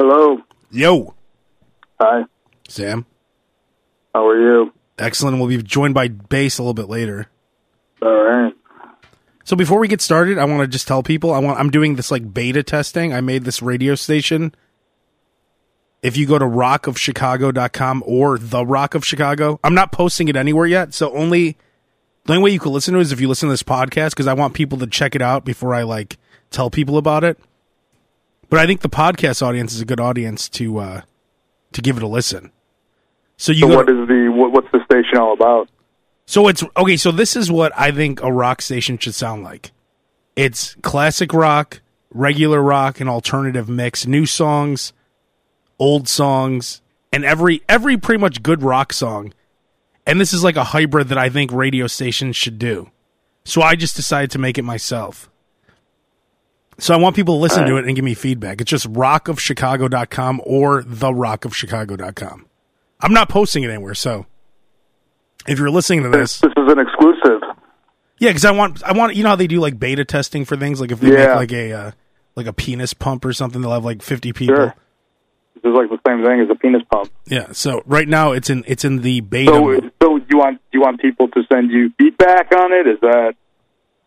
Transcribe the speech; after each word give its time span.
Hello. 0.00 0.38
Yo, 0.70 1.14
Hi. 2.00 2.24
Sam. 2.66 3.04
How 4.14 4.26
are 4.26 4.40
you? 4.40 4.72
Excellent. 4.98 5.38
We'll 5.38 5.48
be 5.48 5.62
joined 5.62 5.92
by 5.92 6.08
Bass 6.08 6.56
a 6.56 6.62
little 6.62 6.72
bit 6.72 6.88
later. 6.88 7.26
All 8.00 8.10
right. 8.10 8.54
So 9.44 9.56
before 9.56 9.78
we 9.78 9.88
get 9.88 10.00
started, 10.00 10.38
I 10.38 10.46
want 10.46 10.62
to 10.62 10.68
just 10.68 10.88
tell 10.88 11.02
people 11.02 11.34
I 11.34 11.38
want 11.38 11.60
I'm 11.60 11.68
doing 11.68 11.96
this 11.96 12.10
like 12.10 12.32
beta 12.32 12.62
testing. 12.62 13.12
I 13.12 13.20
made 13.20 13.44
this 13.44 13.60
radio 13.60 13.94
station. 13.94 14.54
If 16.00 16.16
you 16.16 16.24
go 16.24 16.38
to 16.38 16.46
rockofchicago.com 16.46 18.02
or 18.06 18.38
the 18.38 18.64
Rock 18.64 18.94
of 18.94 19.04
Chicago, 19.04 19.60
I'm 19.62 19.74
not 19.74 19.92
posting 19.92 20.28
it 20.28 20.36
anywhere 20.36 20.64
yet. 20.64 20.94
So 20.94 21.14
only 21.14 21.58
the 22.24 22.32
only 22.32 22.44
way 22.44 22.50
you 22.52 22.58
can 22.58 22.72
listen 22.72 22.94
to 22.94 23.00
it 23.00 23.02
is 23.02 23.12
if 23.12 23.20
you 23.20 23.28
listen 23.28 23.50
to 23.50 23.52
this 23.52 23.62
podcast 23.62 24.12
because 24.12 24.26
I 24.26 24.32
want 24.32 24.54
people 24.54 24.78
to 24.78 24.86
check 24.86 25.14
it 25.14 25.20
out 25.20 25.44
before 25.44 25.74
I 25.74 25.82
like 25.82 26.16
tell 26.50 26.70
people 26.70 26.96
about 26.96 27.22
it. 27.22 27.38
But 28.50 28.58
I 28.58 28.66
think 28.66 28.80
the 28.80 28.88
podcast 28.90 29.42
audience 29.42 29.72
is 29.72 29.80
a 29.80 29.84
good 29.84 30.00
audience 30.00 30.48
to 30.50 30.78
uh 30.78 31.00
to 31.72 31.80
give 31.80 31.96
it 31.96 32.02
a 32.02 32.08
listen. 32.08 32.52
So 33.36 33.52
you 33.52 33.60
So 33.60 33.76
what 33.76 33.88
is 33.88 34.08
the 34.08 34.28
what, 34.34 34.52
what's 34.52 34.68
the 34.72 34.84
station 34.84 35.18
all 35.18 35.32
about? 35.32 35.68
So 36.26 36.46
it's 36.48 36.62
okay. 36.76 36.96
So 36.96 37.10
this 37.10 37.36
is 37.36 37.50
what 37.50 37.72
I 37.76 37.90
think 37.90 38.22
a 38.22 38.32
rock 38.32 38.60
station 38.60 38.98
should 38.98 39.14
sound 39.14 39.42
like. 39.44 39.72
It's 40.36 40.74
classic 40.76 41.32
rock, 41.32 41.80
regular 42.12 42.62
rock, 42.62 43.00
and 43.00 43.08
alternative 43.08 43.68
mix, 43.68 44.06
new 44.06 44.26
songs, 44.26 44.92
old 45.78 46.08
songs, 46.08 46.82
and 47.12 47.24
every 47.24 47.62
every 47.68 47.96
pretty 47.96 48.20
much 48.20 48.42
good 48.42 48.62
rock 48.62 48.92
song. 48.92 49.32
And 50.06 50.20
this 50.20 50.32
is 50.32 50.42
like 50.42 50.56
a 50.56 50.64
hybrid 50.64 51.08
that 51.08 51.18
I 51.18 51.28
think 51.28 51.52
radio 51.52 51.86
stations 51.86 52.36
should 52.36 52.58
do. 52.58 52.90
So 53.44 53.62
I 53.62 53.74
just 53.74 53.96
decided 53.96 54.30
to 54.32 54.38
make 54.38 54.58
it 54.58 54.62
myself. 54.62 55.30
So 56.80 56.94
I 56.94 56.96
want 56.96 57.14
people 57.14 57.36
to 57.36 57.40
listen 57.40 57.66
to 57.66 57.76
it 57.76 57.84
and 57.86 57.94
give 57.94 58.04
me 58.04 58.14
feedback. 58.14 58.60
It's 58.60 58.70
just 58.70 58.90
rockofchicago.com 58.92 60.42
or 60.44 60.82
therockofchicago.com. 60.82 62.46
I'm 63.00 63.12
not 63.12 63.28
posting 63.28 63.62
it 63.64 63.70
anywhere, 63.70 63.94
so 63.94 64.26
if 65.48 65.58
you're 65.58 65.70
listening 65.70 66.02
to 66.04 66.08
this, 66.10 66.40
This 66.40 66.52
is 66.56 66.72
an 66.72 66.78
exclusive. 66.78 67.40
yeah, 68.18 68.30
because 68.30 68.44
I 68.44 68.50
want, 68.50 68.82
I 68.82 68.92
want, 68.92 69.14
you 69.16 69.22
know 69.22 69.30
how 69.30 69.36
they 69.36 69.46
do 69.46 69.60
like 69.60 69.78
beta 69.78 70.04
testing 70.04 70.44
for 70.44 70.56
things, 70.56 70.80
like 70.80 70.90
if 70.92 71.00
they 71.00 71.08
Yeah. 71.12 71.28
make 71.28 71.36
like 71.36 71.52
a, 71.52 71.72
uh, 71.72 71.90
like 72.36 72.46
a 72.46 72.52
penis 72.52 72.92
pump 72.94 73.24
or 73.24 73.32
something, 73.32 73.60
they'll 73.62 73.72
have 73.72 73.84
like 73.84 74.02
50 74.02 74.32
people. 74.32 74.54
Sure. 74.56 74.74
This 75.62 75.70
is 75.70 75.76
like 75.76 75.88
the 75.90 75.98
same 76.06 76.24
thing 76.24 76.40
as 76.40 76.48
a 76.50 76.54
penis 76.54 76.82
pump. 76.90 77.10
Yeah. 77.26 77.52
So 77.52 77.82
right 77.86 78.08
now 78.08 78.32
it's 78.32 78.48
in, 78.50 78.64
it's 78.66 78.84
in 78.84 79.02
the 79.02 79.20
beta. 79.20 79.50
So, 79.52 79.80
so 80.02 80.16
you 80.30 80.38
want 80.38 80.60
you 80.72 80.80
want 80.80 81.00
people 81.00 81.28
to 81.28 81.42
send 81.52 81.70
you 81.70 81.90
feedback 81.98 82.50
on 82.54 82.72
it? 82.72 82.86
Is 82.86 82.98
that 83.02 83.34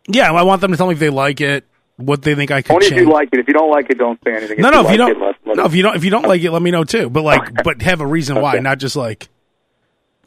yeah, 0.08 0.32
I 0.32 0.42
want 0.44 0.62
them 0.62 0.72
to 0.72 0.78
tell 0.78 0.88
me 0.88 0.94
if 0.94 1.00
they 1.00 1.10
like 1.12 1.42
it, 1.42 1.66
what 2.06 2.22
they 2.22 2.36
think 2.36 2.52
I 2.52 2.62
could 2.62 2.74
only 2.74 2.88
if 2.88 2.94
you 2.94 3.10
like 3.10 3.30
it? 3.34 3.40
If 3.40 3.48
you 3.48 3.54
don't 3.54 3.70
like 3.72 3.90
it, 3.90 3.98
don't 3.98 4.20
say 4.24 4.34
anything. 4.36 4.60
no, 4.62 4.70
no, 4.70 4.82
if 4.86 4.92
you 4.92 4.98
like 4.98 4.98
don't, 4.98 5.12
it, 5.12 5.20
let- 5.20 5.48
let 5.48 5.58
no, 5.58 5.66
if 5.66 5.76
you 5.76 5.84
don't, 5.84 5.96
if 5.96 6.04
you 6.04 6.10
don't 6.12 6.28
like 6.28 6.42
it, 6.42 6.52
let 6.52 6.62
me 6.62 6.72
know 6.72 6.84
too. 6.84 7.10
But 7.10 7.24
like, 7.24 7.64
but 7.64 7.82
have 7.82 8.02
a 8.02 8.08
reason 8.08 8.40
why, 8.42 8.60
not 8.60 8.78
just 8.80 8.96
like, 8.96 9.30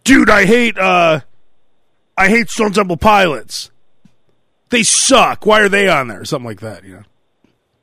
dude, 0.05 0.31
I 0.31 0.45
hate, 0.47 0.79
uh, 0.79 1.21
I 2.17 2.29
hate 2.29 2.51
Stone 2.51 2.73
Temple 2.73 2.97
Pilots. 2.97 3.71
They 4.71 4.83
suck. 4.83 5.47
Why 5.47 5.61
are 5.61 5.69
they 5.69 5.89
on 5.89 6.09
there? 6.09 6.25
Something 6.25 6.47
like 6.49 6.61
that, 6.61 6.83
you 6.85 6.95
know. 6.95 7.03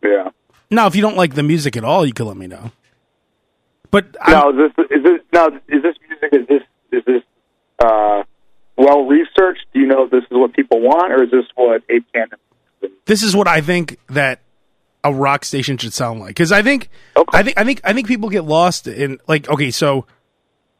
yeah. 0.03 0.29
Now, 0.69 0.87
if 0.87 0.95
you 0.95 1.01
don't 1.01 1.15
like 1.15 1.35
the 1.35 1.43
music 1.43 1.77
at 1.77 1.83
all, 1.83 2.05
you 2.05 2.13
can 2.13 2.25
let 2.25 2.35
me 2.35 2.47
know. 2.47 2.71
But 3.91 4.15
Now 4.27 4.49
is 4.49 4.55
this 4.75 4.85
is 4.89 5.03
this 5.03 5.21
now 5.31 5.47
is 5.47 5.83
this 5.83 5.95
music 6.09 6.29
is 6.33 6.47
this 6.47 6.61
is 6.91 7.03
this 7.05 7.21
uh, 7.77 8.23
well 8.75 9.05
researched? 9.05 9.65
Do 9.71 9.79
you 9.79 9.85
know 9.85 10.05
if 10.05 10.09
this 10.11 10.23
is 10.23 10.31
what 10.31 10.53
people 10.53 10.81
want, 10.81 11.13
or 11.13 11.23
is 11.23 11.29
this 11.29 11.45
what 11.53 11.83
Abe 11.89 12.03
Kanan? 12.15 12.39
This 13.05 13.23
is 13.23 13.35
what 13.35 13.47
I 13.47 13.61
think 13.61 13.97
that 14.09 14.39
a 15.03 15.13
rock 15.13 15.43
station 15.45 15.77
should 15.77 15.93
sound 15.93 16.19
like. 16.19 16.29
Because 16.29 16.51
I 16.51 16.61
think, 16.61 16.89
Okay. 17.17 17.37
I 17.37 17.43
think, 17.43 17.57
I 17.59 17.63
think, 17.63 17.81
I 17.83 17.93
think 17.93 18.07
people 18.07 18.29
get 18.29 18.43
lost 18.45 18.87
in 18.87 19.19
like, 19.27 19.49
okay, 19.49 19.71
so 19.71 20.05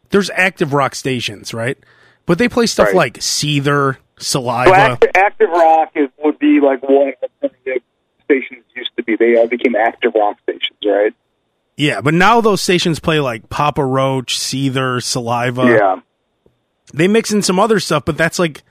there's 0.10 0.30
active 0.32 0.74
rock 0.74 0.96
stations, 0.96 1.54
right? 1.54 1.78
But 2.26 2.38
they 2.38 2.48
play 2.48 2.66
stuff 2.68 2.88
Right. 2.88 2.96
like 2.96 3.14
Seether, 3.20 3.98
Saliva. 4.18 4.70
Oh, 4.70 4.74
so 4.74 4.80
active, 4.80 5.12
active 5.16 5.50
rock 5.50 5.92
is 5.96 6.10
would 6.24 6.40
be 6.40 6.60
like 6.62 6.82
what 6.84 7.16
stations 8.24 8.64
used 8.76 8.92
to 8.98 9.04
be. 9.04 9.16
They 9.18 9.36
all 9.38 9.48
became 9.48 9.76
active 9.76 10.14
rock 10.16 10.38
stations, 10.44 10.78
right? 10.86 11.14
Yeah, 11.76 12.02
but 12.02 12.14
now 12.14 12.40
those 12.40 12.62
stations 12.62 13.00
play 13.00 13.20
like 13.20 13.50
Papa 13.50 13.84
Roach, 13.84 14.38
Seether, 14.40 15.02
Saliva. 15.04 15.66
yeah. 15.66 15.96
They 16.94 17.08
mix 17.08 17.32
in 17.34 17.42
some 17.42 17.60
other 17.60 17.80
stuff, 17.80 18.06
but 18.06 18.18
that's 18.18 18.38
like 18.38 18.62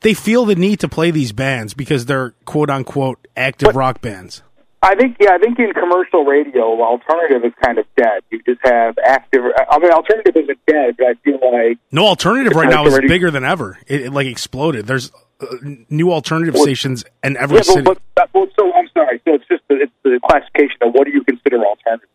they 0.00 0.14
feel 0.14 0.44
the 0.44 0.54
need 0.54 0.80
to 0.80 0.88
play 0.88 1.10
these 1.10 1.32
bands 1.32 1.74
because 1.74 2.06
they're 2.06 2.30
quote 2.44 2.70
unquote 2.70 3.26
active 3.36 3.74
rock 3.74 4.00
bands. 4.00 4.42
I 4.82 4.94
think 4.94 5.16
yeah, 5.18 5.30
I 5.32 5.38
think 5.38 5.58
in 5.58 5.72
commercial 5.72 6.24
radio, 6.24 6.80
alternative 6.82 7.44
is 7.44 7.52
kind 7.64 7.78
of 7.78 7.86
dead. 7.96 8.22
You 8.30 8.40
just 8.46 8.60
have 8.62 8.96
active. 9.04 9.42
I 9.70 9.78
mean, 9.78 9.90
alternative 9.90 10.36
isn't 10.36 10.58
dead, 10.66 10.96
but 10.98 11.06
I 11.06 11.14
feel 11.24 11.38
like 11.42 11.78
No 11.90 12.06
alternative 12.06 12.52
right 12.54 12.68
now 12.68 12.86
is 12.86 12.98
bigger 13.00 13.30
than 13.30 13.44
ever. 13.44 13.78
It, 13.86 14.02
it 14.02 14.12
like 14.12 14.26
exploded. 14.26 14.86
There's 14.86 15.10
uh, 15.40 15.46
new 15.88 16.12
alternative 16.12 16.54
Well, 16.54 16.62
stations 16.62 17.04
in 17.24 17.36
every 17.36 17.56
yeah, 17.56 17.62
city. 17.62 17.82
but, 17.82 17.98
but, 18.14 18.30
but 18.32 18.48
so 18.56 18.72
I'm 18.74 18.88
sorry. 18.94 19.20
So 19.24 19.34
it's 19.34 19.48
just 19.48 19.62
the, 19.68 19.76
it's 19.82 19.92
the 20.04 20.20
classification 20.28 20.76
of 20.82 20.92
what 20.92 21.04
do 21.06 21.10
you 21.12 21.24
consider 21.24 21.64
alternative? 21.64 22.08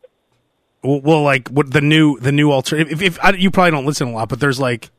well, 0.84 1.02
well, 1.02 1.24
like 1.24 1.50
what 1.50 1.72
the 1.72 1.82
new 1.82 2.20
the 2.20 2.32
new 2.32 2.52
alternative. 2.52 3.02
If, 3.02 3.02
if 3.02 3.24
I, 3.24 3.32
you 3.32 3.52
probably 3.52 3.72
don't 3.72 3.86
listen 3.86 4.08
a 4.08 4.12
lot, 4.12 4.30
but 4.30 4.40
there's 4.40 4.60
like 4.60 4.92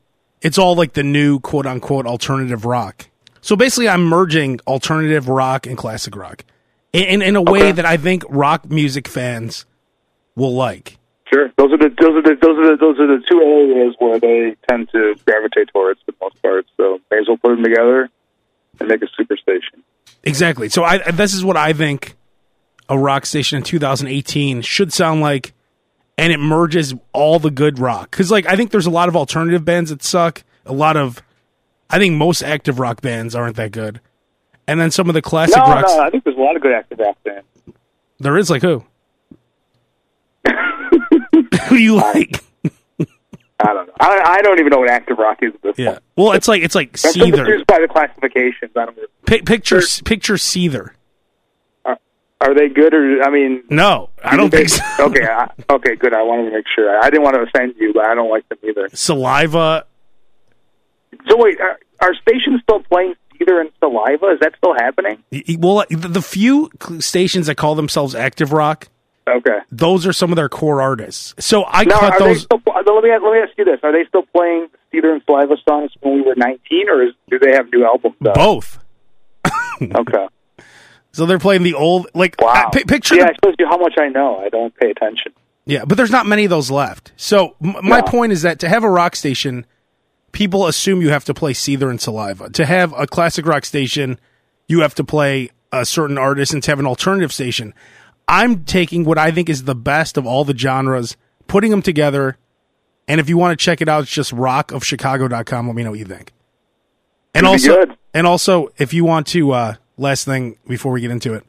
it's 0.43 0.57
all 0.59 0.75
like 0.75 0.93
the 0.93 1.03
new 1.03 1.39
quote 1.39 1.65
unquote 1.65 2.05
alternative 2.05 2.65
rock. 2.65 3.07
So 3.41 3.55
basically, 3.55 3.89
I'm 3.89 4.05
merging 4.05 4.59
alternative 4.67 5.27
rock 5.27 5.65
and 5.65 5.77
classic 5.77 6.15
rock 6.15 6.45
in 6.93 7.21
in, 7.21 7.35
a 7.35 7.41
way 7.41 7.59
Okay. 7.59 7.71
that 7.73 7.85
I 7.85 7.97
think 7.97 8.23
rock 8.29 8.69
music 8.69 9.07
fans 9.07 9.65
will 10.35 10.53
like. 10.53 10.97
Sure. 11.33 11.49
Those 11.57 11.73
are 11.73 11.77
the 11.77 11.89
those 11.99 12.15
are 12.15 12.21
the 12.21 12.35
those 12.39 12.57
are 12.59 12.71
the 12.71 12.77
those 12.77 12.99
are 12.99 13.07
the 13.07 13.23
two 13.29 13.41
areas 13.41 13.95
where 13.99 14.19
they 14.19 14.55
tend 14.69 14.89
to 14.91 15.15
gravitate 15.25 15.69
towards 15.73 15.99
for 16.05 16.11
the 16.11 16.17
most 16.21 16.41
part. 16.43 16.65
So 16.77 16.99
may 17.09 17.17
as 17.19 17.27
well 17.27 17.37
put 17.37 17.49
them 17.55 17.63
together 17.63 18.09
and 18.79 18.89
make 18.89 19.01
a 19.01 19.07
super 19.17 19.35
station. 19.37 19.83
Exactly. 20.23 20.69
So 20.69 20.83
I 20.83 20.99
this 21.11 21.33
is 21.33 21.43
what 21.43 21.57
I 21.57 21.73
think 21.73 22.15
a 22.89 22.97
rock 22.97 23.25
station 23.25 23.57
in 23.57 23.63
2018 23.63 24.61
should 24.61 24.93
sound 24.93 25.21
like, 25.21 25.53
and 26.23 26.31
it 26.31 26.39
merges 26.39 26.93
all 27.11 27.37
the 27.39 27.51
good 27.51 27.79
rock. 27.79 28.09
Because 28.11 28.31
like 28.31 28.45
I 28.45 28.55
think 28.55 28.71
there's 28.71 28.85
a 28.85 28.89
lot 28.91 29.09
of 29.09 29.15
alternative 29.15 29.65
bands 29.65 29.89
that 29.89 30.01
suck. 30.01 30.43
A 30.65 30.71
lot 30.73 30.95
of, 30.95 31.21
I 31.89 31.97
think 31.99 32.15
most 32.15 32.41
active 32.41 32.79
rock 32.79 33.01
bands 33.01 33.35
aren't 33.35 33.57
that 33.57 33.71
good. 33.71 33.99
And 34.67 34.79
then 34.79 34.91
some 34.91 35.09
of 35.09 35.13
the 35.13 35.21
classic 35.21 35.57
No, 35.57 35.63
rocks. 35.63 35.91
no, 35.93 35.99
I 36.01 36.09
think 36.09 36.23
there's 36.23 36.37
a 36.37 36.39
lot 36.41 36.55
of 36.55 36.61
good 36.61 36.71
active 36.71 36.99
rock 36.99 37.17
bands. 37.25 37.45
There 38.19 38.37
is 38.37 38.49
like 38.49 38.61
who? 38.61 38.85
who 41.67 41.75
you 41.75 41.95
like? 41.95 42.43
I 43.59 43.67
don't 43.73 43.87
know. 43.87 43.93
I, 43.99 44.37
I 44.37 44.41
don't 44.41 44.59
even 44.59 44.69
know 44.71 44.79
what 44.79 44.89
active 44.89 45.17
rock 45.17 45.39
is 45.41 45.53
at 45.53 45.61
this 45.61 45.77
Yeah. 45.77 45.91
point. 45.91 46.03
Well, 46.17 46.31
it's 46.33 46.47
like 46.47 46.63
it's 46.63 46.75
like 46.75 46.89
I'm 47.05 47.11
Seether. 47.11 47.65
by 47.65 47.79
the 47.79 47.87
classifications. 47.89 48.71
I 48.75 48.85
don't. 48.85 48.97
Pi 49.25 49.39
picture 49.45 49.81
picture 50.03 50.33
Seether. 50.35 50.91
Are, 52.43 52.53
they 52.53 52.69
good 52.69 52.93
or? 52.93 53.23
I 53.23 53.29
mean, 53.31 53.63
No, 53.69 54.09
I 54.23 54.35
don't 54.35 54.49
think 54.51 54.69
so. 54.69 54.83
okay, 55.07 55.25
I, 55.25 55.49
okay, 55.69 55.95
good. 55.95 56.13
I 56.13 56.21
wanted 56.23 56.49
to 56.49 56.55
make 56.55 56.65
sure. 56.73 56.97
I 56.99 57.09
didn't 57.09 57.23
want 57.23 57.35
to 57.35 57.41
offend 57.43 57.75
you, 57.79 57.93
but 57.93 58.05
I 58.05 58.15
don't 58.15 58.29
like 58.29 58.47
them 58.49 58.57
either. 58.63 58.89
Saliva. 58.93 59.85
So 61.29 61.37
wait, 61.37 61.59
are, 61.61 61.79
are 62.01 62.13
stations 62.15 62.61
still 62.63 62.81
playing 62.81 63.13
Seether 63.39 63.61
and 63.61 63.69
Saliva? 63.79 64.27
Is 64.33 64.39
that 64.41 64.53
still 64.57 64.73
happening? 64.73 65.23
Well, 65.57 65.79
uh, 65.79 65.85
the 65.89 66.07
the 66.07 66.21
few 66.21 66.69
stations 66.99 67.47
that 67.47 67.55
call 67.55 67.75
themselves 67.75 68.13
active 68.15 68.51
rock, 68.51 68.89
Okay. 69.27 69.59
those 69.71 70.05
are 70.05 70.11
some 70.13 70.31
of 70.31 70.35
their 70.35 70.49
core 70.49 70.81
artists. 70.81 71.33
So 71.39 71.63
I 71.65 71.85
Now, 71.85 71.99
cut 71.99 72.19
those. 72.19 72.41
still? 72.43 72.61
Let 72.65 73.03
me 73.03 73.09
let 73.11 73.21
me 73.33 73.39
ask 73.39 73.57
you 73.57 73.63
this: 73.65 73.79
Are 73.83 73.91
they 73.91 74.05
still 74.09 74.23
playing 74.35 74.67
Seether 74.93 75.13
and 75.13 75.21
Saliva 75.25 75.55
songs 75.67 75.91
when 76.01 76.15
we 76.15 76.21
were 76.21 76.35
nineteen, 76.35 76.89
or 76.89 77.03
is, 77.03 77.13
do 77.29 77.39
they 77.39 77.51
have 77.53 77.71
new 77.71 77.85
albums? 77.85 78.15
Out? 78.27 78.35
both. 78.35 78.79
Okay. 79.81 80.27
So 81.13 81.25
they're 81.25 81.39
playing 81.39 81.63
the 81.63 81.75
old 81.75 82.07
like 82.13 82.35
Wow. 82.39 82.49
uh, 82.53 82.69
pi- 82.71 82.83
picture. 82.83 83.15
Yeah, 83.15 83.25
the- 83.25 83.29
it 83.31 83.37
shows 83.45 83.55
you 83.59 83.67
how 83.67 83.77
much 83.77 83.93
I 83.99 84.07
know. 84.09 84.39
I 84.39 84.49
don't 84.49 84.75
pay 84.75 84.89
attention. 84.89 85.31
Yeah, 85.65 85.85
but 85.85 85.95
there's 85.97 86.11
not 86.11 86.25
many 86.25 86.43
of 86.43 86.49
those 86.49 86.69
left. 86.71 87.11
So 87.15 87.55
m- 87.63 87.75
my 87.83 87.97
Yeah. 87.97 88.01
point 88.01 88.31
is 88.33 88.41
that 88.41 88.59
to 88.59 88.69
have 88.69 88.83
a 88.83 88.89
rock 88.89 89.15
station, 89.15 89.65
people 90.31 90.67
assume 90.67 91.01
you 91.01 91.09
have 91.09 91.23
to 91.25 91.33
play 91.33 91.53
Seether 91.53 91.89
and 91.89 92.01
Saliva. 92.01 92.49
To 92.49 92.65
have 92.65 92.93
a 92.97 93.07
classic 93.07 93.45
rock 93.45 93.63
station, 93.63 94.19
you 94.67 94.81
have 94.81 94.95
to 94.95 95.03
play 95.03 95.51
a 95.71 95.85
certain 95.85 96.17
artist, 96.17 96.53
and 96.53 96.61
to 96.63 96.71
have 96.71 96.79
an 96.79 96.85
alternative 96.87 97.31
station, 97.31 97.73
I'm 98.27 98.63
taking 98.63 99.03
what 99.05 99.17
I 99.17 99.31
think 99.31 99.49
is 99.49 99.63
the 99.63 99.75
best 99.75 100.17
of 100.17 100.25
all 100.25 100.43
the 100.45 100.57
genres, 100.57 101.15
putting 101.47 101.71
them 101.71 101.81
together. 101.81 102.37
And 103.07 103.19
if 103.19 103.27
you 103.29 103.37
want 103.37 103.57
to 103.57 103.63
check 103.63 103.81
it 103.81 103.89
out, 103.89 104.03
it's 104.03 104.11
just 104.11 104.33
rockofchicago.com. 104.35 105.67
Let 105.67 105.75
me 105.75 105.83
know 105.83 105.89
what 105.91 105.99
you 105.99 106.05
think. 106.05 106.31
And 107.35 107.45
also, 107.47 107.83
and 108.13 108.25
also, 108.27 108.69
if 108.77 108.93
you 108.93 109.03
want 109.05 109.27
to, 109.27 109.51
uh, 109.51 109.73
last 109.97 110.25
thing 110.25 110.57
before 110.67 110.91
we 110.91 111.01
get 111.01 111.11
into 111.11 111.33
it, 111.33 111.43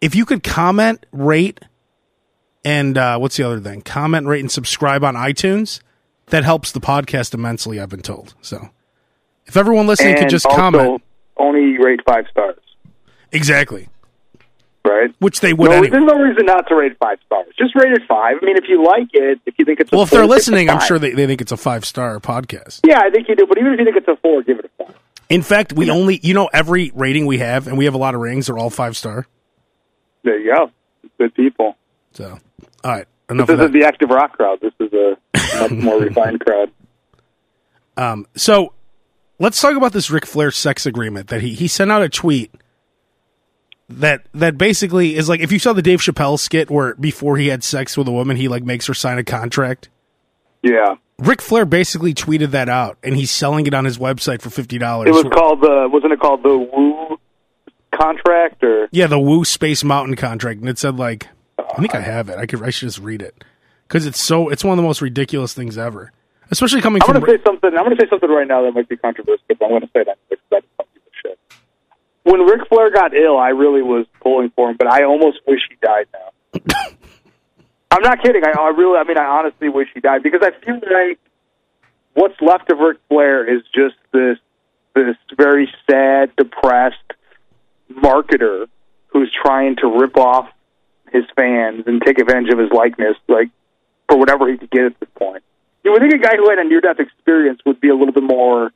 if 0.00 0.14
you 0.14 0.24
could 0.24 0.42
comment, 0.42 1.04
rate, 1.12 1.60
and 2.64 2.96
uh, 2.98 3.18
what's 3.18 3.36
the 3.36 3.44
other 3.44 3.60
thing? 3.60 3.82
Comment, 3.82 4.26
rate, 4.26 4.40
and 4.40 4.50
subscribe 4.50 5.04
on 5.04 5.14
iTunes. 5.14 5.80
That 6.28 6.44
helps 6.44 6.72
the 6.72 6.80
podcast 6.80 7.34
immensely. 7.34 7.78
I've 7.78 7.90
been 7.90 8.00
told. 8.00 8.34
So, 8.40 8.70
if 9.46 9.56
everyone 9.58 9.86
listening 9.86 10.16
could 10.16 10.30
just 10.30 10.46
comment, 10.48 11.02
only 11.36 11.76
rate 11.78 12.00
five 12.06 12.24
stars. 12.30 12.58
exactly. 13.30 13.88
right? 14.86 15.10
which 15.18 15.40
they 15.40 15.52
would 15.52 15.70
No, 15.70 15.76
anyway. 15.76 15.90
there's 15.90 16.04
no 16.04 16.18
reason 16.18 16.46
not 16.46 16.66
to 16.68 16.76
rate 16.76 16.96
five 16.98 17.18
stars. 17.26 17.48
Just 17.58 17.74
rate 17.74 17.92
it 17.92 18.02
five. 18.08 18.36
I 18.40 18.46
mean, 18.46 18.56
if 18.56 18.64
you 18.68 18.82
like 18.82 19.08
it, 19.12 19.40
if 19.44 19.54
you 19.58 19.66
think 19.66 19.80
it's 19.80 19.92
a 19.92 19.96
Well, 19.96 20.04
if 20.04 20.10
they're 20.10 20.26
listening, 20.26 20.70
I'm 20.70 20.80
sure 20.80 20.98
they, 20.98 21.10
they 21.12 21.26
think 21.26 21.42
it's 21.42 21.52
a 21.52 21.58
five 21.58 21.84
star 21.84 22.18
podcast. 22.20 22.80
Yeah, 22.86 23.00
I 23.00 23.10
think 23.10 23.28
you 23.28 23.36
do. 23.36 23.46
But 23.46 23.58
even 23.58 23.74
if 23.74 23.78
you 23.78 23.84
think 23.84 23.96
it's 23.98 24.08
a 24.08 24.16
four, 24.16 24.42
give 24.42 24.58
it 24.60 24.64
a 24.78 24.84
five. 24.84 24.96
In 25.28 25.42
fact, 25.42 25.72
we 25.72 25.90
only, 25.90 26.20
you 26.22 26.34
know, 26.34 26.48
every 26.52 26.90
rating 26.94 27.26
we 27.26 27.38
have, 27.38 27.66
and 27.66 27.78
we 27.78 27.86
have 27.86 27.94
a 27.94 27.98
lot 27.98 28.14
of 28.14 28.20
ratings, 28.20 28.48
are 28.50 28.58
all 28.58 28.70
five 28.70 28.96
star. 28.96 29.26
There 30.22 30.38
you 30.38 30.54
go. 30.54 30.70
Good 31.18 31.34
people. 31.34 31.76
So, 32.12 32.38
all 32.82 32.90
right, 32.90 33.06
enough 33.30 33.46
This 33.48 33.58
that. 33.58 33.72
the 33.72 33.84
active 33.84 34.10
rock 34.10 34.32
crowd. 34.32 34.60
This 34.60 34.72
is 34.80 34.92
a 34.92 35.16
much 35.60 35.70
more 35.72 36.00
refined 36.00 36.40
crowd. 36.40 36.70
Um, 37.96 38.26
so, 38.34 38.72
let's 39.38 39.60
talk 39.60 39.76
about 39.76 39.92
this 39.92 40.10
Ric 40.10 40.26
Flair 40.26 40.50
sex 40.50 40.86
agreement 40.86 41.28
that 41.28 41.40
he 41.40 41.54
he 41.54 41.68
sent 41.68 41.90
out 41.90 42.02
a 42.02 42.08
tweet 42.08 42.52
that 43.88 44.24
that 44.32 44.56
basically 44.58 45.14
is 45.16 45.28
like 45.28 45.40
if 45.40 45.52
you 45.52 45.58
saw 45.58 45.72
the 45.72 45.82
Dave 45.82 46.00
Chappelle 46.00 46.38
skit 46.38 46.70
where 46.70 46.94
before 46.96 47.36
he 47.36 47.48
had 47.48 47.62
sex 47.62 47.96
with 47.96 48.08
a 48.08 48.12
woman, 48.12 48.36
he 48.36 48.48
like 48.48 48.62
makes 48.64 48.86
her 48.86 48.94
sign 48.94 49.18
a 49.18 49.24
contract. 49.24 49.88
Yeah, 50.62 50.96
Ric 51.18 51.40
Flair 51.40 51.64
basically 51.64 52.12
tweeted 52.12 52.50
that 52.50 52.68
out, 52.68 52.98
and 53.02 53.16
he's 53.16 53.30
selling 53.30 53.66
it 53.66 53.74
on 53.74 53.84
his 53.84 53.98
website 53.98 54.42
for 54.42 54.50
fifty 54.50 54.78
dollars. 54.78 55.08
it 55.08 55.12
was 55.12 55.24
called 55.32 55.60
the 55.60 55.88
wasn't 55.90 56.12
it 56.12 56.20
called 56.20 56.42
the 56.42 56.56
Woo 56.58 57.18
contract 57.92 58.62
or 58.64 58.88
Yeah, 58.90 59.06
the 59.06 59.18
Woo 59.20 59.44
Space 59.44 59.84
Mountain 59.84 60.16
contract, 60.16 60.60
and 60.60 60.68
it 60.68 60.78
said 60.78 60.96
like, 60.96 61.28
I 61.58 61.76
think 61.80 61.94
I 61.94 62.00
have 62.00 62.28
it. 62.28 62.38
I 62.38 62.46
could, 62.46 62.62
I 62.62 62.70
should 62.70 62.88
just 62.88 62.98
read 62.98 63.22
it 63.22 63.44
because 63.86 64.06
it's 64.06 64.20
so, 64.20 64.48
it's 64.48 64.64
one 64.64 64.72
of 64.72 64.76
the 64.76 64.82
most 64.86 65.00
ridiculous 65.00 65.54
things 65.54 65.78
ever, 65.78 66.10
especially 66.50 66.80
coming 66.80 67.00
I'm 67.02 67.14
from. 67.14 67.20
going 67.22 67.32
to 67.32 67.38
say 67.38 67.44
something. 67.44 67.70
I'm 67.70 67.84
going 67.84 67.96
to 67.96 68.02
say 68.04 68.08
something 68.10 68.28
right 68.30 68.48
now 68.48 68.62
that 68.62 68.72
might 68.72 68.88
be 68.88 68.96
controversial, 68.96 69.44
but 69.48 69.62
I'm 69.62 69.70
going 69.70 69.82
to 69.82 69.90
say 69.94 70.02
that 70.04 70.18
because 70.28 70.44
that's 70.50 70.66
some 70.76 70.86
people's 70.92 71.12
shit. 71.22 71.38
When 72.24 72.40
Ric 72.40 72.66
Flair 72.68 72.90
got 72.90 73.14
ill, 73.14 73.38
I 73.38 73.50
really 73.50 73.82
was 73.82 74.06
pulling 74.20 74.50
for 74.56 74.70
him, 74.70 74.76
but 74.76 74.88
I 74.88 75.04
almost 75.04 75.38
wish 75.46 75.60
he 75.68 75.76
died 75.80 76.06
now. 76.12 76.60
I'm 77.94 78.02
not 78.02 78.20
kidding. 78.20 78.42
I, 78.44 78.50
I 78.60 78.68
really, 78.70 78.98
I 78.98 79.04
mean, 79.04 79.18
I 79.18 79.24
honestly 79.24 79.68
wish 79.68 79.88
he 79.94 80.00
died 80.00 80.24
because 80.24 80.40
I 80.42 80.50
feel 80.64 80.74
like 80.74 81.20
what's 82.14 82.34
left 82.40 82.68
of 82.72 82.78
Ric 82.78 82.98
Flair 83.08 83.48
is 83.48 83.62
just 83.72 83.94
this 84.12 84.38
this 84.96 85.16
very 85.36 85.72
sad, 85.88 86.34
depressed 86.36 86.96
marketer 87.92 88.66
who's 89.08 89.30
trying 89.44 89.76
to 89.76 89.86
rip 89.86 90.16
off 90.16 90.48
his 91.12 91.22
fans 91.36 91.84
and 91.86 92.02
take 92.04 92.18
advantage 92.18 92.52
of 92.52 92.58
his 92.58 92.70
likeness, 92.72 93.16
like 93.28 93.50
for 94.08 94.18
whatever 94.18 94.50
he 94.50 94.58
could 94.58 94.70
get 94.70 94.86
at 94.86 94.98
this 94.98 95.08
point. 95.16 95.44
You 95.84 95.92
would 95.92 96.00
think 96.00 96.14
a 96.14 96.18
guy 96.18 96.36
who 96.36 96.50
had 96.50 96.58
a 96.58 96.64
near 96.64 96.80
death 96.80 96.98
experience 96.98 97.60
would 97.64 97.80
be 97.80 97.90
a 97.90 97.94
little 97.94 98.12
bit 98.12 98.24
more. 98.24 98.72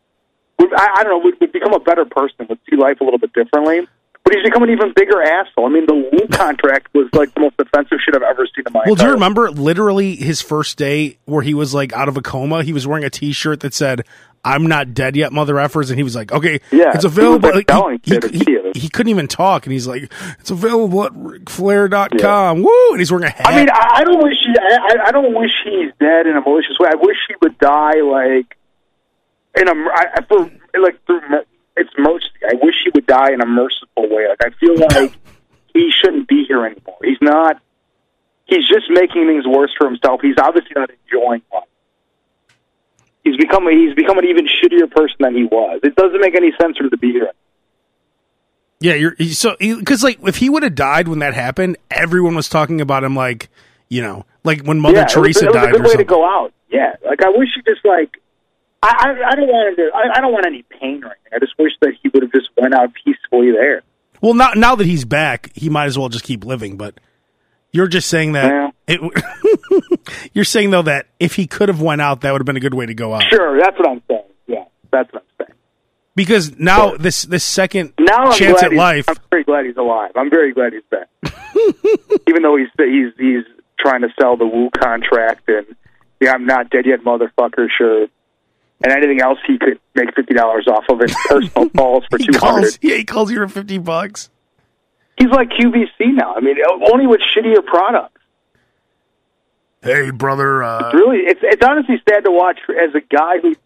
Would, 0.61 0.75
I, 0.75 0.89
I 0.99 1.03
don't 1.03 1.11
know. 1.11 1.25
Would, 1.25 1.41
would 1.41 1.53
become 1.53 1.75
a 1.75 1.81
better 1.81 2.05
person. 2.05 2.47
Would 2.49 2.61
see 2.71 2.77
life 2.77 3.01
a 3.01 3.05
little 3.05 3.19
bit 3.19 3.33
differently. 3.33 3.89
But 4.29 4.37
he's 4.37 4.45
become 4.45 4.63
an 4.63 4.69
even 4.71 4.93
bigger 4.95 5.23
asshole. 5.23 5.65
I 5.65 5.71
mean, 5.71 5.87
the 5.87 5.95
Woo 5.95 6.29
contract 6.31 6.89
was 6.93 7.09
like 7.15 7.33
the 7.35 7.41
most 7.41 7.55
offensive 7.59 7.97
shit 8.05 8.15
I've 8.15 8.23
ever 8.23 8.47
seen 8.55 8.65
in 8.67 8.73
my. 8.75 8.83
well, 8.85 8.95
do 8.95 9.05
you 9.07 9.13
remember 9.13 9.51
literally 9.51 10.17
his 10.17 10.43
first 10.43 10.77
day 10.77 11.17
where 11.25 11.41
he 11.43 11.55
was 11.55 11.73
like 11.73 11.95
out 11.95 12.09
of 12.09 12.19
a 12.19 12.21
coma? 12.23 12.63
He 12.63 12.75
was 12.75 12.87
wearing 12.87 13.05
a 13.05 13.11
T-shirt 13.11 13.61
that 13.61 13.73
said, 13.73 14.05
"I'm 14.45 14.67
not 14.67 14.93
dead 14.93 15.17
yet, 15.17 15.33
mother 15.33 15.55
effers," 15.55 15.89
and 15.89 15.99
he 15.99 16.03
was 16.03 16.15
like, 16.15 16.31
"Okay, 16.31 16.61
Yeah, 16.71 16.93
it's 16.95 17.05
available." 17.05 17.49
like, 17.55 17.71
Like, 17.71 18.05
he, 18.05 18.19
he, 18.31 18.45
he, 18.75 18.81
he 18.81 18.89
couldn't 18.91 19.09
even 19.11 19.29
talk, 19.29 19.65
and 19.65 19.73
he's 19.73 19.87
like, 19.87 20.13
"It's 20.41 20.51
available 20.51 21.05
at 21.05 21.13
RicFlair.com." 21.15 22.63
Woo! 22.63 22.91
And 22.91 22.99
he's 22.99 23.11
wearing 23.11 23.27
a 23.27 23.31
hat. 23.31 23.47
I 23.47 23.57
mean, 23.57 23.71
I, 23.71 23.89
I 24.01 24.05
don't 24.05 24.23
wish 24.23 24.37
he. 24.45 24.55
I, 24.61 24.97
I- 25.07 25.11
don't 25.13 25.35
wish 25.35 25.51
he's 25.65 25.91
dead 26.01 26.27
in 26.27 26.37
a 26.37 26.41
malicious 26.43 26.79
way. 26.79 26.91
I 26.93 26.97
wish 26.97 27.17
he 27.29 27.35
would 27.41 27.57
die 27.59 28.01
like 28.03 28.57
in 29.59 29.69
a 29.69 29.73
I, 29.73 30.21
for 30.29 30.51
like 30.79 31.03
through 31.07 31.21
it's 31.79 31.91
mercy. 31.99 32.29
I 32.45 32.55
wish 32.63 32.75
he 32.85 32.91
would 32.95 33.07
die 33.07 33.33
in 33.33 33.41
a 33.41 33.47
merciful 33.47 34.09
way. 34.09 34.27
Like 34.29 34.45
I 34.45 34.51
feel 34.59 34.77
like 34.77 35.13
he 35.73 35.91
shouldn't 36.03 36.29
be 36.29 36.45
here 36.47 36.65
anymore. 36.65 36.99
He's 37.03 37.19
not. 37.21 37.61
He's 38.47 38.67
just 38.67 38.91
making 38.91 39.27
things 39.27 39.47
worse 39.47 39.71
for 39.77 39.87
himself. 39.87 40.21
He's 40.23 40.37
obviously 40.41 40.73
not 40.75 40.91
enjoying 40.91 41.43
life. 41.53 41.65
He's 43.23 43.37
become 43.37 43.67
a, 43.67 43.71
he's 43.73 43.95
become 43.95 44.19
an 44.19 44.25
even 44.25 44.47
shittier 44.47 44.91
person 44.91 45.17
than 45.21 45.35
he 45.35 45.45
was. 45.45 45.81
It 45.83 45.95
doesn't 45.97 46.21
make 46.21 46.35
any 46.35 46.53
sense 46.61 46.79
for 46.79 46.85
him 46.85 46.91
to 46.91 46.97
be 46.97 47.13
here. 47.13 47.31
Yeah, 48.81 48.95
you're 48.95 49.17
so 49.33 49.57
because 49.59 50.03
like 50.03 50.19
if 50.23 50.37
he 50.37 50.49
would 50.49 50.63
have 50.63 50.75
died 50.75 51.09
when 51.09 51.19
that 51.19 51.35
happened, 51.35 51.77
everyone 51.91 52.35
was 52.37 52.49
talking 52.49 52.81
about 52.81 53.03
him 53.05 53.17
like 53.17 53.49
you 53.89 54.01
know 54.03 54.25
like 54.45 54.63
when 54.63 54.79
Mother 54.81 54.99
yeah, 54.99 55.07
Teresa 55.07 55.47
it 55.47 55.49
was, 55.49 55.57
it 55.57 55.59
was 55.59 55.65
died 55.65 55.69
a 55.69 55.73
good 55.73 55.81
or 55.81 55.83
way 55.83 55.89
something. 55.91 56.07
to 56.07 56.11
go 56.11 56.25
out. 56.25 56.53
Yeah, 56.71 56.95
like 57.05 57.23
I 57.23 57.31
wish 57.31 57.49
he 57.55 57.63
just 57.63 57.85
like 57.85 58.21
I 58.83 58.89
I, 58.89 59.31
I 59.31 59.35
don't 59.35 59.49
want 59.49 59.69
him 59.69 59.77
to. 59.77 59.91
I, 59.95 60.19
I 60.19 60.21
don't 60.21 60.33
want 60.33 60.47
any 60.47 60.63
pain 60.63 61.03
or 61.05 61.09
anything. 61.09 61.33
I 61.35 61.39
just 61.39 61.59
wish 61.59 61.73
that 61.81 61.93
he 62.03 62.09
would 62.09 62.23
have 62.23 62.33
just 62.33 62.49
went 62.57 62.75
out 62.75 62.93
peacefully 62.95 63.51
there. 63.53 63.83
Well, 64.21 64.35
now 64.35 64.53
now 64.55 64.75
that 64.75 64.87
he's 64.87 65.05
back, 65.05 65.51
he 65.55 65.69
might 65.69 65.87
as 65.87 65.99
well 65.99 66.09
just 66.09 66.25
keep 66.25 66.45
living. 66.45 66.77
But 66.77 66.99
you're 67.73 67.89
just 67.89 68.09
saying 68.09 68.33
that 68.33 68.73
it. 68.87 69.01
you're 70.33 70.45
saying 70.45 70.71
though 70.71 70.83
that 70.83 71.07
if 71.19 71.35
he 71.35 71.47
could 71.47 71.69
have 71.69 71.81
went 71.81 72.01
out, 72.01 72.23
that 72.23 72.33
would 72.33 72.41
have 72.41 72.47
been 72.47 72.57
a 72.57 72.61
good 72.61 72.75
way 72.75 72.87
to 72.87 72.95
go 72.95 73.15
out. 73.15 73.25
Sure, 73.31 73.59
that's 73.59 73.79
what 73.79 73.89
I'm 73.89 74.03
saying. 74.09 74.23
Yeah, 74.47 74.65
that's 74.91 75.13
what 75.13 75.23
I'm 75.23 75.47
saying. 75.47 75.59
Because 76.15 76.59
now 76.59 76.97
this 76.97 77.23
this 77.23 77.45
second 77.45 77.93
Now 77.99 78.33
chance 78.33 78.63
at 78.63 78.73
life, 78.73 79.09
I'm 79.09 79.17
very 79.31 79.45
glad 79.45 79.67
he's 79.67 79.77
alive. 79.77 80.11
I'm 80.17 80.31
very 80.31 80.53
glad 80.53 80.73
he's 80.73 80.83
back. 80.91 81.09
Even 82.29 82.43
though 82.43 82.57
he's 82.57 82.69
he's 82.77 83.13
he's 83.19 83.45
trying 83.79 84.03
to 84.03 84.09
sell 84.21 84.37
the 84.37 84.47
Woo 84.47 84.71
contract 84.71 85.49
and 85.49 85.67
the 86.21 86.29
I'm 86.29 86.47
not 86.47 86.71
dead 86.71 86.87
yet 86.87 87.01
motherfucker 87.01 87.69
shirt 87.77 88.11
and 88.83 88.93
anything 88.93 89.21
else 89.21 89.39
he 89.47 89.59
could 89.59 89.79
make 89.95 90.15
fifty 90.15 90.35
dollars 90.35 90.67
off 90.69 90.85
of 90.89 91.01
it. 91.01 91.13
Personal 91.29 91.69
calls 91.77 92.05
for 92.11 92.19
two 92.19 92.37
hundred. 92.39 92.79
Yeah, 92.81 92.97
he 92.97 93.05
calls 93.05 93.31
you 93.31 93.39
for 93.39 93.49
fifty 93.49 93.79
bucks. 93.79 94.31
He's 95.19 95.31
like 95.31 95.49
QVC 95.51 96.15
now. 96.15 96.35
I 96.37 96.41
mean, 96.41 96.57
only 96.93 97.07
with 97.09 97.21
shittier 97.37 97.65
products. 97.65 98.15
Hey, 99.83 100.11
brother. 100.11 100.63
Uh, 100.63 100.93
Really, 100.93 101.19
it's 101.19 101.41
it's 101.43 101.65
honestly 101.65 102.01
sad 102.09 102.25
to 102.25 102.31
watch 102.31 102.59
as 102.69 102.95
a 102.95 103.01
guy 103.01 103.39
who 103.41 103.49
you 103.51 103.57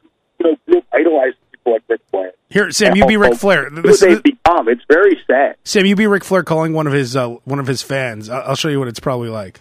know 0.41 0.57
grew 0.67 0.79
up 0.79 0.85
idolizing 0.93 1.35
people 1.53 1.73
like 1.73 1.83
Ric 1.89 2.01
Flair. 2.11 2.33
here, 2.51 2.71
Sam, 2.71 2.97
you 2.97 3.07
be 3.07 3.17
Ric 3.17 3.35
Flair. 3.35 3.69
Who 3.71 3.83
This, 3.83 4.01
they've 4.01 4.23
become. 4.23 4.69
It's 4.69 4.85
very 4.89 5.19
sad. 5.27 5.57
Sam, 5.65 5.87
you 5.87 5.97
be 5.97 6.07
Ric 6.07 6.25
Flair 6.25 6.43
calling 6.43 6.73
one 6.75 6.87
of 6.87 6.93
his 6.93 7.17
uh, 7.17 7.29
one 7.45 7.59
of 7.59 7.67
his 7.67 7.83
fans. 7.83 8.29
I- 8.29 8.41
I'll 8.41 8.57
show 8.57 8.69
you 8.69 8.79
what 8.79 8.89
it's 8.89 9.01
probably 9.01 9.29
like. 9.31 9.61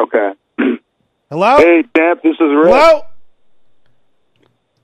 Okay. 0.00 0.32
Hello. 1.30 1.56
Hey, 1.58 1.84
champ, 1.96 2.20
this 2.22 2.34
is 2.34 2.40
Rick. 2.40 2.66
Hello. 2.74 3.02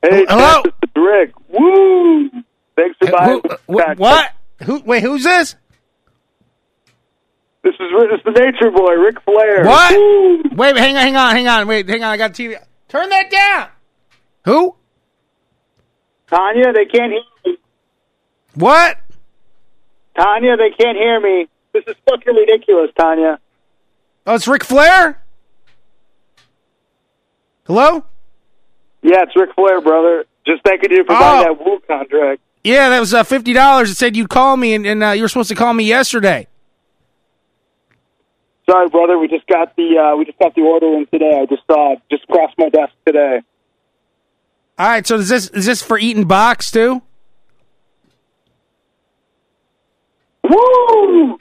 Hey, 0.03 0.25
Hello? 0.29 0.63
Rick. 0.97 1.33
Woo! 1.49 2.31
Thanks 2.77 2.97
for 2.99 3.11
buying. 3.11 3.41
Who, 3.69 3.79
wh- 3.79 3.99
what? 3.99 4.33
Who? 4.65 4.81
Wait, 4.81 5.03
who's 5.03 5.25
this? 5.25 5.57
This 7.63 7.75
is 7.75 7.79
this 7.79 8.19
is 8.19 8.25
the 8.25 8.31
Nature 8.41 8.71
Boy, 8.71 8.95
Ric 8.95 9.21
Flair. 9.23 9.65
What? 9.67 9.93
Woo! 9.95 10.43
Wait, 10.57 10.77
hang 10.77 10.97
on, 10.97 11.03
hang 11.03 11.17
on, 11.17 11.37
hang 11.37 11.49
on. 11.49 11.67
Wait, 11.69 11.89
hang 11.89 12.03
on. 12.03 12.11
I 12.11 12.17
got 12.17 12.33
TV. 12.33 12.57
Turn 12.89 13.09
that 13.11 13.31
down. 13.31 13.69
Who? 14.47 14.75
Tanya, 16.29 16.73
they 16.73 16.87
can't 16.87 17.13
hear 17.13 17.23
me. 17.45 17.59
What? 18.55 18.97
Tanya, 20.17 20.57
they 20.57 20.71
can't 20.71 20.97
hear 20.97 21.21
me. 21.21 21.49
This 21.73 21.85
is 21.87 21.95
fucking 22.09 22.35
ridiculous, 22.35 22.91
Tanya. 22.99 23.39
Oh, 24.27 24.35
it's 24.35 24.49
Ric 24.49 24.65
Flair. 24.65 25.23
Hello. 27.67 28.05
Yeah, 29.03 29.23
it's 29.23 29.35
Ric 29.37 29.55
Flair, 29.55 29.81
brother. 29.81 30.25
Just 30.47 30.63
thanking 30.65 30.91
you 30.93 31.05
for 31.05 31.13
Oh. 31.15 31.19
buying 31.21 31.45
that 31.45 31.65
Woo 31.65 31.81
contract. 31.87 32.41
Yeah, 32.63 32.89
that 32.91 33.01
was 33.01 33.15
uh, 33.15 33.23
fifty 33.25 33.53
dollars. 33.55 33.91
It 33.91 33.97
said 33.97 34.17
you'd 34.17 34.29
call 34.29 34.57
me, 34.57 34.75
and, 34.75 34.85
and 34.87 35.03
uh, 35.03 35.11
you 35.11 35.23
were 35.23 35.29
supposed 35.29 35.49
to 35.49 35.55
call 35.55 35.73
me 35.73 35.85
yesterday. 35.85 36.47
Sorry, 38.69 38.89
brother. 38.89 39.19
We 39.19 39.29
just 39.29 39.47
got 39.47 39.75
the 39.77 39.99
uh, 39.99 40.17
we 40.17 40.25
just 40.27 40.39
got 40.39 40.55
the 40.55 40.61
order 40.63 40.87
in 40.95 41.07
today. 41.07 41.41
I 41.41 41.47
just 41.47 41.63
saw 41.67 41.95
it 41.95 42.03
just 42.11 42.27
crossed 42.29 42.59
my 42.59 42.69
desk 42.69 42.93
today. 43.07 43.41
All 44.79 44.87
right. 44.89 45.07
So 45.07 45.17
is 45.17 45.29
this 45.31 45.49
is 45.49 45.65
this 45.67 45.83
for 45.83 45.99
eating 45.99 46.25
box 46.25 46.71
too? 46.71 47.01
Woo! 50.49 51.39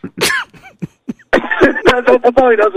that's, 1.31 2.21
that's 2.23 2.37
all 2.37 2.49
he 2.51 2.55
does 2.55 2.73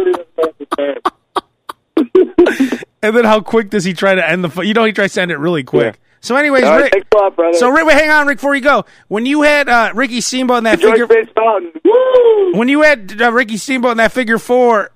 he 3.02 3.09
doesn't 3.11 3.14
know 3.14 3.16
what 3.16 3.16
to 3.16 3.16
say. 3.16 3.16
And 3.16 3.16
then 3.16 3.25
how 3.25 3.40
quick 3.40 3.71
does 3.71 3.85
he 3.85 3.92
try 3.94 4.14
to 4.14 4.28
end 4.28 4.44
the? 4.44 4.49
Fu- 4.49 4.62
you 4.62 4.75
know, 4.75 4.85
he 4.85 4.92
tries 4.92 5.12
to 5.14 5.23
end 5.23 5.30
it 5.30 5.38
really 5.38 5.62
quick. 5.64 5.94
Yeah. 5.94 6.00
So, 6.21 6.37
anyways, 6.37 6.62
right, 6.62 6.82
Rick. 6.82 6.92
thanks 6.92 7.09
a 7.12 7.16
lot, 7.18 7.35
brother. 7.35 7.59
So, 7.59 7.68
Rick, 7.68 7.85
wait, 7.85 7.94
hang 7.99 8.11
on, 8.11 8.28
Rick, 8.28 8.38
before 8.38 8.54
you 8.54 8.61
go. 8.61 8.85
When 9.09 9.26
you 9.26 9.42
had 9.42 9.68
uh, 9.68 9.90
Ricky 9.92 10.21
Steamboat 10.21 10.59
in 10.59 10.64
that 10.64 10.75
Enjoy 10.75 10.92
figure, 10.92 11.06
Space 11.06 11.28
Mountain. 11.37 11.73
Woo! 11.85 12.52
when 12.56 12.68
you 12.68 12.82
had 12.82 13.21
uh, 13.21 13.32
Ricky 13.32 13.56
Steamboat 13.56 13.90
in 13.92 13.97
that 13.97 14.12
figure 14.12 14.38
four, 14.38 14.92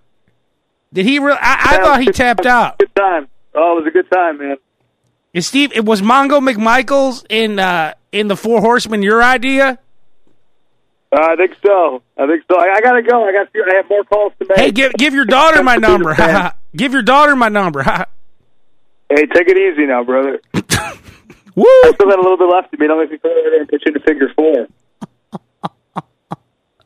did 0.92 1.04
he? 1.04 1.18
Re- 1.18 1.32
I, 1.32 1.78
I 1.80 1.84
thought 1.84 2.00
he 2.00 2.12
tapped 2.12 2.44
time. 2.44 2.52
out. 2.52 2.78
Good 2.78 2.94
time. 2.94 3.26
Oh, 3.54 3.72
it 3.78 3.82
was 3.82 3.86
a 3.88 3.90
good 3.90 4.08
time, 4.10 4.38
man. 4.38 4.56
Is 5.32 5.48
Steve? 5.48 5.72
It 5.74 5.84
was 5.84 6.00
Mongo 6.00 6.40
McMichaels 6.40 7.26
in 7.28 7.58
uh, 7.58 7.94
in 8.12 8.28
the 8.28 8.36
Four 8.36 8.60
Horsemen. 8.60 9.02
Your 9.02 9.20
idea? 9.22 9.78
Uh, 11.12 11.20
I 11.20 11.36
think 11.36 11.56
so. 11.64 12.02
I 12.16 12.26
think 12.26 12.44
so. 12.50 12.58
I, 12.58 12.74
I 12.76 12.80
gotta 12.80 13.02
go. 13.02 13.24
I 13.24 13.32
got. 13.32 13.48
I 13.54 13.76
have 13.76 13.88
more 13.88 14.04
calls 14.04 14.32
to 14.38 14.46
make. 14.48 14.58
Hey, 14.58 14.70
give 14.70 14.92
give 14.94 15.12
your 15.12 15.24
daughter 15.24 15.62
my 15.64 15.76
number. 15.88 16.14
give 16.76 16.92
your 16.92 17.02
daughter 17.02 17.34
my 17.36 17.48
number. 17.48 17.84
Hey, 19.08 19.24
take 19.26 19.46
it 19.48 19.56
easy 19.56 19.86
now, 19.86 20.02
brother. 20.02 20.40
Woo! 21.54 21.64
I 21.64 21.92
still 21.94 22.08
got 22.08 22.18
a 22.18 22.22
little 22.22 22.36
bit 22.36 22.48
left 22.52 22.74
of 22.74 22.80
me. 22.80 22.88
Don't 22.88 22.98
make 23.00 23.12
me 23.12 23.18
go 23.22 23.30
over 23.30 23.50
there 23.50 23.60
and 23.60 23.68
put 23.68 23.80
you 23.86 23.92
the 23.92 24.00
figure 24.00 24.32
four. 24.34 24.66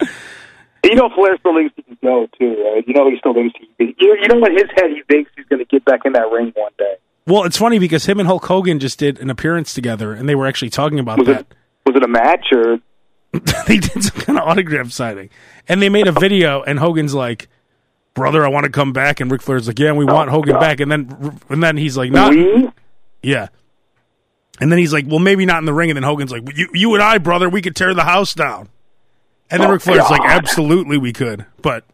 You 0.83 0.95
know, 0.97 1.11
Flair 1.15 1.37
still 1.39 1.55
thinks 1.55 1.75
he 1.77 1.83
can 1.83 1.99
go 2.03 2.27
too. 2.39 2.63
Right? 2.63 2.83
You 2.87 2.95
know, 2.95 3.09
he 3.11 3.17
still 3.19 3.35
thinks 3.35 3.55
he. 3.59 3.69
Can, 3.79 3.95
you, 3.99 4.17
you 4.21 4.29
know, 4.29 4.45
in 4.47 4.53
his 4.53 4.65
head, 4.75 4.91
he 4.91 5.03
thinks 5.09 5.31
he's 5.37 5.45
going 5.47 5.61
to 5.61 5.65
get 5.67 5.85
back 5.85 6.01
in 6.05 6.13
that 6.15 6.31
ring 6.31 6.53
one 6.57 6.73
day. 6.79 6.95
Well, 7.27 7.45
it's 7.45 7.59
funny 7.59 7.79
because 7.79 8.07
him 8.07 8.19
and 8.19 8.27
Hulk 8.27 8.45
Hogan 8.47 8.79
just 8.81 8.99
did 8.99 9.19
an 9.21 9.31
appearance 9.31 9.73
together, 9.75 10.13
and 10.15 10.29
they 10.29 10.35
were 10.35 10.47
actually 10.47 10.71
talking 10.71 10.99
about 10.99 11.19
Was 11.19 11.27
that. 11.29 11.41
it 11.41 11.47
was 11.87 11.97
it 11.97 12.03
a 12.03 12.09
match 12.09 12.47
or? 12.53 12.79
they 13.67 13.77
did 13.77 14.03
some 14.03 14.21
kind 14.21 14.39
of 14.39 14.49
autograph 14.49 14.91
signing, 14.91 15.31
and 15.69 15.81
they 15.81 15.89
made 15.89 16.09
a 16.09 16.13
video. 16.13 16.63
And 16.63 16.79
Hogan's 16.79 17.15
like, 17.15 17.49
"Brother, 18.21 18.45
I 18.45 18.49
want 18.49 18.65
to 18.65 18.71
come 18.71 18.93
back," 18.93 19.21
and 19.21 19.31
Ric 19.31 19.43
Flair's 19.43 19.67
like, 19.67 19.79
"Yeah, 19.79 19.93
we 19.93 20.05
want 20.05 20.31
Hogan 20.31 20.55
God. 20.55 20.61
back." 20.61 20.81
And 20.81 20.91
then, 20.91 21.39
and 21.49 21.63
then 21.63 21.77
he's 21.77 21.97
like, 21.97 22.11
"Not, 22.11 22.31
We? 22.31 22.69
yeah." 23.23 23.49
And 24.61 24.71
then 24.71 24.79
he's 24.79 24.93
like, 24.93 25.07
"Well, 25.09 25.19
maybe 25.19 25.47
not 25.47 25.59
in 25.59 25.65
the 25.65 25.73
ring." 25.75 25.91
And 25.91 25.97
then 25.97 26.03
Hogan's 26.05 26.31
like, 26.33 26.43
"You, 26.57 26.69
you 26.73 26.95
and 26.95 27.03
I, 27.03 27.19
brother, 27.19 27.49
we 27.49 27.63
could 27.63 27.75
tear 27.77 27.95
the 27.95 28.05
house 28.05 28.35
down." 28.35 28.69
And 29.51 29.61
then 29.63 29.69
Oh, 29.71 29.73
Ric 29.73 29.83
Flair's 29.83 30.09
like, 30.11 30.23
"Absolutely, 30.25 30.99
we 30.99 31.13
could, 31.13 31.47
but." 31.63 31.85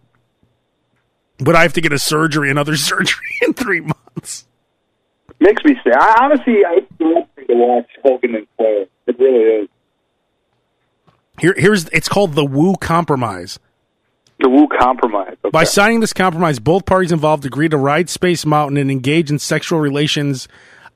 But 1.39 1.55
I 1.55 1.63
have 1.63 1.75
to 1.75 1.81
get 1.83 1.93
a 1.93 1.99
surgery, 1.99 2.51
another 2.51 2.77
surgery 2.77 3.27
in 3.43 3.53
three 3.55 3.81
months. 3.81 4.47
Makes 5.39 5.65
me 5.65 5.77
sad. 5.85 5.97
I, 5.99 6.25
honestly, 6.25 6.65
I 6.67 6.81
love 6.99 7.27
to 7.37 7.45
watch 7.55 7.89
Hogan 8.03 8.35
and 8.37 8.47
Flair. 8.57 8.87
It 9.07 9.19
really 9.19 9.63
is. 9.65 9.69
Here, 11.39 11.55
here's 11.59 11.89
it's 11.91 12.09
called 12.09 12.33
the 12.35 12.45
Woo 12.47 12.75
Compromise. 12.77 13.59
The 14.39 14.49
Woo 14.49 14.69
compromise. 14.69 15.37
Okay. 15.45 15.51
By 15.51 15.65
signing 15.65 16.01
this 16.01 16.13
compromise, 16.13 16.59
both 16.59 16.85
parties 16.85 17.13
involved 17.13 17.47
agree 17.47 17.69
to 17.69 17.77
ride 17.77 18.11
Space 18.11 18.45
Mountain 18.45 18.77
and 18.77 18.91
engage 18.91 19.31
in 19.31 19.39
sexual 19.39 19.81
relations 19.81 20.47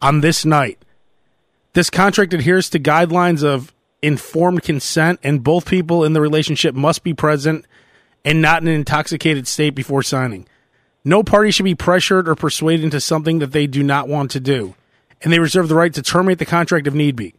on 0.03 0.21
this 0.21 0.45
night. 0.45 0.79
This 1.73 1.89
contract 1.89 2.35
adheres 2.35 2.69
to 2.71 2.79
guidelines 2.79 3.43
of 3.45 3.73
informed 4.03 4.63
consent, 4.63 5.21
and 5.23 5.45
both 5.45 5.67
people 5.67 6.05
in 6.05 6.13
the 6.13 6.21
relationship 6.21 6.75
must 6.75 7.03
be 7.03 7.15
present 7.15 7.65
and 8.25 8.43
not 8.43 8.63
in 8.63 8.69
an 8.69 8.75
intoxicated 8.75 9.47
state 9.47 9.75
before 9.75 10.03
signing. 10.03 10.47
No 11.05 11.23
party 11.23 11.51
should 11.51 11.65
be 11.65 11.75
pressured 11.75 12.29
or 12.29 12.35
persuaded 12.35 12.85
into 12.85 13.01
something 13.01 13.39
that 13.39 13.53
they 13.53 13.67
do 13.67 13.83
not 13.83 14.09
want 14.09 14.31
to 14.33 14.41
do, 14.41 14.75
and 15.23 15.33
they 15.33 15.39
reserve 15.39 15.69
the 15.69 15.75
right 15.75 15.95
to 15.95 16.03
terminate 16.03 16.39
the 16.39 16.45
contract 16.45 16.87
if 16.87 16.93
need 16.95 17.17
be. 17.17 17.35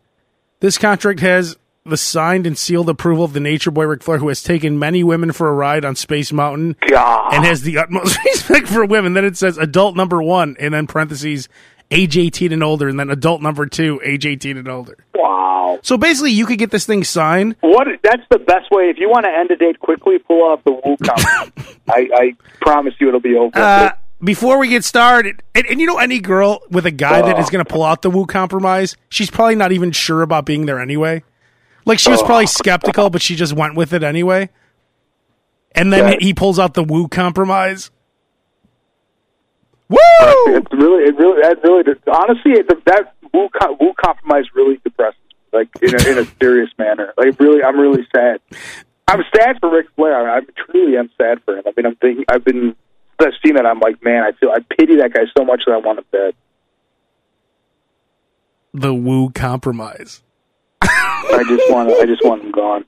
This 0.62 0.78
contract 0.78 1.20
has 1.20 1.58
the 1.86 1.98
signed 1.98 2.46
and 2.46 2.58
sealed 2.58 2.90
approval 2.90 3.24
of 3.24 3.34
the 3.34 3.40
Nature 3.40 3.72
Boy 3.72 3.86
Ric 3.86 4.04
Flair, 4.04 4.20
who 4.20 4.28
has 4.28 4.44
taken 4.44 4.78
many 4.78 5.04
women 5.04 5.32
for 5.32 5.48
a 5.48 5.54
ride 5.54 5.84
on 5.84 5.96
Space 5.96 6.32
Mountain 6.32 6.76
God. 6.88 7.34
and 7.34 7.44
has 7.46 7.64
the 7.64 7.78
utmost 7.78 8.18
respect 8.26 8.68
for 8.68 8.86
women. 8.86 9.14
Then 9.14 9.26
it 9.26 9.38
says 9.38 9.58
adult 9.58 9.96
number 9.96 10.22
one, 10.22 10.56
and 10.60 10.74
then 10.74 10.88
parentheses 10.88 11.50
age 11.90 12.18
18 12.18 12.54
and 12.54 12.64
older, 12.64 12.88
and 12.88 13.00
then 13.00 13.10
adult 13.10 13.42
number 13.42 13.66
two, 13.66 14.00
age 14.04 14.26
18 14.26 14.58
and 14.58 14.68
older. 14.68 14.98
wow. 15.16 15.80
So 15.84 15.98
basically, 15.98 16.32
you 16.32 16.46
could 16.46 16.60
get 16.60 16.70
this 16.72 16.86
thing 16.86 17.04
signed. 17.04 17.56
What? 17.62 17.88
That's 18.04 18.24
the 18.30 18.40
best 18.40 18.70
way. 18.72 18.90
If 18.90 18.98
you 18.98 19.10
want 19.10 19.26
to 19.26 19.32
end 19.32 19.50
a 19.52 19.56
date 19.56 19.80
quickly, 19.80 20.20
pull 20.20 20.52
out 20.52 20.64
the 20.64 20.72
Woo 20.72 20.98
compromise. 20.98 21.78
I, 21.90 22.10
I 22.14 22.36
promise 22.62 22.94
you, 23.00 23.08
it'll 23.08 23.20
be 23.20 23.36
over. 23.36 23.58
Uh, 23.58 23.92
before 24.24 24.60
we 24.60 24.68
get 24.68 24.84
started, 24.84 25.42
and, 25.56 25.66
and 25.66 25.82
you 25.82 25.88
know, 25.88 25.98
any 25.98 26.20
girl 26.20 26.62
with 26.70 26.86
a 26.86 26.92
guy 26.92 27.22
that 27.22 27.40
is 27.40 27.50
going 27.50 27.66
to 27.66 27.70
pull 27.70 27.84
out 27.84 28.04
the 28.04 28.10
Woo 28.12 28.26
compromise, 28.28 28.96
she's 29.10 29.32
probably 29.32 29.56
not 29.56 29.72
even 29.72 29.92
sure 29.92 30.22
about 30.22 30.46
being 30.46 30.68
there 30.68 30.80
anyway. 30.80 31.24
Like 31.86 32.00
she 32.00 32.10
was 32.12 32.22
probably 32.22 32.44
oh. 32.44 32.48
skeptical, 32.48 33.10
but 33.10 33.22
she 33.22 33.36
just 33.36 33.54
went 33.54 33.76
with 33.76 33.94
it 33.94 34.04
anyway. 34.04 34.50
And 35.74 35.92
then 35.92 36.04
Right. 36.04 36.22
he 36.22 36.34
pulls 36.34 36.60
out 36.60 36.74
the 36.74 36.84
woo 36.84 37.08
compromise. 37.08 37.92
Woo! 39.90 39.98
It's 40.48 40.72
really, 40.72 41.04
it 41.04 41.18
really, 41.18 41.42
that 41.42 41.64
really, 41.64 41.84
honestly, 42.08 42.52
it, 42.54 42.86
that 42.86 43.14
Woo, 43.34 43.50
co- 43.50 43.78
Woo 43.80 43.94
compromise 44.04 44.46
really 44.54 44.80
depresses 44.84 45.20
me, 45.30 45.60
like 45.60 45.70
in 45.82 45.96
a, 45.96 46.12
in 46.12 46.18
a 46.18 46.32
serious 46.42 46.70
manner. 46.78 47.14
Like 47.18 47.40
really, 47.40 47.64
I'm 47.64 47.80
really 47.80 48.06
sad. 48.14 48.40
I'm 49.08 49.24
sad 49.36 49.58
for 49.60 49.72
Ric 49.72 49.88
Flair. 49.96 50.30
I, 50.30 50.38
I 50.38 50.42
truly 50.56 50.98
am 50.98 51.10
sad 51.18 51.42
for 51.44 51.58
him. 51.58 51.64
I 51.66 51.72
mean, 51.76 51.86
I'm 51.86 51.96
thinking, 51.96 52.26
I've 52.30 52.44
been, 52.44 52.76
I've 53.20 53.34
seen 53.46 53.56
that. 53.56 53.66
I'm 53.66 53.80
like, 53.80 54.04
man, 54.04 54.24
I 54.24 54.32
feel, 54.34 54.50
I 54.50 54.60
pity 54.78 54.98
that 54.98 55.14
guy 55.14 55.22
so 55.38 55.46
much 55.46 55.64
that 55.66 55.74
I 55.74 55.78
want 55.78 56.00
him 56.00 56.06
dead. 56.12 56.34
The 58.74 58.94
woo 58.94 59.30
compromise. 59.32 60.24
I 61.34 61.44
just 61.48 61.72
want, 61.72 61.90
I 61.92 62.06
just 62.06 62.24
want 62.24 62.44
him 62.44 62.52
gone. 62.52 62.86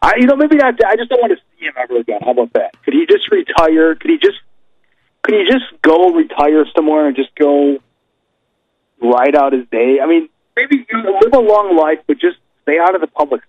I, 0.00 0.14
you 0.18 0.26
know, 0.26 0.36
maybe 0.36 0.56
not. 0.56 0.74
I 0.84 0.96
just 0.96 1.10
don't 1.10 1.20
want 1.20 1.32
to 1.32 1.38
see 1.58 1.66
him 1.66 1.74
ever 1.76 1.98
again. 1.98 2.20
How 2.24 2.30
about 2.30 2.52
that? 2.54 2.72
Could 2.84 2.94
he 2.94 3.06
just 3.06 3.30
retire? 3.30 3.94
Could 3.94 4.10
he 4.10 4.18
just, 4.18 4.38
could 5.22 5.34
he 5.34 5.44
just 5.46 5.64
go 5.82 6.12
retire 6.12 6.64
somewhere 6.74 7.06
and 7.06 7.16
just 7.16 7.34
go 7.34 7.78
ride 9.02 9.34
out 9.34 9.52
his 9.52 9.66
day? 9.70 9.98
I 10.02 10.06
mean, 10.06 10.28
maybe 10.56 10.86
you 10.88 11.02
know, 11.02 11.18
live 11.20 11.34
a 11.34 11.38
long 11.40 11.76
life, 11.76 11.98
but 12.06 12.18
just 12.18 12.36
stay 12.62 12.78
out 12.78 12.94
of 12.94 13.00
the 13.00 13.06
public. 13.08 13.42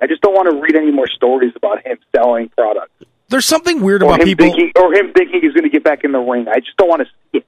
I 0.00 0.06
just 0.06 0.22
don't 0.22 0.34
want 0.34 0.50
to 0.50 0.60
read 0.60 0.76
any 0.76 0.90
more 0.90 1.06
stories 1.06 1.52
about 1.56 1.86
him 1.86 1.98
selling 2.14 2.48
products 2.50 2.92
There's 3.28 3.46
something 3.46 3.80
weird 3.80 4.02
or 4.02 4.06
about 4.06 4.20
him 4.20 4.26
people. 4.26 4.46
thinking 4.46 4.72
or 4.76 4.92
him 4.92 5.12
thinking 5.12 5.40
he's 5.40 5.52
going 5.52 5.64
to 5.64 5.70
get 5.70 5.84
back 5.84 6.04
in 6.04 6.12
the 6.12 6.18
ring. 6.18 6.46
I 6.48 6.60
just 6.60 6.76
don't 6.76 6.88
want 6.88 7.00
to 7.02 7.06
see 7.06 7.38
it. 7.38 7.46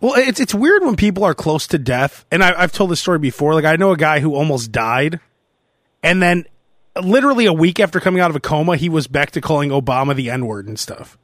Well, 0.00 0.14
it's 0.16 0.38
it's 0.38 0.54
weird 0.54 0.84
when 0.84 0.96
people 0.96 1.24
are 1.24 1.34
close 1.34 1.66
to 1.68 1.78
death, 1.78 2.24
and 2.30 2.42
I, 2.42 2.60
I've 2.60 2.72
told 2.72 2.90
this 2.90 3.00
story 3.00 3.18
before. 3.18 3.54
Like 3.54 3.64
I 3.64 3.76
know 3.76 3.90
a 3.90 3.96
guy 3.96 4.20
who 4.20 4.34
almost 4.34 4.70
died, 4.70 5.18
and 6.02 6.22
then 6.22 6.46
literally 7.02 7.46
a 7.46 7.52
week 7.52 7.80
after 7.80 8.00
coming 8.00 8.20
out 8.20 8.30
of 8.30 8.36
a 8.36 8.40
coma, 8.40 8.76
he 8.76 8.88
was 8.88 9.06
back 9.06 9.32
to 9.32 9.40
calling 9.40 9.70
Obama 9.70 10.14
the 10.14 10.30
N 10.30 10.46
word 10.46 10.68
and 10.68 10.78
stuff. 10.78 11.18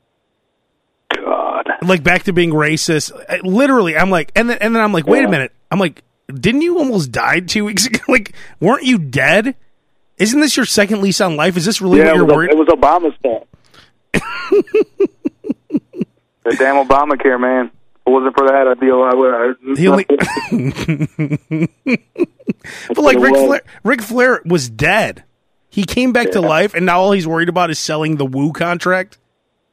God, 1.14 1.66
Like 1.83 2.02
back 2.02 2.25
to 2.25 2.33
being 2.33 2.50
racist. 2.50 3.12
Literally, 3.45 3.97
I'm 3.97 4.11
like, 4.11 4.33
and 4.35 4.50
then 4.50 4.59
and 4.61 4.75
then 4.75 4.83
I'm 4.83 4.93
like, 4.93 5.07
wait 5.07 5.25
a 5.25 5.28
minute. 5.28 5.52
I'm 5.71 5.78
like, 5.78 6.02
didn't 6.28 6.62
you 6.62 6.78
almost 6.78 7.12
die 7.12 7.40
two 7.40 7.64
weeks 7.64 7.87
ago? 7.87 8.00
like, 8.09 8.35
weren't 8.61 8.85
you 8.85 8.99
dead? 8.99 9.54
Isn't 10.19 10.40
this 10.40 10.57
your 10.57 10.66
second 10.66 11.00
lease 11.00 11.21
on 11.21 11.37
life? 11.37 11.57
Is 11.57 11.64
this 11.64 11.81
really 11.81 11.99
yeah, 11.99 12.07
what 12.07 12.16
you're 12.16 12.26
worried? 12.26 12.50
it 12.50 12.57
was 12.57 12.69
Obama's 12.69 13.16
fault. 13.21 13.49
the 16.45 16.57
damn 16.57 16.87
Obamacare, 16.87 17.40
man. 17.40 17.71
It 18.06 18.11
wasn't 18.11 18.37
for 18.37 18.46
that, 18.49 18.68
I'd 18.68 18.80
be 18.80 18.88
alive. 18.88 19.14
I, 19.16 19.54
He 19.76 19.88
only- 19.88 20.06
But 22.88 22.99
like 22.99 23.18
Ric 23.18 23.34
Flair, 23.34 23.62
Ric 23.82 24.02
Flair 24.02 24.40
was 24.44 24.68
dead. 24.68 25.25
He 25.68 25.84
came 25.84 26.12
back 26.12 26.30
to 26.32 26.40
life, 26.40 26.75
and 26.75 26.87
now 26.87 27.00
all 27.00 27.12
he's 27.12 27.26
worried 27.26 27.49
about 27.49 27.70
is 27.70 27.78
selling 27.78 28.16
the 28.16 28.25
Woo 28.25 28.52
contract. 28.52 29.18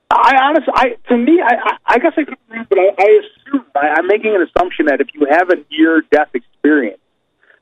I 0.10 0.36
honestly, 0.42 0.74
I 0.76 0.90
to 1.10 1.18
me, 1.18 1.42
I, 1.42 1.78
I, 1.86 2.00
guess 2.00 2.14
I 2.18 2.24
could 2.24 2.36
wrong, 2.50 2.66
but 2.68 2.80
I, 2.80 2.90
I 3.00 3.22
assume 3.22 3.66
I, 3.76 3.88
I'm 3.98 4.08
making 4.08 4.36
an 4.36 4.42
assumption 4.42 4.88
that 4.88 5.00
if 5.00 5.08
you 5.14 5.26
have 5.30 5.50
a 5.50 5.56
near-death 5.72 6.30
experience, 6.34 7.00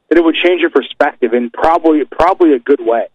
that 0.10 0.18
it 0.18 0.24
would 0.24 0.36
change 0.36 0.62
your 0.62 0.72
perspective 0.72 1.34
in 1.34 1.52
probably 1.52 2.06
probably 2.06 2.54
a 2.54 2.60
good 2.60 2.80
way. 2.82 3.08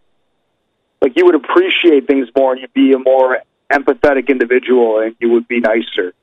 Like 1.01 1.13
you 1.17 1.25
would 1.25 1.35
appreciate 1.35 2.07
things 2.07 2.29
more, 2.37 2.53
and 2.53 2.61
you'd 2.61 2.73
be 2.73 2.93
a 2.93 2.99
more 2.99 3.39
empathetic 3.71 4.29
individual, 4.29 4.99
and 4.99 5.15
you 5.19 5.31
would 5.31 5.47
be 5.47 5.59
nicer. 5.59 6.13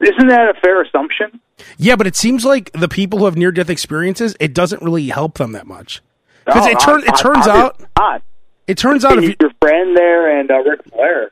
Isn't 0.00 0.28
that 0.28 0.48
a 0.56 0.60
fair 0.60 0.82
assumption? 0.82 1.40
Yeah, 1.76 1.96
but 1.96 2.06
it 2.06 2.14
seems 2.14 2.44
like 2.44 2.70
the 2.72 2.88
people 2.88 3.18
who 3.18 3.24
have 3.24 3.36
near 3.36 3.50
death 3.50 3.68
experiences, 3.70 4.36
it 4.38 4.54
doesn't 4.54 4.80
really 4.82 5.08
help 5.08 5.38
them 5.38 5.52
that 5.52 5.66
much. 5.66 6.00
Because 6.44 6.66
No, 6.66 6.70
it, 6.70 6.80
turn, 6.80 7.00
it 7.02 7.10
I- 7.10 7.12
I- 7.14 7.20
turns 7.22 7.46
out, 7.48 7.80
not. 7.98 8.22
it 8.68 8.78
turns 8.78 9.04
out 9.04 9.18
if 9.18 9.24
you, 9.24 9.34
your 9.40 9.50
friend 9.60 9.96
there 9.96 10.38
and 10.38 10.50
uh, 10.50 10.58
Ric 10.60 10.84
Flair. 10.84 11.30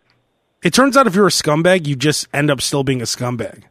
it 0.63 0.75
turns 0.75 0.97
out 0.97 1.07
if 1.07 1.15
you're 1.15 1.29
a 1.29 1.31
scumbag, 1.31 1.87
you 1.87 1.95
just 1.97 2.27
end 2.35 2.51
up 2.51 2.61
still 2.61 2.83
being 2.83 3.01
a 3.01 3.05
scumbag. 3.05 3.63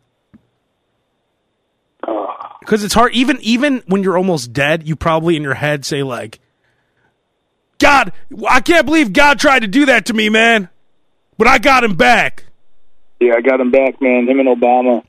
Oh, 2.08 2.34
Because 2.60 2.84
it's 2.84 2.94
hard, 2.94 3.14
even 3.14 3.38
even 3.42 3.84
when 3.88 4.02
you're 4.04 4.18
almost 4.18 4.54
dead, 4.54 4.88
you 4.88 4.96
probably 4.96 5.36
in 5.36 5.44
your 5.44 5.56
head 5.56 5.86
say 5.86 6.04
like, 6.04 6.40
"God, 7.80 8.12
I 8.48 8.62
can't 8.62 8.86
believe 8.86 9.12
God 9.14 9.40
tried 9.40 9.60
to 9.60 9.68
do 9.68 9.86
that 9.88 10.06
to 10.08 10.14
me, 10.14 10.30
man, 10.30 10.70
but 11.38 11.48
I 11.48 11.58
got 11.58 11.84
him 11.84 11.96
back. 11.96 12.45
Yeah, 13.20 13.34
I 13.36 13.42
got 13.42 13.60
him 13.60 13.72
back, 13.72 14.02
man. 14.02 14.28
Him 14.28 14.40
and 14.40 14.50
Obama. 14.50 15.04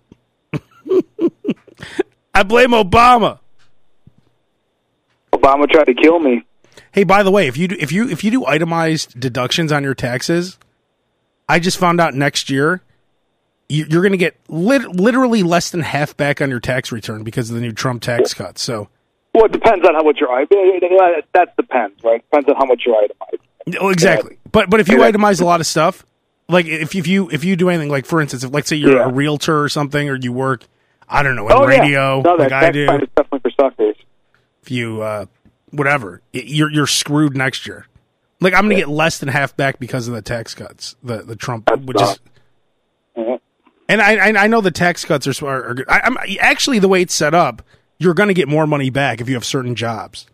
I 2.35 2.43
blame 2.43 2.71
Obama." 2.71 3.39
Obama 5.33 5.71
tried 5.71 5.85
to 5.85 5.95
kill 5.95 6.19
me. 6.19 6.45
Hey, 6.93 7.05
by 7.05 7.23
the 7.23 7.31
way, 7.31 7.47
if 7.47 7.57
you 7.57 7.69
do, 7.69 7.77
if 7.79 7.93
you 7.93 8.09
if 8.09 8.25
you 8.25 8.31
do 8.31 8.47
itemized 8.47 9.19
deductions 9.19 9.71
on 9.73 9.83
your 9.83 9.95
taxes, 9.95 10.59
I 11.49 11.59
just 11.59 11.79
found 11.79 12.01
out 12.01 12.15
next 12.15 12.49
year 12.49 12.83
you, 13.69 13.87
you're 13.89 14.03
going 14.03 14.13
to 14.13 14.19
get 14.19 14.37
lit, 14.49 14.83
literally 14.87 15.43
less 15.43 15.71
than 15.71 15.81
half 15.83 16.17
back 16.17 16.41
on 16.41 16.49
your 16.49 16.61
tax 16.61 16.91
return 16.93 17.23
because 17.23 17.51
of 17.51 17.57
the 17.57 17.61
new 17.61 17.73
Trump 17.73 18.01
tax 18.03 18.33
cuts. 18.33 18.63
So, 18.63 18.89
Well, 19.35 19.45
it 19.45 19.53
depends 19.53 19.87
on 19.87 19.95
how 19.95 20.03
much 20.05 20.19
you're. 20.21 20.29
That 21.35 21.55
depends, 21.57 22.03
right? 22.03 22.23
Depends 22.31 22.49
on 22.49 22.57
how 22.57 22.65
much 22.65 22.83
you're 22.87 22.97
itemized. 22.97 23.79
oh, 23.81 23.91
exactly. 23.91 24.39
But 24.53 24.71
but 24.71 24.81
if 24.81 24.89
you 24.89 24.99
Yeah. 25.03 25.11
itemize 25.11 25.41
a 25.41 25.45
lot 25.45 25.61
of 25.61 25.67
stuff, 25.67 26.07
like 26.49 26.67
if 26.67 26.95
if 26.95 27.07
you 27.07 27.29
if 27.31 27.45
you 27.45 27.57
do 27.57 27.69
anything, 27.69 27.89
like 27.91 28.07
for 28.07 28.21
instance, 28.21 28.45
if 28.45 28.53
let's 28.53 28.69
say 28.69 28.77
you're 28.77 28.97
Yeah. 28.97 29.05
a 29.09 29.13
realtor 29.13 29.61
or 29.63 29.69
something, 29.69 30.09
or 30.09 30.17
you 30.17 30.33
work, 30.33 30.65
I 31.09 31.23
don't 31.23 31.37
know, 31.37 31.47
in 31.49 31.53
Oh 31.53 31.65
radio, 31.67 32.17
yeah, 32.17 32.23
no, 32.23 32.35
like 32.35 32.49
that, 32.51 32.65
I 32.65 32.71
do, 32.71 32.87
definitely 32.87 33.41
for 33.41 33.51
suckers. 33.61 33.97
if 34.63 34.71
you 34.71 35.03
uh, 35.03 35.27
whatever, 35.71 36.23
y- 36.33 36.43
you're 36.47 36.71
you're 36.71 36.87
screwed 36.87 37.37
next 37.37 37.67
year. 37.67 37.87
Like 38.41 38.53
I'm 38.55 38.65
going 38.67 38.77
to 38.77 38.83
get 38.83 38.89
less 38.91 39.19
than 39.19 39.29
half 39.31 39.57
back 39.57 39.79
because 39.79 40.09
of 40.09 40.15
the 40.15 40.23
tax 40.23 40.55
cuts, 40.55 40.95
the 41.03 41.19
the 41.23 41.37
Trump, 41.37 41.71
which 41.85 42.01
is. 42.01 42.19
Yeah. 43.17 43.37
And 43.89 44.03
I, 44.03 44.17
I 44.29 44.45
I 44.45 44.47
know 44.47 44.61
the 44.61 44.71
tax 44.71 45.05
cuts 45.05 45.27
are, 45.27 45.47
are, 45.47 45.71
are. 45.71 45.77
I, 45.89 46.01
I'm 46.05 46.19
actually 46.41 46.79
the 46.79 46.89
way 46.89 47.01
it's 47.03 47.15
set 47.15 47.35
up. 47.35 47.63
You're 47.99 48.13
going 48.15 48.29
to 48.29 48.35
get 48.35 48.47
more 48.47 48.67
money 48.67 48.91
back 48.91 49.21
if 49.23 49.29
you 49.29 49.35
have 49.37 49.45
certain 49.45 49.75
jobs. 49.75 50.27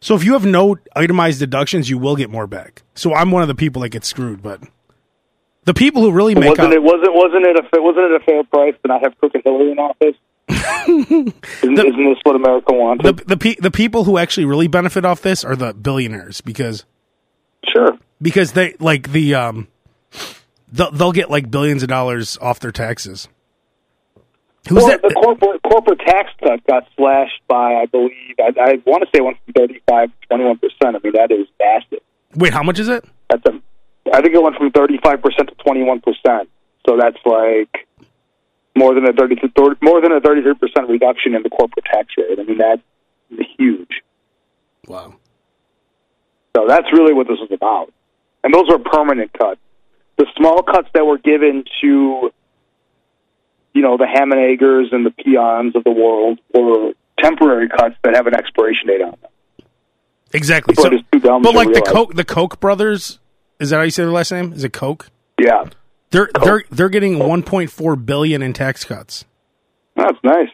So 0.00 0.16
if 0.16 0.24
you 0.24 0.32
have 0.32 0.44
no 0.44 0.78
itemized 0.96 1.38
deductions, 1.38 1.88
you 1.88 1.96
will 1.96 2.16
get 2.16 2.28
more 2.28 2.48
back. 2.48 2.82
So 2.96 3.14
I'm 3.14 3.30
one 3.30 3.42
of 3.42 3.46
the 3.48 3.54
people 3.54 3.82
that 3.82 3.90
get 3.90 4.04
screwed, 4.04 4.42
but 4.42 4.60
the 5.64 5.74
people 5.74 6.02
who 6.02 6.12
really 6.12 6.34
make 6.34 6.50
wasn't 6.50 6.68
up, 6.68 6.72
it 6.74 6.82
wasn't 6.82 7.14
wasn't 7.14 7.46
it 7.46 7.56
a 7.56 7.82
wasn't 7.82 8.12
it 8.12 8.20
a 8.20 8.24
fair 8.24 8.44
price 8.44 8.74
to 8.82 8.88
not 8.88 9.02
have 9.02 9.18
Cook 9.20 9.32
and 9.34 9.42
Hillary 9.44 9.72
in 9.72 9.78
office? 9.78 10.16
isn't, 10.48 11.34
The- 11.62 11.86
isn't 11.86 12.04
this 12.04 12.18
what 12.24 12.36
America 12.36 12.72
wanted? 12.72 13.16
the 13.16 13.24
the 13.24 13.36
pe- 13.36 13.56
the 13.60 13.70
people 13.70 14.04
who 14.04 14.18
actually 14.18 14.44
really 14.46 14.66
benefit 14.68 15.04
off 15.04 15.22
this 15.22 15.44
are 15.44 15.54
the 15.56 15.72
billionaires 15.72 16.40
because 16.40 16.84
sure. 17.72 17.96
because 18.20 18.52
they 18.52 18.74
like 18.80 19.12
the 19.12 19.34
um 19.34 19.68
they'll, 20.72 20.90
they'll 20.90 21.12
get 21.12 21.30
like 21.30 21.50
billions 21.50 21.82
of 21.82 21.88
dollars 21.88 22.36
off 22.40 22.58
their 22.60 22.72
taxes. 22.72 23.28
Who's 24.68 24.76
Well, 24.78 24.86
that? 24.88 25.02
the 25.02 25.10
corporate 25.14 25.60
corporate 25.62 25.98
tax 26.00 26.30
cut 26.40 26.64
got 26.66 26.86
slashed 26.96 27.40
by, 27.48 27.74
I 27.82 27.86
believe, 27.86 28.12
I, 28.38 28.52
I 28.60 28.82
want 28.86 29.02
to 29.02 29.08
say 29.12 29.18
from 29.18 29.34
thirty 29.56 29.80
five 29.88 30.08
to 30.10 30.26
twenty 30.28 30.44
one 30.44 30.58
percent. 30.58 30.96
I 30.96 30.98
mean, 31.02 31.12
that 31.14 31.32
is 31.32 31.46
massive. 31.60 31.98
Wait, 32.36 32.52
how 32.52 32.62
much 32.62 32.78
is 32.78 32.88
it? 32.88 33.04
That's 33.28 33.44
a, 33.46 33.60
I 34.10 34.20
think 34.20 34.34
it 34.34 34.42
went 34.42 34.56
from 34.56 34.70
thirty 34.70 34.98
five 35.04 35.22
percent 35.22 35.48
to 35.48 35.54
twenty 35.64 35.82
one 35.82 36.00
percent. 36.00 36.48
So 36.86 36.96
that's 36.96 37.18
like 37.24 37.86
more 38.76 38.94
than 38.94 39.06
a 39.06 39.12
thirty 39.12 39.36
more 39.82 40.00
than 40.00 40.12
a 40.12 40.20
thirty 40.20 40.42
three 40.42 40.54
percent 40.54 40.88
reduction 40.88 41.34
in 41.34 41.42
the 41.42 41.50
corporate 41.50 41.84
tax 41.84 42.08
rate. 42.16 42.38
I 42.38 42.42
mean, 42.42 42.58
that's 42.58 42.82
huge. 43.58 44.02
Wow. 44.86 45.14
So 46.56 46.66
that's 46.66 46.92
really 46.92 47.14
what 47.14 47.28
this 47.28 47.38
is 47.38 47.50
about. 47.52 47.92
And 48.44 48.52
those 48.52 48.68
were 48.68 48.78
permanent 48.78 49.32
cuts. 49.32 49.60
The 50.18 50.26
small 50.36 50.62
cuts 50.62 50.88
that 50.94 51.06
were 51.06 51.18
given 51.18 51.64
to, 51.80 52.30
you 53.72 53.82
know, 53.82 53.96
the 53.96 54.04
Hamanagers 54.04 54.92
and 54.92 55.06
the 55.06 55.10
peons 55.10 55.74
of 55.76 55.84
the 55.84 55.90
world 55.90 56.40
were 56.52 56.92
temporary 57.18 57.68
cuts 57.68 57.94
that 58.02 58.14
have 58.14 58.26
an 58.26 58.34
expiration 58.34 58.88
date 58.88 59.00
on 59.00 59.10
them. 59.22 59.30
Exactly. 60.34 60.72
People 60.72 60.84
So, 60.84 60.88
are 60.90 60.98
just 60.98 61.12
too 61.12 61.20
dumb 61.20 61.42
but 61.42 61.54
like 61.54 61.72
the. 61.72 61.82
Koch 61.82 62.14
the 62.14 62.24
Koch 62.24 62.58
brothers, 62.60 63.18
is 63.62 63.70
that 63.70 63.76
how 63.76 63.82
you 63.82 63.90
say 63.90 64.02
their 64.02 64.12
last 64.12 64.30
name? 64.32 64.52
Is 64.52 64.64
it 64.64 64.72
Koch? 64.72 65.08
Yeah, 65.40 65.64
They're 66.10 66.28
they're 66.42 66.64
they're 66.70 66.88
getting 66.90 67.14
1.4 67.18 68.06
billion 68.06 68.42
in 68.42 68.52
tax 68.52 68.84
cuts. 68.84 69.24
that's 69.96 70.18
nice. 70.22 70.48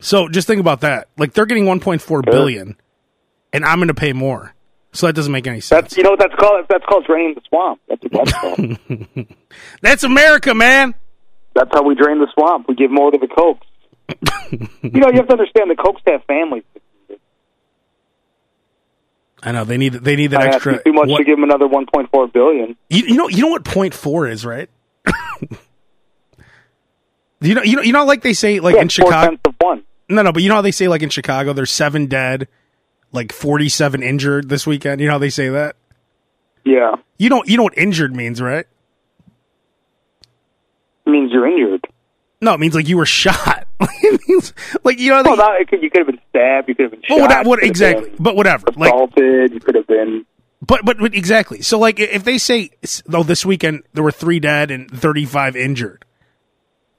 So 0.00 0.28
just 0.28 0.46
think 0.46 0.60
about 0.60 0.80
that. 0.80 1.08
Like 1.18 1.32
they're 1.34 1.46
getting 1.46 1.64
1.4 1.66 2.24
billion, 2.24 2.76
and 3.52 3.64
I'm 3.64 3.78
going 3.78 3.88
to 3.88 3.94
pay 3.94 4.12
more. 4.12 4.54
So 4.92 5.06
that 5.06 5.14
doesn't 5.14 5.32
make 5.32 5.46
any 5.46 5.60
sense. 5.60 5.68
That's 5.82 5.96
you 5.96 6.02
know 6.02 6.10
what 6.10 6.18
that's 6.18 6.34
called. 6.34 6.64
That's 6.68 6.84
called 6.86 7.04
draining 7.06 7.34
the 7.34 7.40
swamp. 7.48 7.80
That's 7.88 8.02
what 8.02 8.12
that's 8.12 8.32
called. 8.32 9.26
That's 9.82 10.04
America, 10.04 10.54
man. 10.54 10.94
that's 11.54 11.70
how 11.72 11.82
we 11.82 11.94
drain 11.94 12.18
the 12.18 12.28
swamp. 12.34 12.66
We 12.68 12.74
give 12.74 12.90
more 12.90 13.10
to 13.10 13.18
the 13.18 13.26
Kochs. 13.26 13.60
you 14.82 15.00
know, 15.00 15.08
you 15.08 15.16
have 15.16 15.26
to 15.28 15.32
understand 15.32 15.70
the 15.70 15.74
Kochs 15.76 16.00
have 16.06 16.24
families. 16.24 16.64
I 19.42 19.50
know 19.52 19.64
they 19.64 19.76
need 19.76 19.94
they 19.94 20.14
need 20.16 20.28
that 20.28 20.40
I 20.40 20.46
extra. 20.48 20.82
too 20.82 20.92
much 20.92 21.08
what- 21.08 21.18
to 21.18 21.24
give 21.24 21.36
them 21.36 21.44
another 21.44 21.66
one 21.66 21.86
point 21.86 22.10
four 22.10 22.28
billion. 22.28 22.76
you, 22.88 23.02
you 23.06 23.14
know 23.16 23.28
you 23.28 23.42
know 23.42 23.48
what 23.48 23.64
point 23.64 23.92
four 23.94 24.28
is, 24.28 24.46
right? 24.46 24.70
you 27.40 27.54
know 27.54 27.62
you 27.62 27.76
know 27.76 27.82
you 27.82 27.92
know 27.92 28.04
like 28.04 28.22
they 28.22 28.32
say 28.34 28.60
like 28.60 28.76
Yeah, 28.76 28.82
in 28.82 28.88
Chicago. 28.88 29.28
tenths 29.30 29.42
of 29.44 29.54
one. 29.60 29.82
No, 30.08 30.22
no, 30.22 30.32
but 30.32 30.42
you 30.42 30.48
know 30.48 30.56
how 30.56 30.62
they 30.62 30.70
say 30.70 30.88
like 30.88 31.02
in 31.02 31.08
Chicago, 31.08 31.52
there's 31.52 31.70
seven 31.70 32.06
dead, 32.06 32.46
like 33.12 33.32
47 33.32 34.02
injured 34.02 34.48
this 34.48 34.66
weekend. 34.66 35.00
You 35.00 35.06
know 35.06 35.14
how 35.14 35.18
they 35.18 35.30
say 35.30 35.48
that. 35.48 35.74
Yeah, 36.64 36.94
You 37.18 37.28
know 37.28 37.42
you 37.44 37.56
know 37.56 37.64
what 37.64 37.76
injured 37.76 38.14
means, 38.14 38.40
right? 38.40 38.66
it 41.04 41.10
means 41.10 41.32
you're 41.32 41.46
injured. 41.48 41.84
No, 42.40 42.54
it 42.54 42.60
means 42.60 42.74
like 42.76 42.88
you 42.88 42.96
were 42.96 43.06
shot. 43.20 43.66
like 44.84 44.98
you 44.98 45.10
know. 45.10 45.22
Well, 45.24 45.64
could, 45.68 45.82
you 45.82 45.90
could 45.90 46.00
have 46.00 46.06
been 46.06 46.20
stabbed. 46.30 46.68
You 46.68 46.74
could 46.74 46.84
have 46.84 46.92
been 46.92 47.02
well, 47.08 47.18
shot. 47.18 47.28
what, 47.28 47.44
you 47.44 47.48
what 47.48 47.62
exactly? 47.62 48.12
But 48.18 48.36
whatever. 48.36 48.66
Like 48.76 48.92
assaulted. 48.92 49.52
you 49.52 49.60
could 49.60 49.74
have 49.74 49.86
been. 49.86 50.26
But, 50.64 50.84
but 50.84 50.98
but 50.98 51.14
exactly. 51.14 51.60
So 51.62 51.78
like 51.78 51.98
if 51.98 52.24
they 52.24 52.38
say 52.38 52.70
though 53.06 53.24
this 53.24 53.44
weekend 53.44 53.82
there 53.92 54.04
were 54.04 54.12
three 54.12 54.38
dead 54.38 54.70
and 54.70 54.88
thirty 54.88 55.24
five 55.24 55.56
injured, 55.56 56.04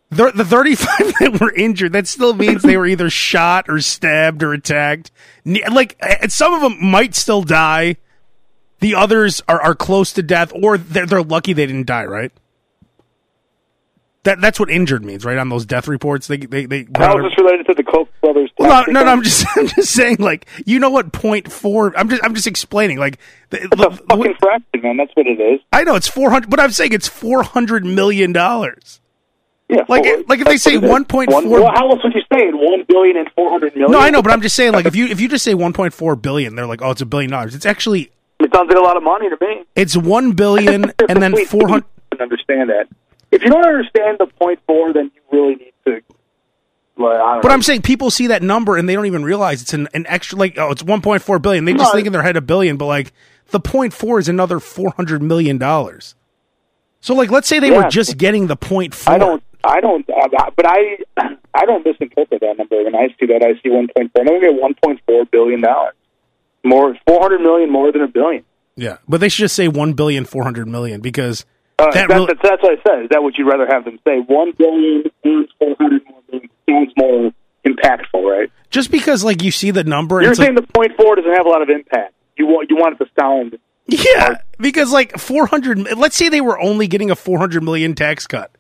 the 0.10 0.32
the 0.32 0.44
thirty 0.44 0.76
five 0.76 1.14
that 1.20 1.38
were 1.40 1.54
injured 1.54 1.94
that 1.94 2.08
still 2.08 2.34
means 2.34 2.62
they 2.62 2.76
were 2.76 2.86
either 2.86 3.10
shot 3.10 3.66
or 3.70 3.80
stabbed 3.80 4.44
or 4.44 4.54
attacked. 4.54 5.12
Like 5.46 5.98
some 6.28 6.54
of 6.54 6.62
them 6.62 6.86
might 6.86 7.16
still 7.16 7.42
die. 7.42 7.98
The 8.80 8.96
others 8.96 9.42
are, 9.48 9.62
are 9.62 9.76
close 9.76 10.12
to 10.14 10.24
death, 10.24 10.52
or 10.54 10.78
they're 10.78 11.06
they're 11.06 11.24
lucky 11.24 11.54
they 11.54 11.66
didn't 11.66 11.88
die. 11.88 12.04
Right. 12.04 12.34
That 14.24 14.40
that's 14.40 14.58
what 14.58 14.70
injured 14.70 15.04
means, 15.04 15.26
right? 15.26 15.38
On 15.38 15.50
those 15.50 15.66
death 15.66 15.88
reports, 15.88 16.28
they 16.28 16.38
they 16.38 16.66
they. 16.66 16.88
How 16.96 17.18
is 17.18 17.24
this 17.26 17.38
related 17.38 17.66
to 17.68 17.74
the 17.74 17.84
Koch 17.84 18.08
brothers? 18.22 18.50
Well, 18.58 18.86
no, 18.88 18.94
no, 18.94 19.04
no. 19.06 19.12
I'm 19.12 19.22
just, 19.22 19.46
I'm 19.58 19.68
just 19.68 19.92
saying, 19.92 20.18
like, 20.20 20.48
you 20.66 20.80
know 20.80 20.90
what? 20.90 21.12
Point 21.12 21.52
four. 21.52 21.94
I'm 21.98 22.08
just, 22.08 22.24
I'm 22.24 22.34
just 22.34 22.48
explaining, 22.48 23.00
like, 23.00 23.20
the, 23.50 23.64
It's 23.64 23.82
a 23.82 23.92
fucking 23.92 24.36
fraction, 24.40 24.82
man. 24.82 24.96
That's 24.96 25.12
what 25.16 25.28
it 25.28 25.42
is. 25.42 25.60
I 25.74 25.84
know 25.84 25.96
it's 25.96 26.08
four 26.08 26.30
hundred, 26.32 26.50
but 26.50 26.62
I'm 26.62 26.72
saying 26.72 26.94
it's 26.94 27.08
four 27.10 27.44
hundred 27.44 27.84
million 27.86 28.32
dollars. 28.32 29.02
Yeah, 29.68 29.82
Like, 29.90 30.04
four- 30.06 30.14
it- 30.14 30.30
like 30.30 30.40
if 30.40 30.48
they 30.48 30.58
say 30.58 30.78
what 30.78 31.08
1.4 31.08 31.48
Well, 31.50 31.72
how 31.74 31.90
else 31.90 32.02
would 32.04 32.14
you 32.14 32.22
say 32.22 32.48
it? 32.48 32.54
One 32.56 32.84
billion 32.88 33.18
and 33.18 33.30
four 33.36 33.50
hundred 33.50 33.76
million. 33.76 33.92
No, 33.92 34.00
I 34.00 34.10
know, 34.10 34.22
but 34.22 34.32
I'm 34.32 34.42
just 34.42 34.56
saying, 34.56 34.72
like, 34.72 34.86
if 34.86 34.96
you 34.96 35.08
if 35.08 35.20
you 35.20 35.28
just 35.28 35.44
say 35.44 35.54
one 35.54 35.74
point 35.74 35.94
four 35.94 36.16
billion, 36.16 36.56
they're 36.56 36.66
like, 36.68 36.82
oh, 36.82 36.92
it's 36.92 37.02
a 37.02 37.06
billion 37.06 37.32
dollars. 37.32 37.56
It's 37.56 37.66
actually 37.66 38.10
It 38.40 38.54
sounds 38.54 38.70
like 38.70 38.78
a 38.78 38.82
lot 38.82 38.96
of 38.96 39.04
money 39.04 39.30
to 39.30 39.38
me. 39.42 39.64
it's 39.76 39.98
one 39.98 40.32
billion 40.32 40.94
and 41.10 41.22
then 41.22 41.36
four 41.46 41.68
hundred. 41.68 41.86
understand 42.22 42.70
that. 42.70 42.88
If 43.34 43.44
you 43.44 43.50
don't 43.50 43.66
understand 43.66 44.18
the 44.20 44.28
point 44.28 44.60
four, 44.68 44.94
then 44.94 45.12
you 45.16 45.22
really 45.32 45.56
need 45.56 45.74
to. 45.86 46.02
Like, 46.96 47.42
But 47.42 47.48
know. 47.48 47.54
I'm 47.54 47.62
saying 47.64 47.82
people 47.82 48.12
see 48.12 48.28
that 48.28 48.44
number 48.44 48.78
and 48.78 48.88
they 48.88 48.94
don't 48.94 49.08
even 49.08 49.24
realize 49.24 49.62
it's 49.64 49.74
an, 49.74 49.88
an 49.96 50.06
extra, 50.08 50.38
like, 50.38 50.58
oh, 50.60 50.70
it's 50.72 50.84
one 50.84 51.02
point 51.02 51.24
four 51.24 51.40
billion. 51.40 51.66
They 51.66 51.74
just 51.74 51.92
No. 51.92 51.96
think 51.98 52.06
in 52.06 52.14
their 52.14 52.22
head 52.22 52.38
a 52.38 52.42
billion, 52.42 52.78
but 52.78 52.86
like 52.86 53.12
the 53.50 53.60
point 53.60 53.94
four 53.94 54.20
is 54.20 54.30
another 54.30 54.60
four 54.60 54.92
hundred 54.92 55.22
million 55.24 55.58
dollars. 55.58 56.16
So, 57.02 57.14
like, 57.16 57.32
let's 57.32 57.48
say 57.50 57.60
they 57.60 57.72
were 57.72 57.90
just 57.90 58.18
getting 58.18 58.48
the 58.48 58.56
point 58.56 58.94
four. 58.96 59.14
I 59.14 59.18
don't. 59.18 59.44
I 59.64 59.82
don't. 59.82 60.10
Uh, 60.10 60.50
but 60.56 60.66
I. 60.66 60.98
I 61.56 61.66
don't 61.66 61.86
misinterpret 61.86 62.42
that 62.42 62.58
number. 62.58 62.84
When 62.84 62.96
I 62.96 63.10
see 63.20 63.28
that, 63.28 63.44
I 63.44 63.62
see 63.62 63.70
one 63.70 63.88
point 63.96 64.12
four. 64.12 64.22
I'm 64.22 64.28
going 64.28 64.42
to 64.42 64.48
get 64.52 64.62
one 64.62 64.74
point 64.84 65.00
four 65.06 65.26
billion 65.26 65.62
dollars. 65.62 65.94
More, 66.64 66.98
four 67.08 67.22
hundred 67.22 67.42
million 67.42 67.70
more 67.72 67.92
than 67.92 68.02
a 68.02 68.08
billion. 68.08 68.44
Yeah, 68.76 68.98
but 69.08 69.20
they 69.20 69.30
should 69.30 69.44
just 69.44 69.56
say 69.56 69.68
one 69.68 69.94
billion 69.94 70.26
four 70.26 70.44
hundred 70.44 70.68
million 70.68 71.02
because 71.02 71.46
Uh, 71.80 71.86
that 71.92 72.08
that, 72.08 72.10
really, 72.10 72.26
that's, 72.28 72.40
that's 72.44 72.64
what 72.64 72.80
I 72.80 72.82
said. 72.88 73.04
Is 73.04 73.10
that 73.10 73.24
what 73.24 73.38
you'd 73.38 73.48
rather 73.48 73.66
have 73.68 73.84
them 73.86 74.00
say? 74.08 74.20
One 74.20 74.52
billion 74.58 75.04
four 75.24 75.76
hundred 75.80 76.04
more 76.08 76.22
million 76.32 76.50
sounds 76.70 76.92
more 76.98 77.32
impactful, 77.66 78.24
right? 78.24 78.52
just 78.70 78.90
because 78.92 79.24
like 79.24 79.42
you 79.44 79.52
see 79.52 79.72
the 79.72 79.84
number, 79.84 80.20
You're 80.22 80.32
like- 80.32 80.38
saying 80.38 80.56
the 80.56 80.62
point 80.64 80.92
four 80.98 81.16
doesn't 81.16 81.32
have 81.34 81.46
a 81.46 81.50
lot 81.50 81.62
of 81.62 81.70
impact. 81.70 82.14
You 82.38 82.48
want 82.48 82.70
you 82.70 82.76
want 82.76 83.00
it 83.00 83.06
to 83.06 83.12
sound 83.20 83.58
Yeah, 83.88 84.36
because 84.60 84.92
like 84.92 85.18
400 85.20 85.98
let's 85.98 86.16
say 86.16 86.30
they 86.30 86.42
were 86.42 86.60
only 86.60 86.88
getting 86.88 87.12
a 87.12 87.16
400 87.16 87.62
million 87.64 87.94
tax 87.96 88.26
cut. 88.28 88.52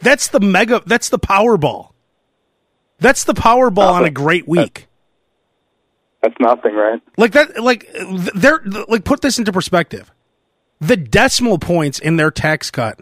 That's 0.00 0.28
the 0.28 0.40
mega 0.40 0.82
that's 0.86 1.08
the 1.10 1.18
Powerball. 1.18 1.90
That's 2.98 3.24
the 3.24 3.34
Powerball 3.34 3.92
on 3.92 4.04
a 4.04 4.10
great 4.10 4.46
week. 4.48 4.88
that's 6.22 6.34
nothing, 6.40 6.74
right? 6.74 7.00
Like 7.16 7.32
that 7.32 7.62
like 7.62 7.88
they're 8.34 8.60
like 8.88 9.04
put 9.04 9.20
this 9.22 9.38
into 9.38 9.52
perspective. 9.52 10.10
The 10.80 10.96
decimal 10.96 11.58
points 11.58 11.98
in 11.98 12.16
their 12.16 12.30
tax 12.30 12.70
cut 12.70 12.98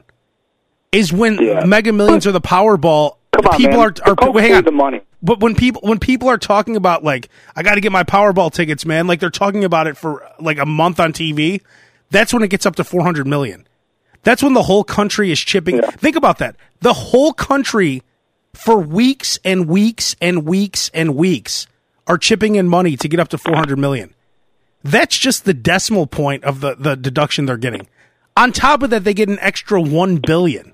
is 0.92 1.12
when 1.12 1.38
Yeah. 1.38 1.64
Mega 1.64 1.92
Millions 1.92 2.26
or 2.26 2.32
the 2.32 2.40
Powerball 2.40 3.16
Come 3.34 3.46
on, 3.46 3.56
people 3.56 3.78
man. 3.78 3.92
are 4.06 4.14
are 4.24 4.30
wait, 4.32 4.42
hang 4.42 4.54
on. 4.56 4.64
the 4.64 4.72
money. 4.72 5.00
But 5.22 5.40
when 5.40 5.54
people 5.54 5.82
when 5.84 5.98
people 5.98 6.28
are 6.28 6.38
talking 6.38 6.76
about 6.76 7.04
like 7.04 7.28
I 7.54 7.62
got 7.62 7.74
to 7.76 7.80
get 7.80 7.92
my 7.92 8.04
Powerball 8.04 8.52
tickets, 8.52 8.84
man, 8.86 9.06
like 9.06 9.20
they're 9.20 9.30
talking 9.30 9.64
about 9.64 9.86
it 9.86 9.96
for 9.96 10.28
like 10.40 10.58
a 10.58 10.66
month 10.66 10.98
on 11.00 11.12
TV. 11.12 11.60
That's 12.10 12.32
when 12.32 12.42
it 12.42 12.48
gets 12.48 12.64
up 12.66 12.76
to 12.76 12.84
400 12.84 13.26
million. 13.26 13.66
That's 14.22 14.42
when 14.42 14.54
the 14.54 14.62
whole 14.62 14.82
country 14.82 15.30
is 15.30 15.38
chipping. 15.38 15.76
Yeah. 15.76 15.90
Think 15.90 16.16
about 16.16 16.38
that. 16.38 16.56
The 16.80 16.92
whole 16.94 17.32
country 17.32 18.02
for 18.54 18.78
weeks 18.78 19.38
and 19.44 19.68
weeks 19.68 20.16
and 20.20 20.44
weeks 20.46 20.90
and 20.94 21.14
weeks 21.14 21.66
are 22.06 22.18
chipping 22.18 22.56
in 22.56 22.66
money 22.68 22.96
to 22.96 23.08
get 23.08 23.20
up 23.20 23.28
to 23.28 23.38
400 23.38 23.78
million. 23.78 24.14
That's 24.90 25.18
just 25.18 25.44
the 25.44 25.54
decimal 25.54 26.06
point 26.06 26.44
of 26.44 26.60
the, 26.60 26.74
the 26.74 26.96
deduction 26.96 27.46
they're 27.46 27.56
getting. 27.56 27.88
On 28.36 28.52
top 28.52 28.82
of 28.82 28.90
that, 28.90 29.04
they 29.04 29.14
get 29.14 29.28
an 29.28 29.38
extra 29.40 29.80
1 29.80 30.18
billion. 30.18 30.72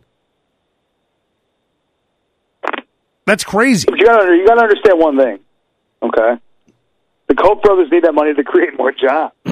That's 3.27 3.42
crazy. 3.44 3.87
But 3.88 3.98
you 3.98 4.07
gotta 4.07 4.37
you 4.37 4.46
gotta 4.46 4.61
understand 4.61 4.98
one 4.98 5.16
thing, 5.16 5.38
okay? 6.03 6.40
The 7.29 7.35
Koch 7.35 7.62
brothers 7.62 7.88
need 7.90 8.05
that 8.05 8.12
money 8.12 8.35
to 8.35 8.44
create 8.44 8.77
more 8.77 8.92
jobs. 8.92 9.35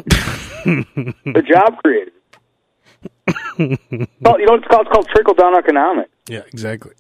They're 0.65 1.43
job 1.43 1.79
creators. 1.83 2.13
well, 3.59 4.39
you 4.39 4.47
know 4.47 4.53
what 4.53 4.61
it's 4.61 4.69
called? 4.69 4.87
It's 4.87 4.93
called 4.93 5.09
trickle 5.09 5.35
down 5.35 5.57
economics. 5.57 6.11
Yeah, 6.29 6.43
exactly. 6.53 6.93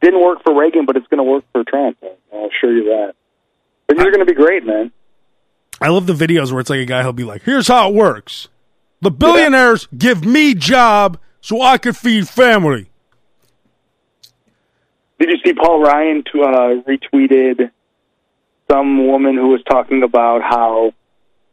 Didn't 0.00 0.22
work 0.22 0.42
for 0.44 0.58
Reagan, 0.58 0.86
but 0.86 0.96
it's 0.96 1.06
going 1.08 1.18
to 1.18 1.24
work 1.24 1.44
for 1.52 1.62
Trump. 1.64 1.98
I'll 2.32 2.46
assure 2.46 2.74
you 2.74 2.84
that. 2.84 3.14
But 3.86 3.98
you're 3.98 4.10
going 4.10 4.26
to 4.26 4.26
be 4.26 4.34
great, 4.34 4.64
man. 4.66 4.90
I 5.82 5.88
love 5.88 6.06
the 6.06 6.14
videos 6.14 6.50
where 6.52 6.60
it's 6.60 6.70
like 6.70 6.80
a 6.80 6.84
guy 6.84 7.02
who'll 7.02 7.12
be 7.12 7.24
like, 7.24 7.42
"Here's 7.42 7.68
how 7.68 7.88
it 7.88 7.94
works: 7.94 8.48
the 9.00 9.10
billionaires 9.10 9.88
give 9.96 10.24
me 10.24 10.54
job 10.54 11.18
so 11.40 11.60
I 11.60 11.78
could 11.78 11.96
feed 11.96 12.28
family." 12.28 12.88
Did 15.18 15.28
you 15.30 15.36
see 15.44 15.52
Paul 15.54 15.80
Ryan 15.82 16.24
to, 16.32 16.42
uh, 16.42 16.82
retweeted 16.82 17.70
some 18.70 19.06
woman 19.06 19.36
who 19.36 19.48
was 19.48 19.62
talking 19.68 20.02
about 20.02 20.42
how 20.42 20.94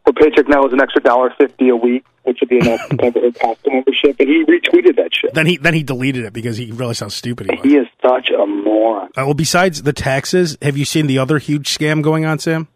Her 0.06 0.14
paycheck 0.14 0.48
now 0.48 0.66
is 0.66 0.74
an 0.74 0.82
extra 0.82 1.02
dollar 1.04 1.32
fifty 1.38 1.70
a 1.70 1.76
week, 1.76 2.04
which 2.24 2.40
would 2.40 2.50
be 2.50 2.58
enough 2.58 2.88
to 2.90 2.98
cover 2.98 3.20
her 3.20 3.30
Costco 3.30 3.72
membership. 3.74 4.16
And 4.20 4.28
he 4.28 4.44
retweeted 4.46 4.96
that 4.96 5.10
shit. 5.14 5.34
Then 5.36 5.46
he 5.46 5.58
then 5.58 5.74
he 5.76 5.84
deleted 5.84 6.26
it 6.26 6.34
because 6.34 6.58
he 6.58 6.72
realized 6.72 7.02
how 7.02 7.10
stupid 7.10 7.48
he 7.52 7.58
was. 7.58 7.66
He 7.66 7.76
is 7.78 7.88
such 8.02 8.30
a 8.32 8.46
moron. 8.48 9.10
Uh, 9.10 9.26
well, 9.26 9.34
besides 9.36 9.84
the 9.84 9.94
taxes, 9.94 10.58
have 10.64 10.78
you 10.78 10.86
seen 10.86 11.06
the 11.08 11.20
other 11.20 11.38
huge 11.38 11.78
scam 11.78 12.02
going 12.02 12.26
on, 12.26 12.40
Sam? 12.40 12.68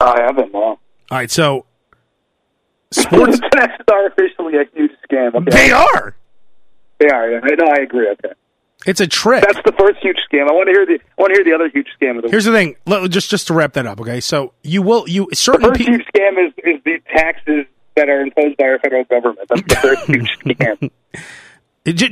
I 0.00 0.22
haven't. 0.22 0.52
No. 0.52 0.60
All 0.60 0.78
right, 1.10 1.30
so 1.30 1.66
sports 2.92 3.38
taxes 3.52 3.84
are 3.92 4.06
officially 4.06 4.54
a 4.56 4.64
huge 4.74 4.92
scam. 5.10 5.34
Okay. 5.34 5.50
they 5.50 5.70
are. 5.70 6.16
They 6.98 7.08
are. 7.08 7.30
yeah. 7.30 7.40
I 7.42 7.54
know. 7.54 7.66
I 7.72 7.82
agree. 7.82 8.08
Okay. 8.10 8.34
It's 8.86 9.00
a 9.00 9.06
trick. 9.06 9.42
That's 9.42 9.60
the 9.64 9.72
first 9.78 9.98
huge 10.02 10.18
scam. 10.30 10.42
I 10.48 10.52
want 10.52 10.66
to 10.68 10.72
hear 10.72 10.84
the. 10.86 10.94
I 11.18 11.20
want 11.22 11.32
to 11.34 11.42
hear 11.42 11.44
the 11.44 11.54
other 11.54 11.68
huge 11.72 11.88
scam 12.00 12.16
of 12.16 12.22
the. 12.24 12.30
Here's 12.30 12.44
the 12.44 12.52
thing. 12.52 12.76
Let- 12.86 13.10
Just 13.10 13.30
just 13.30 13.46
to 13.48 13.54
wrap 13.54 13.72
that 13.74 13.86
up, 13.86 14.00
okay? 14.00 14.20
So 14.20 14.52
you 14.62 14.82
will 14.82 15.08
you 15.08 15.26
the 15.30 15.36
certain 15.36 15.62
first 15.68 15.78
people. 15.78 15.94
huge 15.94 16.06
scam 16.14 16.46
is 16.46 16.52
is 16.58 16.82
the 16.84 17.00
taxes 17.16 17.66
that 17.96 18.08
are 18.08 18.20
imposed 18.20 18.56
by 18.58 18.64
our 18.64 18.78
federal 18.80 19.04
government. 19.04 19.48
That's 19.48 19.62
the 19.62 19.76
first 19.76 20.06
huge 20.06 20.38
scam. 20.44 20.90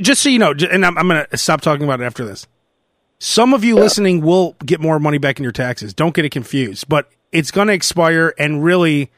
Just 0.01 0.21
so 0.21 0.29
you 0.29 0.39
know, 0.39 0.53
and 0.71 0.85
I'm, 0.85 0.97
I'm 0.97 1.07
going 1.07 1.25
to 1.29 1.37
stop 1.37 1.61
talking 1.61 1.83
about 1.83 1.99
it 1.99 2.03
after 2.05 2.23
this. 2.25 2.47
Some 3.19 3.53
of 3.53 3.63
you 3.63 3.75
listening 3.75 4.21
will 4.21 4.55
get 4.65 4.79
more 4.79 4.99
money 4.99 5.17
back 5.17 5.39
in 5.39 5.43
your 5.43 5.51
taxes. 5.51 5.93
Don't 5.93 6.13
get 6.13 6.25
it 6.25 6.29
confused, 6.29 6.87
but 6.87 7.09
it's 7.33 7.51
going 7.51 7.67
to 7.67 7.73
expire, 7.73 8.33
and 8.39 8.63
really, 8.63 9.11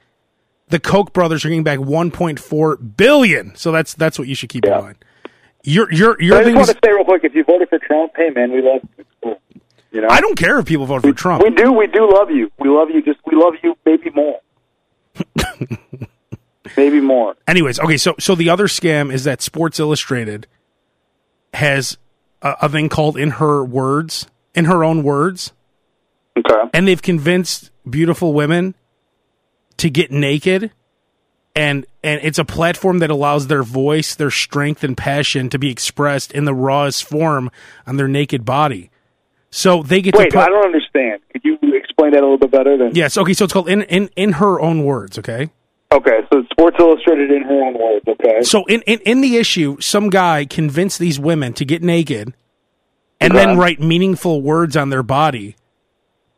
the 0.70 0.80
Koch 0.80 1.14
brothers 1.14 1.46
are 1.46 1.50
getting 1.50 1.64
back 1.64 1.78
1.4 1.80 2.98
billion. 2.98 3.56
So 3.56 3.72
that's 3.72 3.94
that's 3.94 4.18
what 4.18 4.28
you 4.28 4.34
should 4.36 4.50
keep 4.50 4.66
Yeah. 4.66 4.80
in 4.80 4.84
mind. 4.86 4.98
Your 5.64 5.92
your 5.92 6.14
But 6.16 6.24
your 6.24 6.38
I 6.38 6.44
just 6.44 6.56
want 6.56 6.68
to 6.70 6.78
say 6.84 6.92
real 6.94 7.06
quick: 7.06 7.24
if 7.24 7.36
you 7.36 7.44
voted 7.44 7.70
for 7.70 7.80
Trump, 7.80 8.14
hey 8.16 8.30
man, 8.30 8.52
we 8.52 8.62
love 8.62 8.82
you. 9.24 9.36
You 9.92 10.02
know, 10.02 10.08
I 10.10 10.20
don't 10.22 10.38
care 10.38 10.60
if 10.60 10.66
people 10.66 10.86
vote 10.86 11.02
for 11.04 11.14
Trump. 11.14 11.42
We 11.44 11.50
do. 11.52 11.72
We 11.72 11.88
do 11.88 12.12
love 12.12 12.30
you. 12.30 12.52
We 12.60 12.70
love 12.70 12.90
you. 12.90 13.02
Just 13.02 13.20
we 13.26 13.36
love 13.36 13.54
you. 13.64 13.76
Maybe 13.86 14.10
more. 14.12 14.40
maybe 16.78 17.00
more. 17.00 17.36
Anyways, 17.48 17.80
okay, 17.80 17.98
so 17.98 18.16
so 18.20 18.36
the 18.36 18.50
other 18.50 18.68
scam 18.68 19.12
is 19.12 19.24
that 19.24 19.42
Sports 19.42 19.80
Illustrated 19.80 20.48
has 21.54 21.98
a, 22.42 22.56
a 22.64 22.70
thing 22.70 22.90
called 22.90 23.18
in 23.18 23.32
her 23.32 23.64
words, 23.64 24.28
in 24.54 24.66
her 24.66 24.84
own 24.84 25.04
words, 25.04 25.54
Okay. 26.38 26.70
and 26.74 26.88
they've 26.88 27.02
convinced 27.02 27.72
beautiful 27.90 28.34
women 28.34 28.76
to 29.78 29.90
get 29.90 30.12
naked 30.12 30.72
and 31.56 31.86
and 32.04 32.20
it's 32.24 32.38
a 32.38 32.46
platform 32.46 33.00
that 33.00 33.10
allows 33.10 33.48
their 33.48 33.64
voice, 33.64 34.14
their 34.16 34.32
strength 34.32 34.84
and 34.84 34.98
passion 34.98 35.50
to 35.50 35.58
be 35.58 35.70
expressed 35.72 36.32
in 36.34 36.46
the 36.46 36.54
rawest 36.54 37.06
form 37.06 37.50
on 37.88 37.96
their 37.98 38.08
naked 38.10 38.44
body. 38.46 38.92
So 39.50 39.82
they 39.82 40.02
get 40.02 40.16
Wait, 40.16 40.32
to 40.32 40.38
put 40.38 40.44
I 40.44 40.50
don't 40.50 40.66
understand. 40.66 41.22
Could 41.32 41.44
you 41.46 41.58
explain 41.74 42.12
that 42.12 42.20
a 42.20 42.26
little 42.28 42.38
bit 42.38 42.52
better? 42.52 42.78
Than 42.78 42.94
Yes, 42.94 43.18
okay, 43.18 43.34
so 43.34 43.46
it's 43.46 43.54
called 43.54 43.70
in 43.70 43.84
in 43.84 44.10
in 44.18 44.34
her 44.34 44.60
own 44.60 44.84
words, 44.84 45.18
okay? 45.20 45.50
Okay, 45.94 46.20
so 46.34 46.44
Sports 46.52 46.76
Illustrated 46.80 47.32
in 47.32 47.44
her 47.44 47.64
own 47.64 47.74
words. 47.80 48.06
Okay. 48.08 48.42
So 48.42 48.66
in, 48.66 48.82
in, 48.82 49.00
in 49.06 49.22
the 49.22 49.38
issue, 49.38 49.80
some 49.80 50.10
guy 50.10 50.44
convinced 50.44 51.00
these 51.00 51.20
women 51.20 51.54
to 51.54 51.64
get 51.64 51.82
naked 51.82 52.34
and 53.22 53.34
Okay. 53.34 53.46
then 53.46 53.58
write 53.58 53.80
meaningful 53.80 54.42
words 54.42 54.76
on 54.76 54.90
their 54.90 55.04
body. 55.04 55.56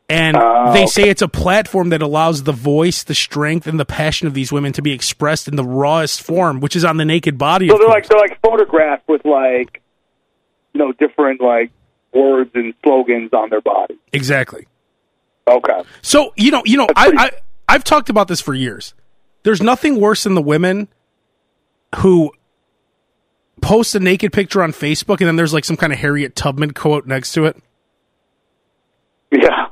And 0.10 0.38
Oh, 0.38 0.72
they 0.72 0.84
okay. 0.84 0.88
say 0.88 1.10
it's 1.10 1.22
a 1.22 1.28
platform 1.28 1.89
that 1.89 2.02
allows 2.02 2.43
the 2.43 2.54
voice, 2.54 3.04
the 3.04 3.13
strength, 3.15 3.67
and 3.67 3.78
the 3.78 3.86
passion 3.86 4.26
of 4.28 4.34
these 4.34 4.52
women 4.54 4.72
to 4.74 4.82
be 4.82 4.93
expressed 4.93 5.48
in 5.50 5.58
the 5.58 5.65
rawest 5.65 6.22
form, 6.22 6.62
which 6.62 6.76
is 6.78 6.86
on 6.86 6.96
the 6.98 7.04
naked 7.04 7.38
body. 7.38 7.67
So 7.67 7.78
they're 7.78 7.88
like 7.89 8.08
they're 8.08 8.20
like 8.20 8.39
photographed 8.41 9.08
with 9.10 9.26
like 9.26 9.82
you 10.74 10.80
know 10.80 10.93
different 10.93 11.41
like 11.41 11.72
words 12.13 12.52
and 12.54 12.74
slogans 12.84 13.34
on 13.34 13.50
their 13.50 13.60
body. 13.62 13.98
exactly. 14.13 14.65
Okay. 15.46 15.82
So 16.02 16.34
you 16.38 16.52
know, 16.52 16.62
you 16.65 16.78
know, 16.78 16.88
I, 16.96 17.04
pretty- 17.10 17.17
I 17.20 17.32
I've 17.67 17.84
talked 17.84 18.10
about 18.10 18.30
this 18.30 18.39
for 18.39 18.54
years. 18.54 18.93
There's 19.43 19.62
nothing 19.62 20.00
worse 20.00 20.24
than 20.24 20.36
the 20.36 20.41
women 20.41 20.88
who 21.98 22.32
post 23.62 23.93
a 23.96 24.00
naked 24.00 24.32
picture 24.32 24.63
on 24.63 24.72
Facebook 24.72 25.20
and 25.20 25.28
then 25.28 25.36
there's 25.36 25.54
like 25.54 25.65
some 25.65 25.76
kind 25.78 25.91
of 25.91 26.00
Harriet 26.00 26.34
Tubman 26.36 26.72
quote 26.72 27.06
next 27.08 27.34
to 27.34 27.46
it. 27.46 27.58
Yeah. 29.32 29.67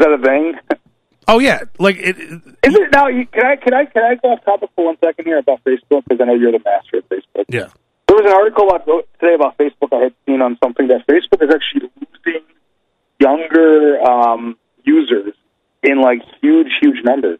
Is 0.00 0.06
that 0.06 0.12
a 0.14 0.22
thing? 0.22 0.54
Oh 1.28 1.40
yeah, 1.40 1.60
like 1.78 1.96
it, 1.98 2.16
Is 2.18 2.74
it 2.74 2.90
now? 2.90 3.08
You, 3.08 3.26
can 3.26 3.44
I 3.44 3.56
can 3.56 3.74
I 3.74 3.84
can 3.84 4.02
I 4.02 4.14
go 4.14 4.32
off 4.32 4.44
topic 4.46 4.70
for 4.74 4.86
one 4.86 4.96
second 5.04 5.26
here 5.26 5.36
about 5.36 5.62
Facebook 5.62 6.04
because 6.08 6.20
I 6.20 6.24
know 6.24 6.34
you're 6.34 6.52
the 6.52 6.62
master 6.64 6.98
of 6.98 7.08
Facebook. 7.10 7.44
yeah. 7.48 7.68
There 8.08 8.16
was 8.16 8.24
an 8.24 8.32
article 8.32 8.68
about, 8.70 9.06
today 9.20 9.34
about 9.34 9.56
Facebook 9.58 9.92
I 9.92 10.04
had 10.04 10.14
seen 10.26 10.40
on 10.42 10.58
something 10.64 10.88
that 10.88 11.06
Facebook 11.06 11.44
is 11.44 11.54
actually 11.54 11.90
losing 12.00 12.42
younger 13.20 14.00
um, 14.02 14.56
users 14.82 15.34
in 15.82 16.00
like 16.00 16.22
huge, 16.40 16.72
huge 16.80 17.04
numbers. 17.04 17.38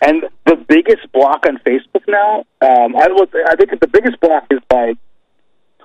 And 0.00 0.26
the 0.44 0.54
biggest 0.54 1.10
block 1.12 1.44
on 1.46 1.58
Facebook 1.66 2.04
now, 2.06 2.44
um, 2.60 2.94
I 2.94 3.08
look, 3.08 3.34
I 3.34 3.56
think 3.56 3.80
the 3.80 3.88
biggest 3.88 4.20
block 4.20 4.44
is 4.50 4.60
like 4.70 4.96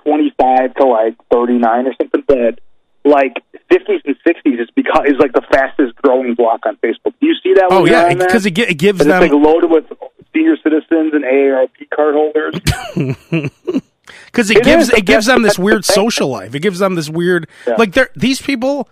25 0.04 0.74
to 0.74 0.84
like 0.84 1.16
39 1.32 1.86
or 1.86 1.94
something, 1.98 2.22
but 2.28 2.60
like 3.04 3.42
50s 3.72 4.00
and 4.04 4.16
60s 4.26 4.60
is 4.60 4.68
because 4.74 5.06
is 5.06 5.16
like 5.18 5.32
the 5.32 5.42
fastest 5.50 5.94
growing 5.96 6.34
block 6.34 6.60
on 6.66 6.76
Facebook. 6.76 7.14
Do 7.20 7.26
you 7.26 7.34
see 7.42 7.54
that? 7.54 7.68
Oh 7.70 7.84
yeah, 7.86 8.12
because 8.14 8.44
it, 8.46 8.56
it 8.58 8.74
gives 8.78 9.00
And 9.00 9.10
it's 9.10 9.20
like 9.20 9.30
them 9.30 9.42
loaded 9.42 9.70
with 9.70 9.84
senior 10.34 10.56
citizens 10.62 11.12
and 11.14 11.24
AARP 11.24 11.90
card 11.94 12.14
holders. 12.14 12.54
because 14.26 14.50
it, 14.50 14.58
It 14.58 14.64
gives 14.64 14.90
it 14.90 15.06
gives 15.06 15.26
them 15.26 15.42
this 15.42 15.58
weird 15.58 15.84
social 15.84 16.28
life. 16.28 16.54
It 16.54 16.60
gives 16.60 16.78
them 16.78 16.94
this 16.94 17.08
weird 17.08 17.48
Yeah. 17.66 17.74
like 17.78 17.92
they're 17.92 18.10
these 18.14 18.40
people. 18.42 18.88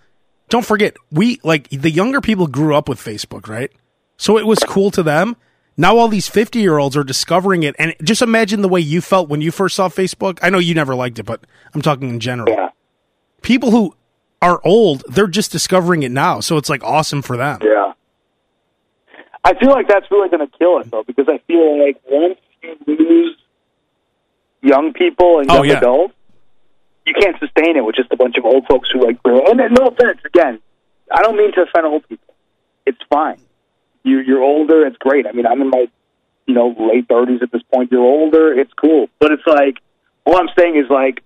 Don't 0.49 0.65
forget, 0.65 0.95
we 1.11 1.39
like 1.43 1.69
the 1.69 1.89
younger 1.91 2.19
people 2.19 2.47
grew 2.47 2.75
up 2.75 2.89
with 2.89 2.99
Facebook, 2.99 3.47
right? 3.47 3.71
So 4.17 4.37
it 4.37 4.45
was 4.45 4.59
cool 4.59 4.91
to 4.91 5.01
them. 5.03 5.37
Now 5.77 5.97
all 5.97 6.09
these 6.09 6.27
fifty 6.27 6.59
year 6.59 6.77
olds 6.77 6.97
are 6.97 7.03
discovering 7.05 7.63
it, 7.63 7.75
and 7.79 7.95
just 8.03 8.21
imagine 8.21 8.61
the 8.61 8.67
way 8.67 8.81
you 8.81 8.99
felt 9.01 9.29
when 9.29 9.39
you 9.41 9.51
first 9.51 9.75
saw 9.75 9.87
Facebook. 9.87 10.39
I 10.41 10.49
know 10.49 10.59
you 10.59 10.73
never 10.73 10.93
liked 10.95 11.19
it, 11.19 11.23
but 11.23 11.45
I'm 11.73 11.81
talking 11.81 12.09
in 12.09 12.19
general. 12.19 12.53
yeah. 12.53 12.69
People 13.41 13.71
who 13.71 13.95
are 14.41 14.59
old, 14.63 15.03
they're 15.07 15.27
just 15.27 15.51
discovering 15.51 16.03
it 16.03 16.11
now, 16.11 16.39
so 16.39 16.57
it's 16.57 16.69
like 16.69 16.83
awesome 16.83 17.21
for 17.21 17.37
them. 17.37 17.59
Yeah. 17.63 17.93
I 19.43 19.53
feel 19.55 19.69
like 19.69 19.87
that's 19.87 20.09
really 20.11 20.29
going 20.29 20.47
to 20.47 20.57
kill 20.57 20.79
it, 20.79 20.91
though, 20.91 21.03
because 21.03 21.27
I 21.27 21.39
feel 21.47 21.83
like 21.83 21.99
once 22.09 22.37
you 22.61 22.77
lose 22.87 23.37
young 24.61 24.93
people 24.93 25.39
and 25.39 25.49
Oh, 25.49 25.55
young 25.57 25.65
yeah. 25.67 25.77
adults, 25.77 26.13
you 27.05 27.13
can't 27.19 27.37
sustain 27.39 27.75
it 27.77 27.83
with 27.83 27.95
just 27.95 28.11
a 28.11 28.15
bunch 28.15 28.37
of 28.37 28.45
old 28.45 28.65
folks 28.67 28.89
who 28.91 29.03
like. 29.03 29.17
And 29.25 29.57
no 29.77 29.87
offense, 29.87 30.19
again, 30.25 30.59
I 31.11 31.21
don't 31.23 31.35
mean 31.35 31.51
to 31.53 31.61
offend 31.63 31.85
old 31.87 32.07
people. 32.07 32.33
It's 32.85 32.99
fine. 33.09 33.39
You 34.03 34.19
you're 34.19 34.41
older. 34.43 34.85
It's 34.85 34.97
great. 34.97 35.25
I 35.27 35.31
mean, 35.31 35.45
I'm 35.45 35.61
in 35.61 35.69
my 35.69 35.87
you 36.47 36.53
know 36.55 36.75
late 36.79 37.07
thirties 37.07 37.41
at 37.43 37.51
this 37.51 37.61
point. 37.73 37.91
You're 37.91 38.01
older. 38.03 38.53
It's 38.59 38.71
cool, 38.73 39.07
but 39.19 39.31
it's 39.31 39.45
like 39.45 39.77
all 40.25 40.37
I'm 40.37 40.49
saying 40.57 40.75
is 40.77 40.89
like 40.89 41.23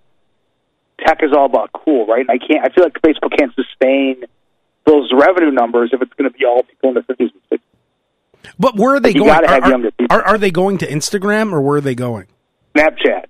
tech 1.00 1.22
is 1.24 1.32
all 1.36 1.46
about 1.46 1.72
cool, 1.74 2.06
right? 2.08 2.22
And 2.22 2.30
I 2.32 2.38
can't. 2.38 2.66
I 2.66 2.74
feel 2.74 2.84
like 2.84 2.94
Facebook 3.02 3.38
can't 3.38 3.54
sustain 3.56 4.24
those 4.86 5.12
revenue 5.14 5.52
numbers 5.52 5.92
if 5.94 6.02
it's 6.02 6.14
going 6.14 6.32
to 6.32 6.38
be 6.38 6.46
all 6.46 6.64
people 6.64 6.90
in 6.90 6.94
their 6.96 7.04
fifties 7.04 7.32
and 7.34 7.42
sixties. 7.50 8.52
But 8.60 8.76
where 8.76 8.96
are 8.96 9.00
they 9.00 9.14
going? 9.14 9.30
are, 9.30 9.70
younger 9.70 9.92
people. 9.92 10.16
are, 10.16 10.24
are 10.24 10.38
they 10.38 10.52
going 10.52 10.78
to 10.80 10.88
Instagram 10.88 11.52
or 11.52 11.62
where 11.62 11.78
are 11.78 11.82
they 11.82 11.96
going? 11.96 12.28
Snapchat. 12.76 13.26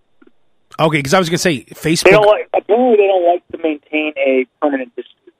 Okay, 0.77 0.97
because 0.97 1.13
I 1.13 1.19
was 1.19 1.29
gonna 1.29 1.37
say 1.37 1.59
They 1.59 1.73
Facebook. 1.73 2.11
don't 2.11 2.25
like. 2.25 2.49
Apparently, 2.53 2.97
they 2.97 3.07
don't 3.07 3.25
like 3.25 3.47
to 3.53 3.57
maintain 3.59 4.13
a 4.17 4.45
permanent 4.61 4.91
history, 4.95 5.31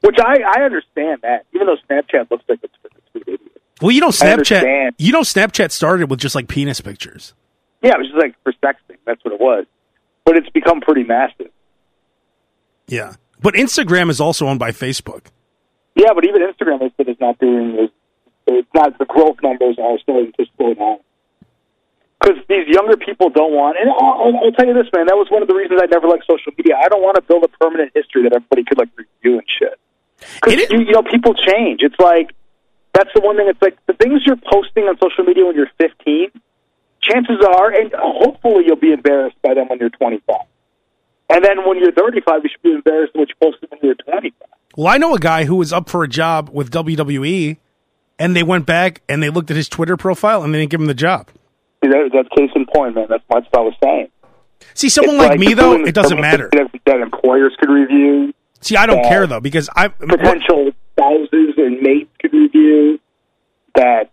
which 0.00 0.16
I 0.18 0.38
I 0.56 0.62
understand 0.62 1.20
that. 1.22 1.44
Even 1.54 1.66
though 1.66 1.76
Snapchat 1.90 2.30
looks 2.30 2.44
like 2.48 2.60
it's 2.62 2.72
for 2.80 2.88
complete 2.88 3.34
idiots. 3.34 3.60
well, 3.82 3.90
you 3.90 4.00
know, 4.00 4.08
Snapchat. 4.08 4.92
You 4.96 5.12
know, 5.12 5.20
Snapchat 5.20 5.72
started 5.72 6.08
with 6.10 6.20
just 6.20 6.34
like 6.34 6.48
penis 6.48 6.80
pictures. 6.80 7.34
Yeah, 7.82 7.92
it 7.92 7.98
was 7.98 8.06
just 8.08 8.18
like 8.18 8.34
for 8.42 8.52
sexting. 8.54 8.96
That's 9.04 9.22
what 9.24 9.34
it 9.34 9.40
was. 9.40 9.66
But 10.26 10.36
it's 10.36 10.50
become 10.50 10.82
pretty 10.82 11.04
massive. 11.04 11.50
Yeah, 12.88 13.14
but 13.40 13.54
Instagram 13.54 14.10
is 14.10 14.20
also 14.20 14.46
owned 14.46 14.58
by 14.58 14.72
Facebook. 14.72 15.26
Yeah, 15.94 16.12
but 16.12 16.26
even 16.26 16.42
Instagram, 16.42 16.84
is 16.84 17.16
not 17.20 17.38
doing 17.38 17.74
this. 17.74 17.90
it's 18.46 18.68
not 18.74 18.98
the 18.98 19.06
growth 19.06 19.38
numbers 19.42 19.78
are 19.78 19.98
starting 20.00 20.32
to 20.38 20.44
slow 20.56 20.74
down. 20.74 20.98
Because 22.20 22.42
these 22.48 22.66
younger 22.68 22.96
people 22.96 23.30
don't 23.30 23.52
want, 23.52 23.78
and 23.80 23.88
I'll, 23.88 24.28
I'll, 24.28 24.36
I'll 24.44 24.52
tell 24.52 24.66
you 24.66 24.74
this, 24.74 24.88
man, 24.92 25.06
that 25.06 25.16
was 25.16 25.28
one 25.30 25.42
of 25.42 25.48
the 25.48 25.54
reasons 25.54 25.80
I 25.82 25.86
never 25.86 26.08
liked 26.08 26.24
social 26.28 26.52
media. 26.56 26.76
I 26.76 26.88
don't 26.88 27.02
want 27.02 27.16
to 27.16 27.22
build 27.22 27.44
a 27.44 27.48
permanent 27.48 27.92
history 27.94 28.22
that 28.24 28.32
everybody 28.32 28.64
could 28.64 28.78
like 28.78 28.88
review 28.96 29.38
and 29.38 29.48
shit. 29.48 29.78
Because 30.18 30.70
you, 30.70 30.80
you 30.80 30.92
know, 30.92 31.02
people 31.02 31.34
change. 31.34 31.80
It's 31.82 31.98
like 31.98 32.34
that's 32.92 33.10
the 33.14 33.20
one 33.20 33.36
thing. 33.36 33.48
It's 33.48 33.60
like 33.60 33.76
the 33.86 33.92
things 33.92 34.22
you're 34.24 34.40
posting 34.50 34.84
on 34.84 34.98
social 34.98 35.24
media 35.24 35.44
when 35.44 35.54
you're 35.54 35.70
15. 35.78 36.30
Chances 37.10 37.38
are, 37.46 37.72
and 37.72 37.92
hopefully, 37.96 38.64
you'll 38.66 38.76
be 38.76 38.92
embarrassed 38.92 39.36
by 39.42 39.54
them 39.54 39.68
when 39.68 39.78
you're 39.78 39.90
25. 39.90 40.36
And 41.28 41.44
then 41.44 41.66
when 41.66 41.78
you're 41.78 41.92
35, 41.92 42.40
you 42.42 42.50
should 42.50 42.62
be 42.62 42.72
embarrassed 42.72 43.14
what 43.14 43.28
you 43.28 43.34
posted 43.40 43.70
when 43.70 43.80
you 43.82 43.88
were 43.88 43.94
25. 43.94 44.32
Well, 44.76 44.88
I 44.88 44.98
know 44.98 45.14
a 45.14 45.18
guy 45.18 45.44
who 45.44 45.56
was 45.56 45.72
up 45.72 45.88
for 45.88 46.04
a 46.04 46.08
job 46.08 46.50
with 46.52 46.70
WWE, 46.70 47.56
and 48.18 48.36
they 48.36 48.42
went 48.42 48.66
back 48.66 49.02
and 49.08 49.22
they 49.22 49.30
looked 49.30 49.50
at 49.50 49.56
his 49.56 49.68
Twitter 49.68 49.96
profile 49.96 50.42
and 50.42 50.54
they 50.54 50.58
didn't 50.58 50.70
give 50.70 50.80
him 50.80 50.86
the 50.86 50.94
job. 50.94 51.28
See, 51.82 51.90
that, 51.90 52.10
that's 52.12 52.28
case 52.36 52.50
in 52.54 52.66
point, 52.66 52.94
man. 52.94 53.06
That's, 53.08 53.22
what 53.28 53.46
I 53.54 53.60
was 53.60 53.74
saying. 53.82 54.08
See, 54.74 54.88
someone 54.88 55.16
It's 55.16 55.28
like, 55.28 55.40
me 55.40 55.54
though, 55.54 55.84
it 55.84 55.94
doesn't 55.94 56.20
matter. 56.20 56.48
That, 56.52 56.70
that 56.86 57.00
employers 57.00 57.54
could 57.58 57.70
review 57.70 58.32
See, 58.60 58.76
I 58.76 58.86
don't 58.86 59.04
care 59.04 59.26
though 59.26 59.40
because 59.40 59.68
I 59.74 59.88
potential 59.88 60.72
spouses 60.92 61.54
and 61.56 61.80
mates 61.80 62.10
could 62.20 62.32
review, 62.32 62.98
that 63.74 64.10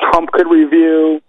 Trump 0.00 0.30
could 0.30 0.46
review. 0.48 1.20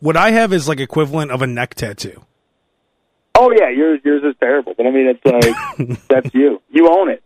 What 0.00 0.16
I 0.16 0.30
have 0.32 0.52
is 0.52 0.68
like 0.68 0.80
equivalent 0.80 1.30
of 1.30 1.42
a 1.42 1.46
neck 1.46 1.74
tattoo. 1.74 2.22
Oh 3.36 3.52
yeah, 3.52 3.68
yours 3.70 4.00
yours 4.04 4.22
is 4.24 4.34
terrible, 4.40 4.74
but 4.76 4.86
I 4.86 4.90
mean 4.90 5.06
it's 5.06 5.24
like 5.24 5.98
that's 6.08 6.34
you. 6.34 6.60
You 6.70 6.88
own 6.90 7.10
it. 7.10 7.22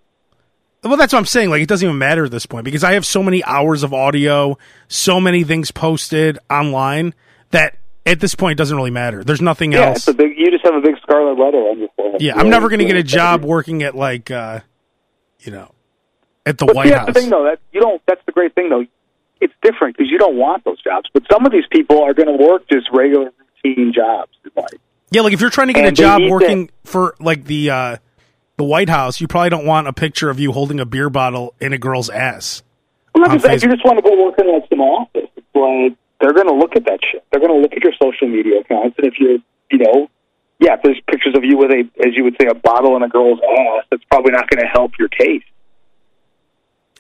Well, 0.83 0.99
that's 0.99 1.15
what 1.15 1.19
I'm 1.19 1.25
saying. 1.25 1.49
Like, 1.49 1.63
it 1.63 1.69
doesn't 1.69 1.87
even 1.87 1.97
matter 1.97 2.27
at 2.27 2.31
this 2.31 2.45
point 2.45 2.67
because 2.67 2.85
I 2.85 2.93
have 2.93 3.07
so 3.07 3.23
many 3.23 3.43
hours 3.45 3.83
of 3.85 3.95
audio, 3.95 4.59
so 4.87 5.19
many 5.19 5.43
things 5.43 5.71
posted 5.71 6.39
online 6.51 7.15
that 7.53 7.79
at 8.05 8.21
this 8.21 8.35
point 8.35 8.53
it 8.53 8.59
doesn't 8.59 8.77
really 8.77 8.91
matter. 8.91 9.25
There's 9.25 9.41
nothing 9.41 9.73
Yeah, 9.73 9.87
else. 9.89 10.05
big. 10.05 10.37
You 10.37 10.51
just 10.51 10.63
have 10.63 10.75
a 10.75 10.83
big 10.83 10.97
scarlet 11.03 11.39
letter 11.43 11.57
on 11.57 11.79
your 11.79 11.89
forehead. 11.97 12.21
Yeah, 12.21 12.35
You 12.35 12.41
I'm 12.41 12.47
know, 12.51 12.57
never 12.57 12.69
going 12.69 12.81
to 12.81 12.85
get 12.85 12.97
a 12.97 13.03
job 13.03 13.45
working 13.45 13.83
at 13.83 13.95
like, 13.97 14.31
uh, 14.31 14.61
you 15.41 15.53
know, 15.53 15.73
at 16.45 16.59
the 16.59 16.67
But 16.67 16.77
White 16.77 16.89
see, 16.89 16.93
House. 16.93 17.07
the 17.07 17.13
thing, 17.15 17.31
though. 17.31 17.45
That 17.45 17.61
you 17.73 17.81
don't. 17.81 18.03
That's 18.07 18.21
the 18.27 18.33
great 18.33 18.55
thing, 18.55 18.69
though. 18.69 18.85
It's 19.41 19.55
different 19.63 19.97
because 19.97 20.11
you 20.11 20.19
don't 20.19 20.37
want 20.37 20.65
those 20.65 20.81
jobs. 20.83 21.09
But 21.13 21.25
some 21.31 21.45
of 21.45 21.53
these 21.53 21.67
people 21.71 22.03
are 22.03 22.15
going 22.15 22.29
to 22.29 22.45
work 22.45 22.69
just 22.69 22.89
regular 22.93 23.31
routine 23.65 23.93
jobs. 23.93 24.33
in 24.45 24.51
life. 24.57 24.81
Yeah, 25.11 25.23
like 25.23 25.33
if 25.33 25.41
you're 25.41 25.51
trying 25.51 25.69
to 25.69 25.73
get 25.73 25.85
a 25.85 25.89
And 25.89 25.97
they 25.97 26.03
job 26.03 26.23
working 26.29 26.71
for 26.85 27.15
like 27.21 27.45
the 27.45 27.71
uh, 27.71 27.97
the 28.57 28.65
White 28.65 28.89
House, 28.89 29.21
you 29.21 29.29
probably 29.29 29.51
don't 29.51 29.67
want 29.67 29.87
a 29.87 29.93
picture 29.93 30.31
of 30.31 30.41
you 30.41 30.53
holding 30.53 30.81
a 30.81 30.87
beer 30.87 31.11
bottle 31.11 31.55
in 31.61 31.73
a 31.73 31.79
girl's 31.79 32.11
ass. 32.11 32.63
Well, 33.15 33.33
if 33.33 33.63
you 33.63 33.69
just 33.71 33.85
want 33.85 33.99
to 33.99 34.03
go 34.03 34.25
work 34.25 34.39
in 34.39 34.53
like 34.53 34.69
some 34.69 34.81
office, 34.81 35.31
it's 35.37 35.47
like 35.55 35.97
they're 36.21 36.33
going 36.33 36.49
to 36.49 36.55
look 36.55 36.75
at 36.75 36.85
that 36.87 36.99
shit. 37.11 37.25
They're 37.31 37.41
going 37.41 37.53
to 37.53 37.61
look 37.61 37.73
at 37.73 37.83
your 37.83 37.93
social 38.01 38.29
media 38.29 38.61
accounts, 38.61 38.97
and 38.99 39.07
if 39.07 39.15
you're, 39.21 39.39
you 39.71 39.79
know, 39.79 40.09
yeah, 40.59 40.75
if 40.75 40.83
there's 40.83 41.01
pictures 41.09 41.37
of 41.37 41.45
you 41.45 41.57
with 41.59 41.71
a, 41.71 41.89
as 42.05 42.17
you 42.17 42.25
would 42.25 42.37
say, 42.41 42.49
a 42.49 42.55
bottle 42.55 42.97
in 42.97 43.03
a 43.03 43.09
girl's 43.09 43.39
ass, 43.39 43.85
that's 43.91 44.05
probably 44.11 44.33
not 44.33 44.49
going 44.51 44.63
to 44.63 44.69
help 44.69 44.93
your 44.99 45.09
case. 45.09 45.43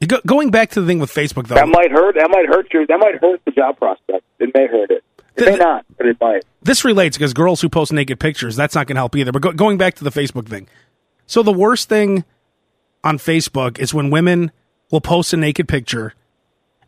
Go- 0.07 0.21
going 0.27 0.51
back 0.51 0.71
to 0.71 0.81
the 0.81 0.87
thing 0.87 0.99
with 0.99 1.12
Facebook, 1.12 1.47
though, 1.49 1.55
That 1.55 1.69
might 1.69 1.90
hurt. 1.90 2.14
That 2.17 2.31
might 2.31 2.47
hurt 2.47 2.73
your. 2.73 2.87
That 2.87 2.99
might 2.99 3.17
hurt 3.21 3.40
the 3.45 3.51
job 3.53 3.79
prospect. 3.79 4.25
It 4.38 4.51
may 4.55 4.67
hurt 4.67 4.90
it. 4.90 5.05
It 5.37 5.47
may 5.47 5.57
not, 5.57 5.85
but 5.97 6.07
it 6.07 6.17
might. 6.21 6.45
this 6.62 6.85
relates 6.85 7.17
because 7.17 7.33
girls 7.33 7.61
who 7.61 7.69
post 7.69 7.93
naked 7.93 8.21
pictures, 8.21 8.55
that's 8.55 8.75
not 8.75 8.87
going 8.87 8.95
to 8.95 9.01
help 9.01 9.17
either. 9.17 9.33
But 9.33 9.43
go- 9.43 9.53
going 9.53 9.79
back 9.79 9.95
to 9.97 10.05
the 10.05 10.11
Facebook 10.11 10.49
thing. 10.49 10.69
So 11.27 11.43
the 11.43 11.53
worst 11.53 11.88
thing 11.88 12.25
on 13.03 13.19
Facebook 13.19 13.79
is 13.79 13.93
when 13.93 14.11
women 14.11 14.53
will 14.90 15.01
post 15.01 15.33
a 15.33 15.37
naked 15.37 15.67
picture 15.69 16.14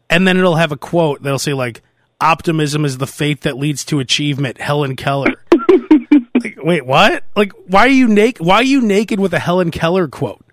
and 0.09 0.27
then 0.29 0.37
it'll 0.37 0.57
have 0.57 0.73
a 0.73 0.77
quote 0.77 1.23
that'll 1.23 1.39
say 1.39 1.53
like 1.53 1.83
optimism 2.21 2.85
is 2.85 2.99
the 2.99 3.07
faith 3.07 3.41
that 3.41 3.57
leads 3.59 3.85
to 3.87 3.99
achievement, 3.99 4.61
Helen 4.61 4.95
Keller. 4.97 5.35
like, 6.43 6.57
wait, 6.63 6.87
what? 6.87 7.25
Like 7.35 7.53
why 7.67 7.81
are 7.81 7.89
you 7.89 8.07
naked 8.09 8.45
why 8.47 8.57
are 8.57 8.63
you 8.63 8.81
naked 8.81 9.19
with 9.19 9.35
a 9.35 9.39
Helen 9.39 9.71
Keller 9.71 10.07
quote? 10.09 10.45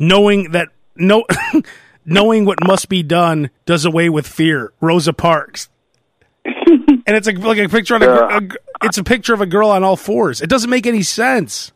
Knowing 0.00 0.50
that 0.50 0.70
no 0.96 1.24
knowing 2.04 2.44
what 2.44 2.58
must 2.66 2.88
be 2.88 3.04
done 3.04 3.50
does 3.66 3.84
away 3.84 4.08
with 4.08 4.26
fear. 4.26 4.72
Rosa 4.80 5.12
Parks. 5.12 5.68
and 6.44 7.04
it's 7.06 7.26
like 7.26 7.38
like 7.38 7.58
a 7.58 7.68
picture 7.68 7.94
on 7.94 8.02
a, 8.02 8.08
a 8.08 8.40
it's 8.82 8.98
a 8.98 9.04
picture 9.04 9.34
of 9.34 9.40
a 9.40 9.46
girl 9.46 9.70
on 9.70 9.84
all 9.84 9.96
fours. 9.96 10.40
It 10.40 10.50
doesn't 10.50 10.70
make 10.70 10.86
any 10.86 11.02
sense. 11.02 11.70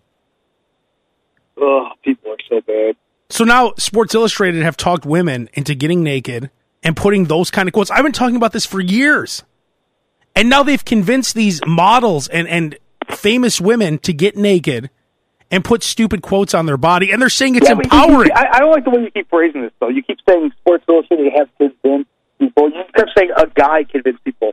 Ugh, 1.56 1.92
people 2.02 2.32
are 2.32 2.36
so 2.48 2.60
bad. 2.62 2.96
So 3.30 3.44
now 3.44 3.74
Sports 3.78 4.14
Illustrated 4.14 4.62
have 4.62 4.76
talked 4.76 5.06
women 5.06 5.48
into 5.54 5.74
getting 5.74 6.02
naked 6.02 6.50
and 6.82 6.96
putting 6.96 7.24
those 7.24 7.50
kind 7.50 7.68
of 7.68 7.72
quotes. 7.72 7.90
I've 7.90 8.02
been 8.02 8.12
talking 8.12 8.36
about 8.36 8.52
this 8.52 8.66
for 8.66 8.80
years. 8.80 9.42
And 10.36 10.50
now 10.50 10.62
they've 10.62 10.84
convinced 10.84 11.34
these 11.34 11.60
models 11.64 12.28
and, 12.28 12.48
and 12.48 12.76
famous 13.10 13.60
women 13.60 13.98
to 13.98 14.12
get 14.12 14.36
naked 14.36 14.90
and 15.54 15.64
put 15.64 15.82
stupid 15.82 16.20
quotes 16.20 16.52
on 16.52 16.66
their 16.66 16.76
body. 16.76 17.12
And 17.12 17.22
they're 17.22 17.28
saying 17.28 17.54
it's 17.56 17.68
Yeah, 17.68 17.74
but 17.74 17.86
you- 17.86 17.90
empowering. 17.98 18.30
I, 18.34 18.48
I 18.54 18.58
don't 18.60 18.72
like 18.72 18.84
the 18.84 18.90
way 18.90 19.02
you 19.02 19.10
keep 19.10 19.28
phrasing 19.30 19.62
this, 19.62 19.72
though. 19.80 19.88
You 19.88 20.02
keep 20.02 20.18
saying 20.28 20.50
Sports 20.60 20.84
Illustrated 20.88 21.32
have 21.36 21.48
convinced 21.58 22.10
people. 22.38 22.70
You 22.70 22.82
kept 22.94 23.10
saying 23.16 23.30
a 23.36 23.46
guy 23.46 23.84
convinced 23.84 24.22
people. 24.24 24.52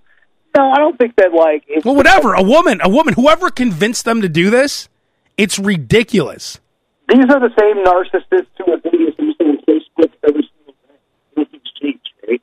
No, 0.56 0.70
I 0.72 0.78
don't 0.78 0.98
think 0.98 1.16
that. 1.16 1.34
Like, 1.34 1.64
well, 1.84 1.96
whatever. 1.96 2.34
A 2.34 2.44
woman, 2.44 2.82
a 2.84 2.90
woman, 2.90 3.14
whoever 3.16 3.50
convinced 3.50 4.06
them 4.06 4.22
to 4.22 4.30
do 4.30 4.50
this, 4.50 4.90
it's 5.38 5.58
ridiculous. 5.58 6.60
these 7.10 7.24
are 7.30 7.40
the 7.40 7.54
same 7.60 7.84
narcissists 7.86 8.48
who 8.58 8.74
are 8.74 8.78
doing 8.78 9.06
this 9.06 9.16
on 9.40 9.58
Facebook 9.68 10.12
every 10.28 10.50
single 10.56 10.74
day. 10.88 10.96
Nothing's 11.38 11.72
changed, 11.82 12.10
right? 12.28 12.42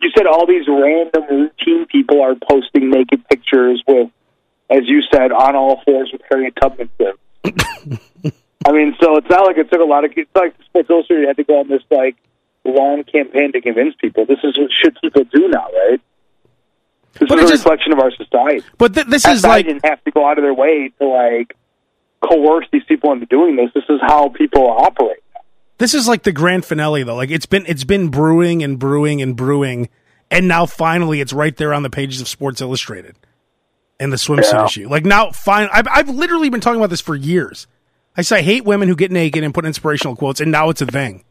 You 0.00 0.10
said 0.16 0.26
all 0.26 0.46
these 0.46 0.66
random 0.68 1.24
routine 1.30 1.86
people 1.86 2.22
are 2.22 2.36
posting 2.48 2.90
naked 2.90 3.28
pictures 3.28 3.82
with, 3.86 4.08
as 4.70 4.82
you 4.86 5.02
said, 5.12 5.32
on 5.32 5.56
all 5.56 5.82
fours 5.84 6.10
with 6.12 6.22
Harriet 6.30 6.54
Tubman. 6.60 6.88
films. 6.96 7.18
I 8.66 8.72
mean, 8.72 8.96
so 9.00 9.16
it's 9.16 9.28
not 9.30 9.46
like 9.46 9.56
it 9.56 9.70
took 9.70 9.80
a 9.80 9.84
lot 9.84 10.04
of. 10.04 10.12
It's 10.16 10.30
like 10.34 10.54
Sports 10.66 10.90
Illustrated 10.90 11.26
had 11.28 11.36
to 11.36 11.44
go 11.44 11.60
on 11.60 11.68
this 11.68 11.82
like 11.90 12.16
long 12.64 13.04
campaign 13.04 13.52
to 13.52 13.60
convince 13.60 13.94
people. 14.00 14.26
This 14.26 14.38
is 14.44 14.58
what 14.58 14.70
should 14.72 14.96
people 15.00 15.24
do 15.24 15.48
now, 15.48 15.66
right? 15.88 16.00
This 17.18 17.28
But 17.28 17.38
is 17.38 17.44
a 17.44 17.48
just- 17.54 17.64
reflection 17.64 17.92
of 17.92 17.98
our 18.00 18.10
society. 18.10 18.64
But 18.76 18.94
th- 18.94 19.06
this 19.06 19.26
is 19.26 19.44
like 19.44 19.66
didn't 19.66 19.84
have 19.86 20.02
to 20.04 20.10
go 20.10 20.26
out 20.26 20.38
of 20.38 20.42
their 20.44 20.54
way 20.54 20.92
to 21.00 21.06
like 21.06 21.56
coerce 22.20 22.66
these 22.72 22.84
people 22.84 23.12
into 23.12 23.26
doing 23.26 23.56
this. 23.56 23.70
This 23.74 23.84
is 23.88 24.00
how 24.02 24.28
people 24.28 24.68
operate. 24.68 25.18
this 25.78 25.94
is 25.94 26.06
like 26.08 26.24
the 26.24 26.32
grand 26.32 26.64
finale 26.64 27.04
though. 27.04 27.14
Like 27.16 27.30
it's 27.30 27.46
been 27.46 27.64
it's 27.66 27.84
been 27.84 28.08
brewing 28.08 28.62
and 28.62 28.78
brewing 28.78 29.22
and 29.22 29.34
brewing, 29.36 29.88
and 30.30 30.46
now 30.48 30.66
finally 30.66 31.20
it's 31.20 31.32
right 31.32 31.56
there 31.56 31.72
on 31.72 31.82
the 31.84 31.90
pages 31.90 32.20
of 32.20 32.28
Sports 32.28 32.60
Illustrated 32.60 33.16
and 34.00 34.12
the 34.12 34.16
swimsuit 34.16 34.52
Yeah. 34.52 34.64
issue. 34.64 34.88
Like 34.88 35.04
now, 35.04 35.30
fine. 35.30 35.68
I've 35.72 35.86
I've 35.88 36.08
literally 36.08 36.50
been 36.50 36.60
talking 36.60 36.80
about 36.80 36.90
this 36.90 37.00
for 37.00 37.14
years. 37.16 37.66
I 38.16 38.22
say 38.22 38.38
I 38.38 38.42
hate 38.42 38.64
women 38.64 38.88
who 38.88 38.96
get 38.96 39.10
naked 39.12 39.44
and 39.44 39.54
put 39.54 39.64
inspirational 39.64 40.16
quotes, 40.16 40.40
and 40.40 40.50
now 40.50 40.70
it's 40.70 40.80
a 40.82 40.86
thing. 40.86 41.24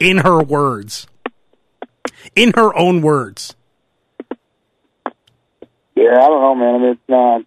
In 0.00 0.18
her 0.18 0.42
words, 0.42 1.06
in 2.34 2.52
her 2.56 2.76
own 2.76 3.00
words. 3.02 3.54
Yeah, 5.94 6.10
I 6.16 6.26
don't 6.28 6.40
know, 6.42 6.54
man. 6.56 6.74
I 6.74 6.78
mean, 6.78 6.90
it's 6.90 7.00
not. 7.08 7.42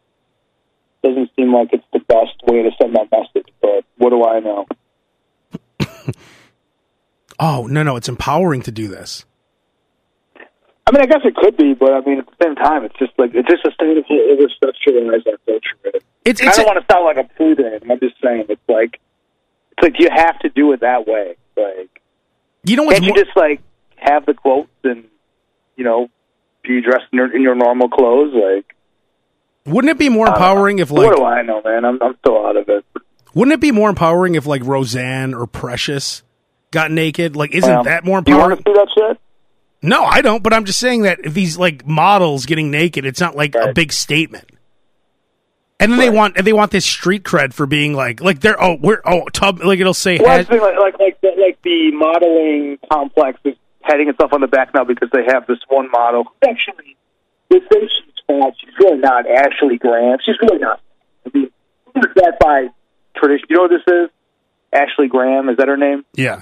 Doesn't 1.03 1.30
seem 1.36 1.53
like 1.53 1.69
it's 1.73 1.84
the 1.93 1.99
best 1.99 2.36
way 2.45 2.63
to 2.63 2.71
send 2.82 2.95
that 2.95 3.10
message, 3.12 3.47
but 3.62 3.84
what 3.97 4.10
do 4.12 4.23
I 4.23 4.39
know? 4.39 4.65
Oh 7.39 7.67
no, 7.67 7.84
no, 7.84 7.95
it's 7.97 8.10
empowering 8.10 8.63
to 8.63 8.71
do 8.71 8.88
this. 8.88 9.23
I 10.88 10.91
mean, 10.91 11.02
I 11.02 11.06
guess 11.06 11.19
it 11.26 11.36
could 11.36 11.58
be, 11.58 11.73
but 11.73 11.91
I 11.93 12.00
mean, 12.00 12.19
at 12.19 12.26
the 12.28 12.36
same 12.41 12.56
time, 12.56 12.86
it's 12.86 12.95
just 12.97 13.12
like 13.17 13.32
it's 13.34 13.47
just 13.50 13.65
a 13.65 13.71
state 13.73 13.97
of 13.97 14.06
overstructurized 14.06 15.28
our 15.28 15.38
culture. 15.45 15.76
Right? 15.84 16.02
It's 16.23 16.41
I 16.41 16.47
it's 16.47 16.58
don't 16.58 16.65
want 16.65 16.80
to 16.80 16.93
sound 16.93 17.06
like 17.06 17.17
a 17.17 17.28
prude. 17.36 17.60
I'm 17.60 18.00
just 18.00 18.15
saying 18.23 18.45
it's 18.47 18.62
like 18.69 19.00
it's 19.71 19.84
like 19.84 20.00
you 20.00 20.08
have 20.10 20.39
to 20.39 20.50
do 20.50 20.71
it 20.71 20.80
that 20.80 21.06
way. 21.06 21.36
Like, 21.58 22.02
you 22.63 22.78
know 22.78 22.84
what's 22.84 23.00
can't 23.00 23.04
you 23.04 23.15
more, 23.15 23.23
just 23.26 23.36
like 23.36 23.62
have 23.97 24.26
the 24.26 24.34
quotes 24.34 24.69
and 24.86 25.04
you 25.76 25.84
know 25.84 26.10
be 26.63 26.82
dressed 26.82 27.06
in 27.12 27.17
your, 27.17 27.36
in 27.36 27.41
your 27.41 27.56
normal 27.56 27.89
clothes? 27.89 28.34
Like, 28.34 28.73
wouldn't 29.65 29.91
it 29.91 29.97
be 30.00 30.08
more 30.08 30.28
know. 30.28 30.34
empowering 30.34 30.80
if 30.80 30.89
like 30.89 31.08
what 31.08 31.17
do 31.17 31.23
I 31.26 31.41
know, 31.41 31.62
man? 31.65 31.84
I'm 31.84 32.02
I'm 32.02 32.15
still 32.19 32.45
out 32.45 32.56
of 32.56 32.69
it. 32.69 32.86
Wouldn't 33.34 33.54
it 33.54 33.60
be 33.60 33.71
more 33.71 33.89
empowering 33.89 34.36
if 34.36 34.45
like 34.45 34.63
Roseanne 34.63 35.34
or 35.34 35.47
Precious 35.47 36.23
got 36.71 36.91
naked? 36.91 37.36
Like, 37.36 37.54
isn't 37.54 37.69
Well, 37.69 37.84
that 37.84 38.06
more 38.06 38.21
Do 38.21 38.32
you 38.32 38.38
want 38.38 38.54
empowering? 38.54 38.88
to 38.88 38.89
see 38.95 39.04
that 39.04 39.10
shit? 39.10 39.21
No, 39.82 40.04
I 40.04 40.22
don't. 40.22 40.42
But 40.44 40.54
I'm 40.54 40.66
just 40.66 40.80
saying 40.80 41.04
that 41.04 41.20
if 41.24 41.34
these 41.34 41.58
like 41.58 41.86
models 41.86 42.46
getting 42.46 42.72
naked, 42.72 43.06
it's 43.06 43.22
not 43.22 43.36
like 43.36 43.56
a 43.56 43.74
big 43.74 43.92
statement. 43.94 44.46
And 45.80 45.92
then 45.92 46.00
they 46.00 46.10
want 46.10 46.38
and 46.38 46.48
they 46.48 46.54
want 46.54 46.72
this 46.72 46.86
street 46.86 47.24
cred 47.24 47.54
for 47.54 47.68
being 47.68 47.94
like 47.94 48.20
like 48.20 48.40
they're 48.40 48.62
oh 48.62 48.78
we're 48.82 49.00
oh 49.06 49.26
tub 49.28 49.60
like 49.63 49.80
it'll 49.80 49.94
say 49.94 50.18
Well, 50.18 50.36
has- 50.38 50.48
the 50.48 50.56
like 50.56 50.76
like 50.80 51.00
like 51.00 51.22
the, 51.22 51.30
like 51.40 51.62
the 51.62 51.92
modeling 51.92 52.80
complex 52.92 53.40
is 53.44 53.56
patting 53.84 54.10
itself 54.10 54.34
on 54.34 54.42
the 54.42 54.48
back 54.48 54.74
now 54.74 54.84
because 54.84 55.10
they 55.13 55.24
have 55.28 55.46
this 55.46 55.60
one 55.68 55.92
model. 55.92 56.24
Actually, 56.44 56.98
they 57.50 57.60
say 57.60 57.82
she's 57.82 58.13
fat. 58.26 58.54
She's 58.60 58.74
really 58.80 58.98
not 58.98 59.26
Ashley 59.30 59.78
Graham. 59.78 60.18
She's 60.26 60.36
really 60.42 60.58
not. 60.60 60.82
I 61.28 61.30
mean, 61.38 61.52
that 61.94 62.38
by 62.40 62.68
tradition? 63.16 63.46
You 63.50 63.58
know 63.58 63.62
what 63.63 63.72
this 63.72 63.94
is? 63.94 64.10
Ashley 64.74 65.08
Graham 65.08 65.48
is 65.50 65.58
that 65.58 65.68
her 65.68 65.78
name? 65.78 66.04
yeah 66.16 66.42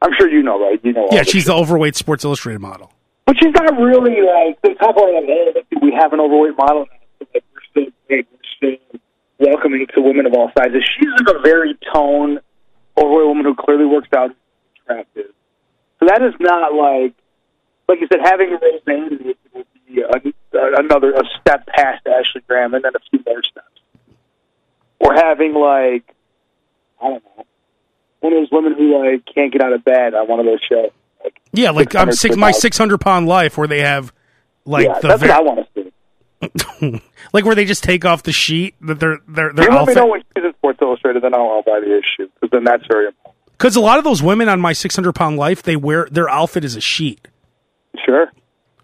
I'm 0.00 0.10
sure 0.18 0.28
you 0.28 0.42
know, 0.42 0.60
right? 0.60 0.80
You 0.84 0.92
know. 0.92 1.08
yeah 1.12 1.22
she's 1.22 1.46
the 1.46 1.54
overweight 1.54 1.96
Sports 1.96 2.24
Illustrated 2.24 2.60
model. 2.60 2.92
but 3.26 3.36
she's 3.38 3.52
not 3.54 3.78
really 3.78 4.20
like 4.22 4.60
they 4.62 4.74
talk 4.74 4.90
about 4.96 5.08
hey, 5.24 5.52
we 5.82 5.92
have 5.92 6.12
an 6.12 6.20
overweight 6.20 6.56
model. 6.56 6.86
now. 7.20 7.26
Like, 7.34 7.44
we're 7.52 7.60
still 7.70 7.92
big. 8.08 8.26
We're 8.30 8.76
still 8.78 9.00
welcoming 9.38 9.86
to 9.94 10.00
women 10.00 10.26
of 10.26 10.34
all 10.34 10.50
sizes. 10.56 10.84
She's 10.98 11.10
like 11.26 11.36
a 11.36 11.40
very 11.40 11.76
toned, 11.92 12.40
overweight 12.96 13.26
woman 13.26 13.44
who 13.44 13.54
clearly 13.54 13.86
works 13.86 14.08
out, 14.16 14.34
attractive. 14.82 15.32
So 16.00 16.06
that 16.06 16.22
is 16.22 16.34
not 16.38 16.74
like, 16.74 17.14
like 17.88 18.00
you 18.00 18.06
said, 18.12 18.20
having 18.22 18.50
Roseanne 18.50 19.18
would 19.24 19.36
would 19.54 19.66
be 19.88 20.00
a, 20.02 20.08
uh, 20.08 20.70
another 20.78 21.12
a 21.12 21.22
step 21.40 21.66
past 21.66 22.06
Ashley 22.06 22.42
Graham, 22.46 22.74
and 22.74 22.84
then 22.84 22.92
a 22.94 23.00
few 23.10 23.20
more 23.26 23.42
steps. 23.42 23.66
Or 25.00 25.14
having 25.14 25.54
like, 25.54 26.14
I 27.02 27.08
don't 27.08 27.24
know, 27.36 27.44
one 28.20 28.32
of 28.32 28.40
those 28.40 28.50
women 28.50 28.74
who 28.74 28.98
like 28.98 29.24
can't 29.32 29.52
get 29.52 29.62
out 29.62 29.72
of 29.72 29.84
bed 29.84 30.14
on 30.14 30.28
one 30.28 30.40
of 30.40 30.46
those 30.46 30.60
shows. 30.68 30.90
Like, 31.22 31.40
Yeah, 31.52 31.70
like 31.70 31.94
I'm 31.94 32.12
six 32.12 32.36
my 32.36 32.50
six 32.52 32.76
hundred 32.78 32.98
pound 33.00 33.26
life 33.26 33.56
where 33.58 33.68
they 33.68 33.80
have 33.80 34.12
like 34.64 34.86
yeah, 34.86 34.98
the 35.00 35.08
that's 35.08 35.22
ver- 35.22 35.28
what 35.28 35.36
I 35.36 35.40
want 35.40 35.68
to 35.74 35.82
see. 36.80 37.02
like 37.32 37.44
where 37.44 37.54
they 37.54 37.64
just 37.64 37.82
take 37.82 38.04
off 38.04 38.22
the 38.22 38.32
sheet 38.32 38.74
that 38.80 39.00
they're 39.00 39.18
they're 39.26 39.52
their 39.52 39.70
You 39.70 39.76
let 39.76 39.88
me 39.88 39.94
know 39.94 40.06
when 40.06 40.22
she's 40.36 40.44
in 40.44 40.52
Sports 40.54 40.78
Illustrated, 40.80 41.22
then 41.22 41.34
I'll, 41.34 41.50
I'll 41.50 41.62
buy 41.62 41.80
the 41.80 41.98
issue 41.98 42.28
because 42.34 42.50
then 42.52 42.64
that's 42.64 42.86
very 42.86 43.06
important. 43.06 43.34
Because 43.52 43.74
a 43.74 43.80
lot 43.80 43.98
of 43.98 44.04
those 44.04 44.22
women 44.22 44.48
on 44.48 44.60
my 44.60 44.72
600 44.72 45.12
pound 45.14 45.36
life, 45.36 45.62
they 45.64 45.74
wear 45.74 46.06
their 46.10 46.28
outfit 46.28 46.64
is 46.64 46.76
a 46.76 46.80
sheet. 46.80 47.26
Sure. 48.04 48.30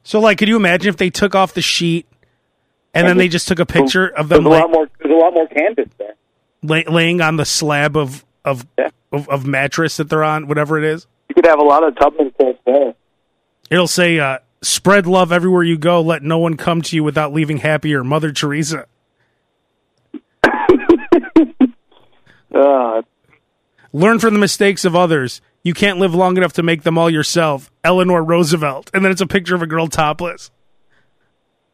So 0.02 0.18
like, 0.18 0.38
could 0.38 0.48
you 0.48 0.56
imagine 0.56 0.88
if 0.88 0.96
they 0.96 1.10
took 1.10 1.34
off 1.36 1.54
the 1.54 1.62
sheet 1.62 2.06
and 2.92 3.06
then 3.06 3.16
they 3.16 3.28
just 3.28 3.46
took 3.46 3.60
a 3.60 3.66
picture 3.66 4.08
of 4.08 4.28
There's 4.28 4.38
them 4.40 4.46
a 4.46 4.50
like 4.50 4.62
lot 4.62 4.70
more. 4.72 4.90
There's 4.98 5.14
a 5.14 5.16
lot 5.16 5.32
more 5.32 5.46
canvas 5.46 5.88
there. 5.98 6.14
lay, 6.62 6.84
laying 6.84 7.20
on 7.20 7.36
the 7.36 7.44
slab 7.44 7.96
of 7.96 8.24
of, 8.44 8.66
Yeah. 8.78 8.90
of 9.12 9.28
of 9.28 9.46
mattress 9.46 9.96
that 9.96 10.08
they're 10.10 10.24
on, 10.24 10.46
whatever 10.48 10.78
it 10.78 10.84
is? 10.84 11.06
You 11.28 11.34
could 11.36 11.46
have 11.46 11.58
a 11.58 11.64
lot 11.64 11.82
of 11.86 11.96
Tubman 11.98 12.30
quotes 12.32 12.58
there. 12.66 12.94
It'll 13.70 13.86
say, 13.88 14.18
uh, 14.18 14.38
"Spread 14.62 15.06
love 15.06 15.32
everywhere 15.32 15.62
you 15.62 15.78
go. 15.78 16.00
Let 16.00 16.22
no 16.22 16.38
one 16.38 16.56
come 16.56 16.82
to 16.82 16.96
you 16.96 17.02
without 17.04 17.32
leaving 17.32 17.58
happy." 17.58 17.94
Or 17.94 18.04
Mother 18.04 18.32
Teresa. 18.32 18.86
Uh, 22.54 23.02
Learn 23.92 24.20
from 24.20 24.32
the 24.34 24.38
mistakes 24.40 24.84
of 24.84 24.94
others. 24.94 25.40
You 25.64 25.74
can't 25.74 25.98
live 25.98 26.14
long 26.14 26.36
enough 26.36 26.52
to 26.54 26.62
make 26.62 26.82
them 26.84 26.96
all 26.96 27.10
yourself. 27.10 27.68
Eleanor 27.82 28.22
Roosevelt. 28.22 28.90
And 28.94 29.04
then 29.04 29.10
it's 29.10 29.20
a 29.20 29.26
picture 29.26 29.54
of 29.56 29.62
a 29.62 29.66
girl 29.66 29.88
topless. 29.88 30.50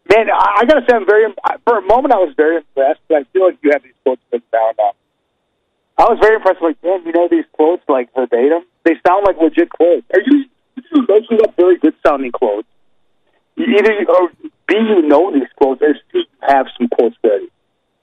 man, 0.09 0.31
I, 0.31 0.61
I 0.61 0.65
gotta 0.65 0.81
say, 0.89 0.97
I'm 0.97 1.05
very. 1.07 1.31
For 1.67 1.77
a 1.79 1.83
moment, 1.83 2.15
I 2.15 2.19
was 2.19 2.33
very 2.37 2.57
impressed. 2.57 3.01
But 3.09 3.17
I 3.19 3.25
feel 3.33 3.45
like 3.47 3.59
you 3.63 3.71
have 3.73 3.83
these 3.83 3.93
quotes 4.05 4.23
written 4.33 4.47
down 4.53 4.73
now. 4.79 4.93
I 5.99 6.05
was 6.05 6.19
very 6.21 6.37
impressed. 6.37 6.63
Like, 6.63 6.83
man, 6.83 7.03
you 7.05 7.13
know 7.13 7.29
these 7.31 7.45
quotes 7.53 7.83
like 7.89 8.09
verbatim. 8.15 8.63
They 8.85 8.95
sound 9.07 9.25
like 9.27 9.37
legit 9.41 9.71
quotes. 9.71 10.07
Are 10.15 10.21
you? 10.25 10.45
Those 11.07 11.23
are 11.31 11.37
not 11.37 11.57
very 11.57 11.77
good 11.79 11.95
sounding 12.07 12.33
quotes. 12.33 12.67
Either 13.57 13.93
you, 13.93 14.07
or 14.09 14.31
B, 14.67 14.75
you 14.77 15.03
know 15.03 15.31
these 15.33 15.49
quotes, 15.57 15.83
or 15.83 15.95
C, 15.95 16.01
you 16.15 16.25
have 16.41 16.67
some 16.79 16.89
quotes 16.89 17.17
ready. 17.23 17.49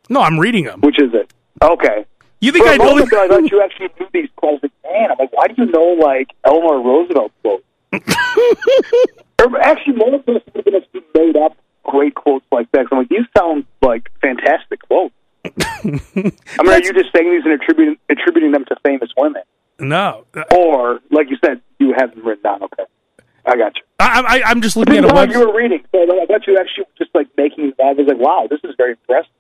No, 0.10 0.22
I'm 0.22 0.40
reading 0.40 0.66
them. 0.66 0.82
Which 0.82 1.00
is 1.02 1.14
it? 1.14 1.34
Okay. 1.64 2.06
You 2.40 2.52
think 2.52 2.66
For 2.66 2.72
I 2.72 2.76
a 2.76 2.78
know? 2.78 2.86
moment, 2.86 3.12
I 3.14 3.28
thought 3.28 3.50
you 3.52 3.62
actually 3.64 3.90
knew 4.00 4.08
these 4.14 4.30
quotes. 4.36 4.62
Like, 4.62 4.72
man, 4.84 5.12
I'm 5.12 5.18
like, 5.18 5.34
why 5.34 5.48
do 5.48 5.56
you 5.58 5.72
know 5.72 5.98
like 6.00 6.28
Eleanor 6.46 6.80
Roosevelt 6.82 7.32
quotes? 7.42 7.64
or 9.42 9.60
actually, 9.62 9.94
more 9.96 10.14
of 10.16 10.26
this 10.26 10.42
would 10.54 10.74
have 10.74 10.92
been 10.92 11.04
made 11.16 11.38
up 11.38 11.58
great 11.84 12.14
quotes 12.16 12.46
like 12.52 12.70
that. 12.72 12.84
'Cause 12.84 12.90
I'm 12.92 12.98
like, 13.00 13.10
these 13.10 13.26
sound 13.36 13.66
like 13.82 14.10
fantastic 14.22 14.82
quotes. 14.88 15.16
I 15.60 15.92
mean, 16.16 16.32
are 16.74 16.84
you 16.84 16.94
just 16.94 17.12
saying 17.16 17.32
these 17.32 17.44
and 17.46 17.54
attributing 17.54 17.98
attributing 18.10 18.52
them 18.52 18.66
to 18.66 18.76
famous 18.84 19.10
women, 19.18 19.42
No, 19.80 20.26
or 20.56 21.00
like 21.12 21.30
you 21.30 21.38
said, 21.44 21.62
you 21.80 21.94
have 21.98 22.14
them 22.14 22.26
written 22.26 22.44
down? 22.44 22.64
Okay, 22.64 22.84
I 23.46 23.56
got 23.56 23.76
you. 23.76 23.82
I, 24.00 24.22
I, 24.28 24.42
I'm 24.50 24.62
just 24.62 24.78
looking 24.78 24.98
at 24.98 25.06
a 25.06 25.14
how 25.14 25.24
you 25.24 25.40
were 25.40 25.56
reading, 25.56 25.84
so 25.92 26.02
I 26.04 26.26
bet 26.26 26.46
you 26.48 26.58
actually 26.60 26.86
just 26.98 27.10
like 27.16 27.28
making. 27.38 27.74
I 27.84 27.94
was 27.94 28.08
like, 28.08 28.20
wow, 28.20 28.48
this 28.50 28.60
is 28.64 28.76
very 28.78 28.92
impressive. 28.94 29.32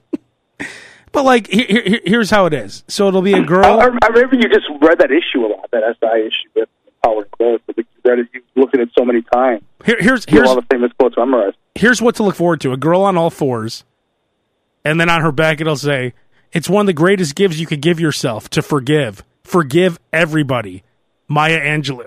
But 1.16 1.24
like, 1.24 1.48
here, 1.48 1.64
here, 1.66 2.00
here's 2.04 2.28
how 2.28 2.44
it 2.44 2.52
is. 2.52 2.84
So 2.88 3.08
it'll 3.08 3.22
be 3.22 3.32
a 3.32 3.42
girl. 3.42 3.64
I 3.64 3.84
I 3.84 4.08
remember 4.08 4.36
you 4.36 4.50
just 4.50 4.66
read 4.82 4.98
that 4.98 5.10
issue 5.10 5.46
a 5.46 5.48
lot, 5.48 5.70
that 5.70 5.82
SI 5.98 6.26
issue 6.26 6.50
with 6.54 6.68
Howard 7.02 7.30
Close. 7.30 7.58
I 7.70 7.72
think 7.72 7.88
you 7.94 8.10
read 8.10 8.18
it, 8.18 8.28
you 8.34 8.42
looked 8.54 8.74
at 8.74 8.82
it 8.82 8.90
so 8.98 9.02
many 9.02 9.22
times. 9.22 9.62
Here, 9.86 9.96
here's 9.98 10.26
here's 10.26 10.46
all 10.46 10.56
the 10.56 10.66
famous 10.70 10.92
quotes 10.98 11.16
memorized. 11.16 11.56
here's 11.74 12.02
what 12.02 12.16
to 12.16 12.22
look 12.22 12.34
forward 12.34 12.60
to: 12.60 12.72
a 12.72 12.76
girl 12.76 13.00
on 13.00 13.16
all 13.16 13.30
fours, 13.30 13.84
and 14.86 15.00
then 15.00 15.10
on 15.10 15.20
her 15.20 15.32
back 15.32 15.60
it'll 15.60 15.76
say, 15.76 16.14
"It's 16.52 16.68
one 16.68 16.82
of 16.82 16.86
the 16.86 16.92
greatest 16.92 17.34
gifts 17.34 17.58
you 17.58 17.66
could 17.66 17.80
give 17.80 17.98
yourself 17.98 18.48
to 18.50 18.62
forgive. 18.62 19.24
Forgive 19.42 19.98
everybody." 20.12 20.82
Maya 21.28 21.60
Angelou. 21.60 22.06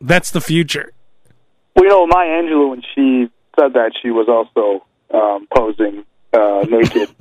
That's 0.00 0.30
the 0.30 0.40
future. 0.40 0.92
Well, 1.76 1.84
you 1.84 1.90
know, 1.90 2.06
Maya 2.06 2.42
Angelou, 2.42 2.70
when 2.70 2.82
she 2.94 3.30
said 3.58 3.74
that, 3.74 3.92
she 4.00 4.10
was 4.10 4.26
also 4.28 4.86
um, 5.12 5.46
posing 5.54 6.04
uh, 6.32 6.64
naked, 6.68 7.10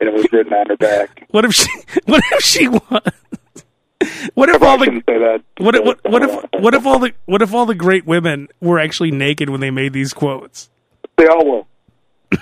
and 0.00 0.08
it 0.08 0.14
was 0.14 0.26
written 0.32 0.54
on 0.54 0.66
her 0.68 0.76
back. 0.78 1.26
What 1.30 1.44
if 1.44 1.54
she? 1.54 1.68
What 2.06 2.22
if 2.32 2.42
she 2.42 2.68
was? 2.68 3.12
What 4.34 4.48
if 4.48 4.62
all 4.62 4.78
the 4.78 4.86
shouldn't 4.86 5.04
say 5.06 5.18
that. 5.18 5.42
what 5.58 5.74
if, 5.74 5.84
what, 5.84 6.00
what 6.04 6.22
if 6.22 6.44
what 6.60 6.74
if 6.74 6.86
all 6.86 6.98
the 6.98 7.12
what 7.26 7.42
if 7.42 7.52
all 7.52 7.66
the 7.66 7.74
great 7.74 8.06
women 8.06 8.48
were 8.60 8.78
actually 8.78 9.10
naked 9.10 9.50
when 9.50 9.60
they 9.60 9.70
made 9.70 9.92
these 9.92 10.14
quotes? 10.14 10.70
They 11.20 11.26
all 11.26 11.44
will. 11.44 11.66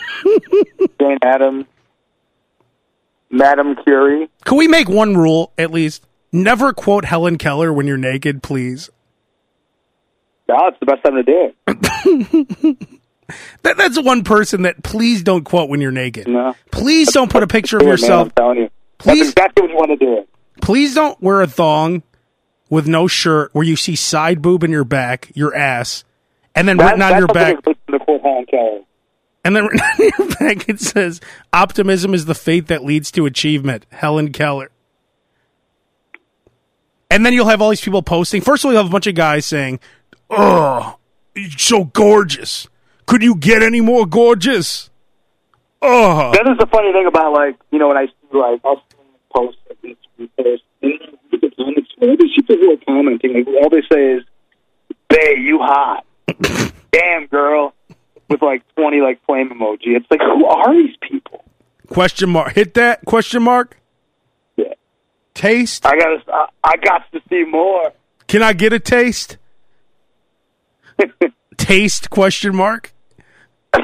Jane 1.01 1.19
Addams, 1.21 1.67
Madame 3.29 3.75
Curie. 3.85 4.29
Can 4.45 4.57
we 4.57 4.69
make 4.69 4.89
one 4.89 5.17
rule 5.17 5.53
at 5.59 5.73
least? 5.73 6.07
Never 6.31 6.73
quote 6.73 7.05
Helen 7.05 7.39
Keller 7.39 7.73
when 7.73 7.89
you're 7.89 7.97
naked, 7.97 8.41
please. 8.41 8.89
Now 10.49 10.69
it's 10.69 10.79
the 10.79 10.87
best 10.87 11.03
time 11.03 11.17
to 11.17 11.23
do 11.25 11.53
it. 11.67 12.89
That, 13.63 13.77
that's 13.77 14.01
one 14.01 14.25
person 14.25 14.63
that 14.63 14.83
please 14.83 15.23
don't 15.23 15.45
quote 15.45 15.69
when 15.69 15.83
you're 15.83 15.91
naked. 15.91 16.27
No. 16.29 16.55
Please 16.71 17.13
don't 17.13 17.31
put 17.31 17.43
a 17.43 17.47
picture 17.47 17.77
of 17.77 17.83
man, 17.83 17.91
yourself. 17.91 18.29
I'm 18.29 18.31
telling 18.31 18.59
you. 18.59 18.71
Please- 18.97 19.19
That's 19.19 19.31
exactly 19.33 19.63
what 19.65 19.71
you 19.71 19.77
want 19.77 19.91
to 19.91 19.97
do. 20.07 20.27
Please 20.63 20.95
don't 20.95 21.21
wear 21.21 21.43
a 21.43 21.47
thong 21.47 22.03
with 22.71 22.89
no 22.89 23.07
shirt 23.07 23.51
where 23.53 23.65
you 23.65 23.77
see 23.77 23.97
side 23.97 24.41
boob 24.41 24.65
in 24.65 24.71
your 24.71 24.85
back, 24.85 25.31
your 25.35 25.55
ass, 25.55 26.05
and 26.55 26.67
then 26.67 26.79
That, 26.79 26.97
written 26.97 27.03
on 27.03 27.19
your 27.19 27.27
back, 27.29 27.57
that's 27.91 27.93
written 27.93 27.99
to 27.99 28.05
quote 28.05 28.23
Helen 28.23 28.47
Keller. 28.47 28.81
and 29.45 29.57
then 29.57 29.65
on 29.65 29.71
your 29.99 30.29
back 30.39 30.69
it 30.69 30.81
says, 30.81 31.21
"Optimism 31.53 32.15
is 32.15 32.27
the 32.27 32.35
faith 32.35 32.67
that 32.69 32.85
leads 32.85 33.11
to 33.13 33.27
achievement." 33.27 33.87
Helen 33.91 34.33
Keller. 34.33 34.71
And 37.11 37.25
then 37.25 37.33
you'll 37.33 37.49
have 37.49 37.63
all 37.63 37.71
these 37.71 37.81
people 37.81 38.03
posting. 38.03 38.43
First 38.43 38.65
of 38.65 38.67
all, 38.69 38.73
you'll 38.73 38.83
have 38.83 38.91
a 38.91 38.93
bunch 38.93 39.07
of 39.07 39.15
guys 39.15 39.47
saying, 39.47 39.81
"Oh, 40.29 40.97
you're 41.35 41.51
so 41.53 41.85
gorgeous. 41.85 42.69
Could 43.07 43.23
you 43.23 43.35
get 43.35 43.63
any 43.63 43.81
more 43.81 44.07
gorgeous?" 44.07 44.91
Oh, 45.81 46.33
That 46.33 46.49
is 46.49 46.59
the 46.59 46.67
funny 46.67 46.93
thing 46.93 47.07
about 47.07 47.33
like 47.33 47.57
you 47.71 47.79
know 47.79 47.89
when 47.89 47.97
I 47.97 48.07
see 48.07 48.13
like 48.33 48.61
I'll 48.65 48.77
see 48.91 48.97
posts 49.35 49.61
of 49.71 49.77
these 49.83 49.97
posts 50.37 50.65
and 50.83 50.93
then 50.93 50.99
I 51.33 51.39
comments. 51.57 51.91
All 52.03 52.17
these 52.19 52.35
people 52.35 52.57
who 52.57 52.73
are 52.73 52.77
commenting, 52.85 53.33
like 53.35 53.47
all 53.47 53.71
they 53.71 53.83
say 53.91 54.15
is, 54.15 54.25
"Bae, 55.09 55.37
you 55.39 55.61
hot." 55.61 56.05
Damn 56.93 57.27
girl, 57.27 57.75
with 58.29 58.43
like 58.43 58.63
twenty 58.75 59.01
like 59.01 59.25
flame 59.25 59.51
emoji. 59.51 59.97
It's 59.97 60.07
like 60.11 60.21
who 60.21 60.47
are 60.47 60.75
these 60.75 60.97
people? 61.01 61.45
question 61.89 62.29
mark. 62.29 62.53
Hit 62.53 62.75
that 62.75 63.05
question 63.07 63.43
mark. 63.43 63.79
Yeah, 64.57 64.75
Taste. 65.35 65.87
I 65.87 65.97
got 65.99 66.25
to 66.25 66.33
I, 66.33 66.47
I 66.65 66.77
got 66.77 67.11
to 67.13 67.21
see 67.29 67.45
more. 67.45 67.93
Can 68.27 68.43
I 68.43 68.53
get 68.53 68.73
a 68.73 68.79
taste? 68.79 69.39
taste 71.57 72.11
question 72.11 72.55
mark. 72.55 72.93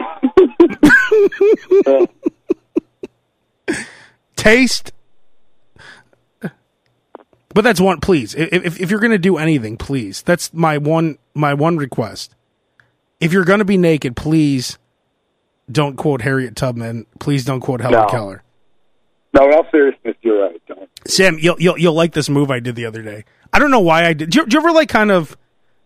Taste. 4.37 4.93
But 7.55 7.63
that's 7.63 7.81
one. 7.81 8.01
Please, 8.01 8.35
if 8.35 8.53
if, 8.53 8.81
if 8.81 8.91
you're 8.91 9.01
going 9.01 9.13
to 9.13 9.19
do 9.19 9.37
anything, 9.37 9.77
please. 9.77 10.23
That's 10.23 10.53
my 10.53 10.77
one 10.77 11.19
my 11.35 11.55
one 11.55 11.77
request. 11.77 12.35
If 13.25 13.33
you're 13.33 13.45
going 13.45 13.61
to 13.61 13.65
be 13.65 13.79
naked, 13.79 14.17
please 14.17 14.79
don't 15.71 15.97
quote 15.97 16.21
Harriet 16.23 16.57
Tubman. 16.57 17.07
Please 17.21 17.45
don't 17.45 17.61
quote 17.61 17.81
Helen 17.81 18.01
No. 18.01 18.07
Keller. 18.07 18.43
no, 19.33 19.49
in 19.49 19.55
all 19.55 19.67
seriousness, 19.71 20.15
you're 20.23 20.43
right. 20.43 20.61
Don't. 20.67 20.89
Sam, 21.07 21.39
you'll 21.41 21.61
you'll 21.61 21.79
you'll 21.79 21.95
like 21.95 22.13
this 22.13 22.29
move 22.29 22.51
I 22.51 22.61
did 22.61 22.77
the 22.77 22.85
other 22.87 23.03
day. 23.03 23.25
I 23.53 23.59
don't 23.59 23.71
know 23.71 23.81
why 23.81 24.05
I 24.07 24.13
did. 24.13 24.31
Do 24.31 24.41
you, 24.41 24.47
do 24.47 24.55
you 24.57 24.61
ever 24.61 24.73
like 24.73 24.89
kind 24.89 25.11
of 25.11 25.37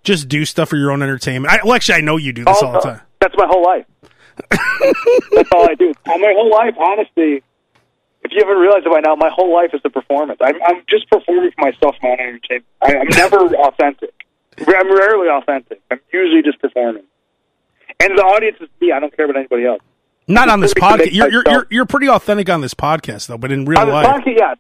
just 0.03 0.29
do 0.29 0.45
stuff 0.45 0.69
for 0.71 0.77
your 0.77 0.91
own 0.91 1.03
entertainment? 1.03 1.53
I, 1.53 1.61
well, 1.65 1.75
actually, 1.75 1.97
I 1.97 2.01
know 2.01 2.17
you 2.17 2.33
do 2.33 2.45
this 2.45 2.59
Oh, 2.61 2.67
all 2.67 2.73
the 2.73 2.79
uh, 2.79 2.83
time. 2.83 3.01
That's 3.21 3.35
my 3.37 3.47
whole 3.47 3.63
life. 3.65 3.87
that's 4.51 5.49
all 5.53 5.69
I 5.69 5.75
do. 5.75 5.93
All 6.07 6.19
My 6.19 6.33
whole 6.35 6.51
life, 6.51 6.75
honestly, 6.79 7.43
if 8.23 8.31
you 8.31 8.39
haven't 8.41 8.59
realized 8.59 8.87
it 8.87 8.91
by 8.93 9.01
now, 9.01 9.17
my 9.17 9.31
whole 9.33 9.53
life 9.53 9.71
is 9.75 9.81
a 9.85 9.91
performance. 9.91 10.39
I'm, 10.43 10.55
I'm 10.65 10.83
just 10.89 11.09
performing 11.11 11.51
for 11.53 11.61
myself, 11.63 11.97
my 12.03 12.11
own 12.11 12.21
entertainment. 12.21 12.67
I, 12.83 12.97
I'm 12.97 13.09
never 13.09 13.39
authentic. 13.57 14.13
I'm 14.59 14.93
rarely 14.97 15.29
authentic. 15.29 15.81
I'm 15.91 16.01
usually 16.13 16.43
just 16.43 16.61
performing. 16.61 17.05
And 18.01 18.17
the 18.17 18.23
audience 18.23 18.57
is 18.61 18.69
me. 18.81 18.93
I 18.93 19.01
don't 19.01 19.15
care 19.15 19.25
about 19.25 19.37
anybody 19.37 19.67
else. 19.67 19.83
Not 20.29 20.49
on 20.49 20.61
this 20.61 20.75
just 20.75 20.87
to 20.87 20.97
make 20.97 21.09
podcast. 21.09 21.15
You're, 21.15 21.31
you're 21.31 21.43
you're 21.47 21.67
you're 21.71 21.87
pretty 21.87 22.09
authentic 22.09 22.51
on 22.51 22.61
this 22.61 22.75
podcast 22.75 23.27
though, 23.27 23.39
but 23.39 23.51
in 23.51 23.65
real 23.65 23.79
On 23.79 23.89
life, 23.89 24.07
podcast, 24.07 24.37
yeah. 24.37 24.55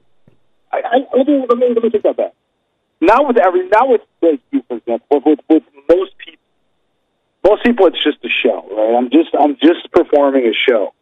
I, 0.72 0.78
I, 0.78 1.16
let, 1.16 1.26
me, 1.26 1.44
let, 1.48 1.58
me, 1.58 1.68
let 1.74 1.82
me 1.82 1.90
think 1.90 2.04
about 2.04 2.16
that. 2.16 2.34
Not 3.00 3.26
with 3.26 3.38
every, 3.38 3.68
not 3.68 3.88
with 3.88 4.00
like 4.20 4.40
you, 4.50 4.62
for 4.68 4.76
example, 4.76 5.06
but 5.10 5.26
with, 5.26 5.38
with 5.48 5.62
most 5.88 6.16
people. 6.18 6.38
Most 7.44 7.64
people, 7.64 7.86
it's 7.86 8.02
just 8.02 8.18
a 8.24 8.28
show, 8.28 8.66
right? 8.70 8.96
I'm 8.98 9.10
just, 9.10 9.30
I'm 9.38 9.56
just 9.56 9.90
performing 9.92 10.44
a 10.46 10.52
show 10.68 10.92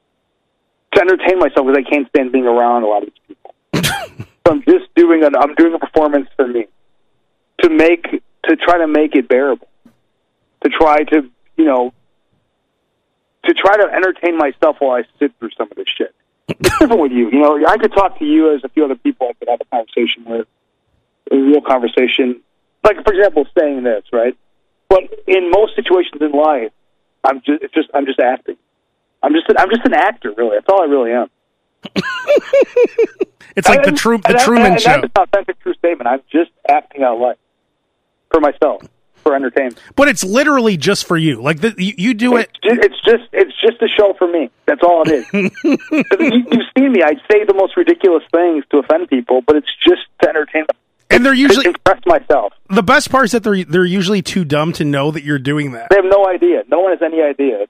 to 0.93 1.01
entertain 1.01 1.39
myself 1.39 1.67
because 1.67 1.83
I 1.85 1.89
can't 1.89 2.09
stand 2.09 2.31
being 2.31 2.47
around 2.47 2.83
a 2.83 2.87
lot 2.87 3.03
of 3.03 3.09
these 3.09 3.37
people. 3.37 3.55
so 4.47 4.53
I'm 4.53 4.63
just 4.63 4.95
doing 4.95 5.25
an, 5.25 5.35
I'm 5.35 5.55
doing 5.55 5.75
a 5.75 5.79
performance 5.79 6.29
for 6.37 6.47
me 6.47 6.67
to 7.63 7.71
make, 7.71 8.23
to 8.45 8.57
try 8.57 8.79
to 8.79 8.87
make 8.87 9.15
it 9.15 9.29
bearable, 9.29 9.69
to 10.63 10.69
try 10.69 11.05
to, 11.05 11.29
you 11.57 11.65
know, 11.65 11.93
to 13.47 13.55
try 13.55 13.77
to 13.77 13.85
entertain 13.93 14.37
myself 14.37 14.77
while 14.79 14.99
I 14.99 15.05
sit 15.19 15.33
through 15.39 15.51
some 15.57 15.69
of 15.71 15.77
this 15.77 15.89
shit. 15.89 16.15
It's 16.49 16.79
different 16.79 17.01
with 17.03 17.13
you. 17.13 17.29
You 17.31 17.41
know, 17.41 17.65
I 17.67 17.77
could 17.77 17.93
talk 17.93 18.19
to 18.21 18.25
you 18.25 18.55
as 18.55 18.63
a 18.65 18.69
few 18.69 18.85
other 18.85 18.95
people 18.95 19.29
I 19.29 19.33
could 19.35 19.49
have 19.49 19.61
a 19.61 19.65
conversation 19.65 20.25
with, 20.25 20.47
a 21.31 21.37
real 21.37 21.61
conversation. 21.61 22.41
Like, 22.85 23.03
for 23.05 23.13
example, 23.13 23.47
saying 23.59 23.83
this, 23.83 24.05
right? 24.13 24.37
But 24.89 25.03
in 25.27 25.51
most 25.51 25.75
situations 25.75 26.23
in 26.23 26.31
life, 26.31 26.71
I'm 27.25 27.41
just 27.41 27.63
it's 27.63 27.75
just 27.75 27.89
I'm 27.93 28.07
just 28.07 28.21
acting. 28.21 28.57
I'm 29.23 29.33
just 29.33 29.47
I'm 29.59 29.69
just 29.71 29.85
an 29.85 29.95
actor, 29.95 30.33
really. 30.37 30.57
That's 30.57 30.69
all 30.69 30.83
I 30.83 30.87
really 30.87 31.13
am. 31.13 31.29
It's 33.57 33.67
like 33.69 33.83
the, 33.85 33.89
And- 33.89 33.97
Tru- 33.97 34.19
the 34.19 34.29
and 34.29 34.39
Truman 34.39 34.73
and 34.73 34.81
Show. 34.81 35.01
That's 35.01 35.13
not 35.17 35.31
that's 35.33 35.49
a 35.49 35.55
true 35.55 35.73
statement. 35.75 36.07
I'm 36.07 36.21
just 36.31 36.51
acting 36.69 37.03
out 37.03 37.19
life 37.19 37.39
for 38.31 38.39
myself, 38.39 38.83
for 39.27 39.35
entertainment. 39.35 39.81
But 39.97 40.07
it's 40.07 40.23
literally 40.23 40.77
just 40.77 41.05
for 41.07 41.17
you. 41.17 41.43
Like 41.43 41.61
the, 41.61 41.75
you, 41.77 41.95
you 41.99 42.15
do 42.15 42.37
it. 42.37 42.49
It's 42.63 42.75
ju- 42.77 42.81
It's 42.83 43.01
just 43.05 43.25
it's 43.33 43.61
just 43.61 43.83
a 43.83 43.89
show 43.89 44.15
for 44.17 44.29
me. 44.29 44.51
That's 44.67 44.83
all 44.85 45.03
it 45.05 45.11
is. 45.13 45.27
you, 45.33 46.45
you've 46.53 46.67
seen 46.79 46.93
me. 46.93 47.03
I 47.03 47.15
say 47.31 47.45
the 47.45 47.55
most 47.57 47.77
ridiculous 47.77 48.23
things 48.33 48.65
to 48.71 48.79
offend 48.79 49.09
people, 49.09 49.41
but 49.45 49.57
it's 49.57 49.71
just 49.85 50.03
to 50.23 50.29
entertain 50.29 50.63
them. 50.69 50.77
And 51.11 51.25
they're 51.27 51.35
usually 51.35 51.67
impress 51.67 52.01
myself. 52.07 52.53
the 52.71 52.83
best 52.83 53.11
part 53.11 53.25
is 53.27 53.33
that 53.33 53.43
they're 53.43 53.65
they're 53.65 53.85
usually 53.85 54.23
too 54.23 54.45
dumb 54.45 54.73
to 54.75 54.85
know 54.85 55.11
that 55.11 55.25
you're 55.25 55.39
doing 55.41 55.73
that. 55.73 55.89
They 55.91 55.97
have 55.97 56.05
no 56.05 56.27
idea. 56.29 56.63
No 56.69 56.81
one 56.81 56.93
has 56.93 57.03
any 57.03 57.21
idea. 57.23 57.67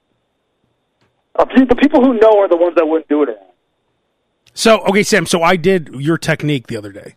Uh, 1.35 1.45
The 1.45 1.75
people 1.75 2.03
who 2.03 2.13
know 2.19 2.39
are 2.39 2.47
the 2.47 2.57
ones 2.57 2.75
that 2.75 2.87
wouldn't 2.87 3.07
do 3.09 3.23
it 3.23 3.29
around. 3.29 3.39
So 4.53 4.81
okay, 4.89 5.03
Sam. 5.03 5.25
So 5.25 5.41
I 5.43 5.55
did 5.55 5.89
your 5.93 6.17
technique 6.17 6.67
the 6.67 6.77
other 6.77 6.91
day. 6.91 7.15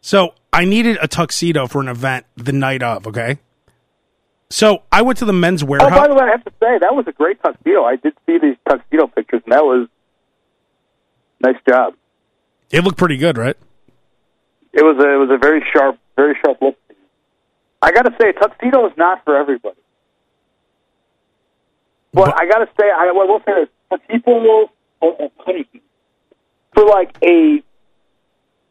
So 0.00 0.34
I 0.54 0.64
needed 0.64 0.98
a 1.02 1.08
tuxedo 1.08 1.66
for 1.66 1.80
an 1.80 1.88
event 1.88 2.26
the 2.36 2.52
night 2.52 2.82
of. 2.82 3.06
Okay. 3.08 3.38
So 4.50 4.84
I 4.92 5.02
went 5.02 5.18
to 5.18 5.24
the 5.24 5.32
men's 5.32 5.64
warehouse. 5.64 5.90
Oh, 5.92 5.96
by 5.96 6.06
the 6.06 6.14
way, 6.14 6.22
I 6.22 6.30
have 6.30 6.44
to 6.44 6.52
say 6.60 6.78
that 6.78 6.94
was 6.94 7.06
a 7.08 7.12
great 7.12 7.42
tuxedo. 7.42 7.82
I 7.84 7.96
did 7.96 8.12
see 8.24 8.38
these 8.38 8.56
tuxedo 8.68 9.08
pictures, 9.08 9.42
and 9.44 9.52
that 9.52 9.64
was 9.64 9.88
nice 11.40 11.56
job. 11.68 11.94
it 12.70 12.84
looked 12.84 12.98
pretty 12.98 13.16
good, 13.16 13.36
right? 13.36 13.56
It 14.72 14.82
was 14.82 14.96
a, 15.04 15.08
it 15.08 15.16
was 15.16 15.30
a 15.30 15.38
very 15.38 15.64
sharp, 15.72 15.98
very 16.16 16.36
sharp 16.44 16.60
look. 16.62 16.76
I 17.82 17.90
got 17.92 18.02
to 18.02 18.14
say, 18.20 18.30
a 18.30 18.32
tuxedo 18.32 18.86
is 18.86 18.92
not 18.96 19.24
for 19.24 19.36
everybody. 19.36 19.76
But, 22.12 22.26
But- 22.26 22.40
I 22.40 22.46
got 22.46 22.58
to 22.58 22.66
say, 22.78 22.86
I, 22.86 23.08
I 23.08 23.12
will 23.12 23.40
say 23.40 23.52
this: 23.60 23.68
for 23.88 23.98
people, 24.08 24.68
oh, 25.02 25.16
oh, 25.20 25.32
honey, 25.38 25.66
for 26.74 26.84
like 26.86 27.16
a, 27.24 27.62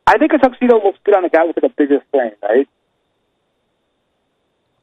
I 0.06 0.18
think 0.18 0.34
a 0.34 0.38
tuxedo 0.38 0.76
looks 0.84 1.00
good 1.04 1.16
on 1.16 1.26
a 1.26 1.30
guy 1.30 1.44
with 1.46 1.56
like 1.62 1.72
a 1.72 1.76
bigger 1.76 2.02
frame, 2.12 2.32
right? 2.42 2.68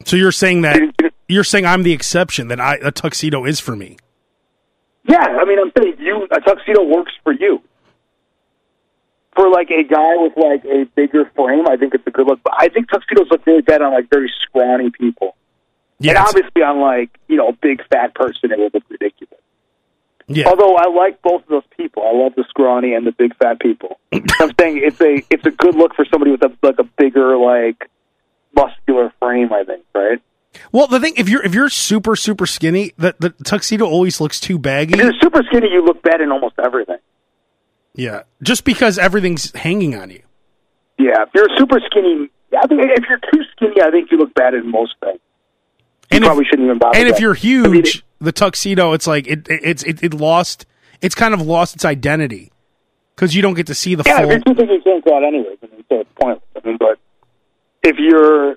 So 0.04 0.16
you're 0.16 0.32
saying 0.32 0.62
that 0.62 0.80
you're 1.28 1.44
saying 1.44 1.66
I'm 1.66 1.82
the 1.82 1.92
exception 1.92 2.48
that 2.48 2.58
I 2.60 2.76
a 2.82 2.90
tuxedo 2.90 3.44
is 3.44 3.60
for 3.60 3.76
me. 3.76 3.98
Yeah, 5.06 5.18
I 5.20 5.44
mean, 5.44 5.58
I'm 5.58 5.72
saying 5.78 5.96
you 5.98 6.26
a 6.30 6.40
tuxedo 6.40 6.84
works 6.84 7.12
for 7.22 7.32
you. 7.32 7.62
For 9.36 9.48
like 9.50 9.70
a 9.70 9.84
guy 9.84 10.16
with 10.16 10.32
like 10.36 10.64
a 10.64 10.84
bigger 10.96 11.30
frame, 11.36 11.66
I 11.68 11.76
think 11.76 11.94
it's 11.94 12.06
a 12.06 12.10
good 12.10 12.26
look. 12.26 12.40
But 12.42 12.54
I 12.58 12.68
think 12.68 12.90
tuxedos 12.90 13.28
look 13.30 13.46
really 13.46 13.62
bad 13.62 13.82
on 13.82 13.92
like 13.92 14.08
very 14.10 14.30
scrawny 14.42 14.90
people. 14.90 15.36
Yeah, 15.98 16.12
it's- 16.12 16.28
obviously 16.28 16.62
on 16.62 16.80
like 16.80 17.10
you 17.28 17.36
know 17.36 17.48
a 17.48 17.52
big 17.52 17.82
fat 17.92 18.14
person, 18.14 18.50
it 18.52 18.58
would 18.58 18.72
look 18.74 18.84
ridiculous. 18.88 19.39
Yeah. 20.32 20.46
Although 20.48 20.76
I 20.76 20.86
like 20.88 21.20
both 21.22 21.42
of 21.42 21.48
those 21.48 21.64
people, 21.76 22.02
I 22.06 22.12
love 22.16 22.34
the 22.36 22.44
scrawny 22.48 22.94
and 22.94 23.06
the 23.06 23.12
big 23.12 23.36
fat 23.36 23.58
people. 23.60 23.98
I'm 24.12 24.52
saying 24.58 24.80
it's 24.84 25.00
a 25.00 25.22
it's 25.30 25.44
a 25.44 25.50
good 25.50 25.74
look 25.74 25.94
for 25.94 26.04
somebody 26.10 26.30
with 26.30 26.42
a 26.42 26.52
like 26.62 26.78
a 26.78 26.84
bigger 26.84 27.36
like 27.36 27.90
muscular 28.54 29.12
frame. 29.18 29.52
I 29.52 29.64
think 29.64 29.84
right. 29.94 30.20
Well, 30.72 30.86
the 30.86 31.00
thing 31.00 31.14
if 31.16 31.28
you're 31.28 31.42
if 31.44 31.54
you're 31.54 31.68
super 31.68 32.16
super 32.16 32.46
skinny, 32.46 32.92
the 32.96 33.14
the 33.18 33.30
tuxedo 33.44 33.86
always 33.86 34.20
looks 34.20 34.40
too 34.40 34.58
baggy. 34.58 34.94
If 34.94 35.00
you're 35.00 35.12
super 35.20 35.42
skinny, 35.48 35.68
you 35.70 35.84
look 35.84 36.02
bad 36.02 36.20
in 36.20 36.30
almost 36.32 36.54
everything. 36.58 36.98
Yeah, 37.94 38.22
just 38.42 38.64
because 38.64 38.98
everything's 38.98 39.52
hanging 39.54 39.94
on 39.96 40.10
you. 40.10 40.22
Yeah, 40.98 41.22
if 41.22 41.30
you're 41.34 41.48
super 41.58 41.80
skinny, 41.86 42.30
I 42.56 42.66
think 42.66 42.80
if 42.82 43.04
you're 43.08 43.18
too 43.32 43.42
skinny, 43.52 43.80
I 43.82 43.90
think 43.90 44.10
you 44.12 44.18
look 44.18 44.32
bad 44.34 44.54
in 44.54 44.70
most 44.70 44.94
things. 45.02 45.18
You 46.10 46.16
And 46.16 46.24
if- 46.24 46.28
probably 46.28 46.44
shouldn't 46.44 46.66
even 46.66 46.78
bother. 46.78 46.98
And 46.98 47.08
if 47.08 47.18
you're 47.20 47.32
I 47.32 47.68
mean, 47.68 47.72
huge, 47.84 48.04
the 48.20 48.32
tuxedo, 48.32 48.92
it's 48.92 49.06
like 49.06 49.26
it, 49.26 49.48
it 49.48 49.60
it's 49.62 49.82
it, 49.82 50.02
it 50.02 50.14
lost. 50.14 50.66
It's 51.00 51.14
kind 51.14 51.32
of 51.32 51.40
lost 51.40 51.74
its 51.74 51.84
identity 51.84 52.52
because 53.14 53.34
you 53.34 53.42
don't 53.42 53.54
get 53.54 53.66
to 53.68 53.74
see 53.74 53.94
the 53.94 54.02
yeah, 54.06 54.20
full. 54.20 54.28
you're 54.28 54.40
too 54.40 54.54
big, 54.54 54.68
you 54.68 54.80
can't 54.82 55.04
go 55.04 55.16
out 55.16 55.24
anyways. 55.24 55.58
I 55.62 55.66
mean, 55.66 55.84
so 55.88 55.96
uh, 55.96 56.00
it's 56.00 56.10
pointless. 56.20 56.48
I 56.56 56.68
mean, 56.68 56.76
but 56.78 56.98
if 57.82 57.96
you're, 57.98 58.56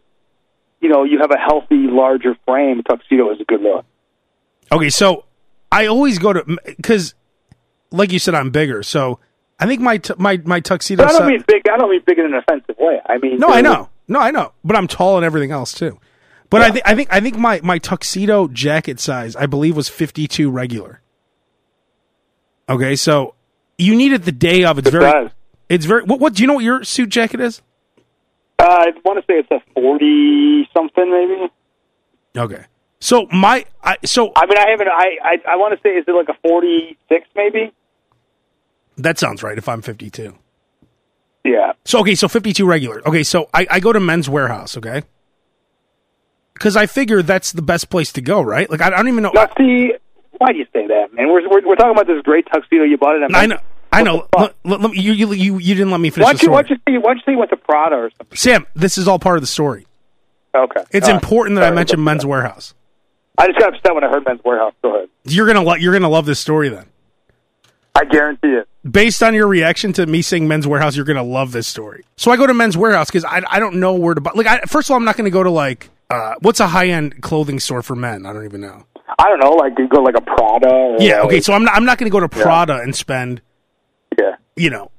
you 0.81 0.89
know, 0.89 1.03
you 1.03 1.19
have 1.19 1.31
a 1.31 1.37
healthy, 1.37 1.87
larger 1.87 2.35
frame, 2.45 2.83
tuxedo 2.83 3.31
is 3.31 3.39
a 3.39 3.45
good 3.45 3.61
look. 3.61 3.85
Okay, 4.71 4.89
so 4.89 5.25
I 5.71 5.87
always 5.87 6.19
go 6.19 6.33
to 6.33 6.57
because, 6.65 7.13
like 7.91 8.11
you 8.11 8.19
said, 8.19 8.35
I'm 8.35 8.51
bigger. 8.51 8.83
So 8.83 9.19
I 9.59 9.65
think 9.65 9.81
my 9.81 9.97
t- 9.97 10.15
my 10.17 10.37
my 10.43 10.59
tuxedo. 10.59 11.03
But 11.03 11.15
I 11.15 11.19
don't 11.19 11.27
mean 11.29 11.43
big. 11.47 11.67
I 11.69 11.77
don't 11.77 11.89
mean 11.89 12.01
big 12.05 12.19
in 12.19 12.25
an 12.25 12.33
offensive 12.33 12.75
way. 12.77 12.99
I 13.05 13.17
mean, 13.17 13.39
no, 13.39 13.47
I 13.47 13.61
know, 13.61 13.89
no, 14.07 14.19
I 14.19 14.31
know, 14.31 14.51
but 14.63 14.75
I'm 14.75 14.87
tall 14.87 15.17
and 15.17 15.25
everything 15.25 15.51
else 15.51 15.73
too. 15.73 15.99
But 16.53 16.61
I 16.61 16.71
think 16.71 16.87
I 16.87 16.95
think 16.95 17.09
I 17.11 17.19
think 17.19 17.37
my 17.37 17.59
my 17.63 17.79
tuxedo 17.79 18.47
jacket 18.47 18.99
size 18.99 19.35
I 19.35 19.47
believe 19.47 19.75
was 19.75 19.89
52 19.89 20.51
regular. 20.51 21.01
Okay, 22.69 22.95
so 22.95 23.33
you 23.77 23.95
need 23.95 24.13
it 24.13 24.23
the 24.23 24.31
day 24.31 24.63
of. 24.63 24.77
It's 24.77 24.87
It 24.87 24.91
very. 24.91 25.31
It's 25.67 25.85
very. 25.85 26.03
What, 26.03 26.19
what 26.19 26.35
do 26.35 26.43
you 26.43 26.47
know? 26.47 26.53
What 26.53 26.63
your 26.63 26.83
suit 26.83 27.09
jacket 27.09 27.39
is? 27.39 27.61
Uh, 28.59 28.65
I 28.67 28.91
want 29.03 29.19
to 29.19 29.25
say 29.25 29.39
it's 29.39 29.51
a 29.51 29.59
forty 29.73 30.69
something, 30.73 31.11
maybe. 31.11 31.51
Okay. 32.37 32.65
So 32.99 33.27
my 33.31 33.65
I 33.83 33.97
so 34.05 34.31
I 34.35 34.45
mean, 34.45 34.57
I 34.57 34.69
haven't. 34.69 34.87
I 34.87 35.17
I, 35.23 35.37
I 35.53 35.55
want 35.55 35.75
to 35.75 35.81
say 35.81 35.95
is 35.95 36.05
it 36.07 36.11
like 36.11 36.29
a 36.29 36.39
forty 36.41 36.97
six, 37.09 37.27
maybe? 37.35 37.73
that 38.97 39.17
sounds 39.17 39.41
right. 39.43 39.57
If 39.57 39.67
I'm 39.67 39.81
52. 39.81 40.35
Yeah. 41.45 41.73
So 41.83 41.99
okay, 42.01 42.15
so 42.15 42.27
52 42.27 42.65
regular. 42.65 43.05
Okay, 43.07 43.23
so 43.23 43.49
I, 43.53 43.67
I 43.69 43.79
go 43.79 43.91
to 43.91 43.99
Men's 43.99 44.29
Wearhouse. 44.29 44.77
Okay. 44.77 45.01
Because 46.53 46.75
I 46.77 46.85
figure 46.85 47.21
that's 47.21 47.51
the 47.51 47.61
best 47.61 47.89
place 47.89 48.11
to 48.13 48.21
go, 48.21 48.41
right? 48.41 48.69
Like 48.69 48.81
I, 48.81 48.87
I 48.87 48.89
don't 48.91 49.07
even 49.07 49.23
know. 49.23 49.31
Now, 49.33 49.47
see, 49.57 49.93
why 50.37 50.51
do 50.51 50.57
you 50.59 50.65
say 50.73 50.87
that, 50.87 51.13
man? 51.13 51.27
We're 51.29 51.47
we're, 51.49 51.67
we're 51.67 51.75
talking 51.75 51.91
about 51.91 52.07
this 52.07 52.21
great 52.23 52.45
tuxedo 52.51 52.83
you 52.83 52.97
bought 52.97 53.15
it 53.15 53.23
at. 53.23 53.35
I 53.35 53.45
know. 53.45 53.57
I 53.91 54.01
know. 54.03 54.27
What? 54.33 54.55
Let- 54.63 54.81
let 54.81 54.91
me- 54.91 54.99
you, 54.99 55.13
you 55.13 55.57
you 55.57 55.75
didn't 55.75 55.91
let 55.91 55.99
me 55.99 56.09
finish 56.09 56.25
Why 56.25 56.33
the 56.33 56.43
you, 56.43 56.51
why 56.51 56.63
story. 56.63 56.79
don't 56.85 56.93
you 56.93 57.01
why 57.01 57.07
don't 57.09 57.17
you 57.17 57.23
say 57.25 57.31
you 57.33 57.37
went 57.37 57.51
to 57.51 57.57
Prada 57.57 57.95
or 57.95 58.09
something? 58.17 58.37
Sam, 58.37 58.65
this 58.75 58.97
is 58.97 59.07
all 59.07 59.19
part 59.19 59.37
of 59.37 59.41
the 59.43 59.47
story. 59.47 59.85
Okay. 60.55 60.83
It's 60.91 61.07
right. 61.07 61.15
important 61.15 61.55
that 61.55 61.63
I 61.63 61.67
Sorry 61.67 61.75
mention 61.75 62.03
Men's 62.03 62.21
that. 62.21 62.27
Warehouse. 62.27 62.73
I 63.37 63.47
just 63.47 63.57
got 63.59 63.73
upset 63.75 63.95
when 63.95 64.03
I 64.03 64.09
heard 64.09 64.23
Men's 64.25 64.41
Wearhouse. 64.41 64.73
Go 64.83 64.95
ahead. 64.95 65.09
You're 65.25 65.47
gonna 65.47 65.63
lo- 65.63 65.73
you're 65.75 65.93
gonna 65.93 66.09
love 66.09 66.25
this 66.27 66.39
story 66.39 66.69
then. 66.69 66.85
I 67.95 68.05
guarantee 68.05 68.47
it. 68.49 68.67
Based 68.89 69.21
on 69.23 69.33
your 69.35 69.47
reaction 69.47 69.93
to 69.93 70.05
me 70.05 70.21
saying 70.21 70.47
Men's 70.47 70.65
Wearhouse, 70.65 70.95
you're 70.95 71.05
gonna 71.05 71.23
love 71.23 71.51
this 71.51 71.67
story. 71.67 72.03
So 72.17 72.31
I 72.31 72.37
go 72.37 72.45
to 72.47 72.53
Men's 72.53 72.75
Wearhouse 72.75 73.07
because 73.07 73.25
I 73.25 73.41
I 73.49 73.59
don't 73.59 73.75
know 73.75 73.93
where 73.93 74.13
to 74.15 74.21
buy. 74.21 74.31
Like, 74.35 74.47
I, 74.47 74.59
first 74.61 74.87
of 74.89 74.91
all, 74.91 74.97
I'm 74.97 75.05
not 75.05 75.17
gonna 75.17 75.29
go 75.29 75.43
to 75.43 75.49
like 75.51 75.89
uh, 76.13 76.35
what's 76.41 76.59
a 76.59 76.67
high 76.67 76.87
end 76.87 77.21
clothing 77.21 77.59
store 77.59 77.81
for 77.81 77.95
men? 77.95 78.25
I 78.25 78.33
don't 78.33 78.45
even 78.45 78.61
know. 78.61 78.85
I 79.19 79.29
don't 79.29 79.39
know, 79.39 79.51
like 79.51 79.73
you 79.77 79.87
go 79.87 80.01
like 80.01 80.15
a 80.15 80.21
Prada. 80.21 80.69
Or 80.69 80.97
Yeah. 80.99 81.21
Okay. 81.21 81.41
So 81.41 81.53
I'm 81.53 81.63
not 81.63 81.75
I'm 81.75 81.85
not 81.85 81.97
gonna 81.97 82.11
go 82.11 82.19
to 82.19 82.29
Prada 82.29 82.77
and 82.77 82.95
spend 82.95 83.41
yeah, 84.19 84.35
you 84.55 84.69
know 84.69 84.91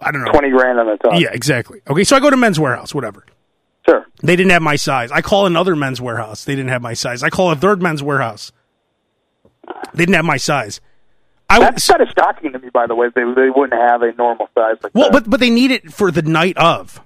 I 0.00 0.10
don't 0.10 0.24
know 0.24 0.32
twenty 0.32 0.50
grand 0.50 0.78
on 0.78 0.86
the 0.86 0.96
top. 0.96 1.20
Yeah, 1.20 1.28
exactly. 1.32 1.80
Okay, 1.88 2.04
so 2.04 2.16
I 2.16 2.20
go 2.20 2.30
to 2.30 2.36
Men's 2.36 2.58
Wearhouse, 2.58 2.94
whatever. 2.94 3.24
sure. 3.88 4.06
They 4.22 4.36
didn't 4.36 4.50
have 4.50 4.62
my 4.62 4.76
size. 4.76 5.10
I 5.10 5.22
call 5.22 5.46
another 5.46 5.76
Men's 5.76 6.00
Wearhouse. 6.00 6.44
They 6.44 6.54
didn't 6.54 6.70
have 6.70 6.82
my 6.82 6.94
size. 6.94 7.22
I 7.22 7.30
call 7.30 7.50
a 7.50 7.56
third 7.56 7.82
Men's 7.82 8.02
Wearhouse. 8.02 8.52
They 9.94 10.04
didn't 10.04 10.14
have 10.14 10.24
my 10.24 10.36
size. 10.36 10.80
I 11.50 11.60
That's 11.60 11.86
kind 11.86 12.02
of 12.02 12.08
shocking 12.16 12.52
to 12.52 12.58
me, 12.58 12.68
by 12.70 12.86
the 12.86 12.94
way. 12.94 13.08
They 13.14 13.22
they 13.22 13.50
wouldn't 13.50 13.80
have 13.80 14.02
a 14.02 14.12
normal 14.12 14.48
size 14.54 14.76
like 14.82 14.94
well, 14.94 15.10
that. 15.10 15.24
but 15.24 15.30
but 15.30 15.40
they 15.40 15.50
need 15.50 15.70
it 15.70 15.92
for 15.92 16.10
the 16.10 16.22
night 16.22 16.56
of. 16.58 17.00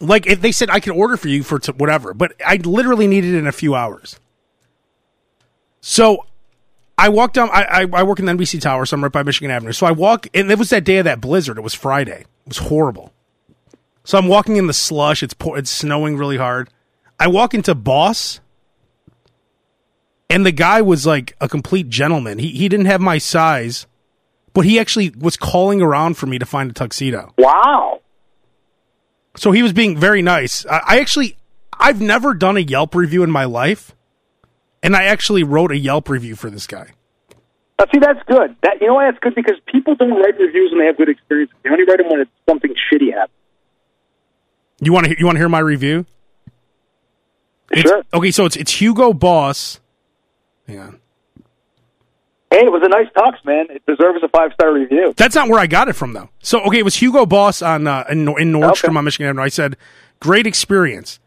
Like 0.00 0.26
if 0.26 0.40
they 0.40 0.52
said 0.52 0.70
I 0.70 0.80
could 0.80 0.92
order 0.92 1.16
for 1.16 1.28
you 1.28 1.42
for 1.42 1.58
t- 1.58 1.72
whatever, 1.72 2.14
but 2.14 2.34
I 2.44 2.56
literally 2.56 3.06
needed 3.06 3.34
it 3.34 3.38
in 3.38 3.46
a 3.46 3.52
few 3.52 3.74
hours. 3.74 4.18
So 5.80 6.26
I 6.96 7.08
walked 7.08 7.34
down. 7.34 7.50
I, 7.50 7.62
I 7.62 7.86
I 7.92 8.02
work 8.02 8.18
in 8.18 8.26
the 8.26 8.32
NBC 8.32 8.60
Tower, 8.60 8.86
so 8.86 8.96
I'm 8.96 9.02
right 9.02 9.12
by 9.12 9.22
Michigan 9.22 9.50
Avenue. 9.50 9.72
So 9.72 9.86
I 9.86 9.92
walk, 9.92 10.26
and 10.34 10.50
it 10.50 10.58
was 10.58 10.70
that 10.70 10.84
day 10.84 10.98
of 10.98 11.04
that 11.04 11.20
blizzard. 11.20 11.58
It 11.58 11.62
was 11.62 11.74
Friday. 11.74 12.20
It 12.20 12.48
was 12.48 12.58
horrible. 12.58 13.12
So 14.04 14.18
I'm 14.18 14.28
walking 14.28 14.56
in 14.56 14.66
the 14.66 14.72
slush. 14.72 15.22
It's 15.22 15.34
pour, 15.34 15.58
it's 15.58 15.70
snowing 15.70 16.16
really 16.16 16.36
hard. 16.38 16.70
I 17.20 17.26
walk 17.28 17.52
into 17.54 17.74
Boss, 17.74 18.40
and 20.30 20.46
the 20.46 20.52
guy 20.52 20.80
was 20.80 21.06
like 21.06 21.36
a 21.40 21.48
complete 21.48 21.88
gentleman. 21.88 22.38
He 22.38 22.48
he 22.50 22.68
didn't 22.68 22.86
have 22.86 23.00
my 23.00 23.18
size, 23.18 23.86
but 24.52 24.64
he 24.64 24.78
actually 24.78 25.10
was 25.18 25.36
calling 25.36 25.82
around 25.82 26.14
for 26.16 26.26
me 26.26 26.38
to 26.38 26.46
find 26.46 26.70
a 26.70 26.74
tuxedo. 26.74 27.32
wow. 27.38 28.00
So 29.38 29.52
he 29.52 29.62
was 29.62 29.72
being 29.72 29.96
very 29.96 30.22
nice. 30.22 30.66
I, 30.66 30.80
I 30.86 31.00
actually, 31.00 31.36
I've 31.78 32.00
never 32.00 32.34
done 32.34 32.56
a 32.56 32.60
Yelp 32.60 32.94
review 32.94 33.22
in 33.22 33.30
my 33.30 33.44
life, 33.44 33.94
and 34.82 34.94
I 34.96 35.04
actually 35.04 35.42
wrote 35.44 35.70
a 35.72 35.76
Yelp 35.78 36.08
review 36.08 36.34
for 36.36 36.50
this 36.50 36.66
guy. 36.66 36.92
Now, 37.78 37.86
see, 37.92 38.00
that's 38.00 38.18
good. 38.26 38.56
That 38.62 38.80
you 38.80 38.88
know 38.88 38.94
why 38.94 39.08
that's 39.10 39.20
good 39.20 39.34
because 39.36 39.56
people 39.66 39.94
don't 39.94 40.10
write 40.20 40.36
reviews 40.38 40.72
when 40.72 40.80
they 40.80 40.86
have 40.86 40.96
good 40.96 41.08
experiences. 41.08 41.54
They 41.62 41.70
only 41.70 41.84
write 41.84 41.98
them 41.98 42.08
when 42.10 42.20
it's 42.20 42.30
something 42.48 42.74
shitty 42.92 43.12
happens. 43.12 43.30
You 44.80 44.92
want 44.92 45.06
to 45.06 45.16
you 45.18 45.24
want 45.26 45.36
to 45.36 45.40
hear 45.40 45.48
my 45.48 45.60
review? 45.60 46.04
It's- 47.70 47.86
Sure. 47.86 48.02
Okay, 48.14 48.30
so 48.32 48.46
it's 48.46 48.56
it's 48.56 48.72
Hugo 48.80 49.12
Boss. 49.12 49.78
Hang 50.66 50.78
on. 50.80 51.00
Hey, 52.50 52.60
it 52.64 52.72
was 52.72 52.82
a 52.82 52.88
nice 52.88 53.06
talks, 53.14 53.44
man. 53.44 53.66
It 53.70 53.82
deserves 53.86 54.22
a 54.22 54.28
five 54.28 54.52
star 54.54 54.72
review. 54.72 55.12
That's 55.16 55.34
not 55.34 55.48
where 55.48 55.60
I 55.60 55.66
got 55.66 55.88
it 55.88 55.92
from, 55.94 56.14
though. 56.14 56.30
So, 56.40 56.60
okay, 56.62 56.78
it 56.78 56.84
was 56.84 56.96
Hugo 56.96 57.26
Boss 57.26 57.60
on 57.62 57.86
uh, 57.86 58.04
in, 58.10 58.20
in 58.38 58.52
Nordstrom 58.52 58.88
Okay. 58.90 58.96
on 58.96 59.04
Michigan 59.04 59.26
Avenue. 59.28 59.42
I 59.42 59.48
said, 59.48 59.76
"Great 60.20 60.46
experience. 60.46 61.20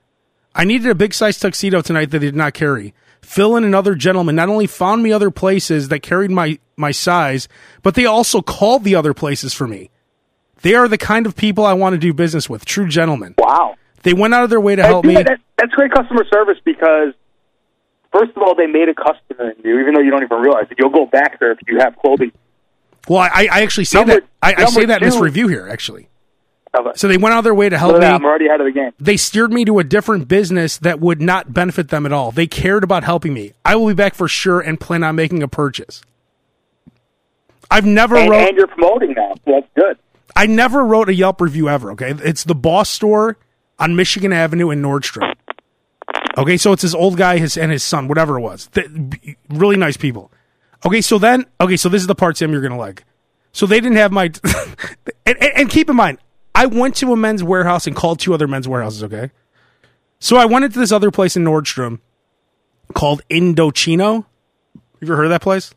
I 0.55 0.63
needed 0.65 0.89
a 0.89 0.95
big 0.95 1.13
size 1.13 1.37
tuxedo 1.39 1.81
tonight 1.81 2.09
that 2.11 2.19
they 2.19 2.25
did 2.27 2.35
not 2.35 2.53
carry. 2.53 2.93
Phil 3.21 3.55
and 3.55 3.65
another 3.65 3.93
gentleman 3.95 4.35
not 4.35 4.49
only 4.49 4.65
found 4.67 5.03
me 5.03 5.11
other 5.13 5.29
places 5.31 5.87
that 5.89 5.99
carried 6.01 6.31
my, 6.31 6.57
my 6.75 6.91
size, 6.91 7.47
but 7.83 7.93
they 7.95 8.05
also 8.05 8.41
called 8.41 8.83
the 8.83 8.95
other 8.95 9.13
places 9.13 9.53
for 9.53 9.67
me. 9.67 9.91
They 10.63 10.73
are 10.75 10.87
the 10.87 10.97
kind 10.97 11.25
of 11.27 11.35
people 11.35 11.65
I 11.65 11.73
want 11.73 11.93
to 11.93 11.97
do 11.99 12.13
business 12.13 12.49
with, 12.49 12.65
true 12.65 12.87
gentlemen. 12.87 13.35
Wow. 13.37 13.75
They 14.03 14.13
went 14.13 14.33
out 14.33 14.43
of 14.43 14.49
their 14.49 14.59
way 14.59 14.75
to 14.75 14.83
help 14.83 15.05
me. 15.05 15.13
that- 15.13 15.39
that's 15.57 15.71
great 15.73 15.91
customer 15.93 16.25
service 16.33 16.57
because, 16.65 17.13
first 18.11 18.31
of 18.35 18.43
all, 18.43 18.55
they 18.55 18.67
made 18.67 18.89
a 18.89 18.93
customer 18.93 19.51
in 19.51 19.55
you, 19.63 19.79
even 19.79 19.93
though 19.93 20.01
you 20.01 20.11
don't 20.11 20.23
even 20.23 20.39
realize 20.39 20.65
it. 20.69 20.77
You'll 20.79 20.89
go 20.89 21.05
back 21.05 21.39
there 21.39 21.51
if 21.51 21.59
you 21.67 21.79
have 21.79 21.95
clothing. 21.97 22.31
Well, 23.07 23.19
I, 23.21 23.47
I 23.51 23.61
actually 23.63 23.85
say 23.85 23.99
Number- 23.99 24.13
that. 24.21 24.23
I, 24.41 24.53
I 24.63 24.65
say 24.65 24.85
that 24.85 25.01
in 25.01 25.09
this 25.09 25.19
review 25.19 25.47
here, 25.47 25.67
actually. 25.69 26.07
Okay. 26.73 26.91
So 26.95 27.07
they 27.09 27.17
went 27.17 27.33
out 27.33 27.39
of 27.39 27.43
their 27.43 27.53
way 27.53 27.67
to 27.67 27.77
help 27.77 27.99
me. 27.99 28.05
I'm 28.05 28.23
already 28.23 28.45
ahead 28.47 28.61
of 28.61 28.65
the 28.65 28.71
game. 28.71 28.91
they 28.97 29.17
steered 29.17 29.51
me 29.51 29.65
to 29.65 29.79
a 29.79 29.83
different 29.83 30.29
business 30.29 30.77
that 30.77 31.01
would 31.01 31.21
not 31.21 31.53
benefit 31.53 31.89
them 31.89 32.05
at 32.05 32.13
all. 32.13 32.31
They 32.31 32.47
cared 32.47 32.83
about 32.85 33.03
helping 33.03 33.33
me. 33.33 33.51
I 33.65 33.75
will 33.75 33.87
be 33.87 33.93
back 33.93 34.13
for 34.15 34.29
sure 34.29 34.61
and 34.61 34.79
plan 34.79 35.03
on 35.03 35.15
making 35.17 35.43
a 35.43 35.49
purchase. 35.49 36.01
I've 37.69 37.85
never 37.85 38.15
And, 38.15 38.29
wrote 38.29 38.47
and 38.47 38.57
you're 38.57 38.67
promoting 38.67 39.13
now, 39.13 39.33
that's 39.45 39.67
good. 39.75 39.97
I 40.35 40.45
never 40.45 40.85
wrote 40.85 41.09
a 41.09 41.13
Yelp 41.13 41.41
review 41.41 41.67
ever, 41.67 41.91
okay? 41.91 42.13
It's 42.23 42.45
the 42.45 42.55
Boss 42.55 42.89
store 42.89 43.37
on 43.77 43.95
Michigan 43.97 44.31
Avenue 44.31 44.69
in 44.69 44.81
Nordstrom. 44.81 45.33
Okay, 46.37 46.57
so 46.57 46.71
it's 46.71 46.81
his 46.81 46.95
old 46.95 47.17
guy 47.17 47.37
his 47.37 47.57
and 47.57 47.71
his 47.71 47.83
son, 47.83 48.07
whatever 48.07 48.37
it 48.37 48.41
was. 48.41 48.67
Th- 48.67 48.87
really 49.49 49.77
nice 49.77 49.97
people. 49.97 50.31
Okay, 50.85 51.01
so 51.01 51.17
then 51.17 51.45
okay, 51.59 51.77
so 51.77 51.89
this 51.89 52.01
is 52.01 52.07
the 52.07 52.15
part 52.15 52.37
Sam 52.37 52.51
you're 52.51 52.61
going 52.61 52.71
to 52.71 52.77
like. 52.77 53.03
So 53.51 53.65
they 53.65 53.79
didn't 53.79 53.97
have 53.97 54.11
my 54.11 54.25
and, 55.25 55.37
and, 55.41 55.51
and 55.55 55.69
keep 55.69 55.89
in 55.89 55.95
mind, 55.95 56.19
I 56.55 56.65
went 56.65 56.95
to 56.97 57.11
a 57.11 57.17
men's 57.17 57.43
warehouse 57.43 57.87
and 57.87 57.95
called 57.95 58.19
two 58.19 58.33
other 58.33 58.47
men's 58.47 58.67
warehouses, 58.67 59.03
okay? 59.03 59.31
So 60.19 60.37
I 60.37 60.45
went 60.45 60.65
into 60.65 60.79
this 60.79 60.91
other 60.91 61.11
place 61.11 61.35
in 61.35 61.43
Nordstrom 61.43 61.99
called 62.93 63.21
Indochino. 63.29 64.25
Have 64.75 65.01
you 65.01 65.07
ever 65.07 65.15
heard 65.15 65.25
of 65.25 65.31
that 65.31 65.41
place? 65.41 65.73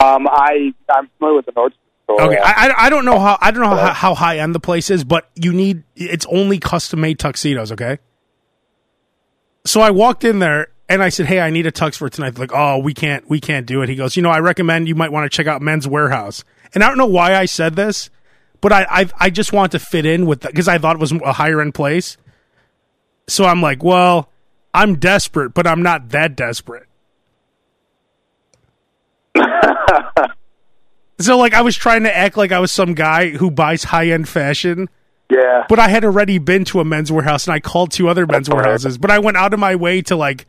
Um, 0.00 0.28
I 0.28 0.72
I'm 0.88 1.08
familiar 1.18 1.36
with 1.36 1.46
the 1.46 1.52
Nordstrom 1.52 1.72
store. 2.04 2.22
Okay, 2.22 2.38
I, 2.38 2.68
I 2.68 2.86
I 2.86 2.90
don't 2.90 3.04
know 3.04 3.18
how 3.18 3.36
I 3.40 3.50
don't 3.50 3.62
know 3.62 3.76
how, 3.76 3.92
how 3.92 4.14
high 4.14 4.38
end 4.38 4.54
the 4.54 4.60
place 4.60 4.90
is, 4.90 5.02
but 5.04 5.28
you 5.34 5.52
need 5.52 5.82
it's 5.96 6.26
only 6.26 6.58
custom 6.58 7.00
made 7.00 7.18
tuxedos. 7.18 7.72
Okay, 7.72 7.98
so 9.68 9.80
I 9.80 9.90
walked 9.90 10.24
in 10.24 10.38
there 10.38 10.68
and 10.88 11.02
I 11.02 11.08
said, 11.08 11.26
"Hey, 11.26 11.40
I 11.40 11.50
need 11.50 11.66
a 11.66 11.72
tux 11.72 11.96
for 11.96 12.08
tonight." 12.08 12.30
They're 12.34 12.44
like, 12.44 12.54
"Oh, 12.54 12.78
we 12.78 12.94
can't 12.94 13.28
we 13.28 13.40
can't 13.40 13.66
do 13.66 13.82
it." 13.82 13.88
He 13.88 13.96
goes, 13.96 14.16
"You 14.16 14.22
know, 14.22 14.30
I 14.30 14.40
recommend 14.40 14.88
you 14.88 14.94
might 14.94 15.12
want 15.12 15.30
to 15.30 15.34
check 15.34 15.46
out 15.46 15.62
Men's 15.62 15.86
Wearhouse." 15.86 16.44
And 16.74 16.82
I 16.82 16.88
don't 16.88 16.98
know 16.98 17.06
why 17.06 17.34
I 17.34 17.44
said 17.46 17.76
this, 17.76 18.10
but 18.60 18.72
I 18.72 18.86
I, 18.88 19.08
I 19.18 19.30
just 19.30 19.52
want 19.52 19.72
to 19.72 19.78
fit 19.78 20.06
in 20.06 20.26
with 20.26 20.40
because 20.40 20.68
I 20.68 20.78
thought 20.78 20.96
it 20.96 21.00
was 21.00 21.12
a 21.12 21.32
higher 21.32 21.60
end 21.60 21.74
place. 21.74 22.16
So 23.26 23.44
I'm 23.44 23.60
like, 23.60 23.82
well, 23.82 24.30
I'm 24.72 24.98
desperate, 24.98 25.52
but 25.52 25.66
I'm 25.66 25.82
not 25.82 26.10
that 26.10 26.34
desperate. 26.34 26.86
So 31.20 31.36
like 31.36 31.52
I 31.52 31.62
was 31.62 31.76
trying 31.76 32.04
to 32.04 32.16
act 32.16 32.36
like 32.36 32.52
I 32.52 32.60
was 32.60 32.70
some 32.70 32.94
guy 32.94 33.30
who 33.30 33.50
buys 33.50 33.82
high 33.84 34.10
end 34.10 34.28
fashion, 34.28 34.88
yeah. 35.30 35.64
but 35.68 35.78
I 35.78 35.88
had 35.88 36.04
already 36.04 36.38
been 36.38 36.64
to 36.66 36.80
a 36.80 36.84
men's 36.84 37.12
warehouse 37.12 37.46
and 37.46 37.54
I 37.54 37.60
called 37.60 37.90
two 37.90 38.08
other 38.08 38.26
men's 38.26 38.48
warehouses. 38.48 38.98
But 38.98 39.10
I 39.10 39.18
went 39.18 39.36
out 39.36 39.52
of 39.54 39.60
my 39.60 39.76
way 39.76 40.02
to 40.02 40.16
like 40.16 40.46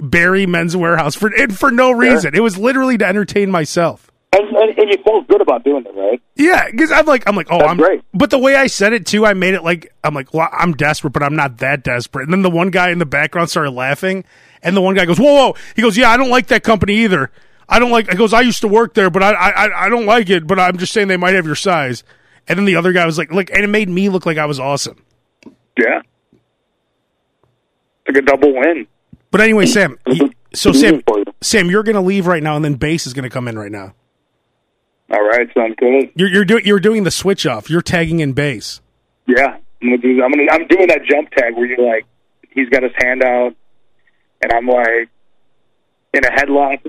bury 0.00 0.46
men's 0.46 0.76
warehouse 0.76 1.14
for 1.14 1.28
and 1.28 1.56
for 1.56 1.70
no 1.70 1.90
reason. 1.90 2.34
It 2.34 2.40
was 2.40 2.58
literally 2.58 2.98
to 2.98 3.06
entertain 3.06 3.50
myself. 3.50 4.10
And, 4.32 4.48
and, 4.56 4.78
and 4.78 4.90
you 4.90 4.98
felt 5.04 5.28
good 5.28 5.40
about 5.40 5.62
doing 5.62 5.84
it, 5.86 5.94
right? 5.94 6.20
Yeah, 6.34 6.68
because 6.70 6.90
I'm 6.90 7.06
like 7.06 7.28
I'm 7.28 7.36
like 7.36 7.48
oh 7.50 7.58
That's 7.58 7.70
I'm 7.70 7.76
great. 7.76 8.02
But 8.12 8.30
the 8.30 8.38
way 8.38 8.56
I 8.56 8.66
said 8.66 8.92
it 8.92 9.06
too, 9.06 9.26
I 9.26 9.34
made 9.34 9.54
it 9.54 9.62
like 9.62 9.92
I'm 10.02 10.14
like 10.14 10.32
well 10.32 10.48
I'm 10.52 10.72
desperate, 10.72 11.12
but 11.12 11.22
I'm 11.22 11.36
not 11.36 11.58
that 11.58 11.84
desperate. 11.84 12.24
And 12.24 12.32
then 12.32 12.42
the 12.42 12.50
one 12.50 12.70
guy 12.70 12.90
in 12.90 12.98
the 12.98 13.06
background 13.06 13.50
started 13.50 13.70
laughing, 13.70 14.24
and 14.62 14.76
the 14.76 14.80
one 14.80 14.94
guy 14.94 15.04
goes 15.04 15.18
whoa 15.18 15.34
whoa. 15.34 15.56
He 15.76 15.82
goes 15.82 15.96
yeah 15.96 16.10
I 16.10 16.16
don't 16.16 16.30
like 16.30 16.48
that 16.48 16.62
company 16.62 16.94
either. 17.04 17.30
I 17.68 17.78
don't 17.78 17.90
like. 17.90 18.10
He 18.10 18.16
goes 18.16 18.32
I 18.32 18.42
used 18.42 18.60
to 18.62 18.68
work 18.68 18.94
there, 18.94 19.10
but 19.10 19.22
I 19.22 19.32
I 19.32 19.86
I 19.86 19.88
don't 19.88 20.06
like 20.06 20.30
it. 20.30 20.46
But 20.46 20.58
I'm 20.58 20.76
just 20.76 20.92
saying 20.92 21.08
they 21.08 21.16
might 21.16 21.34
have 21.34 21.46
your 21.46 21.54
size. 21.54 22.04
And 22.48 22.58
then 22.58 22.66
the 22.66 22.76
other 22.76 22.92
guy 22.92 23.06
was 23.06 23.18
like 23.18 23.32
look, 23.32 23.50
and 23.50 23.64
it 23.64 23.68
made 23.68 23.88
me 23.88 24.08
look 24.08 24.26
like 24.26 24.38
I 24.38 24.46
was 24.46 24.60
awesome. 24.60 25.02
Yeah. 25.78 26.02
Like 28.06 28.16
a 28.18 28.22
double 28.22 28.54
win. 28.54 28.86
But 29.30 29.40
anyway, 29.40 29.66
Sam. 29.66 29.98
so 30.54 30.72
Sam. 30.72 31.02
Sam, 31.40 31.70
you're 31.70 31.82
gonna 31.82 32.02
leave 32.02 32.26
right 32.26 32.42
now, 32.42 32.56
and 32.56 32.64
then 32.64 32.74
bass 32.74 33.06
is 33.06 33.12
gonna 33.14 33.30
come 33.30 33.48
in 33.48 33.58
right 33.58 33.72
now. 33.72 33.94
All 35.10 35.22
right, 35.22 35.48
sounds 35.54 35.74
good. 35.78 36.10
You're 36.14 36.28
you're 36.28 36.44
doing 36.44 36.64
you're 36.64 36.80
doing 36.80 37.04
the 37.04 37.10
switch 37.10 37.46
off. 37.46 37.68
You're 37.68 37.82
tagging 37.82 38.20
in 38.20 38.32
bass. 38.32 38.80
Yeah, 39.26 39.56
I'm 39.82 39.88
gonna 39.88 39.98
do. 39.98 40.22
I'm 40.22 40.30
gonna. 40.30 40.46
I'm 40.50 40.66
doing 40.66 40.88
that 40.88 41.04
jump 41.08 41.30
tag 41.30 41.54
where 41.54 41.66
you're 41.66 41.86
like, 41.86 42.04
he's 42.50 42.68
got 42.68 42.82
his 42.82 42.92
hand 42.98 43.22
out, 43.22 43.54
and 44.42 44.52
I'm 44.52 44.66
like 44.66 45.08
in 46.14 46.24
a 46.24 46.30
headlock. 46.30 46.80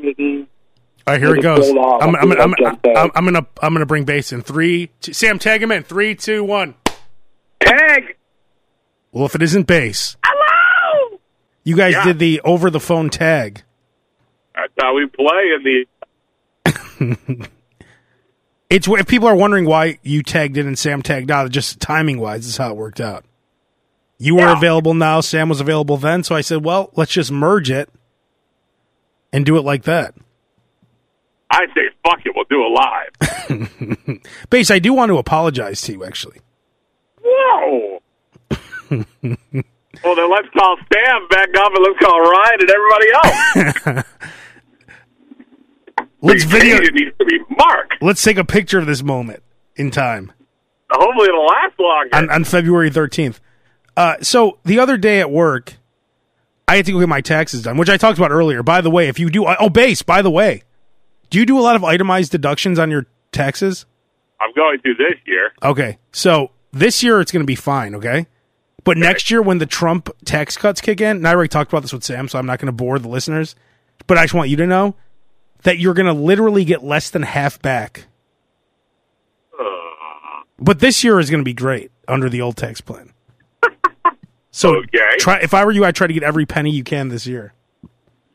With 1.07 1.13
him. 1.13 1.13
All 1.13 1.13
right, 1.13 1.21
here 1.21 1.35
it 1.35 1.41
goes. 1.41 1.69
I'm, 1.69 1.77
I'll 1.79 2.01
I'm, 2.01 2.15
I'm, 2.15 2.31
I'm. 2.41 2.79
I'm, 2.95 3.11
I'm 3.15 3.25
gonna 3.25 3.45
I'm 3.61 3.73
gonna 3.73 3.85
bring 3.85 4.05
bass 4.05 4.31
in 4.31 4.41
three. 4.41 4.89
Two, 5.01 5.13
Sam, 5.13 5.39
tag 5.39 5.61
him 5.63 5.71
in 5.71 5.83
three, 5.83 6.15
two, 6.15 6.43
one. 6.43 6.75
Tag. 7.61 8.15
Well, 9.11 9.25
if 9.25 9.35
it 9.35 9.41
isn't 9.41 9.65
bass, 9.67 10.17
Hello. 10.25 11.19
you 11.63 11.75
guys 11.77 11.93
Yeah. 11.93 12.03
did 12.05 12.19
the 12.19 12.41
over 12.41 12.69
the 12.69 12.79
phone 12.79 13.09
tag. 13.09 13.63
That's 14.55 14.73
how 14.79 14.95
we 14.95 15.05
play 15.07 15.53
in 15.55 15.63
the. 15.63 17.47
It's 18.67 18.87
if 18.87 19.07
people 19.07 19.27
are 19.27 19.35
wondering 19.35 19.65
why 19.65 19.99
you 20.01 20.23
tagged 20.23 20.57
in 20.57 20.65
and 20.65 20.77
Sam 20.77 21.03
tagged 21.03 21.29
out, 21.29 21.49
just 21.51 21.79
timing 21.79 22.19
wise, 22.19 22.41
this 22.41 22.47
is 22.49 22.57
how 22.57 22.71
it 22.71 22.75
worked 22.75 22.99
out. 22.99 23.23
You 24.17 24.35
were 24.35 24.47
available 24.47 24.95
now, 24.95 25.21
Sam 25.21 25.49
was 25.49 25.61
available 25.61 25.97
then, 25.97 26.23
so 26.23 26.35
I 26.35 26.41
said, 26.41 26.65
well, 26.65 26.89
let's 26.95 27.11
just 27.11 27.31
merge 27.31 27.69
it 27.69 27.89
and 29.31 29.45
do 29.45 29.57
it 29.57 29.61
like 29.61 29.83
that. 29.83 30.15
I 31.55 31.67
say 31.73 31.89
fuck 32.03 32.19
it, 32.25 32.33
we'll 32.35 32.45
do 32.49 32.63
it 32.65 32.71
live. 34.09 34.19
Bass, 34.49 34.71
I 34.71 34.79
do 34.79 34.93
want 34.93 35.09
to 35.09 35.17
apologize 35.17 35.81
to 35.83 35.93
you, 35.93 36.03
actually. 36.03 36.39
Whoa. 37.21 38.01
well, 38.51 39.05
then 39.21 40.29
let's 40.29 40.49
call 40.57 40.77
Sam 40.93 41.27
back 41.29 41.49
up 41.57 41.71
and 41.73 41.83
let's 41.83 41.99
call 41.99 42.21
Ryan 42.21 42.59
and 42.59 42.69
everybody 42.69 43.11
else. 43.13 44.05
Let's 46.21 46.43
video. 46.43 46.77
It 46.77 46.93
needs 46.95 47.15
to 47.19 47.25
be 47.25 47.37
Mark. 47.55 47.91
Let's 48.01 48.23
take 48.23 48.37
a 48.37 48.45
picture 48.45 48.79
of 48.79 48.87
this 48.87 49.03
moment 49.03 49.43
in 49.75 49.91
time 49.91 50.31
Hopefully 50.89 51.27
it'll 51.27 51.45
last 51.45 51.79
longer. 51.79 52.15
on, 52.15 52.29
on 52.29 52.43
February 52.43 52.89
13th. 52.91 53.39
Uh, 53.97 54.15
so 54.21 54.59
the 54.63 54.79
other 54.79 54.97
day 54.97 55.19
at 55.19 55.31
work, 55.31 55.75
I 56.67 56.77
had 56.77 56.85
to 56.85 56.91
go 56.91 56.99
get 56.99 57.09
my 57.09 57.21
taxes 57.21 57.63
done, 57.63 57.77
which 57.77 57.89
I 57.89 57.97
talked 57.97 58.17
about 58.17 58.31
earlier. 58.31 58.63
By 58.63 58.81
the 58.81 58.89
way, 58.89 59.07
if 59.07 59.19
you 59.19 59.29
do, 59.29 59.45
oh, 59.47 59.69
Bass, 59.69 60.01
by 60.01 60.21
the 60.21 60.31
way, 60.31 60.63
do 61.35 61.39
you 61.41 61.45
do 61.45 61.59
a 61.59 61.61
lot 61.61 61.75
of 61.75 61.83
itemized 61.83 62.31
deductions 62.31 62.79
on 62.79 62.89
your 62.89 63.07
taxes? 63.33 63.85
I'm 64.39 64.53
going 64.55 64.79
to 64.79 64.93
this 64.93 65.19
year. 65.25 65.51
Okay. 65.61 65.97
So 66.13 66.51
this 66.71 67.03
year 67.03 67.19
it's 67.19 67.29
going 67.29 67.43
to 67.43 67.45
be 67.45 67.55
fine. 67.55 67.93
Okay. 67.95 68.27
But 68.85 68.97
next 68.97 69.29
year, 69.29 69.41
when 69.41 69.57
the 69.57 69.65
Trump 69.65 70.09
tax 70.23 70.55
cuts 70.55 70.79
kick 70.79 71.01
in, 71.01 71.17
and 71.17 71.27
I 71.27 71.33
already 71.33 71.49
talked 71.49 71.69
about 71.73 71.81
this 71.81 71.91
with 71.91 72.05
Sam, 72.05 72.29
so 72.29 72.39
I'm 72.39 72.45
not 72.45 72.59
going 72.59 72.67
to 72.67 72.71
bore 72.71 72.99
the 72.99 73.09
listeners, 73.09 73.53
but 74.07 74.17
I 74.17 74.23
just 74.23 74.33
want 74.33 74.49
you 74.49 74.55
to 74.55 74.65
know 74.65 74.95
that 75.63 75.77
you're 75.77 75.93
going 75.93 76.05
to 76.05 76.13
literally 76.13 76.63
get 76.63 76.85
less 76.85 77.09
than 77.09 77.23
half 77.23 77.61
back. 77.61 78.05
Uh. 79.59 79.63
But 80.57 80.79
this 80.79 81.03
year 81.03 81.19
is 81.19 81.29
going 81.29 81.41
to 81.41 81.45
be 81.45 81.53
great 81.53 81.91
under 82.07 82.29
the 82.29 82.39
old 82.39 82.55
tax 82.55 82.79
plan. 82.79 83.11
So 84.51 84.77
Okay. 84.77 85.17
try 85.19 85.39
if 85.39 85.53
I 85.53 85.65
were 85.65 85.71
you, 85.73 85.83
I'd 85.83 85.95
try 85.95 86.07
to 86.07 86.13
get 86.13 86.23
every 86.23 86.45
penny 86.45 86.71
you 86.71 86.85
can 86.85 87.09
this 87.09 87.27
year. 87.27 87.53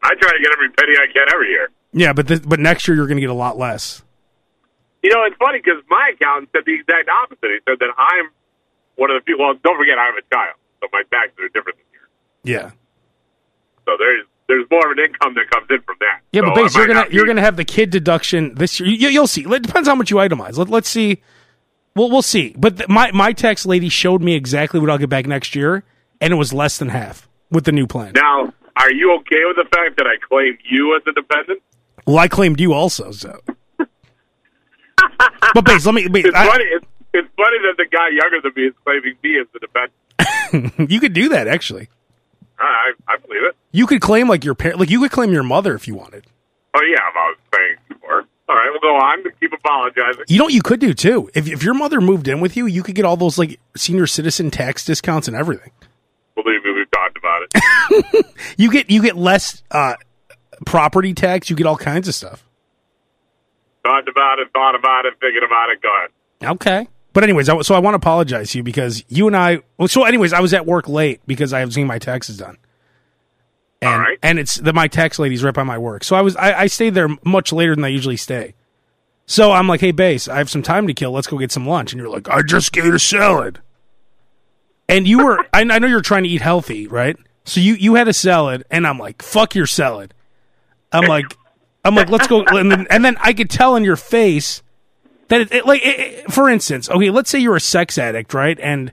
I 0.03 0.15
try 0.17 0.33
to 0.37 0.39
get 0.43 0.53
every 0.53 0.69
penny 0.73 0.93
I 0.99 1.07
can 1.11 1.27
every 1.33 1.49
year. 1.49 1.71
Yeah, 1.93 2.13
but 2.13 2.27
this, 2.27 2.41
but 2.41 2.61
next 2.61 2.87
year 2.87 2.97
you're 2.97 3.07
going 3.07 3.17
to 3.17 3.23
get 3.23 3.31
a 3.31 3.35
lot 3.35 3.59
less. 3.59 4.03
You 5.03 5.11
know, 5.11 5.25
it's 5.25 5.37
funny 5.37 5.59
because 5.65 5.83
my 5.89 6.13
accountant 6.15 6.51
said 6.53 6.63
the 6.67 6.75
exact 6.75 7.09
opposite. 7.09 7.51
He 7.51 7.59
said 7.69 7.79
that 7.81 7.91
I'm 7.97 8.31
one 8.97 9.11
of 9.11 9.17
the 9.21 9.25
people. 9.25 9.47
Well, 9.47 9.55
don't 9.65 9.77
forget, 9.79 9.99
I 9.99 10.07
have 10.07 10.15
a 10.15 10.35
child, 10.35 10.57
so 10.81 10.89
my 10.93 11.03
taxes 11.11 11.39
are 11.41 11.49
different 11.49 11.79
this 11.79 11.87
year. 11.93 12.09
Yeah. 12.45 12.71
So 13.87 13.97
there's 13.99 14.27
there's 14.47 14.67
more 14.71 14.91
of 14.91 14.99
an 14.99 15.05
income 15.05 15.35
that 15.35 15.49
comes 15.51 15.67
in 15.71 15.81
from 15.83 15.97
that. 16.01 16.21
Yeah, 16.33 16.43
So 16.43 16.47
but 16.49 16.55
Bass, 16.55 16.77
you're 16.77 16.87
gonna 16.87 17.07
you're 17.11 17.27
gonna 17.27 17.41
have 17.41 17.57
the 17.57 17.65
kid 17.65 17.91
deduction 17.91 18.55
this 18.57 18.79
year. 18.79 18.89
You, 18.91 19.09
you'll 19.09 19.27
see. 19.27 19.43
It 19.43 19.63
depends 19.63 19.89
how 19.89 19.95
much 19.95 20.11
you 20.11 20.17
itemize. 20.19 20.59
Let, 20.59 20.69
let's 20.69 20.89
see. 20.89 21.23
Well, 21.97 22.11
we'll 22.11 22.23
see. 22.23 22.55
But 22.57 22.77
th- 22.77 22.89
my 22.89 23.11
my 23.13 23.33
tax 23.33 23.65
lady 23.65 23.89
showed 23.89 24.23
me 24.23 24.35
exactly 24.35 24.81
what 24.81 24.91
I'll 24.91 24.99
get 24.99 25.09
back 25.09 25.27
next 25.27 25.55
year, 25.57 25.83
and 26.21 26.33
it 26.33 26.37
was 26.37 26.53
less 26.53 26.79
than 26.79 26.91
half 26.91 27.29
with 27.51 27.65
the 27.65 27.73
new 27.73 27.87
plan. 27.87 28.13
Now, 28.15 28.53
are 28.77 28.93
you 28.93 29.15
okay 29.21 29.43
with 29.47 29.57
the 29.57 29.69
fact 29.75 29.97
that 29.97 30.07
I 30.07 30.17
claim 30.29 30.59
you 30.69 30.95
as 30.95 31.03
a 31.07 31.13
dependent? 31.13 31.63
Well, 32.11 32.19
I 32.19 32.27
claimed 32.27 32.59
you 32.59 32.73
also. 32.73 33.13
So, 33.13 33.41
but 33.79 35.65
Bass, 35.65 35.87
let 35.87 35.95
me. 35.95 36.03
It's 36.03 36.37
I- 36.37 36.47
funny. 36.49 36.65
It's, 36.65 36.87
it's 37.13 37.29
funny 37.37 37.57
that 37.63 37.75
the 37.77 37.87
guy 37.91 38.09
younger 38.11 38.41
than 38.43 38.53
me 38.57 38.69
is 38.69 38.75
claiming 38.85 39.15
me 39.23 39.39
as 39.41 39.47
the 39.53 39.61
dependent. 39.61 40.91
you 40.91 40.99
could 41.01 41.13
do 41.13 41.29
that 41.31 41.47
actually. 41.47 41.89
I, 42.59 42.93
I 43.09 43.17
believe 43.19 43.43
it. 43.45 43.57
You 43.73 43.87
could 43.87 44.01
claim 44.01 44.29
like 44.29 44.45
your 44.45 44.55
parent, 44.55 44.81
like 44.81 44.91
you 44.91 45.01
could 45.01 45.13
claim 45.13 45.33
your 45.33 45.43
mother 45.45 45.75
if 45.75 45.87
you 45.89 45.95
wanted. 45.95 46.25
Oh 46.75 46.81
yeah, 46.83 46.99
I 47.01 47.11
was 47.29 47.37
saying 47.55 47.77
before. 47.89 48.25
All 48.49 48.57
right, 48.57 48.69
we'll 48.71 48.81
go 48.81 48.97
on. 48.97 49.23
Keep 49.41 49.53
apologizing. 49.53 50.25
You 50.29 50.39
know 50.39 50.45
what 50.45 50.53
you 50.53 50.63
could 50.63 50.81
do 50.81 50.93
too. 50.95 51.31
If 51.35 51.47
if 51.49 51.63
your 51.63 51.75
mother 51.75 52.01
moved 52.01 52.27
in 52.27 52.41
with 52.41 52.57
you, 52.57 52.67
you 52.67 52.83
could 52.83 52.97
get 52.97 53.05
all 53.05 53.17
those 53.17 53.39
like 53.39 53.61
senior 53.77 54.09
citizen 54.09 54.51
tax 54.51 54.85
discounts 54.85 55.29
and 55.29 55.37
everything. 55.37 55.71
Believe 56.35 56.65
me, 56.65 56.73
we've 56.73 56.91
talked 56.91 57.17
about 57.17 57.43
it. 57.43 58.27
You 58.57 58.71
get 58.71 58.91
you 58.91 59.01
get 59.03 59.17
less 59.17 59.63
uh, 59.71 59.95
property 60.67 61.15
tax. 61.15 61.51
You 61.51 61.57
get 61.57 61.67
all 61.67 61.77
kinds 61.77 62.09
of 62.09 62.15
stuff. 62.15 62.45
talked 63.85 64.09
about 64.09 64.39
it, 64.39 64.49
thought 64.53 64.75
about 64.75 65.07
it, 65.07 65.15
thinking 65.21 65.43
about 65.45 65.71
it. 65.71 65.81
Go 65.83 65.89
ahead. 65.97 66.11
Okay. 66.57 66.89
But 67.13 67.25
anyways, 67.25 67.49
I, 67.49 67.61
so 67.63 67.75
I 67.75 67.81
want 67.81 67.95
to 67.95 67.97
apologize 67.97 68.53
to 68.53 68.59
you 68.59 68.63
because 68.65 69.05
you 69.09 69.27
and 69.27 69.37
I. 69.37 69.61
Well, 69.79 69.89
so 69.89 70.05
anyways, 70.05 70.33
I 70.33 70.41
was 70.41 70.55
at 70.55 70.65
work 70.67 70.89
late 70.89 71.21
because 71.27 71.53
I 71.53 71.65
was 71.65 71.75
getting 71.75 71.89
my 71.89 71.99
taxes 71.99 72.37
done. 72.37 72.57
And, 73.83 73.91
All 73.95 73.99
right. 73.99 74.19
and 74.23 74.39
it's 74.39 74.57
the 74.57 74.73
my 74.73 74.89
tax 74.89 75.19
lady's 75.19 75.43
right 75.43 75.55
by 75.55 75.63
my 75.63 75.79
work, 75.79 76.05
so 76.05 76.15
I 76.15 76.21
was 76.21 76.37
I, 76.37 76.53
I 76.53 76.67
stayed 76.67 76.93
there 76.95 77.09
much 77.25 77.51
later 77.51 77.75
than 77.75 77.83
I 77.85 77.89
usually 77.89 78.19
stay. 78.19 78.55
So 79.27 79.53
I'm 79.53 79.67
like, 79.69 79.81
hey, 79.81 79.91
Bass, 79.93 80.29
I 80.29 80.37
have 80.39 80.51
some 80.51 80.63
time 80.63 80.87
to 80.87 80.93
kill. 80.93 81.13
Let's 81.13 81.27
go 81.27 81.39
get 81.39 81.51
some 81.51 81.67
lunch. 81.67 81.93
And 81.93 82.01
you're 82.01 82.11
like, 82.11 82.29
I 82.29 82.43
just 82.43 82.77
ate 82.77 82.93
a 82.93 82.99
salad. 82.99 83.61
And 84.89 85.07
you 85.09 85.25
were, 85.25 85.39
I, 85.55 85.61
I 85.63 85.79
know 85.79 85.87
you're 85.87 86.01
trying 86.03 86.25
to 86.25 86.29
eat 86.29 86.43
healthy, 86.43 86.87
right? 86.89 87.17
So 87.45 87.61
you 87.61 87.75
you 87.75 87.95
had 87.95 88.07
a 88.07 88.13
salad, 88.13 88.65
and 88.71 88.87
I'm 88.87 88.99
like, 88.99 89.23
fuck 89.23 89.55
your 89.55 89.67
salad. 89.67 90.13
I'm 90.93 91.05
like, 91.07 91.25
I'm 91.85 91.95
like, 91.95 92.09
let's 92.11 92.27
go. 92.27 92.45
And 92.45 92.71
then, 92.71 92.87
and 92.91 93.05
then 93.05 93.17
I 93.21 93.33
could 93.33 93.49
tell 93.51 93.77
in 93.77 93.85
your 93.85 93.97
face 93.97 94.63
that 95.29 95.41
it, 95.41 95.53
it 95.53 95.67
like, 95.67 95.83
it, 95.85 96.01
it- 96.01 96.33
for 96.33 96.49
instance, 96.49 96.89
okay, 96.91 97.11
let's 97.11 97.31
say 97.31 97.39
you're 97.39 97.57
a 97.57 97.61
sex 97.61 97.97
addict, 97.99 98.35
right? 98.35 98.59
And 98.61 98.93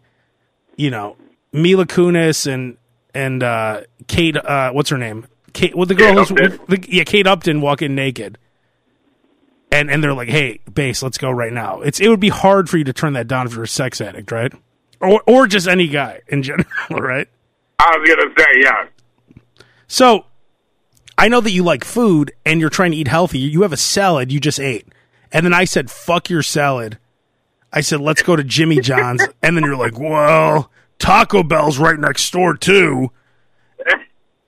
you 0.75 0.89
know, 0.91 1.17
Mila 1.51 1.85
Kunis 1.85 2.45
and 2.51 2.77
and 3.13 3.41
uh, 3.41 3.81
Kate, 4.07 4.37
uh, 4.37 4.71
what's 4.71 4.89
her 4.91 4.97
name? 4.97 5.25
Kate, 5.53 5.75
well, 5.75 5.87
the 5.87 5.95
girl 5.95 6.13
who's 6.23 6.29
the, 6.29 6.85
yeah, 6.87 7.03
Kate 7.03 7.25
Upton 7.25 7.61
walking 7.61 7.95
naked. 7.95 8.37
And 9.71 9.91
and 9.91 10.01
they're 10.03 10.13
like, 10.13 10.29
hey, 10.29 10.59
Bass, 10.73 11.03
let's 11.03 11.17
go 11.17 11.29
right 11.29 11.51
now. 11.51 11.81
It's 11.81 11.99
it 11.99 12.07
would 12.09 12.19
be 12.21 12.29
hard 12.29 12.69
for 12.69 12.77
you 12.77 12.83
to 12.85 12.93
turn 12.93 13.13
that 13.13 13.27
down 13.27 13.47
if 13.47 13.53
you're 13.53 13.63
a 13.63 13.67
sex 13.67 13.99
addict, 13.99 14.31
right? 14.31 14.53
Or 15.01 15.21
or 15.27 15.45
just 15.47 15.67
any 15.67 15.87
guy 15.87 16.21
in 16.27 16.41
general, 16.41 16.65
right? 16.89 17.27
I 17.79 17.97
was 17.97 18.09
gonna 18.09 18.33
say, 18.37 18.61
yeah. 18.61 18.87
So 19.87 20.25
I 21.17 21.29
know 21.29 21.41
that 21.41 21.51
you 21.51 21.63
like 21.63 21.83
food 21.83 22.31
and 22.45 22.59
you're 22.59 22.69
trying 22.69 22.91
to 22.91 22.97
eat 22.97 23.07
healthy. 23.07 23.39
You 23.39 23.63
have 23.63 23.73
a 23.73 23.77
salad 23.77 24.31
you 24.31 24.39
just 24.39 24.59
ate. 24.59 24.87
And 25.31 25.45
then 25.45 25.53
I 25.53 25.65
said, 25.65 25.89
fuck 25.89 26.29
your 26.29 26.43
salad. 26.43 26.99
I 27.73 27.81
said, 27.81 27.99
let's 27.99 28.21
go 28.21 28.35
to 28.35 28.43
Jimmy 28.43 28.79
John's. 28.79 29.25
and 29.43 29.57
then 29.57 29.63
you're 29.63 29.75
like, 29.75 29.99
well, 29.99 30.71
Taco 30.99 31.43
Bell's 31.43 31.79
right 31.79 31.99
next 31.99 32.31
door 32.31 32.55
too. 32.55 33.11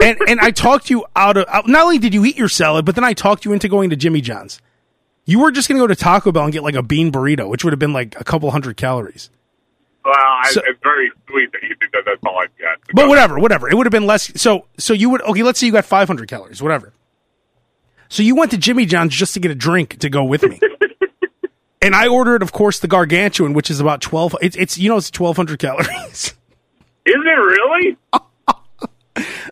And 0.01 0.17
and 0.27 0.39
I 0.39 0.51
talked 0.51 0.89
you 0.89 1.05
out 1.15 1.35
of 1.35 1.45
not 1.67 1.83
only 1.83 1.97
did 1.97 2.13
you 2.13 2.23
eat 2.23 2.37
your 2.37 2.47
salad, 2.47 2.85
but 2.85 2.95
then 2.95 3.03
I 3.03 3.11
talked 3.11 3.43
you 3.43 3.51
into 3.51 3.67
going 3.67 3.89
to 3.89 3.97
Jimmy 3.97 4.21
John's. 4.21 4.61
You 5.25 5.39
were 5.39 5.51
just 5.51 5.67
gonna 5.67 5.81
go 5.81 5.87
to 5.87 5.95
Taco 5.95 6.31
Bell 6.31 6.45
and 6.45 6.53
get 6.53 6.63
like 6.63 6.75
a 6.75 6.81
bean 6.81 7.11
burrito, 7.11 7.49
which 7.49 7.65
would 7.65 7.73
have 7.73 7.79
been 7.79 7.91
like 7.91 8.17
a 8.17 8.23
couple 8.23 8.49
hundred 8.51 8.77
calories. 8.77 9.29
Well, 10.09 10.15
I, 10.43 10.49
So- 10.51 10.61
it's 10.65 10.79
very 10.83 11.11
sweet 11.29 11.51
that 11.51 11.61
you 11.63 11.75
think 11.79 11.91
that 11.93 12.03
that's 12.05 12.19
all 12.25 12.39
I've 12.39 12.57
got. 12.57 12.79
But 12.93 13.07
whatever, 13.07 13.37
whatever. 13.39 13.69
It 13.69 13.75
would 13.75 13.85
have 13.85 13.91
been 13.91 14.05
less. 14.07 14.31
So, 14.41 14.65
so 14.77 14.93
you 14.93 15.09
would 15.11 15.21
okay. 15.21 15.43
Let's 15.43 15.59
say 15.59 15.67
you 15.67 15.71
got 15.71 15.85
500 15.85 16.27
calories, 16.27 16.61
whatever. 16.61 16.93
So 18.09 18.23
you 18.23 18.35
went 18.35 18.51
to 18.51 18.57
Jimmy 18.57 18.85
John's 18.87 19.13
just 19.15 19.33
to 19.35 19.39
get 19.39 19.51
a 19.51 19.55
drink 19.55 19.99
to 19.99 20.09
go 20.09 20.23
with 20.23 20.41
me, 20.43 20.59
and 21.81 21.93
I 21.95 22.07
ordered, 22.07 22.41
of 22.41 22.51
course, 22.51 22.79
the 22.79 22.87
gargantuan, 22.87 23.53
which 23.53 23.69
is 23.69 23.79
about 23.79 24.01
12. 24.01 24.35
It's, 24.41 24.55
it's 24.55 24.77
you 24.79 24.89
know 24.89 24.97
it's 24.97 25.11
1200 25.17 25.59
calories. 25.59 26.33
Is 27.05 27.15
it 27.15 27.15
really? 27.15 27.97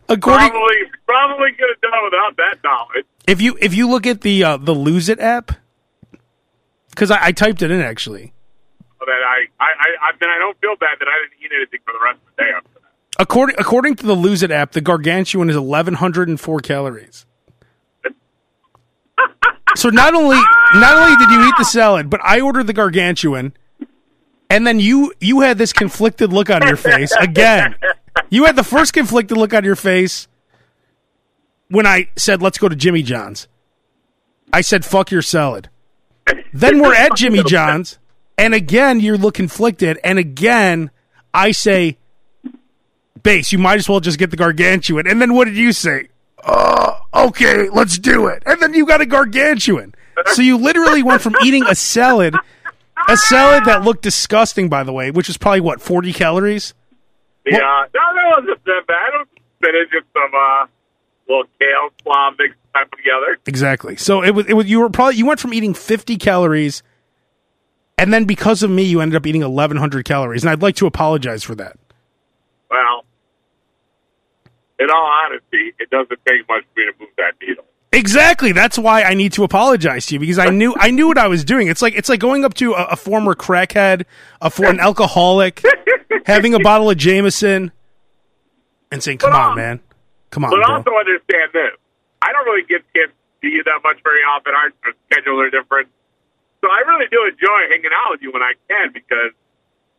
According, 0.09 0.49
Probably, 0.49 0.75
probably 1.05 1.51
could 1.51 1.67
have 1.69 1.81
done 1.81 2.03
without 2.05 2.37
that 2.37 2.57
knowledge. 2.63 3.05
if 3.27 3.41
you 3.41 3.57
if 3.59 3.75
you 3.75 3.89
look 3.89 4.07
at 4.07 4.21
the 4.21 4.43
uh, 4.43 4.57
the 4.57 4.73
Lose 4.73 5.09
It 5.09 5.19
app, 5.19 5.51
because 6.91 7.11
I, 7.11 7.25
I 7.25 7.31
typed 7.33 7.61
it 7.61 7.71
in 7.71 7.81
actually. 7.81 8.33
That 9.07 9.23
I, 9.23 9.47
I, 9.59 9.65
I, 9.65 10.09
I 10.09 10.11
mean, 10.19 10.29
I 10.29 10.37
don't 10.37 10.59
feel 10.59 10.75
bad 10.79 10.99
that 10.99 11.07
I 11.07 11.15
didn't 11.23 11.43
eat 11.43 11.51
anything 11.55 11.79
for 11.83 11.93
the 11.93 12.03
rest 12.03 12.19
of 12.19 12.35
the 12.35 12.43
day 12.43 12.49
after 12.55 12.69
that. 12.75 12.81
According 13.19 13.55
according 13.57 13.95
to 13.95 14.05
the 14.05 14.13
Lose 14.13 14.43
It 14.43 14.51
app, 14.51 14.73
the 14.73 14.81
gargantuan 14.81 15.49
is 15.49 15.57
1104 15.57 16.59
calories. 16.59 17.25
So 19.75 19.89
not 19.89 20.15
only 20.15 20.39
not 20.73 20.97
only 20.97 21.15
did 21.17 21.29
you 21.29 21.47
eat 21.47 21.53
the 21.57 21.65
salad, 21.65 22.09
but 22.09 22.19
I 22.23 22.39
ordered 22.41 22.65
the 22.67 22.73
gargantuan, 22.73 23.53
and 24.49 24.65
then 24.65 24.79
you 24.79 25.13
you 25.19 25.41
had 25.41 25.57
this 25.57 25.71
conflicted 25.71 26.33
look 26.33 26.49
on 26.49 26.65
your 26.65 26.77
face 26.77 27.11
again. 27.19 27.75
You 28.29 28.45
had 28.45 28.55
the 28.55 28.63
first 28.63 28.93
conflicted 28.93 29.37
look 29.37 29.53
on 29.53 29.63
your 29.63 29.75
face 29.75 30.27
when 31.69 31.85
I 31.85 32.09
said 32.15 32.41
let's 32.41 32.57
go 32.57 32.69
to 32.69 32.75
Jimmy 32.75 33.03
John's. 33.03 33.47
I 34.51 34.61
said 34.61 34.83
fuck 34.83 35.11
your 35.11 35.21
salad. 35.21 35.69
Then 36.53 36.81
we're 36.81 36.95
at 36.95 37.15
Jimmy 37.15 37.43
John's, 37.45 37.99
and 38.37 38.53
again 38.53 38.99
you 38.99 39.17
look 39.17 39.35
conflicted, 39.35 39.99
and 40.03 40.19
again 40.19 40.91
I 41.33 41.51
say 41.51 41.97
Bass, 43.23 43.51
you 43.51 43.57
might 43.57 43.77
as 43.77 43.89
well 43.89 43.99
just 43.99 44.17
get 44.17 44.31
the 44.31 44.37
gargantuan. 44.37 45.05
And 45.07 45.21
then 45.21 45.33
what 45.33 45.45
did 45.45 45.57
you 45.57 45.73
say? 45.73 46.07
Uh, 46.43 46.97
okay, 47.13 47.67
let's 47.69 47.97
do 47.99 48.27
it. 48.27 48.41
And 48.45 48.61
then 48.61 48.73
you 48.73 48.85
got 48.85 49.01
a 49.01 49.05
gargantuan. 49.05 49.93
So 50.27 50.41
you 50.41 50.57
literally 50.57 51.03
went 51.03 51.21
from 51.21 51.35
eating 51.43 51.65
a 51.65 51.75
salad, 51.75 52.35
a 53.07 53.17
salad 53.17 53.65
that 53.65 53.83
looked 53.83 54.01
disgusting, 54.01 54.69
by 54.69 54.83
the 54.83 54.93
way, 54.93 55.11
which 55.11 55.29
is 55.29 55.37
probably 55.37 55.59
what, 55.59 55.81
40 55.81 56.13
calories? 56.13 56.73
Yeah, 57.45 57.59
no, 57.59 57.87
that 57.93 58.37
wasn't 58.37 58.63
that 58.65 58.81
bad. 58.87 59.27
Spinach 59.57 59.89
and 59.93 60.05
some 60.13 60.31
uh, 60.33 60.65
little 61.27 61.43
kale 61.59 61.89
slaw 62.03 62.31
mixed 62.37 62.57
type 62.73 62.89
together. 62.91 63.37
Exactly. 63.45 63.95
So 63.95 64.23
it 64.23 64.31
was, 64.31 64.45
it 64.47 64.53
was, 64.53 64.69
you 64.69 64.79
were 64.79 64.89
probably, 64.89 65.15
you 65.15 65.25
went 65.25 65.39
from 65.39 65.53
eating 65.53 65.73
50 65.73 66.17
calories, 66.17 66.81
and 67.97 68.13
then 68.13 68.25
because 68.25 68.63
of 68.63 68.69
me, 68.69 68.83
you 68.83 69.01
ended 69.01 69.15
up 69.15 69.25
eating 69.25 69.41
1,100 69.41 70.05
calories. 70.05 70.43
And 70.43 70.49
I'd 70.49 70.61
like 70.61 70.75
to 70.77 70.85
apologize 70.87 71.43
for 71.43 71.55
that. 71.55 71.77
Well, 72.69 73.05
in 74.79 74.89
all 74.91 75.11
honesty, 75.25 75.73
it 75.79 75.89
doesn't 75.89 76.19
take 76.27 76.47
much 76.47 76.63
for 76.73 76.79
me 76.79 76.85
to 76.85 76.93
move 76.99 77.09
that 77.17 77.33
needle. 77.41 77.63
Exactly. 77.93 78.51
That's 78.51 78.77
why 78.77 79.03
I 79.03 79.13
need 79.13 79.33
to 79.33 79.43
apologize 79.43 80.05
to 80.07 80.15
you 80.15 80.19
because 80.19 80.37
I 80.37 80.49
knew 80.49 80.75
I 80.77 80.91
knew 80.91 81.07
what 81.07 81.17
I 81.17 81.27
was 81.27 81.43
doing. 81.45 81.67
It's 81.67 81.81
like 81.81 81.95
it's 81.95 82.09
like 82.09 82.19
going 82.19 82.43
up 82.45 82.53
to 82.55 82.73
a, 82.73 82.83
a 82.91 82.95
former 82.95 83.33
crackhead, 83.33 84.03
a 84.41 84.49
for 84.49 84.65
an 84.65 84.79
alcoholic, 84.79 85.63
having 86.25 86.53
a 86.53 86.59
bottle 86.59 86.89
of 86.89 86.97
Jameson, 86.97 87.71
and 88.91 89.01
saying, 89.01 89.19
"Come 89.19 89.31
But, 89.31 89.39
on, 89.39 89.49
um, 89.51 89.55
man, 89.57 89.79
come 90.29 90.43
on, 90.43 90.51
But 90.51 90.57
bro." 90.65 90.75
also 90.75 90.91
understand 90.99 91.51
this. 91.53 91.71
I 92.21 92.33
don't 92.33 92.45
really 92.45 92.67
get 92.67 92.81
kids 92.93 93.13
to 93.41 93.47
you 93.47 93.63
that 93.63 93.79
much 93.83 93.97
very 94.03 94.19
often. 94.21 94.53
Our 94.53 94.93
schedules 95.09 95.39
are 95.41 95.49
different. 95.49 95.87
So 96.61 96.69
I 96.69 96.81
really 96.89 97.05
do 97.11 97.23
enjoy 97.25 97.69
hanging 97.69 97.93
out 97.93 98.11
with 98.17 98.21
you 98.21 98.31
when 98.33 98.41
I 98.41 98.53
can 98.67 98.91
because 98.91 99.31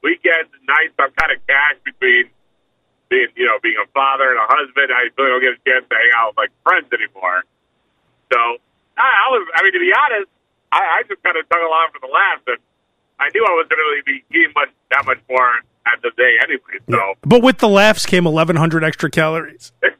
weekends 0.02 0.50
and 0.52 0.62
nights 0.66 0.94
I'm 0.98 1.12
kind 1.14 1.32
of 1.32 1.38
cash 1.46 1.76
between 1.84 2.30
being, 3.08 3.28
you 3.36 3.46
know, 3.46 3.58
being 3.62 3.76
a 3.80 3.86
father 3.94 4.30
and 4.30 4.38
a 4.38 4.46
husband. 4.46 4.90
I 4.92 5.08
really 5.16 5.30
don't 5.32 5.40
get 5.42 5.54
a 5.54 5.60
chance 5.64 5.86
to 5.88 5.94
hang 5.94 6.12
out 6.16 6.34
with 6.34 6.38
like 6.48 6.52
friends 6.66 6.90
anymore. 6.92 7.44
So 8.32 8.38
I, 8.98 9.06
I 9.06 9.26
was, 9.32 9.46
I 9.54 9.62
mean, 9.62 9.72
to 9.72 9.80
be 9.80 9.92
honest, 9.94 10.28
I, 10.72 11.00
I 11.00 11.02
just 11.08 11.22
kind 11.22 11.36
of 11.36 11.48
tongue 11.48 11.62
along 11.64 11.88
for 11.94 12.00
the 12.04 12.12
laughs, 12.12 12.42
and 12.46 12.58
I 13.18 13.30
knew 13.32 13.44
I 13.46 13.54
wasn't 13.56 13.78
really 13.78 14.02
be 14.04 14.22
eating 14.30 14.52
much 14.54 14.68
that 14.90 15.06
much 15.06 15.18
more 15.28 15.62
at 15.86 16.02
the 16.02 16.10
day 16.16 16.36
anyway. 16.42 16.78
So 16.90 17.14
But 17.22 17.42
with 17.42 17.58
the 17.58 17.68
laughs 17.68 18.04
came 18.04 18.24
1,100 18.24 18.84
extra 18.84 19.10
calories. 19.10 19.72
extra 19.82 19.96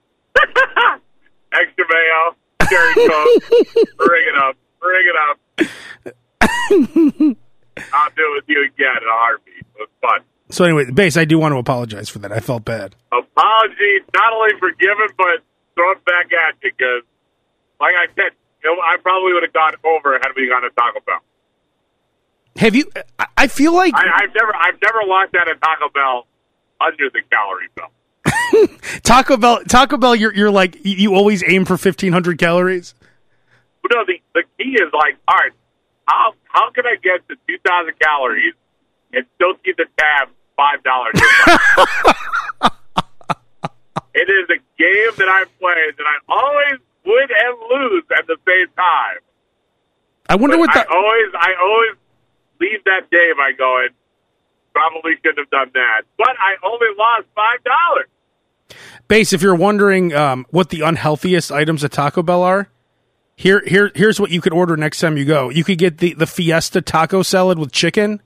mayo, 1.89 2.37
cherry 2.69 2.95
coke, 2.95 3.43
bring 3.97 4.29
it 4.29 4.37
up, 4.37 4.57
bring 4.81 5.07
it 5.07 5.17
up. 5.17 5.39
I'll 6.43 8.11
do 8.17 8.23
it 8.23 8.35
with 8.35 8.45
you 8.49 8.65
again 8.65 8.97
in 9.03 9.09
a 9.09 9.13
heartbeat. 9.13 9.55
It 9.59 9.67
was 9.79 9.89
fun. 10.01 10.21
So 10.51 10.65
anyway, 10.65 10.91
Bass, 10.91 11.17
I 11.17 11.25
do 11.25 11.39
want 11.39 11.53
to 11.53 11.59
apologize 11.59 12.09
for 12.09 12.19
that. 12.21 12.33
I 12.33 12.41
felt 12.41 12.65
bad. 12.65 12.97
Apologies, 13.13 14.03
not 14.15 14.33
only 14.33 14.55
forgiven, 14.59 15.09
but 15.17 15.41
thrown 15.75 15.97
back 16.07 16.27
at 16.33 16.55
you 16.63 16.71
because, 16.71 17.03
like 17.81 17.95
I 17.95 18.07
said, 18.15 18.33
you 18.65 18.75
know, 18.75 18.81
I 18.81 18.97
probably 19.03 19.35
would 19.35 19.43
have 19.43 19.53
gone 19.53 19.75
over 19.85 20.15
had 20.23 20.31
we 20.35 20.49
gone 20.49 20.63
to 20.63 20.71
Taco 20.71 21.01
Bell. 21.07 21.21
Have 22.57 22.75
you? 22.75 22.91
I- 23.37 23.47
feel 23.47 23.73
like 23.73 23.95
I, 23.95 24.25
I've 24.25 24.35
never, 24.35 24.55
I've 24.57 24.81
never 24.83 24.99
lost 25.07 25.35
at 25.35 25.49
a 25.49 25.55
Taco 25.55 25.89
Bell 25.95 26.27
under 26.81 27.09
the 27.11 27.23
calorie 27.31 27.69
bill. 27.75 28.69
Taco 29.03 29.37
Bell. 29.37 29.61
Taco 29.69 29.97
Bell, 29.97 30.15
you're 30.17 30.35
you're 30.35 30.51
like 30.51 30.77
you- 30.85 31.15
always 31.15 31.43
aim 31.47 31.65
for 31.65 31.75
1,500 31.75 32.39
calories. 32.39 32.95
But 33.83 33.93
no, 33.95 34.05
the 34.07 34.21
the 34.35 34.43
key 34.59 34.73
is 34.73 34.93
like, 34.93 35.17
all 35.29 35.37
right, 35.37 35.53
how 36.09 36.33
how 36.49 36.71
can 36.71 36.87
I 36.87 36.97
get 36.97 37.27
to 37.29 37.37
two 37.47 37.59
thousand 37.67 37.95
calories 38.01 38.55
and 39.13 39.27
still 39.37 39.55
keep 39.65 39.77
the 39.77 39.85
tab 39.99 40.29
five 40.57 40.83
dollars? 40.83 41.15
it 44.15 44.29
is 44.29 44.49
a 44.51 44.59
game 44.79 45.13
that 45.19 45.29
I 45.29 45.45
play 45.61 45.93
that 45.97 46.07
I 46.07 46.19
always 46.29 46.81
win 47.05 47.29
and 47.31 47.59
lose 47.71 48.05
at 48.17 48.27
the 48.27 48.37
same 48.47 48.67
time. 48.77 49.19
I 50.29 50.37
wonder 50.37 50.57
But 50.57 50.61
what 50.61 50.77
I 50.77 50.83
the. 50.85 50.91
always 50.91 51.31
I 51.35 51.55
always 51.61 51.97
leave 52.61 52.85
that 52.85 53.11
day 53.11 53.31
by 53.37 53.53
going. 53.57 53.91
Probably 54.75 55.13
shouldn't 55.17 55.39
have 55.39 55.51
done 55.51 55.71
that, 55.75 56.03
but 56.17 56.29
I 56.39 56.57
only 56.65 56.89
lost 56.97 57.27
five 57.35 57.59
dollars. 57.65 58.07
Bass, 59.09 59.33
if 59.33 59.43
you're 59.43 59.55
wondering 59.55 60.13
um, 60.15 60.47
what 60.51 60.69
the 60.71 60.83
unhealthiest 60.83 61.51
items 61.51 61.83
at 61.83 61.91
Taco 61.93 62.23
Bell 62.23 62.43
are, 62.43 62.69
here, 63.39 63.63
here, 63.65 63.93
here's 63.95 64.19
what 64.19 64.33
you 64.33 64.41
could 64.41 64.53
order 64.53 64.77
next 64.77 64.99
time 64.99 65.17
you 65.17 65.25
go. 65.25 65.49
You 65.49 65.63
could 65.63 65.79
get 65.79 65.99
the, 65.99 66.13
the 66.15 66.27
Fiesta 66.27 66.83
taco 66.83 67.23
salad 67.23 67.57
with 67.57 67.71
chicken. 67.71 68.21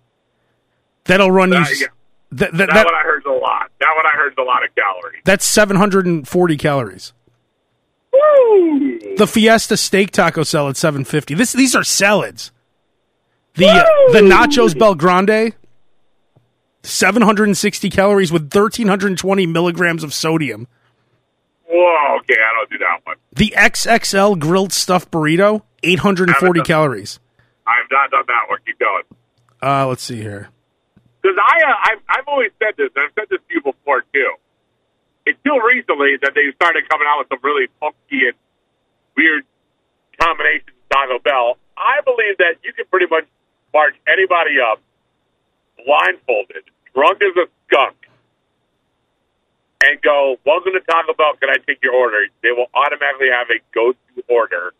That'll 1.04 1.30
run 1.30 1.52
you. 1.52 1.58
Yeah. 1.58 1.86
that, 2.32 2.52
that, 2.52 2.56
That, 2.56 2.70
that- 2.70 2.84
one 2.86 2.94
I 2.94 3.02
heard 3.02 3.24
a 3.26 3.32
lot. 3.32 3.70
That 3.78 3.92
one 3.94 4.06
I 4.06 4.16
heard 4.16 4.32
is 4.32 4.38
a 4.38 4.42
lot 4.42 4.64
of 4.64 4.74
calories. 4.74 5.20
That's 5.26 5.44
740 5.44 6.56
calories. 6.56 7.12
Woo! 8.10 9.16
The 9.18 9.26
Fiesta 9.26 9.76
steak 9.76 10.12
taco 10.12 10.44
salad 10.44 10.78
750. 10.78 11.34
This 11.34 11.52
these 11.52 11.74
are 11.76 11.84
salads. 11.84 12.50
The 13.56 13.66
uh, 13.68 13.84
the 14.12 14.20
nachos 14.20 14.72
BellGrande 14.74 15.52
760 16.82 17.90
calories 17.90 18.32
with 18.32 18.42
1320 18.44 19.46
milligrams 19.46 20.02
of 20.04 20.14
sodium. 20.14 20.66
Whoa, 21.72 22.18
okay, 22.18 22.36
I 22.36 22.52
don't 22.54 22.70
do 22.70 22.78
that 22.78 23.00
one. 23.04 23.16
The 23.32 23.54
XXL 23.56 24.38
grilled 24.38 24.74
stuffed 24.74 25.10
burrito 25.10 25.62
840 25.82 26.32
Haven't 26.32 26.66
calories. 26.66 27.18
I've 27.66 27.88
not 27.90 28.10
done 28.10 28.24
that 28.26 28.44
one. 28.48 28.58
Keep 28.66 28.78
going. 28.78 29.04
Uh, 29.62 29.86
let's 29.86 30.02
see 30.02 30.20
here. 30.20 30.50
Because 31.22 31.38
I, 31.40 31.62
uh, 31.62 31.74
I've, 31.84 32.02
I've 32.08 32.28
always 32.28 32.50
said 32.58 32.74
this, 32.76 32.90
and 32.94 33.04
I've 33.06 33.14
said 33.14 33.28
this 33.30 33.40
to 33.48 33.54
you 33.54 33.62
before 33.62 34.04
too. 34.12 34.32
Until 35.24 35.60
recently, 35.60 36.18
that 36.20 36.32
they 36.34 36.52
started 36.56 36.86
coming 36.90 37.06
out 37.08 37.20
with 37.20 37.28
some 37.30 37.38
really 37.42 37.68
funky 37.80 38.26
and 38.26 38.36
weird 39.16 39.44
combinations 40.20 40.68
of 40.68 40.88
Taco 40.90 41.18
Bell. 41.20 41.56
I 41.78 42.02
believe 42.04 42.36
that 42.38 42.60
you 42.62 42.74
can 42.74 42.84
pretty 42.90 43.06
much 43.08 43.24
march 43.72 43.94
anybody 44.06 44.60
up 44.60 44.82
blindfolded, 45.86 46.64
drunk 46.94 47.22
as 47.22 47.34
a 47.36 47.46
skunk, 47.66 47.96
and 49.84 50.00
go, 50.02 50.36
"Welcome 50.44 50.72
to 50.72 50.80
Taco 50.80 51.14
Bell. 51.14 51.34
Can 51.40 51.50
I 51.50 51.56
take 51.66 51.82
your 51.82 51.94
order?" 51.94 52.26
They 52.42 52.52
will 52.52 52.66
automatically 52.74 53.28
have 53.30 53.48
a 53.50 53.60
go-to 53.74 54.24
order 54.28 54.74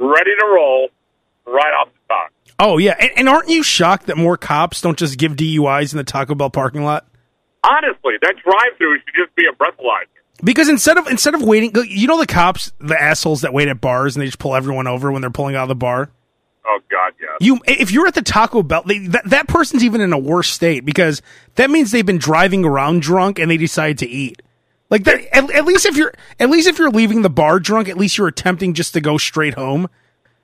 ready 0.00 0.30
to 0.38 0.46
roll 0.46 0.88
right 1.46 1.72
off 1.80 1.88
the 1.92 2.14
top. 2.14 2.30
Oh 2.58 2.78
yeah, 2.78 2.96
and, 2.98 3.10
and 3.16 3.28
aren't 3.28 3.48
you 3.48 3.62
shocked 3.62 4.06
that 4.06 4.16
more 4.16 4.36
cops 4.36 4.80
don't 4.80 4.98
just 4.98 5.18
give 5.18 5.36
DUIs 5.36 5.92
in 5.92 5.98
the 5.98 6.04
Taco 6.04 6.34
Bell 6.34 6.50
parking 6.50 6.84
lot? 6.84 7.06
Honestly, 7.64 8.14
that 8.22 8.34
drive-through 8.42 8.98
should 8.98 9.14
just 9.14 9.34
be 9.34 9.44
a 9.46 9.52
breathalyzer. 9.52 10.06
Because 10.42 10.68
instead 10.68 10.96
of 10.96 11.08
instead 11.08 11.34
of 11.34 11.42
waiting, 11.42 11.72
you 11.86 12.06
know 12.06 12.18
the 12.18 12.26
cops, 12.26 12.72
the 12.78 13.00
assholes 13.00 13.40
that 13.40 13.52
wait 13.52 13.68
at 13.68 13.80
bars 13.80 14.14
and 14.14 14.22
they 14.22 14.26
just 14.26 14.38
pull 14.38 14.54
everyone 14.54 14.86
over 14.86 15.10
when 15.10 15.20
they're 15.20 15.30
pulling 15.30 15.56
out 15.56 15.62
of 15.62 15.68
the 15.68 15.74
bar. 15.74 16.10
Oh 16.70 16.80
God, 16.90 17.14
yes. 17.18 17.30
You, 17.40 17.58
if 17.66 17.90
you're 17.90 18.06
at 18.06 18.14
the 18.14 18.20
Taco 18.22 18.62
Bell, 18.62 18.82
they, 18.84 18.98
that 19.08 19.24
that 19.30 19.48
person's 19.48 19.82
even 19.82 20.00
in 20.02 20.12
a 20.12 20.18
worse 20.18 20.50
state 20.50 20.84
because 20.84 21.22
that 21.54 21.70
means 21.70 21.90
they've 21.92 22.04
been 22.04 22.18
driving 22.18 22.64
around 22.64 23.00
drunk 23.02 23.38
and 23.38 23.50
they 23.50 23.56
decide 23.56 23.96
to 23.98 24.06
eat. 24.06 24.42
Like 24.90 25.04
that, 25.04 25.20
at, 25.36 25.50
at 25.50 25.64
least 25.64 25.86
if 25.86 25.96
you're 25.96 26.12
at 26.38 26.50
least 26.50 26.68
if 26.68 26.78
you're 26.78 26.90
leaving 26.90 27.22
the 27.22 27.30
bar 27.30 27.58
drunk, 27.58 27.88
at 27.88 27.96
least 27.96 28.18
you're 28.18 28.28
attempting 28.28 28.74
just 28.74 28.92
to 28.94 29.00
go 29.00 29.16
straight 29.18 29.54
home. 29.54 29.88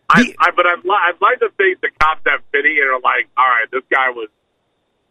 I, 0.08 0.22
The- 0.24 0.36
I, 0.38 0.50
but 0.56 0.66
I'd, 0.66 0.84
li- 0.84 0.90
I'd 1.00 1.20
like 1.20 1.40
to 1.40 1.50
think 1.56 1.80
the 1.80 1.88
cops 2.00 2.20
have 2.26 2.40
pity 2.52 2.78
and 2.80 2.88
are 2.90 3.00
like, 3.00 3.28
all 3.36 3.44
right, 3.46 3.66
this 3.70 3.82
guy 3.90 4.10
was 4.10 4.28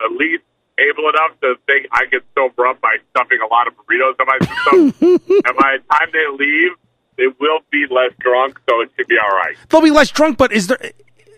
at 0.04 0.12
least 0.12 0.44
able 0.80 1.10
enough 1.10 1.40
to 1.42 1.56
think 1.68 1.88
I 1.92 2.06
could 2.06 2.24
sober 2.36 2.66
up 2.68 2.82
by 2.82 2.98
stuffing 3.12 3.40
a 3.44 3.48
lot 3.48 3.68
of 3.68 3.74
burritos 3.76 4.16
in 4.20 4.26
my 4.26 4.40
system. 4.40 5.20
and 5.46 5.58
by 5.58 5.78
the 5.78 5.84
time 5.92 6.10
they 6.12 6.26
leave, 6.38 6.72
they 7.18 7.28
will 7.40 7.60
be 7.72 7.86
less 7.90 8.12
drunk, 8.20 8.60
so 8.70 8.82
it 8.82 8.90
should 8.96 9.08
be 9.08 9.16
all 9.18 9.36
right. 9.36 9.56
They'll 9.70 9.82
be 9.82 9.92
less 9.92 10.10
drunk, 10.12 10.38
but 10.38 10.52
is 10.52 10.68
there 10.68 10.80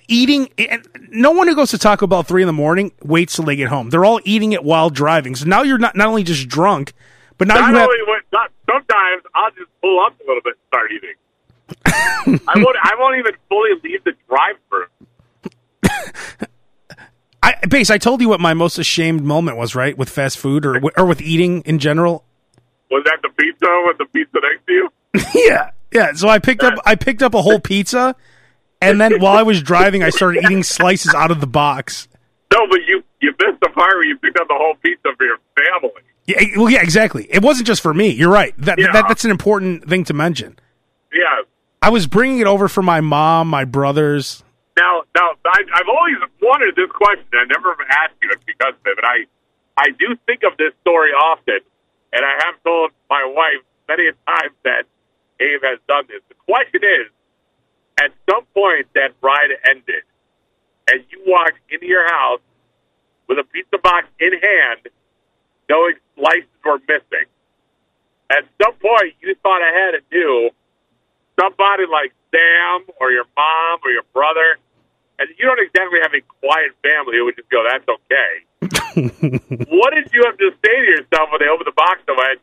eating? 0.08 0.50
No 1.10 1.32
one 1.32 1.48
who 1.48 1.56
goes 1.56 1.72
to 1.72 1.78
Taco 1.78 2.08
Bell 2.08 2.24
three 2.24 2.42
in 2.42 2.48
the 2.48 2.54
morning 2.54 2.92
waits 3.04 3.36
till 3.36 3.46
they 3.46 3.56
get 3.56 3.70
home. 3.70 3.90
They're 3.90 4.06
all 4.06 4.20
eating 4.26 4.54
it 4.54 4.64
while 4.64 4.90
driving. 4.90 5.36
So 5.36 5.46
now 5.46 5.64
you're 5.64 5.78
not 5.78 5.96
not 5.96 6.08
only 6.08 6.24
just 6.24 6.48
drunk, 6.48 6.94
but 7.38 7.48
now 7.48 7.56
Not 7.56 7.70
you 7.70 7.76
have. 7.76 7.90
only 7.90 8.04
when, 8.08 8.20
not, 8.32 8.52
sometimes 8.70 9.24
I'll 9.34 9.52
just 9.52 9.70
pull 9.82 10.00
up 10.06 10.14
a 10.20 10.24
little 10.28 10.42
bit 10.42 10.54
and 10.54 10.68
start 10.68 10.92
eating. 10.92 11.16
I 12.48 12.54
won't. 12.58 12.78
I 12.82 12.96
won't 12.98 13.18
even 13.18 13.34
fully 13.50 13.72
leave 13.84 14.04
the 14.04 14.14
drive-through. 14.30 14.86
I, 17.44 17.56
Bass. 17.68 17.90
I 17.90 17.98
told 17.98 18.22
you 18.22 18.30
what 18.30 18.40
my 18.40 18.54
most 18.54 18.78
ashamed 18.78 19.24
moment 19.24 19.58
was, 19.58 19.76
right, 19.76 19.98
with 19.98 20.10
fast 20.10 20.38
food 20.38 20.66
or 20.66 20.80
or 20.98 21.06
with 21.06 21.22
eating 21.22 21.62
in 21.62 21.80
general. 21.80 22.24
Was 22.92 23.04
that 23.06 23.20
the 23.22 23.30
pizza 23.30 23.84
with 23.88 23.98
the 23.98 24.06
pizza 24.06 24.40
next 24.42 24.66
to 24.68 24.74
you? 24.74 24.90
yeah, 25.36 25.72
yeah. 25.92 26.14
So 26.14 26.28
I 26.30 26.40
picked 26.40 26.64
up 26.64 26.76
I 26.86 26.96
picked 26.96 27.22
up 27.22 27.34
a 27.34 27.42
whole 27.42 27.60
pizza, 27.60 28.16
and 28.82 29.00
then 29.00 29.20
while 29.20 29.38
I 29.38 29.44
was 29.44 29.62
driving, 29.62 30.04
I 30.04 30.10
started 30.10 30.44
eating 30.44 30.64
slices 30.64 31.14
out 31.14 31.32
of 31.32 31.40
the 31.42 31.48
box. 31.48 32.08
No, 32.54 32.68
but 32.70 32.80
you 32.88 33.04
you 33.22 33.32
missed 33.40 33.60
the 33.62 33.70
part 33.70 33.94
where 33.96 34.04
you 34.06 34.18
picked 34.18 34.40
up 34.40 34.48
the 34.48 34.56
whole 34.56 34.76
pizza 34.84 35.10
for 35.18 35.26
your 35.26 35.38
family. 35.56 36.02
Yeah, 36.28 36.38
eh, 36.40 36.46
well, 36.58 36.70
yeah, 36.70 36.82
exactly. 36.82 37.28
It 37.30 37.44
wasn't 37.44 37.68
just 37.68 37.82
for 37.82 37.94
me. 37.94 38.10
You're 38.10 38.32
right. 38.32 38.54
That, 38.58 38.80
Yeah. 38.80 38.92
that 38.94 39.06
that's 39.08 39.26
an 39.26 39.32
important 39.32 39.88
thing 39.88 40.04
to 40.06 40.14
mention. 40.14 40.58
Yeah. 41.14 41.44
I 41.82 41.90
was 41.90 42.08
bringing 42.08 42.40
it 42.40 42.48
over 42.48 42.68
for 42.68 42.82
my 42.82 43.00
mom, 43.00 43.48
my 43.48 43.64
brothers. 43.64 44.44
Now, 44.76 45.04
now 45.16 45.32
I, 45.46 45.64
I've 45.76 45.88
always 45.88 46.16
wanted 46.42 46.76
this 46.76 46.90
question. 46.92 47.26
I 47.34 47.46
never 47.46 47.76
asked 47.90 48.16
you 48.22 48.30
it 48.32 48.40
because 48.46 48.74
of 48.74 48.86
it, 48.86 48.96
but 48.96 49.06
I, 49.06 49.26
I 49.78 49.90
do 49.92 50.18
think 50.26 50.42
of 50.44 50.58
this 50.58 50.74
story 50.82 51.12
often, 51.12 51.60
and 52.12 52.26
I 52.26 52.44
have 52.46 52.56
told 52.64 52.92
my 53.10 53.24
wife 53.36 53.64
many 53.88 54.08
a 54.08 54.14
times 54.28 54.56
that 54.64 54.86
Abe 55.40 55.64
has 55.64 55.80
done 55.88 56.06
this. 56.08 56.22
The 56.30 56.36
question 56.46 56.82
is, 56.84 57.12
at 58.00 58.12
some 58.30 58.46
point 58.54 58.88
that 58.94 59.14
ride 59.22 59.52
ended, 59.68 60.04
and 60.88 61.04
you 61.10 61.24
walked 61.26 61.60
into 61.70 61.86
your 61.86 62.08
house 62.08 62.42
with 63.28 63.40
a 63.40 63.44
pizza 63.44 63.78
box 63.78 64.08
in 64.20 64.34
hand, 64.34 64.88
knowing 65.70 65.96
slices 66.16 66.50
were 66.64 66.80
missing. 66.88 67.28
At 68.30 68.46
some 68.62 68.74
point, 68.74 69.14
you 69.22 69.36
thought 69.44 69.62
ahead 69.62 69.96
and 69.96 70.04
knew 70.12 70.50
somebody 71.40 71.86
like 71.92 72.14
Sam 72.32 72.86
or 73.00 73.12
your 73.12 73.26
mom 73.36 73.80
or 73.84 73.92
your 73.92 74.04
brother, 74.14 74.58
and 75.20 75.30
you 75.38 75.46
don't 75.46 75.60
exactly 75.60 76.00
have 76.02 76.14
a 76.14 76.22
quiet 76.42 76.72
family 76.82 77.18
who 77.18 77.26
would 77.26 77.36
just 77.36 77.50
go, 77.50 77.64
"That's 77.64 77.88
okay." 77.88 78.34
what 79.70 79.94
did 79.94 80.10
you 80.14 80.24
have 80.26 80.38
to 80.38 80.52
say 80.64 80.76
to 80.76 80.90
yourself 80.90 81.30
when 81.32 81.40
they 81.40 81.48
opened 81.48 81.68
the 81.68 81.78
box 81.78 82.02
and 82.08 82.18
went, 82.18 82.42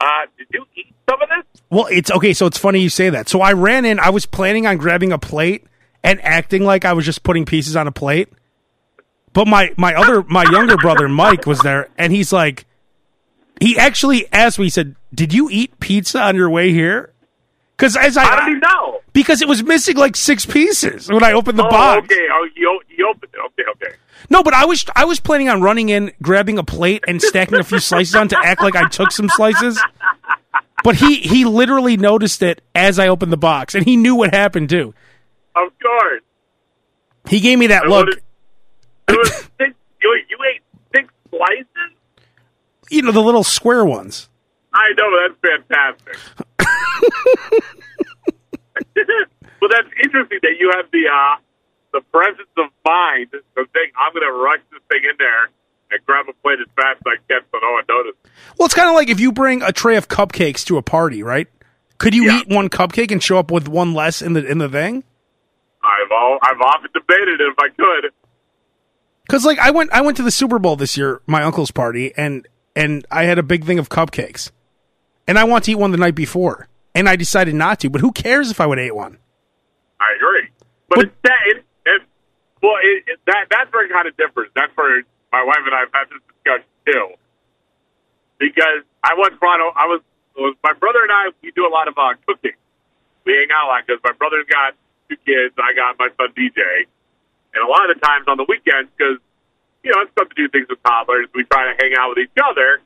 uh, 0.00 0.06
"Did 0.36 0.46
you 0.52 0.64
eat 0.76 0.94
some 1.08 1.20
of 1.22 1.28
this?" 1.28 1.62
Well, 1.70 1.86
it's 1.90 2.10
okay. 2.10 2.32
So 2.32 2.46
it's 2.46 2.58
funny 2.58 2.80
you 2.80 2.90
say 2.90 3.10
that. 3.10 3.28
So 3.28 3.40
I 3.40 3.52
ran 3.52 3.84
in. 3.84 3.98
I 3.98 4.10
was 4.10 4.26
planning 4.26 4.66
on 4.66 4.76
grabbing 4.78 5.12
a 5.12 5.18
plate 5.18 5.66
and 6.02 6.20
acting 6.22 6.64
like 6.64 6.84
I 6.84 6.92
was 6.92 7.04
just 7.04 7.22
putting 7.22 7.44
pieces 7.44 7.76
on 7.76 7.86
a 7.86 7.92
plate. 7.92 8.28
But 9.32 9.46
my 9.46 9.72
my 9.76 9.94
other 9.94 10.22
my 10.22 10.44
younger 10.50 10.76
brother 10.76 11.08
Mike 11.08 11.46
was 11.46 11.60
there, 11.60 11.88
and 11.98 12.12
he's 12.12 12.32
like, 12.32 12.66
he 13.60 13.78
actually 13.78 14.30
asked 14.32 14.58
me. 14.58 14.66
He 14.66 14.70
said, 14.70 14.96
"Did 15.14 15.32
you 15.34 15.48
eat 15.50 15.78
pizza 15.80 16.20
on 16.20 16.36
your 16.36 16.50
way 16.50 16.72
here?" 16.72 17.12
Because 17.78 17.96
as 17.96 18.16
I 18.16 18.24
How 18.24 18.44
did 18.44 18.54
he 18.54 18.60
know? 18.60 19.00
because 19.12 19.40
it 19.40 19.46
was 19.46 19.62
missing 19.62 19.96
like 19.96 20.16
six 20.16 20.44
pieces 20.44 21.08
when 21.08 21.22
I 21.22 21.32
opened 21.32 21.58
the 21.58 21.66
oh, 21.66 21.70
box. 21.70 22.04
okay. 22.06 22.26
Oh, 22.32 22.48
you, 22.56 22.80
you 22.88 23.08
opened 23.08 23.32
it. 23.32 23.38
Okay, 23.38 23.70
okay. 23.70 23.96
No, 24.28 24.42
but 24.42 24.52
I 24.52 24.64
was 24.64 24.84
I 24.96 25.04
was 25.04 25.20
planning 25.20 25.48
on 25.48 25.62
running 25.62 25.88
in, 25.88 26.10
grabbing 26.20 26.58
a 26.58 26.64
plate, 26.64 27.04
and 27.06 27.22
stacking 27.22 27.58
a 27.58 27.62
few 27.62 27.78
slices 27.78 28.16
on 28.16 28.28
to 28.28 28.38
act 28.38 28.62
like 28.62 28.74
I 28.74 28.88
took 28.88 29.12
some 29.12 29.28
slices. 29.28 29.80
But 30.82 30.96
he 30.96 31.16
he 31.16 31.44
literally 31.44 31.96
noticed 31.96 32.42
it 32.42 32.62
as 32.74 32.98
I 32.98 33.06
opened 33.08 33.32
the 33.32 33.36
box, 33.38 33.76
and 33.76 33.84
he 33.84 33.96
knew 33.96 34.16
what 34.16 34.34
happened 34.34 34.70
too. 34.70 34.92
Of 35.54 35.72
course. 35.80 36.22
He 37.28 37.38
gave 37.40 37.58
me 37.58 37.68
that 37.68 37.82
And 37.84 37.92
look. 37.92 38.08
It 39.08 39.16
was 39.16 39.30
six, 39.58 39.74
you, 40.02 40.20
you 40.28 40.38
ate 40.52 40.62
six 40.94 41.12
slices? 41.30 41.96
You 42.90 43.02
know 43.02 43.12
the 43.12 43.22
little 43.22 43.44
square 43.44 43.84
ones. 43.84 44.28
I 44.74 44.92
know 44.96 45.08
that's 45.20 45.38
fantastic. 45.40 46.18
well, 49.60 49.70
that's 49.70 49.88
interesting 50.04 50.38
that 50.42 50.56
you 50.58 50.70
have 50.76 50.86
the 50.92 51.04
uh, 51.12 51.36
the 51.92 52.00
presence 52.12 52.48
of 52.58 52.66
mind 52.84 53.30
to 53.32 53.40
think 53.72 53.92
I'm 53.96 54.12
going 54.12 54.26
to 54.26 54.32
rush 54.32 54.60
this 54.70 54.80
thing 54.90 55.00
in 55.04 55.16
there 55.18 55.48
and 55.90 56.04
grab 56.06 56.26
a 56.28 56.32
plate 56.42 56.58
as 56.60 56.68
fast 56.76 56.98
as 56.98 57.02
I 57.06 57.16
can 57.28 57.40
so 57.50 57.58
no 57.62 57.72
one 57.72 57.84
notices. 57.88 58.18
Well, 58.58 58.66
it's 58.66 58.74
kind 58.74 58.88
of 58.88 58.94
like 58.94 59.08
if 59.08 59.20
you 59.20 59.32
bring 59.32 59.62
a 59.62 59.72
tray 59.72 59.96
of 59.96 60.08
cupcakes 60.08 60.64
to 60.66 60.76
a 60.76 60.82
party, 60.82 61.22
right? 61.22 61.48
Could 61.98 62.14
you 62.14 62.24
Yeah. 62.26 62.40
eat 62.40 62.48
one 62.48 62.68
cupcake 62.68 63.10
and 63.10 63.22
show 63.22 63.38
up 63.38 63.50
with 63.50 63.68
one 63.68 63.94
less 63.94 64.22
in 64.22 64.34
the 64.34 64.44
in 64.46 64.58
the 64.58 64.68
thing? 64.68 65.02
I've 65.82 66.10
all, 66.12 66.38
I've 66.42 66.60
often 66.60 66.90
debated 66.92 67.40
it 67.40 67.44
if 67.48 67.58
I 67.58 67.68
could. 67.70 68.12
Because 69.26 69.44
like 69.44 69.58
I 69.58 69.70
went 69.70 69.92
I 69.92 70.00
went 70.02 70.16
to 70.18 70.22
the 70.22 70.30
Super 70.30 70.58
Bowl 70.58 70.76
this 70.76 70.96
year, 70.96 71.20
my 71.26 71.42
uncle's 71.42 71.70
party, 71.70 72.12
and 72.16 72.46
and 72.76 73.06
I 73.10 73.24
had 73.24 73.38
a 73.38 73.42
big 73.42 73.64
thing 73.64 73.78
of 73.78 73.88
cupcakes, 73.88 74.50
and 75.28 75.38
I 75.38 75.44
want 75.44 75.64
to 75.64 75.70
eat 75.72 75.76
one 75.76 75.92
the 75.92 75.98
night 75.98 76.14
before, 76.16 76.66
and 76.94 77.08
I 77.08 77.14
decided 77.14 77.54
not 77.54 77.78
to. 77.80 77.90
But 77.90 78.00
who 78.00 78.10
cares 78.10 78.50
if 78.50 78.60
I 78.60 78.66
would 78.66 78.78
have 78.78 78.86
ate 78.86 78.96
one? 78.96 79.18
I 80.00 80.14
agree, 80.16 80.48
but, 80.88 80.96
But- 80.96 81.04
it's 81.04 81.14
that 81.22 81.38
it, 81.46 81.64
it, 81.86 82.02
well, 82.62 82.76
it, 82.82 83.04
it, 83.06 83.20
that 83.26 83.46
that's 83.50 83.72
where 83.72 83.84
it 83.84 83.92
kind 83.92 84.08
of 84.08 84.16
differs. 84.16 84.48
That's 84.56 84.74
where 84.76 85.02
my 85.30 85.44
wife 85.44 85.62
and 85.64 85.74
I 85.74 85.80
have 85.80 85.92
had 85.92 86.08
this 86.10 86.22
discussion 86.34 86.66
too, 86.86 87.06
because 88.38 88.82
I 89.04 89.14
once 89.14 89.34
brought 89.38 89.60
I 89.60 89.86
was, 89.86 90.00
was 90.36 90.56
my 90.64 90.72
brother 90.72 91.02
and 91.02 91.12
I 91.12 91.30
we 91.42 91.50
do 91.52 91.66
a 91.66 91.72
lot 91.72 91.88
of 91.88 91.94
uh, 91.98 92.14
cooking. 92.26 92.56
We 93.24 93.34
hang 93.34 93.48
out 93.54 93.66
a 93.66 93.68
lot 93.68 93.86
because 93.86 94.00
my 94.02 94.12
brother's 94.12 94.46
got 94.48 94.74
two 95.10 95.16
kids, 95.26 95.54
I 95.58 95.74
got 95.74 95.98
my 95.98 96.08
son 96.16 96.32
DJ, 96.32 96.86
and 97.54 97.60
a 97.62 97.68
lot 97.68 97.90
of 97.90 97.98
the 97.98 98.00
times 98.06 98.24
on 98.28 98.36
the 98.38 98.46
weekends 98.48 98.90
because 98.96 99.18
you 99.82 99.92
know 99.92 100.00
it's 100.02 100.12
fun 100.14 100.28
to 100.28 100.34
do 100.34 100.48
things 100.48 100.66
with 100.70 100.82
toddlers. 100.82 101.26
We 101.34 101.44
try 101.44 101.68
to 101.72 101.76
hang 101.76 101.92
out 101.98 102.10
with 102.16 102.18
each 102.24 102.38
other. 102.42 102.80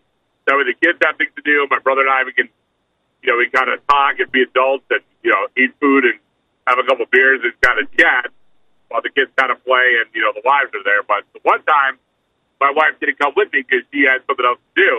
That 0.47 0.57
way 0.57 0.65
the 0.65 0.75
kids 0.75 0.99
have 1.05 1.17
things 1.17 1.31
to 1.37 1.43
do. 1.43 1.67
My 1.71 1.79
brother 1.79 2.03
and 2.03 2.11
I 2.11 2.25
we 2.25 2.33
can 2.33 2.49
you 3.23 3.31
know, 3.31 3.39
we 3.39 3.49
kind 3.51 3.71
of 3.71 3.79
talk 3.87 4.19
and 4.19 4.31
be 4.31 4.43
adults 4.43 4.85
and, 4.91 5.01
you 5.23 5.31
know, 5.31 5.47
eat 5.57 5.73
food 5.81 6.05
and 6.05 6.19
have 6.67 6.79
a 6.79 6.85
couple 6.85 7.07
beers 7.11 7.41
and 7.43 7.55
kind 7.63 7.79
of 7.79 7.87
chat 7.97 8.27
while 8.89 9.01
the 9.01 9.11
kids 9.11 9.31
kind 9.39 9.51
of 9.51 9.63
play 9.65 10.03
and, 10.03 10.11
you 10.13 10.21
know, 10.21 10.35
the 10.35 10.43
wives 10.45 10.75
are 10.75 10.83
there. 10.83 11.03
But 11.07 11.23
the 11.33 11.41
one 11.43 11.63
time, 11.63 11.99
my 12.61 12.71
wife 12.71 12.99
didn't 13.01 13.19
come 13.19 13.33
with 13.37 13.53
me 13.53 13.63
because 13.63 13.87
she 13.93 14.03
had 14.03 14.23
something 14.27 14.47
else 14.47 14.59
to 14.59 14.75
do. 14.79 14.95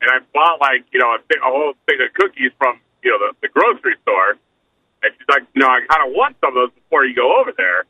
And 0.00 0.10
I 0.10 0.18
bought 0.34 0.60
like 0.60 0.82
you 0.90 0.98
know 0.98 1.14
a, 1.14 1.18
thing, 1.28 1.38
a 1.38 1.46
whole 1.46 1.74
thing 1.86 2.00
of 2.02 2.12
cookies 2.14 2.50
from 2.58 2.80
you 3.04 3.10
know 3.12 3.20
the, 3.22 3.46
the 3.46 3.48
grocery 3.54 3.94
store, 4.02 4.34
and 5.04 5.14
she's 5.14 5.28
like, 5.28 5.46
you 5.54 5.62
know, 5.62 5.68
I 5.68 5.86
kind 5.86 6.10
of 6.10 6.16
want 6.16 6.34
some 6.40 6.56
of 6.56 6.58
those 6.58 6.74
before 6.74 7.04
you 7.04 7.14
go 7.14 7.38
over 7.38 7.52
there. 7.54 7.86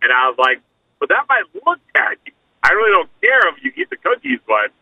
And 0.00 0.08
I 0.10 0.32
was 0.32 0.38
like, 0.38 0.64
but 0.98 1.10
that 1.10 1.28
might 1.28 1.44
look 1.52 1.78
tacky. 1.92 2.32
I 2.62 2.72
really 2.72 2.94
don't 2.96 3.10
care 3.20 3.52
if 3.52 3.60
you 3.60 3.72
eat 3.76 3.90
the 3.90 4.00
cookies, 4.00 4.40
but 4.46 4.72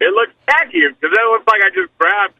it 0.00 0.10
looks 0.12 0.34
tacky 0.48 0.82
because 0.82 1.12
it 1.12 1.26
looks 1.30 1.46
like 1.46 1.62
I 1.62 1.70
just 1.70 1.90
grabbed. 1.98 2.34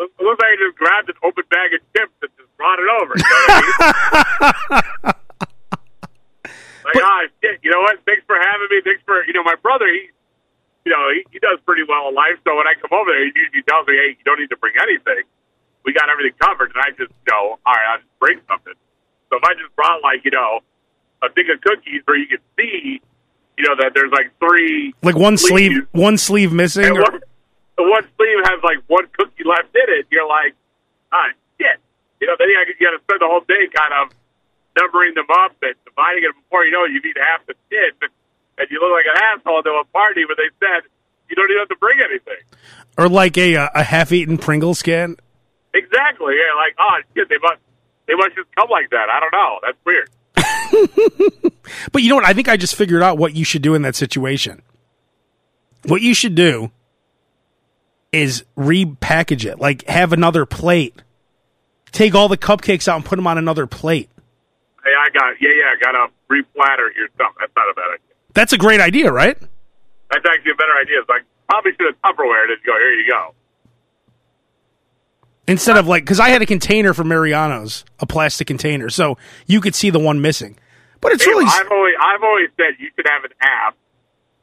It 0.00 0.08
looks 0.20 0.40
like 0.40 0.52
I 0.52 0.58
just 0.60 0.76
grabbed 0.76 1.08
an 1.08 1.18
open 1.22 1.44
bag 1.48 1.72
of 1.76 1.80
chips 1.92 2.12
and 2.24 2.30
just 2.36 2.50
brought 2.56 2.80
it 2.80 2.88
over. 3.00 3.12
You 3.16 3.24
know 3.24 3.40
what 3.40 3.52
I 3.52 3.60
mean? 3.60 5.12
like, 6.84 7.00
ah, 7.04 7.20
shit. 7.40 7.60
You 7.62 7.70
know 7.70 7.80
what? 7.84 8.00
Thanks 8.04 8.24
for 8.26 8.36
having 8.36 8.68
me. 8.70 8.80
Thanks 8.84 9.02
for 9.04 9.24
you 9.24 9.32
know 9.32 9.44
my 9.44 9.56
brother. 9.60 9.86
He, 9.88 10.08
you 10.84 10.92
know, 10.92 11.04
he, 11.12 11.24
he 11.32 11.38
does 11.38 11.60
pretty 11.64 11.84
well 11.84 12.08
in 12.08 12.14
life. 12.14 12.40
So 12.44 12.56
when 12.56 12.66
I 12.66 12.74
come 12.80 12.92
over 12.96 13.12
there, 13.12 13.24
he 13.24 13.32
usually 13.36 13.64
tells 13.68 13.86
me, 13.86 13.96
"Hey, 13.96 14.16
you 14.16 14.24
don't 14.24 14.40
need 14.40 14.50
to 14.50 14.60
bring 14.60 14.74
anything. 14.80 15.28
We 15.84 15.92
got 15.92 16.08
everything 16.08 16.36
covered." 16.40 16.72
And 16.72 16.80
I 16.80 16.90
just 16.96 17.12
go, 17.28 17.60
"All 17.60 17.74
right, 17.76 17.96
I'll 17.96 18.00
just 18.00 18.18
bring 18.20 18.40
something." 18.48 18.76
So 19.28 19.36
if 19.36 19.44
I 19.44 19.52
just 19.54 19.74
brought 19.76 20.00
like 20.02 20.24
you 20.24 20.32
know 20.32 20.60
a 21.22 21.28
thing 21.32 21.48
of 21.52 21.60
cookies 21.60 22.00
where 22.04 22.16
you 22.16 22.26
can 22.26 22.40
see, 22.56 23.00
you 23.60 23.68
know, 23.68 23.76
that 23.76 23.92
there's 23.94 24.10
like 24.12 24.32
three 24.40 24.94
Like 25.02 25.16
one 25.16 25.36
sleeve, 25.36 25.86
one 25.92 26.16
sleeve 26.16 26.52
missing. 26.52 26.84
and 26.86 26.96
or- 26.98 27.02
one, 27.02 27.20
the 27.76 27.82
one 27.84 28.04
sleeve 28.16 28.38
has 28.48 28.62
like 28.64 28.78
one 28.88 29.06
cookie 29.12 29.44
left 29.44 29.68
in 29.76 29.84
it. 30.00 30.06
You're 30.10 30.26
like, 30.28 30.54
ah, 31.12 31.28
shit. 31.60 31.76
You 32.20 32.26
know, 32.26 32.34
then 32.38 32.48
you 32.48 32.56
got 32.80 32.96
to 32.96 33.02
spend 33.04 33.20
the 33.20 33.28
whole 33.28 33.40
day 33.48 33.68
kind 33.72 33.92
of 34.00 34.16
numbering 34.78 35.14
them 35.14 35.26
up 35.44 35.52
and 35.62 35.74
dividing 35.84 36.24
it. 36.24 36.32
Before 36.44 36.64
you 36.64 36.70
know 36.72 36.84
it, 36.84 36.92
you 36.92 37.00
need 37.00 37.16
half 37.20 37.44
the 37.46 37.54
tin, 37.68 37.92
and 38.58 38.66
you 38.70 38.80
look 38.80 38.92
like 38.92 39.04
an 39.08 39.20
asshole 39.36 39.62
to 39.62 39.70
a 39.80 39.84
party 39.92 40.24
where 40.24 40.36
they 40.36 40.48
said 40.60 40.88
you 41.28 41.36
don't 41.36 41.48
even 41.50 41.60
have 41.60 41.68
to 41.68 41.76
bring 41.76 41.98
anything. 42.00 42.40
or 42.98 43.08
like 43.08 43.36
a 43.38 43.56
uh, 43.56 43.68
a 43.74 43.82
half-eaten 43.84 44.36
Pringles 44.38 44.82
can. 44.82 45.16
Exactly. 45.72 46.34
Yeah, 46.36 46.52
like, 46.56 46.74
oh 46.78 47.00
shit, 47.16 47.28
they 47.28 47.38
must 47.40 47.60
they 48.06 48.14
must 48.14 48.34
just 48.36 48.48
come 48.56 48.68
like 48.68 48.90
that. 48.90 49.08
I 49.08 49.20
don't 49.20 49.32
know. 49.32 49.60
That's 49.62 49.78
weird. 49.86 50.10
But 51.92 52.02
you 52.02 52.08
know 52.08 52.16
what? 52.16 52.24
I 52.24 52.32
think 52.32 52.48
I 52.48 52.56
just 52.56 52.74
figured 52.74 53.02
out 53.02 53.18
what 53.18 53.34
you 53.34 53.44
should 53.44 53.62
do 53.62 53.74
in 53.74 53.82
that 53.82 53.96
situation. 53.96 54.62
What 55.84 56.02
you 56.02 56.14
should 56.14 56.34
do 56.34 56.70
is 58.12 58.44
repackage 58.56 59.44
it, 59.44 59.60
like 59.60 59.84
have 59.86 60.12
another 60.12 60.44
plate. 60.46 61.02
Take 61.92 62.14
all 62.14 62.28
the 62.28 62.36
cupcakes 62.36 62.86
out 62.88 62.96
and 62.96 63.04
put 63.04 63.16
them 63.16 63.26
on 63.26 63.38
another 63.38 63.66
plate. 63.66 64.10
Hey, 64.84 64.90
I 64.98 65.10
got 65.10 65.34
yeah, 65.40 65.50
yeah. 65.54 65.72
I 65.72 65.76
got 65.80 65.92
to 65.92 66.06
replatter 66.30 66.94
your 66.96 67.08
stuff. 67.14 67.32
That's 67.38 67.52
not 67.56 67.70
a 67.70 67.74
bad 67.74 67.94
idea. 67.94 68.14
That's 68.34 68.52
a 68.52 68.58
great 68.58 68.80
idea, 68.80 69.12
right? 69.12 69.38
That's 70.10 70.24
actually 70.26 70.52
a 70.52 70.54
better 70.54 70.74
idea. 70.80 71.00
It's 71.00 71.08
like 71.08 71.22
probably 71.48 71.72
should 71.72 71.94
have 71.94 72.00
Tupperware 72.02 72.44
and 72.44 72.62
go. 72.64 72.72
Here 72.78 72.94
you 72.94 73.10
go. 73.10 73.34
Instead 75.50 75.76
of 75.76 75.88
like, 75.88 76.04
because 76.04 76.20
I 76.20 76.28
had 76.28 76.42
a 76.42 76.46
container 76.46 76.94
for 76.94 77.02
Mariano's, 77.02 77.84
a 77.98 78.06
plastic 78.06 78.46
container, 78.46 78.88
so 78.88 79.18
you 79.48 79.60
could 79.60 79.74
see 79.74 79.90
the 79.90 79.98
one 79.98 80.20
missing. 80.20 80.56
But 81.00 81.10
it's 81.10 81.26
really 81.26 81.44
I've 81.44 81.70
always 81.72 81.94
I've 82.00 82.22
always 82.22 82.50
said 82.56 82.74
you 82.78 82.88
should 82.94 83.06
have 83.08 83.24
an 83.24 83.32
app 83.40 83.76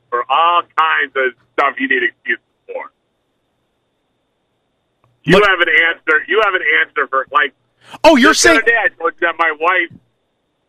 for 0.09 0.25
all 0.29 0.63
kinds 0.77 1.13
of 1.15 1.31
stuff 1.53 1.79
you 1.79 1.87
need 1.87 2.03
excuses 2.03 2.43
for. 2.65 2.91
You 5.23 5.35
have 5.35 5.59
an 5.61 5.69
answer. 5.87 6.25
You 6.27 6.41
have 6.43 6.53
an 6.53 6.67
answer 6.81 7.07
for 7.07 7.25
like. 7.31 7.53
oh, 8.03 8.17
you're 8.17 8.33
saying 8.33 8.57
other 8.57 8.65
day 8.65 8.75
I 8.77 8.89
told 8.89 9.13
you 9.13 9.27
that 9.27 9.35
my 9.39 9.55
wife 9.61 9.97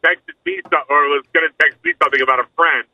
texted 0.05 0.39
me 0.47 0.61
some, 0.70 0.82
or 0.89 1.09
was 1.09 1.24
going 1.32 1.51
to 1.51 1.55
text 1.59 1.82
me 1.84 1.95
something 2.01 2.20
about 2.20 2.39
a 2.39 2.47
friend 2.55 2.84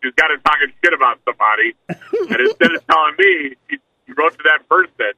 who's 0.00 0.14
got 0.14 0.28
to 0.28 0.38
talking 0.38 0.72
shit 0.84 0.92
about 0.92 1.18
somebody, 1.24 1.74
and 1.88 2.40
instead 2.40 2.72
of 2.72 2.86
telling 2.86 3.14
me, 3.18 3.56
she, 3.68 3.78
she 4.06 4.12
wrote 4.12 4.32
to 4.38 4.44
that 4.44 4.68
person, 4.68 5.14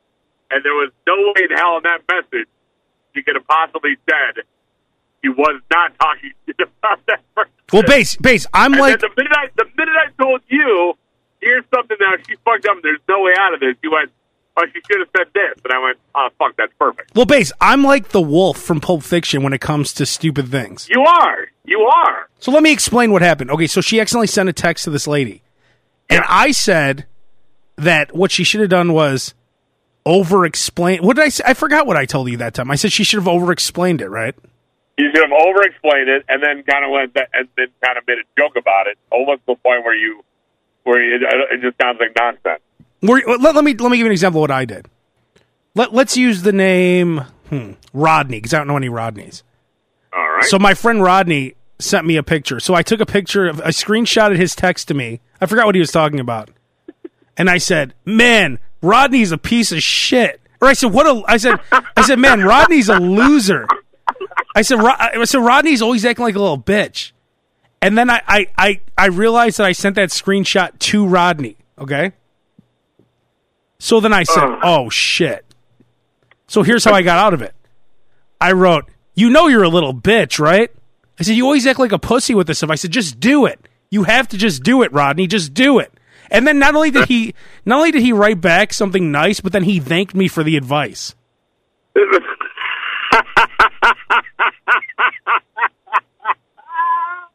and 0.51 0.65
there 0.65 0.75
was 0.75 0.91
no 1.07 1.15
way 1.35 1.47
in 1.51 1.57
hell 1.57 1.77
in 1.79 1.83
that 1.85 2.01
message 2.09 2.49
she 3.15 3.23
could 3.23 3.35
have 3.37 3.47
possibly 3.47 3.97
said 4.09 4.43
he 5.23 5.29
was 5.29 5.61
not 5.73 5.93
talking 5.99 6.33
about 6.61 7.01
that 7.07 7.21
person. 7.35 7.53
well, 7.73 7.83
Bass 7.83 8.17
Bass. 8.17 8.47
I'm 8.53 8.73
And 8.75 8.81
like, 8.83 9.01
the 9.01 9.11
minute 9.17 9.33
I 9.35 9.49
the 9.57 9.65
minute 9.77 9.95
I 9.97 10.23
told 10.23 10.43
you, 10.49 10.95
here's 11.41 11.65
something 11.75 11.97
now 12.01 12.15
she 12.29 12.37
fucked 12.45 12.67
up. 12.67 12.75
and 12.75 12.83
There's 12.83 13.01
no 13.09 13.23
way 13.23 13.33
out 13.39 13.55
of 13.55 13.61
this. 13.61 13.75
You 13.83 13.91
went, 13.93 14.11
oh, 14.57 14.65
she 14.73 14.81
should 14.91 15.01
have 15.01 15.09
said 15.17 15.27
this, 15.35 15.61
and 15.65 15.73
I 15.73 15.79
went, 15.83 15.99
oh 16.15 16.29
fuck, 16.39 16.57
that's 16.57 16.73
perfect. 16.79 17.15
well, 17.17 17.25
Bass. 17.27 17.53
I'm 17.61 17.83
like 17.83 18.09
the 18.11 18.21
wolf 18.21 18.59
from 18.59 18.81
Pulp 18.81 19.03
Fiction 19.03 19.43
when 19.43 19.53
it 19.53 19.61
comes 19.61 19.93
to 19.95 20.07
stupid 20.07 20.49
things. 20.49 20.89
You 20.91 21.03
are, 21.03 21.47
you 21.65 21.81
are. 21.81 22.29
So 22.39 22.53
let 22.53 22.63
me 22.63 22.71
explain 22.73 23.11
what 23.11 23.23
happened. 23.23 23.51
Okay, 23.51 23.67
so 23.67 23.81
she 23.81 23.99
accidentally 24.01 24.27
sent 24.29 24.49
a 24.49 24.53
text 24.53 24.85
to 24.85 24.91
this 24.91 25.07
lady. 25.07 25.43
And 26.11 26.23
I 26.29 26.53
said 26.53 27.07
that 27.77 28.15
what 28.15 28.31
she 28.31 28.45
should 28.45 28.61
have 28.61 28.71
done 28.71 28.93
was 28.93 29.35
over 30.07 30.47
explain 30.47 31.03
what 31.03 31.17
did 31.17 31.25
I 31.25 31.29
say? 31.29 31.45
I 31.47 31.53
forgot 31.53 31.87
what 31.87 31.97
I 31.97 32.07
told 32.07 32.31
you 32.31 32.39
that 32.39 32.55
time. 32.55 32.71
I 32.71 32.77
said 32.77 32.93
she 32.93 33.05
should 33.05 33.19
have 33.19 33.29
over 33.29 33.53
explained 33.53 34.01
it, 34.01 34.09
right? 34.09 34.35
You 34.97 35.11
should 35.13 35.23
have 35.23 35.33
over 35.33 35.63
explained 35.63 36.09
it, 36.09 36.25
and 36.29 36.43
then 36.43 36.63
kind 36.63 36.85
of 36.85 36.91
went 36.91 37.13
that, 37.15 37.29
and 37.35 37.49
then 37.57 37.67
kind 37.85 37.99
of 37.99 38.07
made 38.07 38.19
a 38.19 38.41
joke 38.41 38.57
about 38.57 38.87
it, 38.87 38.97
almost 39.11 39.41
to 39.41 39.47
the 39.49 39.57
point 39.57 39.85
where 39.85 39.95
you, 39.95 40.23
where 40.85 41.03
you, 41.03 41.17
it 41.53 41.61
just 41.61 41.77
sounds 41.83 41.99
like 42.01 42.17
nonsense. 42.17 42.63
Where, 43.01 43.23
let, 43.27 43.55
let 43.55 43.63
me 43.65 43.75
let 43.75 43.91
me 43.91 43.99
give 43.99 44.05
you 44.05 44.07
an 44.07 44.13
example 44.13 44.41
of 44.41 44.43
what 44.43 44.51
I 44.51 44.65
did. 44.65 44.87
Let, 45.75 45.93
let's 45.93 46.17
use 46.17 46.41
the 46.43 46.53
name 46.53 47.19
hmm, 47.51 47.73
Rodney 47.93 48.39
because 48.39 48.55
I 48.55 48.59
don't 48.59 48.69
know 48.69 48.77
any 48.79 48.89
Rodneys. 48.89 49.43
All 50.15 50.27
right. 50.27 50.45
So 50.45 50.59
my 50.59 50.73
friend 50.73 51.03
Rodney 51.03 51.57
sent 51.79 52.07
me 52.07 52.17
a 52.17 52.23
picture. 52.23 52.59
So 52.59 52.73
I 52.73 52.83
took 52.83 53.01
a 53.01 53.07
picture 53.07 53.47
of 53.47 53.61
I 53.61 53.69
screenshotted 53.69 54.37
his 54.37 54.55
text 54.55 54.89
to 54.89 54.95
me. 54.95 55.21
I 55.41 55.47
forgot 55.47 55.67
what 55.67 55.75
he 55.75 55.81
was 55.81 55.93
talking 55.93 56.21
about. 56.21 56.51
And 57.37 57.51
I 57.51 57.59
said, 57.59 57.93
"Man, 58.07 58.59
Rodney's 58.87 59.33
a 59.33 59.39
piece 59.39 59.73
of 59.73 59.83
shit." 59.83 60.41
Or 60.61 60.69
I 60.69 60.73
said, 60.73 60.93
"What 60.93 61.07
a?" 61.07 61.23
I 61.27 61.37
said, 61.37 61.61
"I 61.73 62.03
said, 62.03 62.19
man, 62.19 62.43
Rodney's 62.43 62.89
a 62.89 62.99
loser." 62.99 63.67
I 64.55 64.63
said, 64.63 64.77
Ro- 64.81 64.95
I 64.99 65.23
said, 65.25 65.39
Rodney's 65.39 65.83
always 65.83 66.05
acting 66.07 66.25
like 66.25 66.35
a 66.35 66.41
little 66.41 66.59
bitch. 66.59 67.13
And 67.83 67.97
then 67.97 68.09
I, 68.09 68.23
I, 68.27 68.47
I, 68.57 68.81
I 68.97 69.07
realized 69.09 69.59
that 69.59 69.67
I 69.67 69.73
sent 69.73 69.97
that 69.97 70.09
screenshot 70.09 70.79
to 70.79 71.07
Rodney. 71.07 71.59
Okay. 71.79 72.13
So 73.79 74.01
then 74.01 74.15
I 74.15 74.23
said, 74.23 74.43
Ugh. 74.43 74.59
"Oh 74.63 74.91
shit." 74.91 75.45
So 76.49 76.63
here's 76.63 76.85
how 76.85 76.95
I 76.95 77.03
got 77.03 77.19
out 77.19 77.35
of 77.35 77.43
it. 77.43 77.55
I 78.41 78.53
wrote, 78.53 78.87
"You 79.15 79.29
know 79.29 79.49
you're 79.49 79.63
a 79.63 79.69
little 79.69 79.93
bitch, 79.93 80.39
right?" 80.39 80.71
I 81.21 81.23
said, 81.23 81.37
"You 81.37 81.45
always 81.45 81.67
act 81.67 81.79
like 81.79 81.93
a 81.93 81.99
pussy 81.99 82.35
with 82.35 82.47
this 82.47 82.59
stuff." 82.59 82.71
I 82.71 82.77
said, 82.77 82.93
"Just 82.93 83.21
do 83.21 83.45
it. 83.45 83.69
You 83.91 84.05
have 84.05 84.27
to 84.29 84.39
just 84.39 84.63
do 84.63 84.83
it, 84.83 84.93
Rodney. 84.93 85.27
Just 85.27 85.53
do 85.53 85.79
it." 85.79 85.93
And 86.31 86.47
then 86.47 86.59
not 86.59 86.75
only 86.75 86.91
did 86.91 87.09
he 87.09 87.35
not 87.65 87.77
only 87.79 87.91
did 87.91 88.03
he 88.03 88.13
write 88.13 88.41
back 88.41 88.73
something 88.73 89.11
nice, 89.13 89.41
but 89.41 89.53
then 89.53 89.65
he 89.65 89.81
thanked 89.81 90.15
me 90.15 90.29
for 90.29 90.43
the 90.43 90.57
advice. 90.57 91.15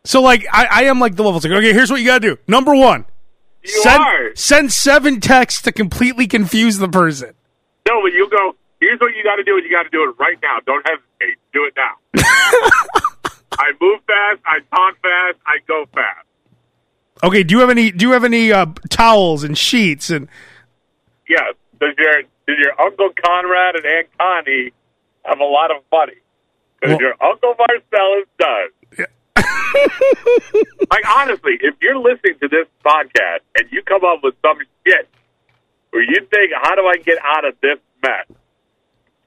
So 0.03 0.21
like 0.21 0.45
I, 0.51 0.65
I 0.65 0.81
am 0.83 0.99
like 0.99 1.15
the 1.15 1.23
levels 1.23 1.45
like, 1.45 1.53
okay, 1.53 1.73
here's 1.73 1.91
what 1.91 1.99
you 1.99 2.05
gotta 2.07 2.19
do. 2.19 2.37
Number 2.47 2.75
one. 2.75 3.05
You 3.63 3.81
send, 3.83 4.01
are. 4.03 4.35
send 4.35 4.73
seven 4.73 5.19
texts 5.19 5.61
to 5.61 5.71
completely 5.71 6.25
confuse 6.25 6.79
the 6.79 6.89
person. 6.89 7.33
No, 7.87 8.01
but 8.01 8.11
you 8.11 8.27
go. 8.29 8.55
Here's 8.79 8.99
what 8.99 9.15
you 9.15 9.23
got 9.23 9.35
to 9.35 9.43
do. 9.43 9.57
and 9.57 9.63
You 9.63 9.69
got 9.71 9.83
to 9.83 9.89
do 9.89 10.09
it 10.09 10.15
right 10.19 10.37
now. 10.41 10.57
Don't 10.65 10.83
hesitate. 10.87 11.37
Do 11.53 11.65
it 11.65 11.73
now. 11.77 12.23
I 13.59 13.71
move 13.79 13.99
fast. 14.07 14.41
I 14.45 14.59
talk 14.75 14.99
fast. 15.03 15.37
I 15.45 15.59
go 15.67 15.85
fast. 15.93 16.25
Okay, 17.23 17.43
do 17.43 17.53
you 17.55 17.61
have 17.61 17.69
any 17.69 17.91
do 17.91 18.05
you 18.07 18.11
have 18.13 18.23
any 18.23 18.51
uh, 18.51 18.65
towels 18.89 19.43
and 19.43 19.57
sheets 19.57 20.09
and 20.09 20.27
Yeah, 21.29 21.51
Does 21.79 21.93
your 21.97 22.21
does 22.47 22.57
your 22.59 22.81
uncle 22.81 23.09
Conrad 23.23 23.75
and 23.75 23.85
Aunt 23.85 24.07
Connie 24.19 24.71
have 25.25 25.39
a 25.39 25.43
lot 25.45 25.71
of 25.71 25.83
money? 25.91 26.13
Because 26.79 26.97
Well- 26.97 27.01
your 27.01 27.15
uncle 27.23 27.55
Marcellus 27.57 28.27
does. 28.39 28.71
like 30.91 31.07
honestly, 31.07 31.57
if 31.61 31.75
you're 31.81 31.97
listening 31.97 32.35
to 32.41 32.47
this 32.47 32.67
podcast 32.85 33.39
and 33.57 33.71
you 33.71 33.81
come 33.83 34.03
up 34.03 34.19
with 34.23 34.35
some 34.41 34.57
shit 34.85 35.07
where 35.91 36.03
you 36.03 36.27
think, 36.29 36.51
"How 36.61 36.75
do 36.75 36.85
I 36.85 36.97
get 36.97 37.17
out 37.23 37.45
of 37.45 37.55
this 37.61 37.77
mess?" 38.03 38.25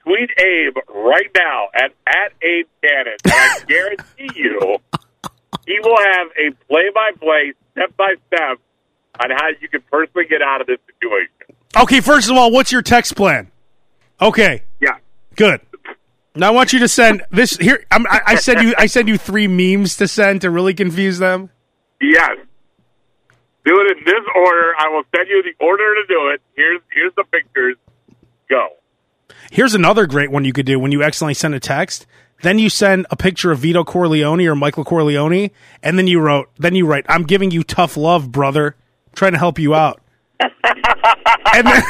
Tweet 0.03 0.31
Abe 0.39 0.77
right 0.95 1.31
now 1.37 1.69
at 1.75 1.93
at 2.07 2.33
Abe 2.43 2.67
Kanan, 2.83 3.17
and 3.25 3.33
I 3.33 3.59
guarantee 3.69 4.31
you, 4.39 4.77
he 5.67 5.79
will 5.83 5.97
have 5.99 6.29
a 6.39 6.51
play-by-play, 6.69 7.53
step-by-step 7.73 8.59
on 9.23 9.31
how 9.31 9.49
you 9.61 9.69
can 9.69 9.81
personally 9.91 10.27
get 10.29 10.43
out 10.43 10.61
of 10.61 10.67
this 10.67 10.79
situation. 10.87 11.31
Okay, 11.77 12.01
first 12.01 12.31
of 12.31 12.37
all, 12.37 12.51
what's 12.51 12.71
your 12.73 12.83
text 12.83 13.17
plan? 13.17 13.51
Okay, 14.21 14.63
Yeah. 14.81 14.97
good. 15.37 15.61
Now 16.37 16.49
I 16.49 16.51
want 16.51 16.73
you 16.73 16.81
to 16.81 16.89
send 16.89 17.23
this 17.31 17.57
here. 17.57 17.85
I'm, 17.93 18.07
I, 18.09 18.21
I 18.27 18.35
send 18.37 18.61
you. 18.61 18.75
I 18.77 18.87
send 18.87 19.07
you 19.07 19.17
three 19.17 19.47
memes 19.47 19.97
to 19.99 20.09
send 20.09 20.41
to 20.41 20.51
really 20.51 20.75
confuse 20.75 21.19
them. 21.19 21.51
Yes. 22.01 22.37
Do 23.65 23.81
it 23.81 23.97
in 23.99 24.05
this 24.05 24.25
order. 24.35 24.75
I 24.77 24.89
will 24.89 25.05
send 25.15 25.29
you 25.29 25.45
the 25.45 25.65
order 25.65 25.95
to 25.95 26.03
do 26.09 26.29
it. 26.31 26.43
Here's 26.57 26.81
here's 26.93 27.13
the 27.17 27.23
pictures. 27.31 27.77
Go. 28.51 28.69
Here's 29.53 29.75
another 29.77 30.07
great 30.07 30.33
one 30.33 30.45
you 30.45 30.53
could 30.53 30.67
do 30.67 30.79
when 30.81 30.91
you 30.91 31.05
accidentally 31.05 31.35
send 31.35 31.55
a 31.55 31.61
text. 31.61 32.05
Then 32.43 32.59
you 32.59 32.69
send 32.69 33.07
a 33.11 33.17
picture 33.17 33.53
of 33.53 33.61
Vito 33.61 33.85
Corleone 33.85 34.47
or 34.47 34.55
Michael 34.55 34.85
Corleone, 34.85 35.51
and 35.83 35.99
then 35.99 36.07
you 36.07 36.21
wrote. 36.21 36.51
Then 36.59 36.75
you 36.75 36.87
write, 36.87 37.07
"I'm 37.09 37.25
giving 37.25 37.51
you 37.51 37.63
tough 37.63 37.97
love, 37.97 38.31
brother. 38.31 38.77
trying 39.15 39.33
to 39.33 39.39
help 39.39 39.59
you 39.59 39.75
out." 39.75 40.01
and 40.41 41.67
then, 41.67 41.83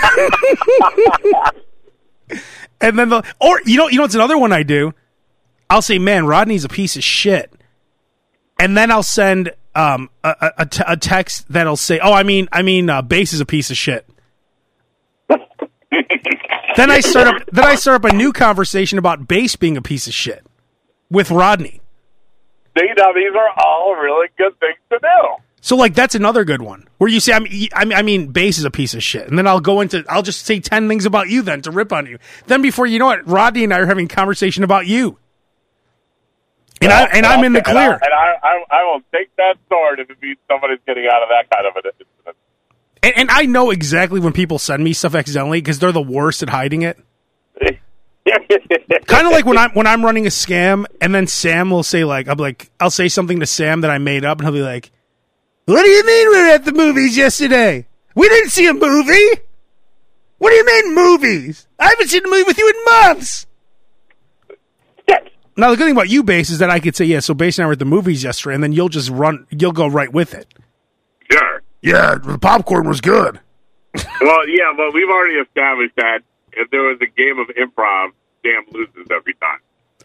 and 2.80 2.98
then 2.98 3.08
the 3.08 3.24
or 3.40 3.60
you 3.64 3.78
know 3.78 3.88
you 3.88 3.96
know 3.96 4.02
what's 4.02 4.14
another 4.14 4.38
one 4.38 4.52
I 4.52 4.62
do. 4.62 4.92
I'll 5.70 5.82
say, 5.82 5.98
man, 5.98 6.26
Rodney's 6.26 6.64
a 6.64 6.68
piece 6.68 6.96
of 6.96 7.02
shit, 7.02 7.52
and 8.60 8.76
then 8.76 8.90
I'll 8.90 9.02
send 9.02 9.52
um 9.74 10.10
a, 10.22 10.52
a, 10.58 10.68
a 10.88 10.96
text 10.96 11.46
that'll 11.48 11.76
say, 11.76 11.98
oh, 11.98 12.12
I 12.12 12.22
mean, 12.22 12.48
I 12.52 12.62
mean, 12.62 12.88
uh, 12.90 13.02
Bass 13.02 13.32
is 13.32 13.40
a 13.40 13.46
piece 13.46 13.70
of 13.70 13.76
shit. 13.76 14.06
Then 16.76 16.90
I 16.90 17.00
start 17.00 17.28
up 17.28 17.42
then 17.52 17.64
I 17.64 17.74
start 17.74 18.04
up 18.04 18.12
a 18.12 18.14
new 18.14 18.32
conversation 18.32 18.98
about 18.98 19.26
Bass 19.28 19.56
being 19.56 19.76
a 19.76 19.82
piece 19.82 20.06
of 20.06 20.14
shit 20.14 20.44
with 21.10 21.30
Rodney. 21.30 21.80
See, 22.76 22.88
now 22.96 23.12
these 23.12 23.34
are 23.34 23.64
all 23.64 23.94
really 23.94 24.28
good 24.36 24.58
things 24.58 24.78
to 24.90 24.98
do. 24.98 25.44
So 25.60 25.76
like 25.76 25.94
that's 25.94 26.14
another 26.14 26.44
good 26.44 26.60
one 26.60 26.88
where 26.98 27.08
you 27.08 27.20
say 27.20 27.32
I 27.32 27.38
mean 27.38 27.68
I 27.72 28.02
mean, 28.02 28.32
Bass 28.32 28.58
is 28.58 28.64
a 28.64 28.70
piece 28.70 28.94
of 28.94 29.02
shit, 29.02 29.28
and 29.28 29.38
then 29.38 29.46
I'll 29.46 29.60
go 29.60 29.80
into 29.80 30.04
I'll 30.08 30.22
just 30.22 30.44
say 30.44 30.60
ten 30.60 30.88
things 30.88 31.06
about 31.06 31.28
you 31.28 31.42
then 31.42 31.62
to 31.62 31.70
rip 31.70 31.92
on 31.92 32.06
you. 32.06 32.18
Then 32.46 32.60
before 32.62 32.86
you 32.86 32.98
know 32.98 33.10
it, 33.10 33.26
Rodney 33.26 33.64
and 33.64 33.72
I 33.72 33.78
are 33.78 33.86
having 33.86 34.08
conversation 34.08 34.64
about 34.64 34.86
you, 34.86 35.18
and 36.80 36.92
I 36.92 37.04
and 37.04 37.24
I'm 37.24 37.44
in 37.44 37.52
the 37.52 37.62
clear. 37.62 37.92
And, 37.92 38.02
I, 38.02 38.06
and 38.06 38.14
I, 38.14 38.38
I, 38.42 38.64
I 38.70 38.84
will 38.84 39.00
take 39.14 39.34
that 39.36 39.56
sword 39.70 40.00
if 40.00 40.10
it 40.10 40.18
means 40.20 40.38
somebody's 40.50 40.80
getting 40.86 41.06
out 41.10 41.22
of 41.22 41.28
that 41.30 41.48
kind 41.50 41.66
of 41.66 41.76
an 41.76 41.82
incident. 41.86 42.08
And, 43.04 43.12
and 43.18 43.30
I 43.30 43.44
know 43.44 43.70
exactly 43.70 44.18
when 44.18 44.32
people 44.32 44.58
send 44.58 44.82
me 44.82 44.94
stuff 44.94 45.14
accidentally 45.14 45.60
because 45.60 45.78
they're 45.78 45.92
the 45.92 46.00
worst 46.00 46.42
at 46.42 46.48
hiding 46.48 46.82
it. 46.82 46.98
Kind 49.06 49.26
of 49.26 49.32
like 49.32 49.44
when 49.44 49.58
I'm 49.58 49.72
when 49.72 49.86
I'm 49.86 50.02
running 50.02 50.24
a 50.24 50.30
scam, 50.30 50.86
and 51.02 51.14
then 51.14 51.26
Sam 51.26 51.68
will 51.68 51.82
say 51.82 52.04
like 52.04 52.28
I'm 52.28 52.38
like 52.38 52.70
I'll 52.80 52.90
say 52.90 53.08
something 53.08 53.40
to 53.40 53.46
Sam 53.46 53.82
that 53.82 53.90
I 53.90 53.98
made 53.98 54.24
up, 54.24 54.38
and 54.38 54.46
he'll 54.46 54.54
be 54.54 54.62
like, 54.62 54.90
"What 55.66 55.82
do 55.82 55.88
you 55.90 56.06
mean 56.06 56.30
we 56.30 56.36
were 56.38 56.48
at 56.48 56.64
the 56.64 56.72
movies 56.72 57.14
yesterday? 57.14 57.86
We 58.14 58.26
didn't 58.30 58.50
see 58.50 58.66
a 58.68 58.72
movie. 58.72 59.42
What 60.38 60.50
do 60.50 60.56
you 60.56 60.64
mean 60.64 60.94
movies? 60.94 61.66
I 61.78 61.90
haven't 61.90 62.08
seen 62.08 62.24
a 62.24 62.28
movie 62.30 62.44
with 62.44 62.56
you 62.56 62.68
in 62.70 62.84
months." 63.02 63.46
Now 65.58 65.70
the 65.70 65.76
good 65.76 65.84
thing 65.84 65.92
about 65.92 66.08
you, 66.08 66.22
Bass, 66.22 66.48
is 66.48 66.58
that 66.60 66.70
I 66.70 66.80
could 66.80 66.96
say, 66.96 67.04
"Yeah, 67.04 67.20
so 67.20 67.34
Bass 67.34 67.58
and 67.58 67.64
I 67.64 67.66
were 67.66 67.74
at 67.74 67.78
the 67.80 67.84
movies 67.84 68.24
yesterday," 68.24 68.54
and 68.54 68.64
then 68.64 68.72
you'll 68.72 68.88
just 68.88 69.10
run, 69.10 69.46
you'll 69.50 69.72
go 69.72 69.86
right 69.86 70.10
with 70.10 70.32
it. 70.32 70.46
Sure. 71.30 71.62
Yeah, 71.84 72.14
the 72.16 72.38
popcorn 72.38 72.88
was 72.88 73.00
good. 73.02 73.40
Well, 74.20 74.48
yeah, 74.48 74.72
but 74.76 74.92
we've 74.94 75.08
already 75.08 75.34
established 75.34 75.94
that 75.96 76.20
if 76.52 76.70
there 76.70 76.82
was 76.82 76.98
a 77.02 77.06
game 77.06 77.38
of 77.38 77.48
improv, 77.48 78.08
Sam 78.42 78.64
loses 78.72 79.06
every 79.10 79.34
time. 79.34 79.58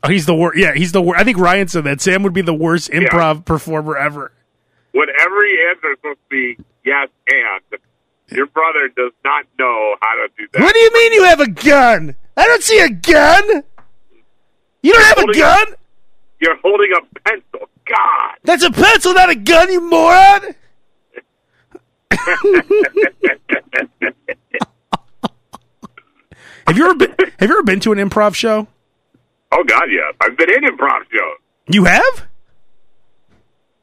Oh, 0.04 0.10
he's 0.10 0.26
the 0.26 0.36
worst. 0.36 0.58
Yeah, 0.58 0.74
he's 0.76 0.92
the 0.92 1.02
worst. 1.02 1.20
I 1.22 1.24
think 1.24 1.38
Ryan 1.38 1.68
said 1.70 1.86
that 1.86 2.02
Sam 2.02 2.22
would 2.24 2.34
be 2.34 2.42
the 2.42 2.54
worst 2.54 2.92
improv 2.92 3.46
performer 3.46 3.96
ever. 3.98 4.32
When 4.92 5.08
every 5.22 5.58
answer 5.70 5.92
is 5.92 5.98
supposed 6.00 6.20
to 6.20 6.30
be 6.30 6.58
yes 6.84 7.08
and, 7.28 7.80
your 8.28 8.46
brother 8.48 8.90
does 8.96 9.14
not 9.24 9.46
know 9.58 9.96
how 10.02 10.16
to 10.16 10.28
do 10.38 10.48
that. 10.54 10.62
What 10.62 10.74
do 10.74 10.80
you 10.80 10.94
mean 10.94 11.14
you 11.14 11.24
have 11.24 11.40
a 11.40 11.50
gun? 11.50 12.16
I 12.38 12.46
don't 12.46 12.62
see 12.64 12.80
a 12.80 12.90
gun. 12.90 13.64
You 14.84 14.94
don't 14.94 15.04
have 15.04 15.18
a 15.18 15.22
Holding- 15.22 15.40
gun? 15.42 15.66
You're 16.42 16.58
holding 16.58 16.92
a 16.98 17.20
pencil. 17.22 17.70
God. 17.86 18.36
That's 18.44 18.64
a 18.64 18.72
pencil, 18.72 19.14
not 19.14 19.30
a 19.30 19.36
gun, 19.36 19.72
you 19.72 19.82
moron. 19.82 20.56
Have 26.68 26.78
you 26.78 26.86
ever 26.86 26.96
been, 26.96 27.16
have 27.40 27.50
you 27.50 27.56
ever 27.56 27.64
been 27.64 27.80
to 27.82 27.92
an 27.92 27.98
improv 27.98 28.36
show? 28.36 28.68
Oh 29.52 29.64
God, 29.64 29.86
yeah, 29.90 30.12
I've 30.22 30.38
been 30.38 30.50
in 30.50 30.64
improv 30.64 31.00
shows. 31.12 31.38
You 31.68 31.86
have? 31.86 32.28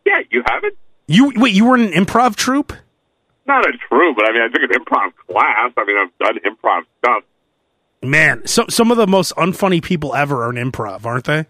Yeah, 0.05 0.21
you 0.31 0.43
haven't. 0.47 0.75
You 1.09 1.33
wait, 1.37 1.55
you 1.55 1.65
were 1.65 1.77
in 1.77 1.93
an 1.93 2.05
improv 2.05 2.37
troupe? 2.37 2.73
Not 3.47 3.65
a 3.65 3.73
troupe, 3.89 4.17
but 4.17 4.29
I 4.29 4.33
mean, 4.33 4.43
I 4.43 4.49
took 4.49 4.63
an 4.63 4.71
improv 4.71 5.13
class. 5.29 5.73
I 5.77 5.85
mean, 5.85 5.97
I've 5.97 6.19
done 6.19 6.39
improv 6.45 6.83
stuff. 6.99 7.23
Man, 8.03 8.47
so, 8.47 8.67
some 8.69 8.91
of 8.91 8.97
the 8.97 9.07
most 9.07 9.33
unfunny 9.37 9.83
people 9.83 10.15
ever 10.15 10.45
are 10.45 10.55
in 10.55 10.71
improv, 10.71 11.05
aren't 11.05 11.25
they? 11.25 11.47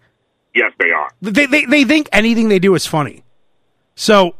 Yes, 0.55 0.71
they 0.79 0.91
are. 0.91 1.11
They 1.21 1.45
they 1.45 1.65
they 1.65 1.83
think 1.83 2.09
anything 2.11 2.49
they 2.49 2.59
do 2.59 2.73
is 2.73 2.85
funny. 2.85 3.23
So 3.95 4.35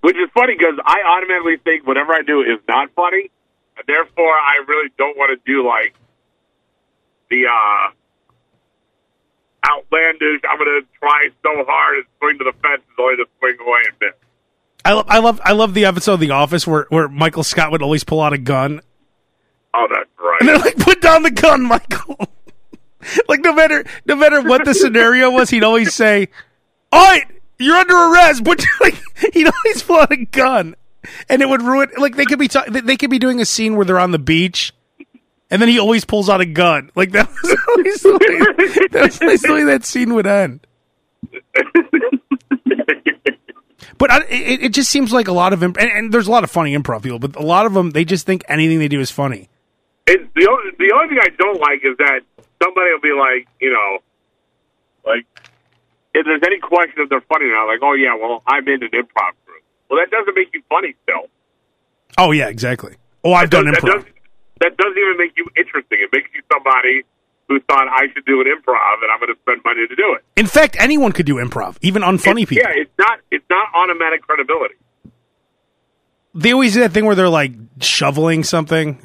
Which 0.00 0.16
is 0.16 0.28
funny 0.32 0.54
because 0.56 0.78
I 0.84 1.02
automatically 1.06 1.56
think 1.64 1.86
whatever 1.86 2.12
I 2.12 2.22
do 2.22 2.40
is 2.40 2.60
not 2.68 2.90
funny, 2.94 3.30
and 3.76 3.86
therefore 3.86 4.32
I 4.32 4.62
really 4.66 4.90
don't 4.96 5.16
want 5.16 5.36
to 5.36 5.50
do 5.50 5.66
like 5.66 5.94
the 7.30 7.46
uh 7.46 7.90
outlandish. 9.68 10.40
I'm 10.48 10.58
going 10.58 10.82
to 10.82 10.86
try 10.98 11.28
so 11.42 11.64
hard 11.66 11.98
and 11.98 12.06
swing 12.20 12.38
to 12.38 12.44
the 12.44 12.52
fence 12.62 12.82
is 12.82 12.94
only 12.98 13.16
to 13.16 13.26
swing 13.38 13.56
away 13.60 13.80
and 13.86 13.94
miss. 14.00 14.14
I 14.84 14.92
love 14.92 15.06
I 15.08 15.18
love 15.18 15.40
I 15.44 15.52
love 15.52 15.74
the 15.74 15.84
episode 15.84 16.14
of 16.14 16.20
The 16.20 16.30
Office 16.30 16.66
where 16.66 16.86
where 16.90 17.08
Michael 17.08 17.42
Scott 17.42 17.72
would 17.72 17.82
always 17.82 18.04
pull 18.04 18.20
out 18.20 18.32
a 18.32 18.38
gun 18.38 18.80
Oh, 19.74 19.86
that's 19.88 20.10
right. 20.18 20.36
and 20.40 20.48
they're 20.48 20.58
like, 20.58 20.76
"Put 20.78 21.00
down 21.00 21.22
the 21.22 21.30
gun, 21.30 21.62
Michael." 21.62 22.16
like 23.28 23.40
no 23.40 23.52
matter 23.52 23.84
no 24.06 24.16
matter 24.16 24.42
what 24.42 24.64
the 24.64 24.74
scenario 24.74 25.30
was, 25.30 25.50
he'd 25.50 25.64
always 25.64 25.94
say, 25.94 26.28
"All 26.92 27.02
right, 27.02 27.26
you're 27.58 27.76
under 27.76 27.96
arrest." 27.96 28.44
But 28.44 28.64
like 28.80 29.00
he'd 29.32 29.48
always 29.48 29.82
pull 29.82 29.96
out 29.96 30.12
a 30.12 30.24
gun, 30.24 30.74
and 31.28 31.42
it 31.42 31.48
would 31.48 31.62
ruin. 31.62 31.90
Like 31.96 32.16
they 32.16 32.24
could 32.24 32.38
be 32.38 32.48
ta- 32.48 32.66
they 32.68 32.96
could 32.96 33.10
be 33.10 33.18
doing 33.18 33.40
a 33.40 33.44
scene 33.44 33.76
where 33.76 33.84
they're 33.84 34.00
on 34.00 34.10
the 34.10 34.18
beach. 34.18 34.74
And 35.50 35.62
then 35.62 35.70
he 35.70 35.78
always 35.78 36.04
pulls 36.04 36.28
out 36.28 36.42
a 36.42 36.46
gun. 36.46 36.90
Like 36.94 37.12
that 37.12 37.26
was 37.26 37.56
always 37.68 38.02
the 38.02 38.12
way, 38.12 38.88
that, 38.90 39.02
was 39.04 39.22
always 39.22 39.40
the 39.40 39.52
way 39.54 39.64
that 39.64 39.82
scene 39.82 40.12
would 40.14 40.26
end. 40.26 40.66
But 43.98 44.12
I, 44.12 44.18
it, 44.28 44.62
it 44.62 44.72
just 44.72 44.90
seems 44.90 45.12
like 45.12 45.26
a 45.26 45.32
lot 45.32 45.52
of 45.52 45.62
imp- 45.62 45.76
and, 45.78 45.90
and 45.90 46.12
there's 46.12 46.28
a 46.28 46.30
lot 46.30 46.44
of 46.44 46.50
funny 46.50 46.76
improv 46.76 47.02
people, 47.02 47.18
but 47.18 47.34
a 47.34 47.42
lot 47.42 47.66
of 47.66 47.74
them 47.74 47.90
they 47.90 48.04
just 48.04 48.26
think 48.26 48.44
anything 48.48 48.78
they 48.78 48.88
do 48.88 49.00
is 49.00 49.10
funny. 49.10 49.48
It's 50.06 50.24
the 50.34 50.48
only 50.48 50.70
the 50.78 50.92
only 50.94 51.08
thing 51.08 51.18
I 51.20 51.28
don't 51.36 51.60
like 51.60 51.84
is 51.84 51.96
that 51.98 52.20
somebody 52.62 52.90
will 52.92 53.00
be 53.00 53.12
like, 53.12 53.48
you 53.60 53.72
know, 53.72 53.98
like 55.04 55.26
if 56.14 56.24
there's 56.26 56.42
any 56.44 56.58
question 56.58 56.94
if 57.02 57.08
they're 57.08 57.20
funny 57.28 57.46
or 57.46 57.52
not, 57.54 57.64
like, 57.66 57.80
oh 57.82 57.92
yeah, 57.94 58.14
well 58.14 58.42
I'm 58.46 58.66
in 58.68 58.82
an 58.82 58.90
improv 58.90 59.32
group. 59.46 59.62
Well, 59.90 60.00
that 60.00 60.10
doesn't 60.10 60.34
make 60.34 60.48
you 60.54 60.62
funny 60.68 60.94
still. 61.04 61.28
Oh 62.18 62.32
yeah, 62.32 62.48
exactly. 62.48 62.94
Oh, 63.24 63.32
I've 63.32 63.50
done 63.50 63.66
that 63.66 63.74
improv. 63.82 63.86
doesn't 63.86 64.08
that 64.60 64.76
doesn't 64.76 64.98
even 64.98 65.16
make 65.18 65.32
you 65.36 65.46
interesting. 65.56 65.98
It 66.02 66.10
makes 66.12 66.28
you 66.34 66.42
somebody 66.52 67.02
who 67.48 67.60
thought 67.60 67.88
I 67.88 68.08
should 68.12 68.24
do 68.26 68.40
an 68.40 68.46
improv 68.46 68.94
and 69.02 69.10
I'm 69.12 69.20
going 69.20 69.32
to 69.34 69.40
spend 69.40 69.62
money 69.64 69.86
to 69.86 69.96
do 69.96 70.14
it. 70.16 70.24
In 70.36 70.46
fact, 70.46 70.76
anyone 70.78 71.12
could 71.12 71.24
do 71.26 71.36
improv, 71.36 71.78
even 71.80 72.02
unfunny 72.02 72.42
It's- 72.42 72.48
people. 72.48 72.64
Yeah, 72.70 72.82
it's 72.82 72.90
not 72.98 73.20
it's 73.30 73.44
not 73.48 73.68
automatic 73.74 74.22
credibility. 74.22 74.74
They 76.34 76.52
always 76.52 76.74
do 76.74 76.80
that 76.80 76.92
thing 76.92 77.04
where 77.06 77.14
they're 77.14 77.28
like 77.28 77.52
shoveling 77.80 78.44
something. 78.44 78.98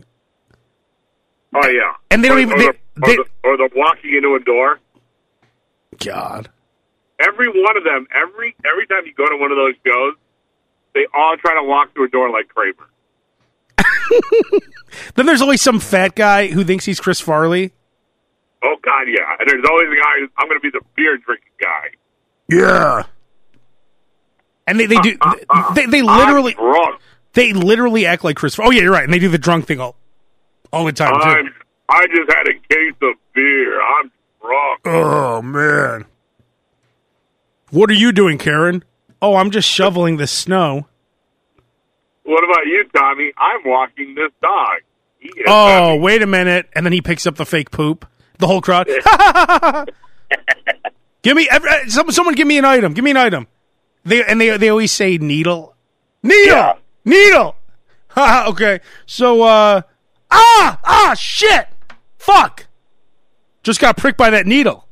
Oh 1.56 1.68
yeah, 1.68 1.94
And 2.12 2.24
they 2.24 2.28
don't 2.30 2.38
or, 2.38 2.42
even- 2.42 2.54
or, 2.54 2.58
they- 2.58 2.68
the, 2.68 2.78
they- 3.06 3.18
or, 3.18 3.24
the, 3.24 3.50
or 3.50 3.58
the 3.58 3.70
walking 3.76 4.14
into 4.16 4.36
a 4.36 4.40
door. 4.40 4.80
God. 6.04 6.50
Every 7.26 7.48
one 7.48 7.78
of 7.78 7.84
them, 7.84 8.08
every 8.14 8.56
every 8.66 8.88
time 8.88 9.06
you 9.06 9.14
go 9.14 9.28
to 9.28 9.38
one 9.38 9.52
of 9.52 9.58
those 9.58 9.76
shows, 9.86 10.16
they 10.94 11.06
all 11.14 11.36
try 11.38 11.56
to 11.56 11.64
walk 11.64 11.94
through 11.94 12.06
a 12.06 12.10
door 12.10 12.30
like 12.30 12.50
Kramer. 12.50 12.88
Then 15.16 15.26
there's 15.26 15.42
always 15.42 15.62
some 15.62 15.80
fat 15.80 16.16
guy 16.16 16.48
who 16.48 16.64
thinks 16.64 16.86
he's 16.86 17.00
Chris 17.00 17.20
Farley. 17.20 17.74
Oh 18.64 18.76
God, 18.82 19.08
yeah. 19.08 19.36
And 19.40 19.50
there's 19.50 19.66
always 19.68 19.88
a 19.88 20.02
guy. 20.02 20.20
who's, 20.20 20.30
I'm 20.38 20.48
going 20.48 20.60
to 20.60 20.64
be 20.64 20.70
the 20.70 20.82
beer 20.96 21.18
drinking 21.18 21.52
guy. 21.60 21.90
Yeah. 22.48 23.04
And 24.68 24.80
they, 24.80 24.86
they 24.86 24.98
do 24.98 25.18
uh, 25.20 25.34
uh, 25.34 25.36
uh, 25.50 25.74
they, 25.74 25.86
they 25.88 26.02
literally 26.02 26.56
I'm 26.58 26.64
drunk. 26.64 27.02
they 27.34 27.54
literally 27.54 28.06
act 28.06 28.24
like 28.24 28.38
Chris. 28.38 28.58
Oh 28.60 28.72
yeah, 28.72 28.82
you're 28.84 28.92
right. 28.92 29.04
And 29.04 29.14
they 29.14 29.20
do 29.20 29.30
the 29.30 29.38
drunk 29.38 29.66
thing 29.66 29.80
all 29.80 29.96
all 30.72 30.86
the 30.86 30.94
time. 30.94 31.14
I'm. 31.16 31.54
I 31.90 32.08
just 32.08 32.32
had 32.32 32.48
a 32.48 32.54
case 32.74 32.96
of 33.02 33.16
beer. 33.34 33.82
I'm 33.82 34.12
drunk. 34.42 34.82
Oh 34.86 35.42
man. 35.42 36.06
What 37.74 37.90
are 37.90 37.94
you 37.94 38.12
doing, 38.12 38.38
Karen? 38.38 38.84
Oh, 39.20 39.36
I'm 39.36 39.50
just 39.50 39.68
shoveling 39.68 40.18
the 40.18 40.28
snow. 40.28 40.86
What 42.22 42.44
about 42.44 42.68
you, 42.68 42.84
Tommy? 42.96 43.34
I'm 43.36 43.62
walking 43.66 44.14
this 44.14 44.32
dog. 44.44 44.82
Oh, 45.48 45.88
happy. 45.88 46.00
wait 46.00 46.22
a 46.22 46.28
minute. 46.28 46.70
And 46.76 46.86
then 46.86 46.94
he 46.94 47.02
picks 47.02 47.26
up 47.26 47.36
the 47.36 47.48
fake 47.48 47.72
poop. 47.72 48.06
The 48.38 48.46
whole 48.46 48.62
crowd. 48.62 48.86
give 51.24 51.36
me 51.36 51.48
every, 51.50 51.68
uh, 51.68 51.88
some, 51.88 52.12
someone 52.12 52.36
give 52.36 52.46
me 52.46 52.60
an 52.60 52.66
item. 52.66 52.94
Give 52.94 53.04
me 53.04 53.10
an 53.10 53.18
item. 53.18 53.48
They 54.06 54.24
and 54.24 54.40
they 54.40 54.56
they 54.58 54.70
always 54.70 54.92
say 54.92 55.18
needle. 55.18 55.76
Needle. 56.22 56.56
Yeah. 56.56 56.74
Needle. 57.06 57.56
Okay. 58.16 58.82
So 59.08 59.42
uh 59.42 59.82
ah 60.30 60.80
ah 60.84 61.16
shit. 61.18 61.68
Fuck. 62.20 62.68
Just 63.64 63.80
got 63.80 63.98
pricked 63.98 64.20
by 64.20 64.30
that 64.30 64.46
needle. 64.46 64.83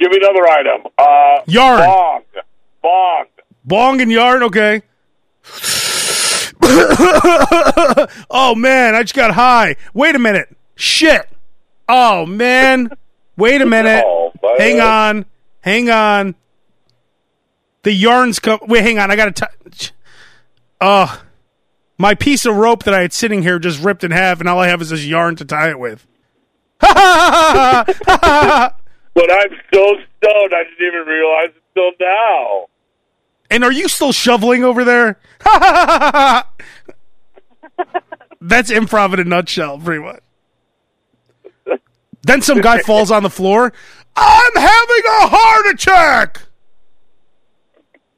Give 0.00 0.10
me 0.10 0.18
another 0.22 0.48
item. 0.48 0.86
Uh, 0.96 1.42
Yarn. 1.46 1.84
Bong. 1.84 2.22
Bong. 2.82 3.24
Bong 3.64 4.00
and 4.00 4.10
yarn, 4.10 4.42
okay. 4.44 4.80
oh 8.30 8.54
man, 8.56 8.94
I 8.94 9.02
just 9.02 9.14
got 9.14 9.34
high. 9.34 9.76
Wait 9.92 10.14
a 10.14 10.18
minute. 10.18 10.56
Shit. 10.74 11.28
Oh 11.86 12.24
man. 12.24 12.90
Wait 13.36 13.60
a 13.60 13.66
minute. 13.66 14.02
Oh, 14.06 14.32
hang 14.58 14.80
on. 14.80 15.26
Hang 15.60 15.90
on. 15.90 16.34
The 17.82 17.92
yarns 17.92 18.38
come. 18.38 18.60
Wait, 18.66 18.82
hang 18.82 18.98
on. 18.98 19.10
I 19.10 19.16
gotta 19.16 19.32
touch. 19.32 19.92
Oh, 20.80 21.22
My 21.98 22.14
piece 22.14 22.46
of 22.46 22.56
rope 22.56 22.84
that 22.84 22.94
I 22.94 23.02
had 23.02 23.12
sitting 23.12 23.42
here 23.42 23.58
just 23.58 23.82
ripped 23.82 24.04
in 24.04 24.12
half, 24.12 24.40
and 24.40 24.48
all 24.48 24.58
I 24.58 24.68
have 24.68 24.80
is 24.80 24.88
this 24.88 25.04
yarn 25.04 25.36
to 25.36 25.44
tie 25.44 25.68
it 25.68 25.78
with. 25.78 26.06
But 29.14 29.30
I'm 29.30 29.50
so 29.72 29.96
stoned, 29.96 30.54
I 30.54 30.64
didn't 30.64 30.86
even 30.86 31.06
realize 31.06 31.48
it 31.48 31.62
till 31.74 31.90
now. 32.00 32.66
And 33.50 33.64
are 33.64 33.72
you 33.72 33.88
still 33.88 34.12
shoveling 34.12 34.62
over 34.64 34.84
there? 34.84 35.18
That's 38.40 38.70
improv 38.70 39.12
in 39.14 39.20
a 39.20 39.24
nutshell, 39.24 39.78
pretty 39.78 40.02
much. 40.02 40.20
Then 42.22 42.42
some 42.42 42.60
guy 42.60 42.80
falls 42.82 43.10
on 43.10 43.22
the 43.22 43.30
floor. 43.30 43.72
I'm 44.14 44.52
having 44.54 45.02
a 45.06 45.28
heart 45.28 45.74
attack. 45.74 46.42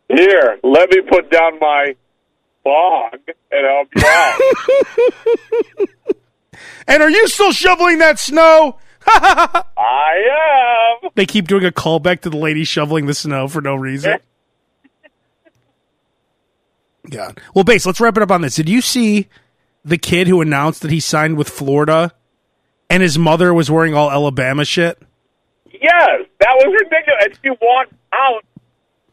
Here, 0.09 0.59
let 0.63 0.91
me 0.91 1.01
put 1.09 1.31
down 1.31 1.59
my 1.59 1.95
bong 2.65 3.13
and 3.51 3.67
help 3.67 3.89
you 3.97 4.03
out. 4.05 4.41
And 6.89 7.03
are 7.03 7.11
you 7.11 7.29
still 7.29 7.53
shoveling 7.53 7.99
that 7.99 8.19
snow? 8.19 8.79
I 9.07 10.99
am. 11.03 11.11
They 11.15 11.27
keep 11.27 11.49
doing 11.49 11.65
a 11.65 11.71
callback 11.73 12.21
to 12.23 12.31
the 12.31 12.37
lady 12.37 12.65
shoveling 12.65 13.07
the 13.07 13.15
snow 13.15 13.49
for 13.49 13.61
no 13.61 13.75
reason. 13.75 14.19
God. 17.11 17.41
Well, 17.55 17.65
Bass. 17.65 17.85
Let's 17.85 18.01
wrap 18.01 18.17
it 18.17 18.23
up 18.23 18.31
on 18.31 18.43
this. 18.43 18.55
Did 18.57 18.69
you 18.69 18.81
see 18.81 19.29
the 19.85 19.99
kid 19.99 20.29
who 20.29 20.41
announced 20.41 20.83
that 20.83 20.91
he 20.91 21.01
signed 21.01 21.37
with 21.37 21.49
Florida, 21.49 22.13
and 22.89 23.03
his 23.03 23.19
mother 23.19 23.53
was 23.53 23.71
wearing 23.71 23.95
all 23.95 24.11
Alabama 24.11 24.65
shit? 24.65 24.99
Yes, 25.67 26.27
that 26.39 26.55
was 26.55 26.81
ridiculous. 26.81 27.25
And 27.25 27.39
she 27.43 27.51
walked 27.61 27.93
out 28.13 28.45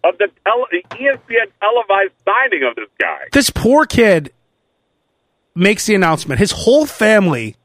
of 0.03 0.17
the 0.19 0.27
tele- 0.45 0.83
ESPN 0.91 1.51
televised 1.59 2.13
signing 2.25 2.63
of 2.63 2.75
this 2.75 2.89
guy. 2.99 3.21
This 3.31 3.49
poor 3.49 3.85
kid 3.85 4.31
makes 5.55 5.87
the 5.87 5.95
announcement. 5.95 6.39
His 6.39 6.51
whole 6.51 6.85
family. 6.85 7.55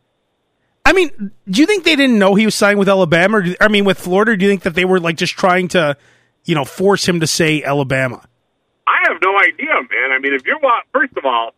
I 0.85 0.93
mean, 0.93 1.32
do 1.49 1.61
you 1.61 1.66
think 1.66 1.85
they 1.85 1.97
didn't 1.97 2.18
know 2.18 2.35
he 2.35 2.45
was 2.45 2.55
signing 2.55 2.78
with 2.78 2.89
Alabama? 2.89 3.39
Or 3.39 3.43
do, 3.43 3.55
I 3.61 3.68
mean, 3.68 3.85
with 3.85 3.99
Florida? 3.99 4.37
Do 4.37 4.45
you 4.45 4.51
think 4.51 4.62
that 4.62 4.74
they 4.74 4.85
were 4.85 5.01
like 5.01 5.16
just 5.16 5.32
trying 5.32 5.68
to, 5.68 5.97
you 6.45 6.55
know, 6.55 6.64
force 6.64 7.09
him 7.09 7.20
to 7.20 7.26
say 7.26 7.62
Alabama? 7.62 8.22
I 8.87 9.09
have 9.09 9.16
no 9.22 9.39
idea, 9.39 9.72
man. 9.72 10.12
I 10.12 10.18
mean, 10.18 10.35
if 10.35 10.45
you're 10.45 10.61
first 10.93 11.16
of 11.16 11.24
all, 11.24 11.55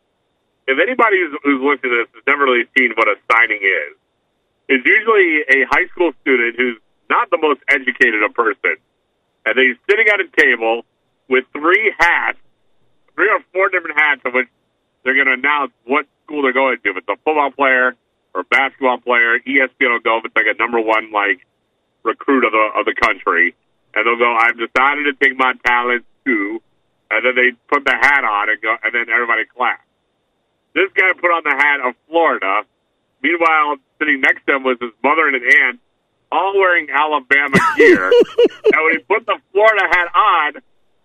if 0.69 0.79
anybody 0.81 1.19
who's, 1.19 1.39
who's 1.43 1.61
listening 1.61 1.93
to 1.93 2.05
this 2.05 2.15
has 2.15 2.23
never 2.27 2.45
really 2.45 2.67
seen 2.79 2.93
what 2.97 3.09
a 3.09 3.17
signing 3.31 3.59
is, 3.63 3.97
it's 4.69 4.87
usually 4.87 5.43
a 5.49 5.67
high 5.71 5.87
school 5.89 6.13
student 6.23 6.57
who's 6.57 6.79
not 7.11 7.31
the 7.31 7.39
most 7.39 7.61
educated 7.69 8.23
of 8.23 8.35
person, 8.35 8.77
and 9.45 9.59
he's 9.59 9.77
sitting 9.89 10.07
at 10.09 10.21
a 10.21 10.27
table 10.37 10.83
with 11.29 11.45
three 11.53 11.93
hats, 11.99 12.39
three 13.15 13.31
or 13.31 13.41
four 13.53 13.69
different 13.71 13.99
hats 13.99 14.23
of 14.25 14.35
which 14.35 14.49
they're 15.05 15.15
going 15.15 15.27
to 15.27 15.35
announce 15.35 15.73
what 15.85 16.07
school 16.25 16.43
they're 16.43 16.53
going 16.53 16.79
to. 16.83 16.91
If 16.91 16.97
it's 16.97 17.09
a 17.09 17.17
football 17.25 17.51
player 17.51 17.95
or 18.37 18.45
basketball 18.45 18.99
player, 18.99 19.39
ESPN 19.41 19.91
will 19.93 20.01
go 20.01 20.19
if 20.19 20.27
it's 20.27 20.37
like 20.37 20.47
a 20.47 20.59
number 20.59 20.79
one 20.81 21.11
like 21.11 21.41
recruit 22.03 22.45
of 22.45 22.53
the 22.53 22.69
of 22.79 22.85
the 22.85 22.95
country, 22.95 23.57
and 23.95 24.07
they'll 24.07 24.19
go. 24.19 24.37
I've 24.37 24.59
decided 24.59 25.05
to 25.05 25.15
take 25.15 25.37
my 25.39 25.55
talents 25.65 26.07
to, 26.27 26.63
and 27.11 27.25
then 27.25 27.35
they 27.35 27.53
put 27.69 27.85
the 27.85 27.97
hat 27.97 28.25
on 28.25 28.51
and 28.51 28.61
go, 28.61 28.77
and 28.85 28.95
then 28.95 29.09
everybody 29.09 29.45
claps. 29.57 29.83
This 30.75 30.91
guy 30.95 31.13
put 31.19 31.33
on 31.33 31.43
the 31.45 31.57
hat 31.57 31.81
of 31.81 31.95
Florida. 32.09 32.63
Meanwhile, 33.23 33.77
sitting 33.99 34.21
next 34.21 34.45
to 34.47 34.57
him 34.57 34.63
was 34.63 34.77
his 34.79 34.93
mother 35.03 35.27
and 35.27 35.37
an 35.37 35.43
aunt, 35.63 35.81
all 36.31 36.53
wearing 36.59 36.89
Alabama 36.91 37.57
gear. 37.79 38.13
and 38.13 38.85
when 38.85 38.93
he 38.93 38.99
put 38.99 39.25
the 39.25 39.39
Florida 39.53 39.85
hat 39.91 40.09
on, 40.15 40.53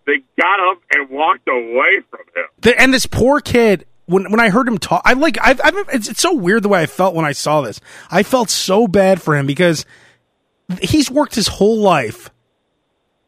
they 0.06 0.22
got 0.38 0.60
up 0.60 0.82
and 0.92 1.10
walked 1.10 1.48
away 1.48 2.02
from 2.10 2.20
him. 2.36 2.46
The, 2.60 2.80
and 2.80 2.94
this 2.94 3.06
poor 3.06 3.40
kid, 3.40 3.86
when 4.12 4.30
when 4.32 4.40
I 4.40 4.50
heard 4.50 4.68
him 4.68 4.78
talk, 4.78 5.02
I 5.06 5.14
like 5.14 5.38
I've, 5.42 5.60
I've 5.64 5.76
it's, 5.94 6.10
it's 6.10 6.22
so 6.22 6.34
weird 6.36 6.64
the 6.64 6.70
way 6.70 6.82
I 6.82 6.86
felt 6.86 7.16
when 7.16 7.26
I 7.26 7.32
saw 7.32 7.62
this. 7.62 7.80
I 8.12 8.24
felt 8.24 8.50
so 8.50 8.88
bad 8.88 9.22
for 9.22 9.36
him 9.36 9.48
because 9.48 9.86
he's 10.82 11.10
worked 11.10 11.36
his 11.36 11.48
whole 11.48 11.80
life 11.80 12.30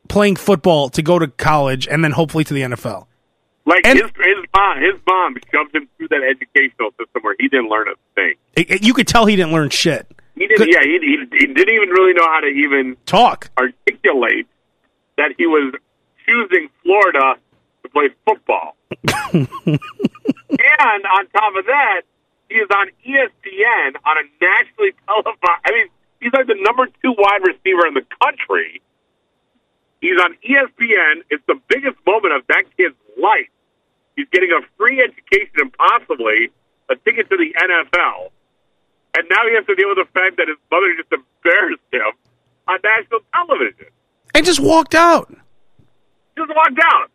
playing 0.09 0.35
football 0.35 0.89
to 0.89 1.01
go 1.01 1.17
to 1.19 1.27
college 1.27 1.87
and 1.87 2.03
then 2.03 2.11
hopefully 2.11 2.43
to 2.43 2.53
the 2.53 2.61
NFL. 2.61 3.07
Like 3.65 3.85
And- 3.87 3.97
his 3.99 4.11
his 4.17 4.45
mom, 4.55 4.77
his 4.81 4.93
mom 5.07 5.35
shoved 5.51 5.73
him 5.75 5.87
through 5.97 6.09
that 6.09 6.21
educational 6.23 6.91
system 6.99 7.21
where 7.21 7.35
he 7.39 7.47
didn't 7.47 7.69
learn 7.69 7.87
a 7.87 7.93
thing. 8.15 8.35
It- 8.55 8.69
it- 8.71 8.83
you 8.83 8.93
could 8.93 9.07
tell 9.07 9.25
he 9.25 9.35
didn't 9.35 9.53
learn 9.53 9.69
shit. 9.69 10.05
He 10.35 10.47
didn't. 10.47 10.67
Yeah, 10.69 10.81
he, 10.83 10.99
he 10.99 11.37
he 11.39 11.45
didn't 11.53 11.73
even 11.73 11.89
really 11.89 12.13
know 12.13 12.25
how 12.25 12.39
to 12.41 12.47
even 12.47 12.97
Talk. 13.05 13.49
articulate 13.57 14.47
that 15.17 15.31
he 15.37 15.45
was 15.45 15.73
choosing 16.25 16.69
Florida 16.83 17.35
to 17.83 17.89
play 17.89 18.09
football. 18.27 18.75
And 19.33 21.05
on 21.05 21.27
top 21.33 21.55
of 21.55 21.65
that, 21.65 22.01
he 22.49 22.55
is 22.55 22.67
on 22.71 22.89
ESPN 23.05 23.95
on 24.05 24.17
a 24.17 24.23
nationally 24.41 24.93
televised. 25.07 25.39
I 25.65 25.71
mean, 25.71 25.87
he's 26.19 26.33
like 26.33 26.47
the 26.47 26.57
number 26.59 26.87
two 27.01 27.15
wide 27.17 27.41
receiver 27.43 27.87
in 27.87 27.93
the 27.93 28.05
country. 28.21 28.81
He's 30.01 30.19
on 30.19 30.35
ESPN. 30.43 31.23
It's 31.29 31.43
the 31.47 31.59
biggest 31.67 31.95
moment 32.05 32.33
of 32.35 32.45
that 32.47 32.65
kid's 32.77 32.95
life. 33.21 33.49
He's 34.15 34.27
getting 34.31 34.51
a 34.51 34.61
free 34.77 35.01
education 35.01 35.55
and 35.57 35.73
possibly 35.73 36.51
a 36.89 36.95
ticket 36.95 37.29
to 37.29 37.37
the 37.37 37.53
NFL. 37.57 38.29
And 39.15 39.27
now 39.29 39.47
he 39.47 39.55
has 39.55 39.65
to 39.65 39.75
deal 39.75 39.89
with 39.89 39.97
the 39.97 40.11
fact 40.13 40.37
that 40.37 40.47
his 40.47 40.57
mother 40.71 40.93
just 40.97 41.11
embarrassed 41.11 41.81
him 41.91 42.11
on 42.67 42.79
national 42.83 43.21
television. 43.33 43.87
And 44.35 44.45
just 44.45 44.59
walked 44.59 44.95
out. 44.95 45.33
Just 46.37 46.49
walked 46.55 46.79
out. 46.83 47.11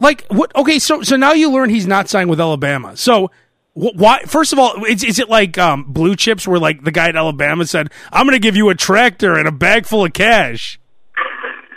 Like 0.00 0.26
what? 0.28 0.54
Okay, 0.54 0.78
so 0.78 1.02
so 1.02 1.16
now 1.16 1.32
you 1.32 1.50
learn 1.50 1.70
he's 1.70 1.86
not 1.86 2.08
signed 2.08 2.30
with 2.30 2.40
Alabama. 2.40 2.96
So 2.96 3.30
wh- 3.74 3.94
why? 3.94 4.22
First 4.26 4.52
of 4.52 4.58
all, 4.58 4.84
is, 4.84 5.02
is 5.02 5.18
it 5.18 5.28
like 5.28 5.58
um, 5.58 5.84
blue 5.84 6.14
chips 6.14 6.46
where 6.46 6.60
like 6.60 6.84
the 6.84 6.92
guy 6.92 7.08
at 7.08 7.16
Alabama 7.16 7.66
said, 7.66 7.90
"I'm 8.12 8.24
going 8.26 8.34
to 8.34 8.38
give 8.38 8.56
you 8.56 8.68
a 8.68 8.74
tractor 8.74 9.34
and 9.34 9.48
a 9.48 9.52
bag 9.52 9.86
full 9.86 10.04
of 10.04 10.12
cash." 10.12 10.78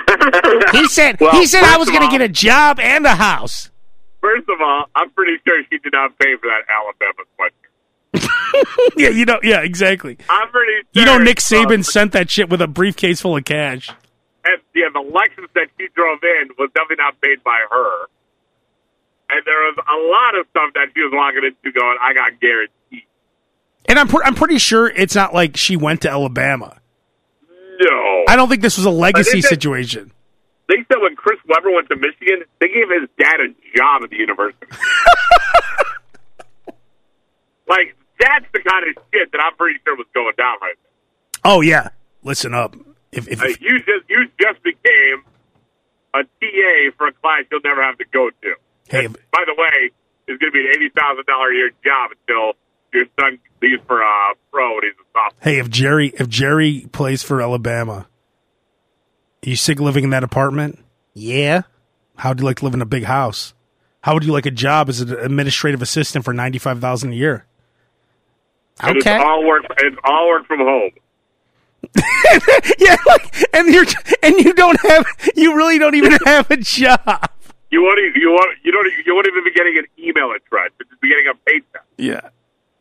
he 0.71 0.87
said 0.87 1.19
Well, 1.19 1.31
he 1.31 1.45
said 1.45 1.63
I 1.63 1.77
was 1.77 1.89
going 1.89 2.01
to 2.01 2.09
get 2.09 2.21
a 2.21 2.29
job 2.29 2.79
and 2.79 3.05
a 3.05 3.15
house. 3.15 3.69
First 4.21 4.47
of 4.49 4.61
all, 4.61 4.85
I'm 4.95 5.09
pretty 5.11 5.37
sure 5.45 5.63
she 5.71 5.79
did 5.79 5.93
not 5.93 6.17
pay 6.19 6.35
for 6.35 6.47
that 6.47 6.61
Alabama 6.69 7.23
question. 7.37 7.57
yeah, 8.97 9.09
you 9.09 9.25
know, 9.25 9.39
yeah, 9.41 9.61
exactly. 9.61 10.17
I'm 10.29 10.49
pretty 10.49 10.73
sure. 10.73 10.83
You 10.93 11.05
know, 11.05 11.17
Nick 11.17 11.39
uh, 11.39 11.41
Saban 11.41 11.83
sent 11.83 12.11
that 12.11 12.29
shit 12.29 12.49
with 12.49 12.61
a 12.61 12.67
briefcase 12.67 13.21
full 13.21 13.35
of 13.37 13.45
cash. 13.45 13.89
And 14.45 14.61
yeah, 14.73 14.89
the 14.93 14.99
Lexus 14.99 15.47
that 15.55 15.67
she 15.77 15.87
drove 15.95 16.19
in 16.23 16.49
was 16.57 16.69
definitely 16.73 17.03
not 17.03 17.19
paid 17.21 17.43
by 17.43 17.59
her. 17.69 18.05
And 19.29 19.41
there 19.45 19.55
was 19.55 19.77
a 19.77 19.97
lot 20.11 20.39
of 20.39 20.47
stuff 20.49 20.73
that 20.75 20.89
she 20.93 21.01
was 21.01 21.11
walking 21.13 21.43
into 21.45 21.71
going, 21.77 21.97
I 22.01 22.13
got 22.13 22.39
guaranteed. 22.41 23.07
And 23.87 23.97
I'm 23.97 24.07
pre- 24.07 24.23
I'm 24.25 24.35
pretty 24.35 24.57
sure 24.57 24.87
it's 24.87 25.15
not 25.15 25.33
like 25.33 25.55
she 25.57 25.77
went 25.77 26.01
to 26.01 26.09
Alabama. 26.09 26.77
No. 27.79 28.25
I 28.27 28.35
don't 28.35 28.49
think 28.49 28.61
this 28.61 28.77
was 28.77 28.85
a 28.85 28.91
legacy 28.91 29.41
that- 29.41 29.47
situation. 29.47 30.11
They 30.67 30.77
said 30.87 31.01
when 31.01 31.15
Chris 31.17 31.37
Webber 31.49 31.69
went 31.71 31.89
to 31.89 31.97
Michigan, 31.97 32.43
they 32.61 32.67
gave 32.69 32.87
his 32.89 33.09
dad 33.19 33.41
a 33.41 33.47
job 33.77 34.03
at 34.03 34.09
the 34.09 34.15
university. 34.15 34.67
like, 37.67 37.95
that's 38.19 38.45
the 38.53 38.59
kind 38.61 38.87
of 38.87 39.03
shit 39.13 39.31
that 39.33 39.41
I'm 39.41 39.53
pretty 39.55 39.79
sure 39.83 39.97
was 39.97 40.07
going 40.13 40.33
down 40.37 40.55
right 40.61 40.75
there. 40.81 40.91
Oh 41.43 41.59
yeah, 41.61 41.89
listen 42.23 42.53
up. 42.53 42.75
If, 43.11 43.27
if, 43.27 43.39
Like, 43.41 43.61
you 43.61 43.79
just 43.79 44.09
you 44.09 44.27
just 44.39 44.63
became 44.63 45.23
a 46.13 46.23
TA 46.23 46.91
for 46.97 47.07
a 47.07 47.13
class 47.13 47.43
you'll 47.51 47.61
never 47.63 47.83
have 47.83 47.97
to 47.97 48.05
go 48.11 48.29
to. 48.29 48.55
Hey, 48.89 49.05
And, 49.05 49.15
by 49.31 49.43
the 49.45 49.55
way, 49.57 49.91
it's 50.27 50.39
going 50.39 50.51
to 50.51 50.57
be 50.57 50.65
an 50.65 50.73
eighty 50.75 50.89
thousand 50.89 51.25
dollar 51.25 51.51
a 51.51 51.55
year 51.55 51.71
job 51.83 52.11
until 52.11 52.53
your 52.93 53.05
son 53.19 53.39
leaves 53.61 53.81
for 53.87 54.01
uh, 54.03 54.33
pro 54.51 54.75
and 54.75 54.83
he's 54.83 54.93
a 54.93 55.05
sophomore. 55.13 55.39
Hey, 55.41 55.59
if 55.59 55.69
Jerry 55.69 56.13
if 56.17 56.27
Jerry 56.29 56.87
plays 56.91 57.23
for 57.23 57.41
Alabama, 57.41 58.07
you 59.41 59.55
sick 59.55 59.79
of 59.79 59.85
living 59.85 60.05
in 60.05 60.09
that 60.11 60.23
apartment? 60.23 60.79
Yeah. 61.13 61.63
How 62.17 62.29
would 62.29 62.39
you 62.39 62.45
like 62.45 62.57
to 62.57 62.65
live 62.65 62.73
in 62.73 62.81
a 62.81 62.85
big 62.85 63.03
house? 63.05 63.53
How 64.01 64.13
would 64.13 64.23
you 64.23 64.31
like 64.31 64.45
a 64.45 64.51
job 64.51 64.89
as 64.89 65.01
an 65.01 65.11
administrative 65.11 65.81
assistant 65.81 66.23
for 66.25 66.33
ninety 66.33 66.59
five 66.59 66.79
thousand 66.79 67.11
a 67.13 67.15
year? 67.15 67.45
And 68.79 68.97
it's 68.97 69.05
all 69.07 69.45
work. 69.45 69.63
It's 69.77 69.97
all 70.03 70.27
work 70.29 70.47
from 70.47 70.59
home. 70.59 70.91
yeah, 72.79 72.95
like, 73.05 73.45
and 73.53 73.67
you're 73.73 73.85
and 74.23 74.35
you 74.37 74.53
don't 74.53 74.79
have 74.81 75.05
you 75.35 75.55
really 75.55 75.77
don't 75.79 75.95
even 75.95 76.11
have 76.25 76.49
a 76.51 76.57
job. 76.57 77.29
You 77.69 77.81
won't. 77.83 77.99
e- 77.99 78.19
You 78.19 78.31
won't. 78.31 78.57
You 78.63 78.71
don't. 78.71 78.87
You 79.05 79.15
won't 79.15 79.27
even 79.27 79.43
be 79.43 79.51
getting 79.51 79.77
an 79.77 79.85
email 79.99 80.31
address. 80.31 80.71
You'll 80.79 80.89
just 80.89 81.01
be 81.01 81.09
getting 81.09 81.27
a 81.27 81.33
paycheck. 81.45 81.83
Yeah. 81.97 82.29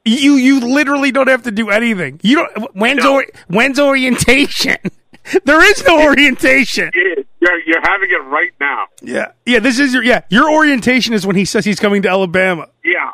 You 0.05 0.33
you 0.35 0.61
literally 0.61 1.13
don't 1.13 1.29
have 1.29 1.43
to 1.45 1.51
do 1.51 1.71
anything. 1.71 2.21
You 2.23 2.37
don't. 2.37 2.75
When's 2.77 3.03
No. 3.05 3.15
or, 3.17 3.27
when's 3.49 3.79
orientation? 3.79 4.77
there 5.45 5.63
is 5.71 5.85
no 5.85 6.03
orientation. 6.03 6.91
You're 6.95 7.59
you're 7.67 7.81
having 7.83 8.11
it 8.11 8.23
right 8.27 8.53
now. 8.61 8.87
Yeah, 9.03 9.33
yeah. 9.47 9.59
This 9.61 9.79
is 9.79 9.93
your 9.95 10.03
yeah. 10.03 10.23
Your 10.31 10.51
orientation 10.51 11.15
is 11.15 11.27
when 11.27 11.37
he 11.37 11.45
says 11.45 11.65
he's 11.65 11.81
coming 11.81 12.03
to 12.03 12.09
Alabama. 12.09 12.69
Yeah. 12.85 13.13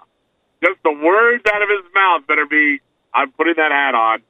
Just 0.64 0.82
the 0.84 0.92
words 0.92 1.44
out 1.52 1.62
of 1.62 1.68
his 1.68 1.92
mouth 1.94 2.26
better 2.26 2.46
be. 2.46 2.80
I'm 3.12 3.32
putting 3.32 3.54
that 3.56 3.70
hat 3.72 3.94
on, 3.94 4.22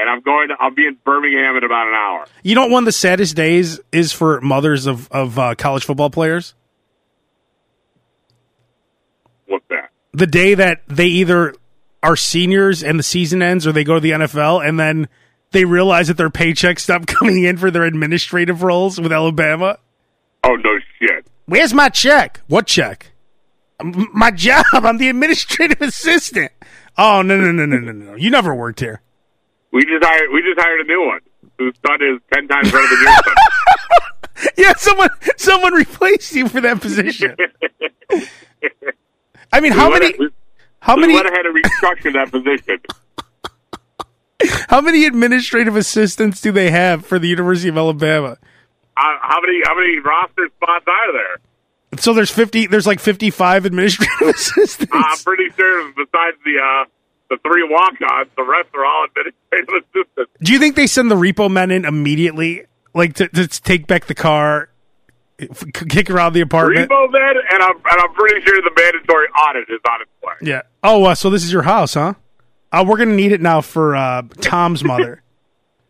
and 0.00 0.08
I'm 0.08 0.20
going 0.22 0.48
to. 0.48 0.54
I'll 0.58 0.74
be 0.74 0.86
in 0.86 0.96
Birmingham 1.04 1.56
in 1.56 1.64
about 1.64 1.86
an 1.86 1.94
hour. 1.94 2.26
You 2.42 2.54
know, 2.54 2.62
what 2.62 2.70
one 2.70 2.82
of 2.82 2.86
the 2.86 2.92
saddest 2.92 3.36
days 3.36 3.78
is 3.92 4.12
for 4.12 4.40
mothers 4.40 4.86
of 4.86 5.10
of 5.12 5.38
uh, 5.38 5.54
college 5.54 5.84
football 5.84 6.10
players. 6.10 6.54
What's 9.46 9.64
that? 9.68 9.90
the 10.12 10.26
day 10.26 10.54
that 10.54 10.82
they 10.88 11.06
either 11.06 11.54
are 12.02 12.16
seniors 12.16 12.82
and 12.82 12.98
the 12.98 13.02
season 13.02 13.42
ends 13.42 13.66
or 13.66 13.72
they 13.72 13.84
go 13.84 13.94
to 13.94 14.00
the 14.00 14.10
NFL 14.10 14.66
and 14.66 14.78
then 14.78 15.08
they 15.52 15.64
realize 15.64 16.08
that 16.08 16.16
their 16.16 16.30
paychecks 16.30 16.80
stop 16.80 17.06
coming 17.06 17.44
in 17.44 17.56
for 17.56 17.70
their 17.70 17.84
administrative 17.84 18.62
roles 18.62 19.00
with 19.00 19.12
Alabama? 19.12 19.78
Oh 20.44 20.56
no 20.56 20.78
shit. 20.98 21.26
Where's 21.46 21.74
my 21.74 21.88
check? 21.88 22.40
What 22.48 22.66
check? 22.66 23.12
My 23.82 24.30
job. 24.34 24.64
I'm 24.72 24.98
the 24.98 25.08
administrative 25.08 25.80
assistant. 25.80 26.52
Oh 26.96 27.22
no 27.22 27.36
no 27.38 27.52
no 27.52 27.66
no 27.66 27.78
no 27.78 27.92
no! 27.92 28.14
You 28.14 28.30
never 28.30 28.54
worked 28.54 28.80
here. 28.80 29.00
We 29.72 29.84
just 29.84 30.04
hired 30.04 30.30
we 30.32 30.42
just 30.42 30.58
hired 30.60 30.80
a 30.80 30.84
new 30.84 31.06
one 31.06 31.20
whose 31.58 31.74
son 31.86 31.98
is 32.02 32.20
ten 32.32 32.48
times 32.48 32.70
better 32.70 32.88
than 32.88 33.02
your 33.02 33.14
son. 33.14 33.34
Yeah, 34.56 34.72
someone 34.78 35.10
someone 35.36 35.74
replaced 35.74 36.34
you 36.34 36.48
for 36.48 36.62
that 36.62 36.80
position. 36.80 37.36
I 39.52 39.60
mean, 39.60 39.72
how 39.72 39.90
many 39.90 40.06
Went, 40.06 40.18
we, 40.18 40.28
how 40.80 40.96
we 40.96 41.02
many 41.02 41.14
went 41.14 41.26
ahead 41.26 41.44
and 41.44 41.62
restructured 41.62 42.12
that 42.14 42.30
position. 42.30 42.80
how 44.68 44.80
many 44.80 45.04
administrative 45.04 45.76
assistants 45.76 46.40
do 46.40 46.52
they 46.52 46.70
have 46.70 47.04
for 47.04 47.18
the 47.18 47.28
University 47.28 47.68
of 47.68 47.76
Alabama? 47.76 48.38
How, 48.96 49.18
how 49.20 49.40
many 49.40 49.60
how 49.64 49.74
many 49.74 49.98
roster 49.98 50.48
spots 50.56 50.86
are 50.88 51.12
there? 51.12 51.36
So 51.98 52.14
there's 52.14 52.30
fifty. 52.30 52.66
There's 52.66 52.86
like 52.86 53.00
fifty-five 53.00 53.66
administrative 53.66 54.28
assistants. 54.34 54.92
I'm 54.92 55.18
pretty 55.18 55.50
sure 55.56 55.92
besides 55.92 56.36
the 56.44 56.58
uh, 56.58 56.84
the 57.30 57.38
three 57.46 57.66
walk-ons, 57.68 58.28
the 58.36 58.42
rest 58.42 58.68
are 58.74 58.84
all 58.84 59.06
administrative 59.06 59.68
assistants. 59.94 60.32
Do 60.42 60.52
you 60.52 60.58
think 60.58 60.76
they 60.76 60.86
send 60.86 61.10
the 61.10 61.14
repo 61.14 61.50
men 61.50 61.70
in 61.70 61.84
immediately, 61.84 62.64
like 62.94 63.14
to, 63.14 63.28
to 63.28 63.46
take 63.46 63.86
back 63.86 64.06
the 64.06 64.14
car, 64.14 64.68
kick 65.72 66.10
around 66.10 66.34
the 66.34 66.40
apartment? 66.42 66.90
Repo 66.90 67.10
then, 67.12 67.42
and 67.52 67.62
I'm 67.62 67.76
and 67.76 68.00
I'm 68.00 68.12
pretty 68.12 68.44
sure 68.44 68.60
the 68.60 68.72
mandatory 68.76 69.28
audit 69.28 69.70
is 69.70 69.80
on 69.88 70.02
its 70.02 70.10
way. 70.22 70.34
Yeah. 70.42 70.62
Oh, 70.82 71.04
uh, 71.04 71.14
so 71.14 71.30
this 71.30 71.44
is 71.44 71.52
your 71.52 71.62
house, 71.62 71.94
huh? 71.94 72.14
Uh, 72.72 72.84
we're 72.86 72.98
gonna 72.98 73.14
need 73.14 73.32
it 73.32 73.40
now 73.40 73.60
for 73.60 73.96
uh, 73.96 74.22
Tom's 74.40 74.84
mother. 74.84 75.22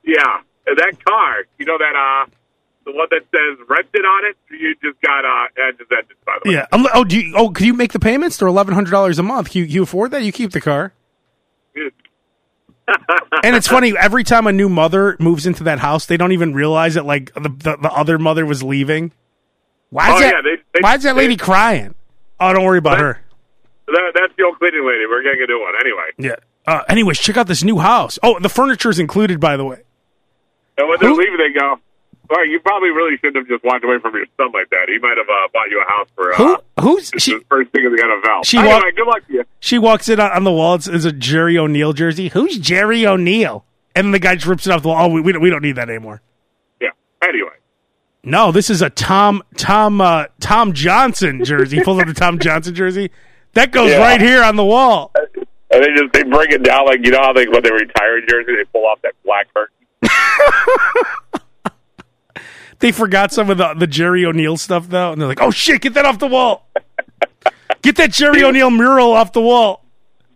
Yeah, 0.02 0.40
and 0.66 0.78
that 0.78 1.04
car, 1.04 1.44
you 1.58 1.66
know 1.66 1.76
that 1.78 1.94
uh, 1.94 2.30
the 2.86 2.90
one 2.92 3.06
that 3.10 3.20
says 3.30 3.66
rented 3.68 4.04
on 4.04 4.24
it. 4.24 4.36
You 4.50 4.74
just 4.82 5.00
got 5.02 5.24
uh, 5.24 5.46
and 5.56 5.78
just 5.78 5.92
ended 5.92 6.16
by 6.24 6.38
the 6.42 6.48
way. 6.48 6.54
yeah. 6.56 6.66
Um, 6.72 6.86
oh, 6.94 7.04
do 7.04 7.20
you, 7.20 7.34
oh, 7.36 7.50
could 7.50 7.66
you 7.66 7.74
make 7.74 7.92
the 7.92 8.00
payments? 8.00 8.38
They're 8.38 8.48
eleven 8.48 8.74
hundred 8.74 8.90
dollars 8.90 9.18
a 9.18 9.22
month. 9.22 9.50
Can 9.50 9.60
you, 9.60 9.66
you 9.66 9.82
afford 9.82 10.10
that? 10.12 10.22
You 10.24 10.32
keep 10.32 10.52
the 10.52 10.60
car. 10.60 10.94
And 13.44 13.54
it's 13.54 13.68
funny. 13.68 13.94
Every 13.96 14.24
time 14.24 14.46
a 14.48 14.52
new 14.52 14.68
mother 14.68 15.16
moves 15.20 15.46
into 15.46 15.62
that 15.64 15.78
house, 15.78 16.06
they 16.06 16.16
don't 16.16 16.32
even 16.32 16.52
realize 16.54 16.94
that 16.94 17.06
like 17.06 17.32
the 17.34 17.48
the, 17.48 17.76
the 17.80 17.90
other 17.92 18.18
mother 18.18 18.44
was 18.44 18.62
leaving. 18.62 19.12
Why 19.90 20.08
is 20.08 20.14
Oh, 20.16 20.20
that? 20.20 20.34
yeah, 20.34 20.40
they- 20.42 20.62
they- 20.74 20.80
why 20.80 20.94
is 20.96 21.02
that 21.04 21.16
lady 21.16 21.36
they- 21.36 21.44
crying? 21.44 21.94
Oh, 22.40 22.52
don't 22.52 22.64
worry 22.64 22.78
about 22.78 22.92
What? 22.92 23.00
her. 23.00 23.20
That, 23.86 24.12
that's 24.14 24.32
the 24.36 24.44
old 24.44 24.58
cleaning 24.58 24.84
lady. 24.86 25.04
We're 25.08 25.22
getting 25.22 25.42
a 25.42 25.46
new 25.46 25.60
one 25.60 25.74
anyway. 25.80 26.10
Yeah. 26.18 26.36
Uh, 26.66 26.82
anyways, 26.88 27.18
check 27.18 27.36
out 27.36 27.46
this 27.46 27.62
new 27.64 27.78
house. 27.78 28.18
Oh, 28.22 28.38
the 28.40 28.48
furniture 28.48 28.90
is 28.90 28.98
included, 28.98 29.40
by 29.40 29.56
the 29.56 29.64
way. 29.64 29.82
And 30.78 30.88
when 30.88 30.98
they're 31.00 31.08
Who- 31.10 31.16
leaving, 31.16 31.36
they 31.38 31.58
go, 31.58 31.76
"All 32.30 32.36
right, 32.36 32.48
you 32.48 32.60
probably 32.60 32.90
really 32.90 33.16
shouldn't 33.18 33.36
have 33.36 33.48
just 33.48 33.64
walked 33.64 33.84
away 33.84 33.98
from 33.98 34.14
your 34.14 34.26
son 34.36 34.50
like 34.52 34.70
that. 34.70 34.88
He 34.88 34.98
might 34.98 35.16
have 35.18 35.28
uh, 35.28 35.48
bought 35.52 35.68
you 35.70 35.82
a 35.82 35.88
house 35.90 36.08
for 36.14 36.32
uh, 36.32 36.36
Who? 36.36 36.56
Who's 36.80 37.10
she? 37.18 37.34
the 37.34 37.44
first 37.48 37.70
thing 37.72 37.84
in 37.84 37.94
the 37.94 38.02
NFL." 38.02 38.44
she 38.44 38.58
anyway, 38.58 38.74
walk- 38.74 38.94
good 38.96 39.06
luck 39.06 39.26
to 39.26 39.32
you. 39.32 39.44
She 39.60 39.78
walks 39.78 40.08
in 40.08 40.20
on, 40.20 40.44
the 40.44 40.52
wall. 40.52 40.74
It's, 40.76 40.86
it's 40.88 41.04
a 41.04 41.12
Jerry 41.12 41.58
O'Neill 41.58 41.92
jersey. 41.92 42.28
Who's 42.28 42.58
Jerry 42.58 43.06
O'Neill? 43.06 43.64
And 43.94 44.14
the 44.14 44.18
guy 44.18 44.36
just 44.36 44.46
rips 44.46 44.66
it 44.66 44.70
off 44.72 44.82
the 44.82 44.88
wall. 44.88 45.06
Oh, 45.06 45.08
we, 45.12 45.20
we, 45.20 45.32
don't, 45.32 45.42
we 45.42 45.50
don't 45.50 45.62
need 45.62 45.76
that 45.76 45.88
anymore. 45.90 46.22
Yeah. 46.80 46.90
Anyway, 47.22 47.50
No, 48.22 48.52
this 48.52 48.70
is 48.70 48.80
a 48.82 48.88
Tom 48.90 49.42
Tom 49.56 50.00
uh, 50.00 50.26
Tom 50.38 50.72
Johnson 50.72 51.44
jersey. 51.44 51.80
Pulls 51.82 52.00
up 52.00 52.06
the 52.06 52.14
Tom 52.14 52.38
Johnson 52.38 52.74
jersey. 52.74 53.10
That 53.54 53.72
goes 53.72 53.90
Yeah. 53.90 53.98
right 53.98 54.20
here 54.20 54.42
on 54.44 54.54
the 54.56 54.64
wall. 54.64 55.10
and 55.72 55.82
they 55.84 55.88
just 55.96 56.12
they 56.12 56.22
bring 56.22 56.50
it 56.52 56.62
down 56.62 56.86
like 56.86 57.00
you 57.04 57.10
know 57.10 57.20
how 57.20 57.32
they 57.32 57.46
when 57.48 57.62
they 57.62 57.70
retire 57.72 58.18
a 58.18 58.26
jersey 58.26 58.54
they 58.56 58.64
pull 58.72 58.86
off 58.86 59.00
that 59.02 59.12
black 59.24 59.48
curtain. 59.52 59.74
They 62.80 62.92
forgot 62.92 63.32
some 63.32 63.50
of 63.50 63.58
the, 63.58 63.74
the 63.74 63.86
Jerry 63.86 64.24
O'Neal 64.24 64.56
stuff 64.56 64.88
though, 64.88 65.12
and 65.12 65.20
they're 65.20 65.28
like, 65.28 65.40
"Oh 65.42 65.50
shit, 65.50 65.80
get 65.82 65.94
that 65.94 66.04
off 66.04 66.18
the 66.18 66.26
wall! 66.26 66.66
Get 67.82 67.96
that 67.96 68.10
Jerry 68.12 68.42
O'Neal 68.42 68.70
mural 68.70 69.12
off 69.12 69.32
the 69.32 69.40
wall!" 69.40 69.84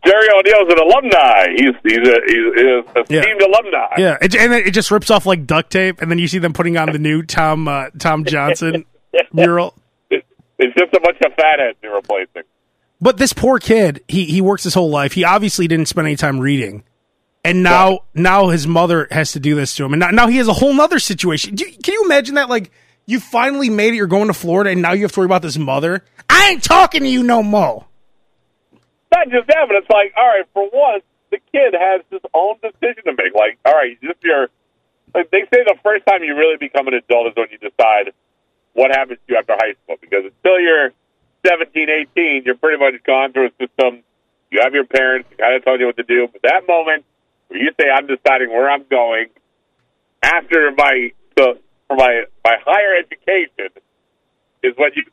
Jerry 0.07 0.29
O'Neal's 0.39 0.71
an 0.73 0.79
alumni. 0.79 1.47
He's 1.57 1.75
he's 1.83 2.07
a 2.07 2.21
he's, 2.27 2.45
a 2.61 3.05
Yeah. 3.09 3.47
alumni. 3.47 3.87
Yeah, 3.97 4.16
it, 4.21 4.35
and 4.37 4.53
it 4.53 4.73
just 4.73 4.91
rips 4.91 5.11
off 5.11 5.25
like 5.25 5.47
duct 5.47 5.71
tape, 5.73 6.03
and 6.03 6.11
then 6.11 6.19
you 6.19 6.29
see 6.29 6.39
them 6.39 6.53
putting 6.53 6.77
on 6.77 6.93
the 6.93 6.99
new 6.99 7.23
Tom 7.23 7.66
uh, 7.66 7.87
Tom 7.99 8.25
Johnson 8.27 8.85
mural. 9.33 9.75
It's 10.11 10.75
just 10.79 10.93
a 10.95 11.01
bunch 11.01 11.16
of 11.25 11.33
fatheads 11.35 11.79
you're 11.83 11.95
replacing. 11.95 12.43
But 13.01 13.16
this 13.16 13.33
poor 13.33 13.59
kid, 13.59 14.03
he 14.07 14.27
he 14.27 14.41
works 14.43 14.65
his 14.65 14.75
whole 14.75 14.91
life. 14.91 15.12
He 15.15 15.25
obviously 15.25 15.66
didn't 15.66 15.87
spend 15.89 16.07
any 16.07 16.16
time 16.16 16.39
reading, 16.39 16.85
and 17.45 17.62
now 17.62 18.01
now 18.15 18.49
his 18.49 18.66
mother 18.66 19.07
has 19.11 19.33
to 19.33 19.41
do 19.41 19.55
this 19.55 19.77
to 19.77 19.85
him, 19.85 19.93
and 19.93 20.01
now, 20.01 20.11
now 20.11 20.27
he 20.27 20.39
has 20.39 20.49
a 20.49 20.53
whole 20.53 20.73
nother 20.73 20.99
situation. 20.99 21.57
You, 21.59 21.66
can 21.83 21.95
you 21.95 22.05
imagine 22.05 22.37
that? 22.37 22.49
Like 22.49 22.73
you 23.07 23.21
finally 23.21 23.69
made 23.69 23.93
it, 23.93 23.97
you're 23.97 24.07
going 24.07 24.29
to 24.29 24.35
Florida, 24.35 24.71
and 24.71 24.81
now 24.81 24.93
you 24.93 25.03
have 25.03 25.12
to 25.12 25.21
worry 25.21 25.27
about 25.27 25.43
this 25.43 25.59
mother. 25.59 26.03
I 26.29 26.49
ain't 26.51 26.62
talking 26.62 27.03
to 27.03 27.09
you 27.09 27.23
no 27.23 27.43
more. 27.43 27.85
Not 29.12 29.29
just 29.29 29.47
that, 29.49 29.66
but 29.69 29.77
it's 29.77 29.91
like, 29.91 30.15
all 30.16 30.27
right, 30.27 30.47
for 30.53 30.69
once, 30.73 31.05
the 31.31 31.39
kid 31.53 31.75
has 31.79 32.01
his 32.11 32.21
own 32.33 32.57
decision 32.62 33.05
to 33.05 33.12
make. 33.12 33.35
Like, 33.35 33.59
all 33.65 33.75
right, 33.75 34.01
just 34.03 34.23
your. 34.23 34.49
Like 35.15 35.31
they 35.31 35.43
say, 35.43 35.62
the 35.62 35.77
first 35.85 36.05
time 36.07 36.25
you 36.25 36.35
really 36.35 36.57
become 36.57 36.89
an 36.89 36.95
adult 36.95 37.29
is 37.29 37.35
when 37.37 37.47
you 37.53 37.59
decide 37.59 38.12
what 38.73 38.91
happens 38.91 39.21
to 39.27 39.33
you 39.33 39.39
after 39.39 39.53
high 39.53 39.75
school. 39.85 39.95
Because 40.01 40.25
until 40.25 40.59
you're 40.59 40.91
17, 41.47 41.89
18, 42.16 42.43
you're 42.45 42.57
pretty 42.57 42.83
much 42.83 43.01
gone 43.05 43.33
through 43.33 43.47
a 43.47 43.51
system. 43.61 44.03
You 44.51 44.61
have 44.62 44.75
your 44.75 44.87
parents 44.87 45.29
kind 45.39 45.55
of 45.55 45.62
telling 45.62 45.81
you 45.81 45.87
what 45.87 45.97
to 45.99 46.03
do. 46.03 46.27
But 46.33 46.43
that 46.43 46.66
moment 46.66 47.05
you 47.51 47.71
say, 47.81 47.87
"I'm 47.95 48.07
deciding 48.07 48.51
where 48.51 48.69
I'm 48.71 48.85
going," 48.91 49.27
after 50.23 50.71
my 50.77 51.11
the 51.37 51.59
for 51.89 51.97
my 51.97 52.25
my 52.45 52.57
higher 52.65 52.97
education, 52.99 53.71
is 54.62 54.73
what 54.77 54.95
you 54.97 55.05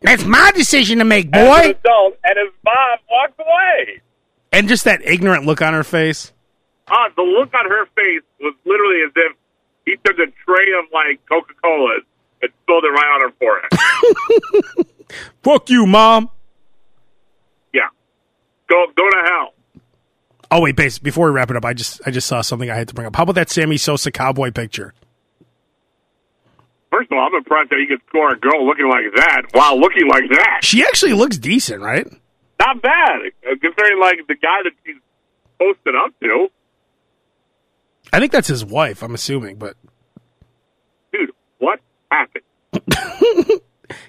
That's 0.00 0.24
my 0.24 0.50
decision 0.54 0.98
to 0.98 1.04
make, 1.04 1.28
as 1.32 1.40
an 1.42 1.46
boy. 1.46 1.70
adult, 1.78 2.18
and 2.24 2.38
his 2.38 2.52
mom 2.64 2.98
walks 3.10 3.34
away. 3.38 4.00
And 4.50 4.68
just 4.68 4.84
that 4.84 5.00
ignorant 5.04 5.46
look 5.46 5.62
on 5.62 5.72
her 5.74 5.84
face. 5.84 6.32
Ah, 6.88 7.08
the 7.16 7.22
look 7.22 7.54
on 7.54 7.70
her 7.70 7.86
face 7.94 8.22
was 8.40 8.54
literally 8.64 9.02
as 9.06 9.12
if 9.16 9.32
he 9.86 9.96
took 10.04 10.18
a 10.18 10.26
tray 10.44 10.66
of 10.78 10.84
like 10.92 11.24
Coca 11.28 11.54
Colas 11.62 12.02
and 12.42 12.50
spilled 12.62 12.84
it 12.84 12.88
right 12.88 13.14
on 13.14 13.20
her 13.20 13.32
forehead. 13.38 14.86
Fuck 15.42 15.70
you, 15.70 15.86
mom. 15.86 16.28
yeah, 17.72 17.88
go 18.68 18.86
go 18.96 19.08
to 19.08 19.22
hell. 19.24 19.54
Oh 20.52 20.60
wait, 20.60 20.76
Bass. 20.76 20.98
Before 20.98 21.28
we 21.28 21.32
wrap 21.32 21.50
it 21.50 21.56
up, 21.56 21.64
I 21.64 21.72
just 21.72 22.02
I 22.04 22.10
just 22.10 22.26
saw 22.26 22.42
something 22.42 22.70
I 22.70 22.76
had 22.76 22.86
to 22.88 22.94
bring 22.94 23.06
up. 23.06 23.16
How 23.16 23.22
about 23.22 23.36
that 23.36 23.48
Sammy 23.48 23.78
Sosa 23.78 24.12
cowboy 24.12 24.50
picture? 24.50 24.92
First 26.90 27.10
of 27.10 27.16
all, 27.16 27.26
I'm 27.26 27.34
impressed 27.34 27.70
that 27.70 27.78
he 27.78 27.86
could 27.86 28.02
score 28.06 28.30
a 28.32 28.38
goal 28.38 28.66
looking 28.66 28.86
like 28.86 29.04
that 29.16 29.44
while 29.52 29.80
looking 29.80 30.06
like 30.08 30.24
that. 30.30 30.60
She 30.62 30.84
actually 30.84 31.14
looks 31.14 31.38
decent, 31.38 31.80
right? 31.80 32.06
Not 32.60 32.82
bad, 32.82 33.20
uh, 33.50 33.54
considering 33.62 33.98
like 33.98 34.18
the 34.28 34.34
guy 34.34 34.62
that 34.64 34.72
he's 34.84 34.96
posted 35.58 35.94
up 35.96 36.12
to. 36.20 36.48
I 38.12 38.20
think 38.20 38.30
that's 38.30 38.48
his 38.48 38.62
wife. 38.62 39.02
I'm 39.02 39.14
assuming, 39.14 39.56
but 39.56 39.74
Dude, 41.14 41.30
what 41.60 41.80
happened? 42.10 42.44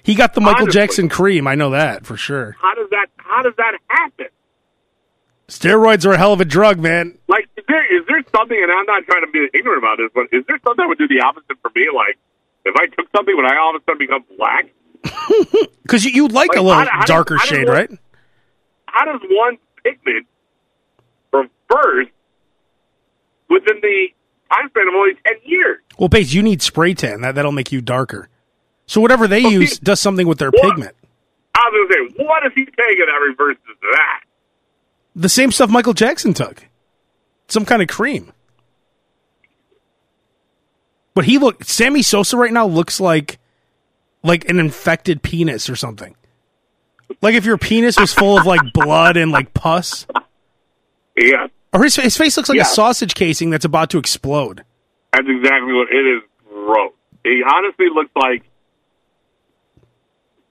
he 0.02 0.14
got 0.14 0.34
the 0.34 0.42
Michael 0.42 0.64
Honestly. 0.64 0.78
Jackson 0.78 1.08
cream. 1.08 1.46
I 1.46 1.54
know 1.54 1.70
that 1.70 2.04
for 2.04 2.18
sure. 2.18 2.54
How 2.60 2.74
does 2.74 2.90
that? 2.90 3.06
How 3.16 3.42
does 3.42 3.54
that 3.56 3.78
happen? 3.88 4.26
Steroids 5.48 6.06
are 6.06 6.12
a 6.12 6.18
hell 6.18 6.32
of 6.32 6.40
a 6.40 6.44
drug, 6.44 6.78
man. 6.80 7.18
Like, 7.28 7.48
is 7.56 7.64
there 7.68 7.84
is 8.00 8.06
there 8.08 8.22
something? 8.34 8.58
And 8.60 8.72
I'm 8.72 8.86
not 8.86 9.04
trying 9.04 9.24
to 9.26 9.30
be 9.30 9.46
ignorant 9.52 9.78
about 9.78 9.98
this, 9.98 10.10
but 10.14 10.26
is 10.32 10.44
there 10.48 10.58
something 10.64 10.82
that 10.82 10.88
would 10.88 10.98
do 10.98 11.06
the 11.08 11.20
opposite 11.20 11.58
for 11.60 11.70
me? 11.74 11.88
Like, 11.94 12.16
if 12.64 12.74
I 12.76 12.86
took 12.86 13.06
something, 13.14 13.36
would 13.36 13.44
I 13.44 13.56
all 13.58 13.76
of 13.76 13.82
a 13.82 13.84
sudden 13.84 13.98
become 13.98 14.24
black? 14.38 14.70
Because 15.82 16.02
you, 16.04 16.12
you 16.12 16.28
like, 16.28 16.48
Like, 16.48 16.58
a 16.58 16.62
little 16.62 16.84
darker 17.04 17.36
shade, 17.38 17.66
one- 17.66 17.74
right? 17.76 17.90
how 18.86 19.04
does 19.04 19.20
one 19.30 19.58
pigment 19.84 20.26
reverse 21.32 22.06
within 23.50 23.80
the 23.82 24.08
time 24.50 24.68
span 24.70 24.88
of 24.88 24.94
only 24.94 25.12
10 25.26 25.34
years? 25.44 25.78
Well, 25.98 26.08
Bass, 26.08 26.32
you 26.32 26.42
need 26.42 26.62
spray 26.62 26.94
tan. 26.94 27.20
That 27.20 27.34
that'll 27.34 27.52
make 27.52 27.70
you 27.70 27.80
darker. 27.82 28.28
So 28.86 29.00
whatever 29.00 29.26
they 29.28 29.44
Okay. 29.44 29.54
use 29.54 29.78
does 29.78 30.00
something 30.00 30.26
with 30.26 30.38
their 30.38 30.50
What? 30.50 30.62
pigment. 30.62 30.96
I 31.54 31.68
was 31.70 31.88
going 31.88 32.08
to 32.08 32.14
say, 32.18 32.24
what 32.24 32.46
is 32.46 32.52
he 32.54 32.64
taking 32.64 33.06
that 33.06 33.20
reverses 33.20 33.62
that? 33.92 34.20
The 35.16 35.28
same 35.28 35.52
stuff 35.52 35.70
Michael 35.70 35.92
Jackson 35.94 36.34
took. 36.34 36.66
Some 37.48 37.64
kind 37.64 37.82
of 37.82 37.88
cream. 37.88 38.32
But 41.14 41.24
he 41.26 41.38
look 41.38 41.62
Sammy 41.64 42.02
Sosa 42.02 42.36
right 42.36 42.52
now 42.52 42.66
looks 42.66 42.98
like 43.00 43.38
like 44.22 44.48
an 44.48 44.58
infected 44.58 45.22
penis 45.22 45.68
or 45.70 45.76
something. 45.76 46.16
Like 47.22 47.34
if 47.34 47.44
your 47.44 47.58
penis 47.58 47.98
was 47.98 48.12
full 48.12 48.38
of 48.38 48.46
like 48.46 48.60
blood 48.74 49.16
and 49.16 49.30
like 49.30 49.54
pus. 49.54 50.06
Yeah, 51.16 51.46
Or 51.72 51.84
his, 51.84 51.94
his 51.94 52.16
face 52.16 52.36
looks 52.36 52.48
like 52.48 52.56
Yeah. 52.56 52.62
a 52.62 52.66
sausage 52.66 53.14
casing 53.14 53.50
that's 53.50 53.64
about 53.64 53.90
to 53.90 53.98
explode. 53.98 54.64
that's 55.12 55.28
exactly 55.28 55.72
what 55.72 55.88
it 55.92 56.04
is. 56.16 56.22
Gross. 56.48 56.92
He 57.22 57.40
honestly 57.48 57.86
looks 57.94 58.10
like. 58.16 58.42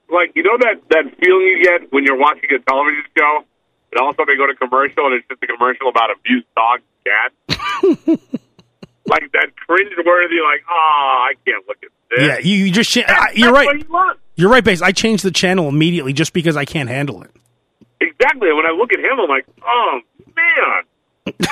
like 0.08 0.32
you 0.34 0.42
know 0.42 0.56
that 0.58 0.80
that 0.88 1.04
feeling 1.22 1.46
you 1.48 1.62
get 1.62 1.92
when 1.92 2.04
you're 2.04 2.16
watching 2.18 2.48
a 2.54 2.58
television 2.60 3.04
show, 3.18 3.44
and 3.94 4.02
also 4.02 4.24
they 4.26 4.36
go 4.36 4.46
to 4.46 4.54
commercial 4.54 5.06
and 5.06 5.14
it's 5.14 5.28
just 5.28 5.42
a 5.42 5.46
commercial 5.46 5.88
about 5.88 6.10
abused 6.10 6.46
dogs 6.56 6.82
and 7.06 7.06
cats. 7.06 8.22
like 9.06 9.30
that 9.32 9.54
cringe-worthy, 9.56 10.40
like, 10.42 10.62
oh, 10.68 11.26
I 11.28 11.34
can't 11.46 11.64
look 11.68 11.76
at 11.82 11.90
this. 12.10 12.20
Yeah, 12.20 12.38
you, 12.38 12.64
you 12.66 12.72
just 12.72 12.90
cha- 12.90 13.02
I, 13.06 13.32
you're 13.34 13.52
right. 13.52 13.78
you. 13.78 14.12
You're 14.36 14.50
right, 14.50 14.64
Bass. 14.64 14.82
I 14.82 14.92
changed 14.92 15.24
the 15.24 15.30
channel 15.30 15.68
immediately 15.68 16.12
just 16.12 16.32
because 16.32 16.56
I 16.56 16.64
can't 16.64 16.88
handle 16.88 17.22
it. 17.22 17.30
Exactly. 18.00 18.52
When 18.52 18.66
I 18.66 18.70
look 18.70 18.92
at 18.92 18.98
him, 18.98 19.20
I'm 19.20 19.28
like, 19.28 19.46
oh 19.64 20.00
man. 20.36 21.36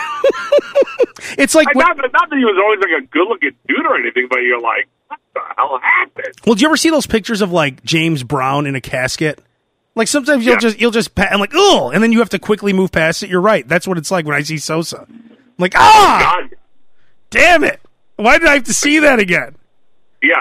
It's 1.39 1.55
like 1.55 1.67
when- 1.75 1.87
not, 1.87 1.97
that- 1.97 2.13
not 2.13 2.29
that 2.31 2.37
he 2.37 2.45
was 2.45 2.59
always 2.63 2.81
like 2.81 3.03
a 3.03 3.07
good-looking 3.07 3.57
dude 3.67 3.87
or 3.87 3.97
anything, 3.97 4.27
but 4.29 4.41
you're 4.41 4.61
like, 4.61 4.87
what 5.09 5.19
the 5.35 5.41
hell 5.57 5.79
happened? 5.83 6.35
well, 6.47 6.55
do 6.55 6.61
you 6.63 6.69
ever 6.69 6.77
see 6.77 6.91
those 6.91 7.07
pictures 7.07 7.41
of 7.41 7.51
like 7.53 7.83
James 7.85 8.23
Brown 8.23 8.67
in 8.67 8.75
a 8.75 8.81
casket? 8.81 9.41
Like 9.95 10.09
sometimes 10.09 10.45
you'll 10.45 10.55
Yeah. 10.55 10.61
just 10.61 10.81
you'll 10.81 10.91
just 10.91 11.15
pa- 11.15 11.29
I'm 11.31 11.41
like 11.41 11.53
oh, 11.55 11.91
and 11.93 12.03
then 12.03 12.13
you 12.13 12.19
have 12.21 12.31
to 12.31 12.39
quickly 12.39 12.73
move 12.73 12.93
past 12.93 13.23
it. 13.23 13.29
You're 13.31 13.41
right. 13.43 13.67
That's 13.69 13.87
what 13.87 13.99
it's 13.99 14.11
like 14.11 14.25
when 14.27 14.35
I 14.37 14.43
see 14.43 14.57
Sosa. 14.59 15.07
I'm 15.09 15.37
like 15.59 15.75
ah, 15.77 16.39
God, 16.41 16.51
damn 17.31 17.63
it! 17.65 17.81
Why 18.17 18.39
did 18.39 18.49
I 18.49 18.55
have 18.55 18.65
to 18.65 18.75
see 18.75 18.99
that 19.01 19.19
again? 19.19 19.57
yeah. 20.23 20.37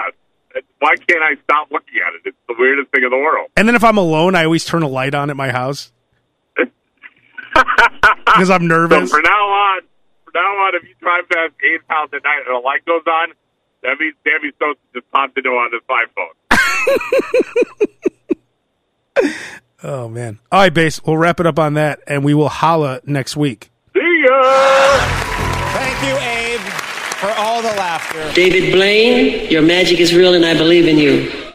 Why 0.80 0.94
can't 1.06 1.22
I 1.22 1.34
stop 1.44 1.70
looking 1.70 1.94
at 2.06 2.14
it? 2.14 2.22
It's 2.26 2.36
the 2.48 2.54
weirdest 2.58 2.90
thing 2.90 3.04
in 3.04 3.10
the 3.10 3.16
world. 3.16 3.48
And 3.56 3.66
then 3.68 3.74
if 3.74 3.84
I'm 3.84 3.96
alone, 3.98 4.34
I 4.34 4.44
always 4.44 4.64
turn 4.64 4.82
a 4.82 4.88
light 4.88 5.14
on 5.14 5.30
at 5.30 5.36
my 5.36 5.50
house 5.50 5.92
because 6.56 8.50
I'm 8.50 8.62
So 8.62 8.66
nervous. 8.66 9.10
for 9.10 9.22
now 9.22 9.30
on, 9.48 9.82
for 10.24 10.32
now 10.34 10.40
on, 10.40 10.74
if 10.74 10.82
you 10.82 10.94
drive 11.00 11.28
past 11.28 11.52
Abe's 11.64 11.80
house 11.88 12.08
at 12.12 12.22
night 12.24 12.42
and 12.46 12.54
a 12.56 12.58
light 12.60 12.84
goes 12.84 13.02
on, 13.06 13.28
that 13.82 13.98
means 14.00 14.14
Sammy 14.24 14.52
Sosa 14.58 14.78
just 14.94 15.10
popped 15.12 15.36
into 15.38 15.50
on 15.50 15.70
his 15.72 15.82
iPhone. 15.88 16.34
Oh 19.84 20.08
man! 20.08 20.38
All 20.50 20.60
right, 20.60 20.72
Bass. 20.72 21.02
We'll 21.04 21.16
wrap 21.16 21.40
it 21.40 21.46
up 21.46 21.58
on 21.58 21.74
that, 21.74 22.00
and 22.06 22.24
we 22.24 22.34
will 22.34 22.48
holla 22.48 23.00
next 23.04 23.36
week. 23.36 23.70
See 23.94 24.24
ya! 24.28 24.98
Thank 25.72 26.06
you, 26.06 26.16
Abe, 26.16 26.60
for 27.18 27.30
all 27.36 27.62
the 27.62 27.68
laughter. 27.68 28.32
David 28.32 28.72
Blaine, 28.72 29.50
your 29.50 29.62
magic 29.62 29.98
is 29.98 30.14
real 30.14 30.34
and 30.34 30.44
I 30.44 30.56
believe 30.56 30.86
in 30.86 30.98
you. 30.98 31.51